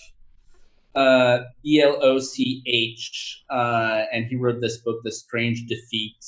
uh, 0.99 1.45
B 1.63 1.81
L 1.81 1.97
O 2.03 2.19
C 2.19 2.63
H, 2.67 3.45
uh, 3.51 4.03
and 4.13 4.27
he 4.27 4.35
wrote 4.35 4.61
this 4.61 4.79
book, 4.79 5.01
The 5.05 5.13
Strange 5.13 5.67
Defeat. 5.67 6.27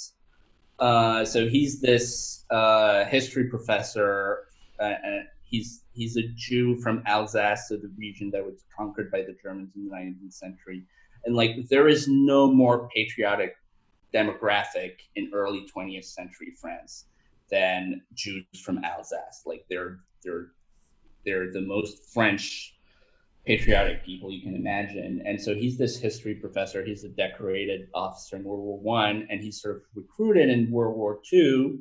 Uh, 0.79 1.25
so 1.25 1.49
he's 1.49 1.81
this 1.81 2.45
uh, 2.51 3.05
history 3.07 3.49
professor. 3.49 4.45
Uh, 4.79 4.95
he's 5.43 5.83
he's 5.93 6.17
a 6.17 6.23
Jew 6.37 6.77
from 6.77 7.03
Alsace, 7.07 7.69
so 7.69 7.77
the 7.77 7.91
region 7.99 8.31
that 8.31 8.47
was 8.47 8.63
conquered 8.77 9.11
by 9.11 9.23
the 9.23 9.37
Germans 9.43 9.73
in 9.75 9.89
the 9.89 9.91
19th 9.91 10.35
century. 10.35 10.85
And 11.25 11.35
like, 11.35 11.69
there 11.69 11.89
is 11.89 12.07
no 12.07 12.51
more 12.51 12.89
patriotic 12.95 13.57
demographic 14.15 14.93
in 15.17 15.31
early 15.35 15.67
20th 15.77 16.05
century 16.05 16.55
France 16.61 17.07
than 17.51 18.03
Jews 18.15 18.45
from 18.65 18.85
Alsace. 18.85 19.43
Like, 19.47 19.65
they're 19.69 19.99
they're 20.23 20.53
they're 21.27 21.53
the 21.53 21.61
most 21.61 22.15
French 22.15 22.77
patriotic 23.51 24.05
people 24.05 24.31
you 24.31 24.41
can 24.41 24.55
imagine. 24.55 25.21
And 25.27 25.41
so 25.41 25.57
he's 25.57 25.77
this 25.77 25.99
history 25.99 26.37
professor. 26.37 26.85
He's 26.85 27.03
a 27.03 27.09
decorated 27.09 27.89
officer 27.95 28.37
in 28.37 28.45
World 28.45 28.61
War 28.61 28.79
One, 28.79 29.27
and 29.29 29.41
he's 29.41 29.61
sort 29.61 29.75
of 29.75 29.83
recruited 29.97 30.49
in 30.49 30.71
World 30.71 30.97
War 30.97 31.19
Two, 31.29 31.81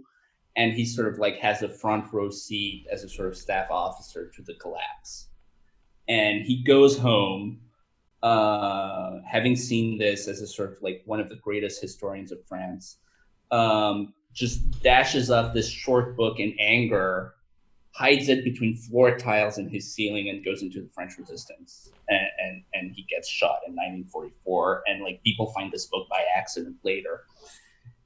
and 0.55 0.73
he 0.73 0.83
sort 0.83 1.13
of 1.13 1.19
like 1.19 1.37
has 1.37 1.61
a 1.61 1.69
front 1.69 2.11
row 2.11 2.31
seat 2.31 2.87
as 2.91 3.03
a 3.03 3.09
sort 3.09 3.27
of 3.27 3.37
staff 3.37 3.67
officer 3.69 4.31
to 4.35 4.41
the 4.41 4.55
collapse. 4.55 5.27
And 6.07 6.41
he 6.41 6.63
goes 6.63 6.97
home, 6.97 7.59
uh, 8.23 9.19
having 9.23 9.55
seen 9.55 9.99
this 9.99 10.27
as 10.27 10.41
a 10.41 10.47
sort 10.47 10.71
of 10.71 10.81
like 10.81 11.03
one 11.05 11.19
of 11.19 11.29
the 11.29 11.35
greatest 11.35 11.79
historians 11.79 12.31
of 12.31 12.39
France. 12.47 12.97
Um, 13.51 14.15
just 14.33 14.81
dashes 14.81 15.29
off 15.29 15.53
this 15.53 15.69
short 15.69 16.17
book 16.17 16.39
in 16.39 16.55
anger 16.59 17.35
hides 17.91 18.29
it 18.29 18.43
between 18.43 18.75
floor 18.75 19.17
tiles 19.17 19.57
in 19.57 19.67
his 19.67 19.91
ceiling 19.91 20.29
and 20.29 20.45
goes 20.45 20.61
into 20.61 20.81
the 20.81 20.89
French 20.89 21.17
resistance. 21.17 21.91
And, 22.07 22.27
and, 22.43 22.63
and 22.73 22.91
he 22.95 23.03
gets 23.03 23.27
shot 23.27 23.59
in 23.67 23.73
1944. 23.73 24.83
And 24.87 25.03
like 25.03 25.21
people 25.23 25.51
find 25.53 25.71
this 25.71 25.85
book 25.85 26.07
by 26.09 26.23
accident 26.35 26.77
later. 26.83 27.25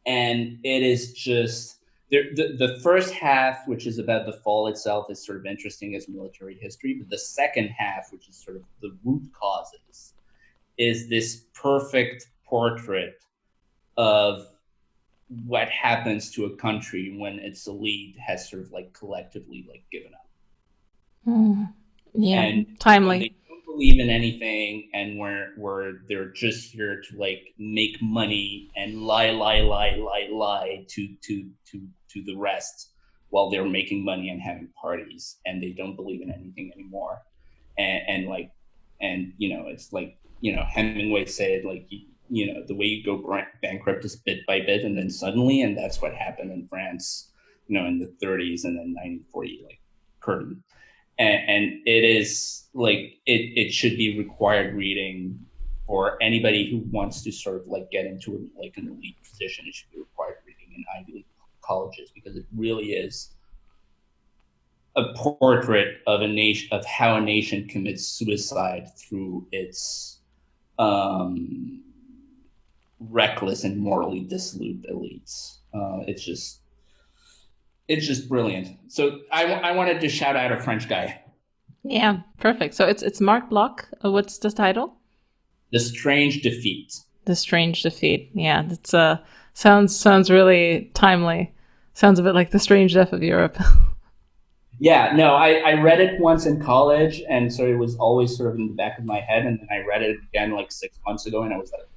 And 0.06 0.60
it 0.64 0.84
is 0.84 1.14
just 1.14 1.80
the, 2.10 2.30
the, 2.36 2.68
the 2.68 2.80
first 2.82 3.14
half, 3.14 3.68
which 3.68 3.88
is 3.88 3.98
about 3.98 4.26
the 4.26 4.34
fall 4.34 4.68
itself, 4.68 5.10
is 5.10 5.26
sort 5.26 5.38
of 5.38 5.46
interesting 5.46 5.96
as 5.96 6.08
military 6.08 6.58
history. 6.60 6.94
But 6.94 7.10
the 7.10 7.18
second 7.18 7.70
half, 7.70 8.12
which 8.12 8.30
is 8.30 8.36
sort 8.36 8.58
of 8.58 8.64
the 8.82 8.96
root 9.04 9.24
causes, 9.34 10.14
is 10.78 11.10
this 11.10 11.46
perfect 11.54 12.28
portrait 12.46 13.24
of 13.98 14.46
what 15.46 15.70
happens 15.70 16.32
to 16.32 16.46
a 16.46 16.56
country 16.58 17.16
when 17.18 17.40
its 17.40 17.68
elite 17.68 18.16
has 18.26 18.50
sort 18.50 18.62
of 18.62 18.72
like 18.72 18.94
collectively 18.94 19.66
like 19.70 19.84
given 19.92 20.12
up. 20.14 20.30
Mm. 21.28 21.74
Yeah, 22.14 22.42
and 22.42 22.80
timely. 22.80 23.20
They 23.20 23.34
don't 23.48 23.66
believe 23.66 24.00
in 24.00 24.10
anything, 24.10 24.90
and 24.94 25.18
where 25.18 25.54
where 25.58 25.94
they're 26.08 26.30
just 26.30 26.72
here 26.72 27.02
to 27.02 27.18
like 27.18 27.54
make 27.58 28.02
money 28.02 28.70
and 28.76 29.02
lie, 29.02 29.32
lie, 29.32 29.62
lie, 29.62 29.96
lie, 29.98 30.28
lie 30.32 30.86
to 30.90 31.16
to 31.22 31.50
to 31.72 31.88
to 32.10 32.24
the 32.24 32.36
rest 32.36 32.92
while 33.30 33.50
they're 33.50 33.68
making 33.68 34.06
money 34.06 34.30
and 34.30 34.42
having 34.42 34.70
parties, 34.80 35.38
and 35.46 35.62
they 35.62 35.72
don't 35.72 35.96
believe 35.96 36.22
in 36.22 36.32
anything 36.32 36.72
anymore. 36.76 37.20
And, 37.80 38.02
and 38.08 38.28
like, 38.28 38.52
and 39.02 39.34
you 39.38 39.58
know, 39.58 39.68
it's 39.68 39.92
like 39.92 40.18
you 40.42 40.56
know 40.56 40.66
Hemingway 40.70 41.26
said 41.26 41.66
like 41.66 41.88
you 41.90 42.06
know 42.30 42.64
the 42.68 42.76
way 42.76 42.86
you 42.86 43.04
go 43.04 43.42
bankrupt 43.62 44.06
is 44.06 44.16
bit 44.16 44.46
by 44.46 44.60
bit 44.60 44.84
and 44.84 44.98
then 44.98 45.10
suddenly 45.10 45.62
and 45.62 45.78
that's 45.78 46.02
what 46.02 46.14
happened 46.14 46.52
in 46.52 46.68
france 46.68 47.32
you 47.68 47.78
know 47.78 47.86
in 47.86 48.00
the 48.00 48.08
30s 48.26 48.64
and 48.64 48.78
then 48.78 48.94
1940 48.94 49.62
like 49.66 49.80
curtain. 50.24 50.64
And, 51.20 51.50
and 51.50 51.82
it 51.86 52.04
is 52.04 52.66
like 52.74 53.20
it, 53.28 53.52
it 53.56 53.72
should 53.72 53.98
be 53.98 54.18
required 54.18 54.74
reading 54.74 55.40
for 55.86 56.18
anybody 56.22 56.72
who 56.72 56.80
wants 56.92 57.22
to 57.24 57.32
sort 57.32 57.58
of 57.58 57.68
like 57.68 57.92
get 57.92 58.06
into 58.06 58.36
a, 58.36 58.60
like 58.60 58.78
an 58.78 58.88
elite 58.88 59.18
position 59.30 59.66
it 59.68 59.76
should 59.76 59.92
be 59.92 60.00
required 60.00 60.38
reading 60.48 60.74
in 60.76 60.84
ivy 60.98 61.14
league 61.14 61.26
colleges 61.62 62.10
because 62.16 62.36
it 62.36 62.46
really 62.56 62.94
is 62.94 63.30
a 64.96 65.14
portrait 65.16 65.98
of 66.08 66.22
a 66.22 66.28
nation 66.28 66.68
of 66.72 66.84
how 66.86 67.18
a 67.18 67.22
nation 67.22 67.68
commits 67.68 68.06
suicide 68.06 68.88
through 68.98 69.46
its 69.52 70.20
um, 70.80 71.83
reckless 73.10 73.64
and 73.64 73.78
morally 73.78 74.22
dissolute 74.22 74.86
elites. 74.90 75.58
Uh, 75.74 76.04
it's 76.08 76.24
just 76.24 76.62
it's 77.88 78.08
just 78.08 78.30
brilliant. 78.30 78.70
So 78.88 79.20
I, 79.32 79.46
I 79.46 79.72
wanted 79.72 80.00
to 80.02 80.10
shout 80.10 80.36
out 80.36 80.52
a 80.52 80.58
French 80.62 80.88
guy. 80.88 81.22
Yeah, 81.84 82.22
perfect. 82.38 82.76
So 82.76 82.88
it's 82.88 83.04
it's 83.04 83.20
Marc 83.20 83.50
Bloch. 83.50 83.88
Uh, 84.04 84.12
what's 84.12 84.38
the 84.38 84.52
title? 84.52 84.96
The 85.72 85.80
Strange 85.80 86.42
Defeat. 86.42 86.94
The 87.26 87.36
Strange 87.36 87.82
Defeat. 87.84 88.32
Yeah, 88.34 88.64
that's 88.64 88.94
uh 88.94 89.18
sounds 89.54 89.96
sounds 89.96 90.30
really 90.30 90.92
timely. 90.94 91.54
Sounds 91.94 92.20
a 92.20 92.24
bit 92.24 92.36
like 92.36 92.52
the 92.52 92.60
Strange 92.60 92.94
Death 92.94 93.14
of 93.14 93.24
Europe. 93.24 93.58
Yeah, 94.80 95.16
no, 95.16 95.36
I, 95.36 95.54
I 95.60 95.74
read 95.82 96.02
it 96.02 96.20
once 96.20 96.46
in 96.46 96.62
college, 96.62 97.22
and 97.30 97.54
so 97.54 97.66
it 97.66 97.78
was 97.78 97.96
always 97.96 98.36
sort 98.36 98.50
of 98.50 98.56
in 98.60 98.68
the 98.68 98.74
back 98.74 98.98
of 98.98 99.06
my 99.06 99.22
head. 99.22 99.46
And 99.46 99.60
then 99.60 99.68
I 99.72 99.86
read 99.86 100.02
it 100.02 100.18
again 100.30 100.52
like 100.52 100.72
six 100.72 101.00
months 101.06 101.26
ago, 101.26 101.44
and 101.44 101.54
I 101.54 101.58
was 101.58 101.72
like, 101.72 101.88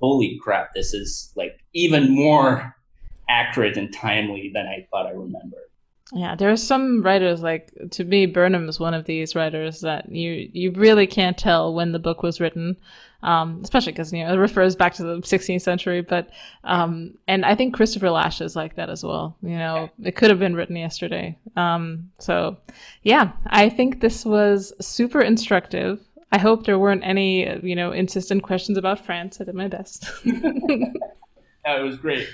"Holy 0.00 0.38
crap! 0.42 0.74
This 0.74 0.94
is 0.94 1.32
like 1.36 1.58
even 1.74 2.14
more 2.14 2.74
accurate 3.28 3.76
and 3.76 3.92
timely 3.92 4.50
than 4.54 4.66
I 4.66 4.86
thought 4.90 5.06
I 5.06 5.10
remembered." 5.10 5.66
Yeah, 6.12 6.36
there 6.36 6.52
are 6.52 6.56
some 6.56 7.02
writers 7.02 7.42
like 7.42 7.72
to 7.90 8.04
me 8.04 8.26
Burnham 8.26 8.68
is 8.68 8.78
one 8.78 8.94
of 8.94 9.06
these 9.06 9.34
writers 9.34 9.80
that 9.80 10.08
you 10.08 10.48
you 10.52 10.70
really 10.70 11.06
can't 11.06 11.36
tell 11.36 11.74
when 11.74 11.90
the 11.90 11.98
book 11.98 12.22
was 12.22 12.40
written, 12.40 12.76
um, 13.24 13.60
especially 13.64 13.90
because 13.90 14.12
you 14.12 14.22
know 14.22 14.32
it 14.32 14.36
refers 14.36 14.76
back 14.76 14.94
to 14.94 15.02
the 15.02 15.16
16th 15.16 15.62
century. 15.62 16.02
But 16.02 16.30
um, 16.62 17.14
and 17.26 17.44
I 17.44 17.56
think 17.56 17.74
Christopher 17.74 18.10
Lasch 18.10 18.40
is 18.40 18.54
like 18.54 18.76
that 18.76 18.88
as 18.88 19.02
well. 19.02 19.36
You 19.42 19.58
know, 19.58 19.90
it 20.00 20.14
could 20.14 20.30
have 20.30 20.38
been 20.38 20.54
written 20.54 20.76
yesterday. 20.76 21.36
Um, 21.56 22.08
so 22.20 22.56
yeah, 23.02 23.32
I 23.48 23.68
think 23.68 24.00
this 24.00 24.24
was 24.24 24.72
super 24.80 25.20
instructive. 25.20 26.05
I 26.32 26.38
hope 26.38 26.66
there 26.66 26.78
weren't 26.78 27.04
any 27.04 27.48
you 27.62 27.76
know 27.76 27.92
insistent 27.92 28.42
questions 28.42 28.76
about 28.78 29.04
France. 29.04 29.40
I 29.40 29.44
did 29.44 29.54
my 29.54 29.68
best. 29.68 30.10
it 30.24 30.92
was 31.64 31.96
great. 31.96 32.28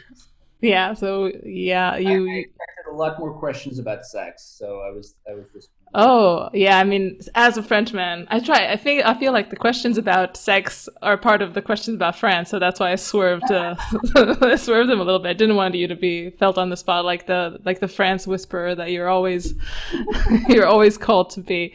Yeah. 0.61 0.95
So 0.95 1.31
yeah, 1.45 1.97
you. 1.97 2.29
I 2.31 2.45
had 2.77 2.93
a 2.93 2.97
lot 2.97 3.19
more 3.19 3.35
questions 3.35 3.79
about 3.79 4.07
sex, 4.07 4.43
so 4.59 4.81
I 4.81 4.91
was 4.91 5.17
I 5.29 5.35
was 5.35 5.47
just. 5.53 5.69
Oh 5.95 6.49
yeah, 6.55 6.79
I 6.79 6.85
mean, 6.85 7.21
as 7.35 7.59
a 7.59 7.63
Frenchman, 7.63 8.27
I 8.31 8.41
try. 8.41 8.73
I 8.73 8.77
think 8.79 9.05
I 9.05 9.13
feel 9.13 9.33
like 9.33 9.51
the 9.51 9.57
questions 9.57 9.99
about 9.99 10.39
sex 10.39 10.89
are 11.03 11.19
part 11.19 11.43
of 11.43 11.53
the 11.53 11.61
questions 11.61 11.97
about 11.97 12.17
France, 12.17 12.49
so 12.49 12.59
that's 12.59 12.81
why 12.81 12.93
I 12.93 12.95
swerved. 12.95 13.51
Uh, 13.51 13.75
I 14.41 14.57
swerved 14.57 14.89
them 14.89 15.01
a 15.01 15.05
little 15.05 15.21
bit. 15.21 15.29
I 15.29 15.35
didn't 15.35 15.57
want 15.57 15.75
you 15.75 15.87
to 15.89 15.97
be 15.97 16.31
felt 16.31 16.57
on 16.57 16.71
the 16.71 16.79
spot 16.79 17.05
like 17.05 17.27
the 17.27 17.59
like 17.67 17.81
the 17.81 17.89
France 17.89 18.27
whisperer 18.27 18.75
that 18.75 18.91
you're 18.91 19.09
always 19.09 19.53
you're 20.49 20.67
always 20.67 20.97
called 20.97 21.29
to 21.31 21.41
be. 21.41 21.75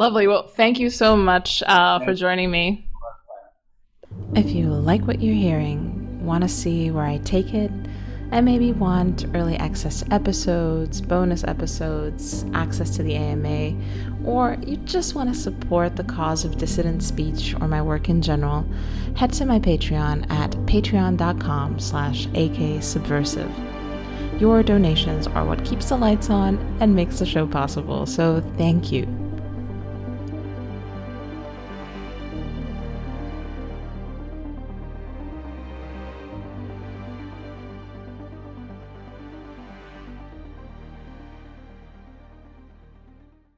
Lovely. 0.00 0.26
Well, 0.26 0.48
thank 0.48 0.80
you 0.80 0.88
so 0.88 1.14
much 1.14 1.62
uh, 1.66 1.98
for 2.00 2.14
joining 2.14 2.50
me. 2.50 2.88
If 4.34 4.50
you 4.50 4.70
like 4.70 5.06
what 5.06 5.20
you're 5.20 5.34
hearing 5.34 6.24
want 6.24 6.42
to 6.42 6.48
see 6.48 6.90
where 6.90 7.04
I 7.04 7.18
take 7.18 7.52
it, 7.52 7.70
and 8.32 8.46
maybe 8.46 8.72
want 8.72 9.26
early 9.34 9.56
access 9.56 10.00
to 10.00 10.14
episodes, 10.14 11.02
bonus 11.02 11.44
episodes, 11.44 12.46
access 12.54 12.96
to 12.96 13.02
the 13.02 13.14
AMA, 13.14 13.76
or 14.24 14.56
you 14.64 14.78
just 14.78 15.14
want 15.14 15.28
to 15.28 15.38
support 15.38 15.96
the 15.96 16.04
cause 16.04 16.46
of 16.46 16.56
dissident 16.56 17.02
speech 17.02 17.54
or 17.60 17.68
my 17.68 17.82
work 17.82 18.08
in 18.08 18.22
general, 18.22 18.64
head 19.16 19.34
to 19.34 19.44
my 19.44 19.58
Patreon 19.58 20.30
at 20.30 20.52
patreon.com 20.64 21.78
slash 21.78 22.26
aksubversive. 22.28 23.52
Your 24.40 24.62
donations 24.62 25.26
are 25.26 25.44
what 25.44 25.62
keeps 25.66 25.90
the 25.90 25.96
lights 25.98 26.30
on 26.30 26.56
and 26.80 26.94
makes 26.94 27.18
the 27.18 27.26
show 27.26 27.46
possible, 27.46 28.06
so 28.06 28.40
thank 28.56 28.90
you. 28.90 29.19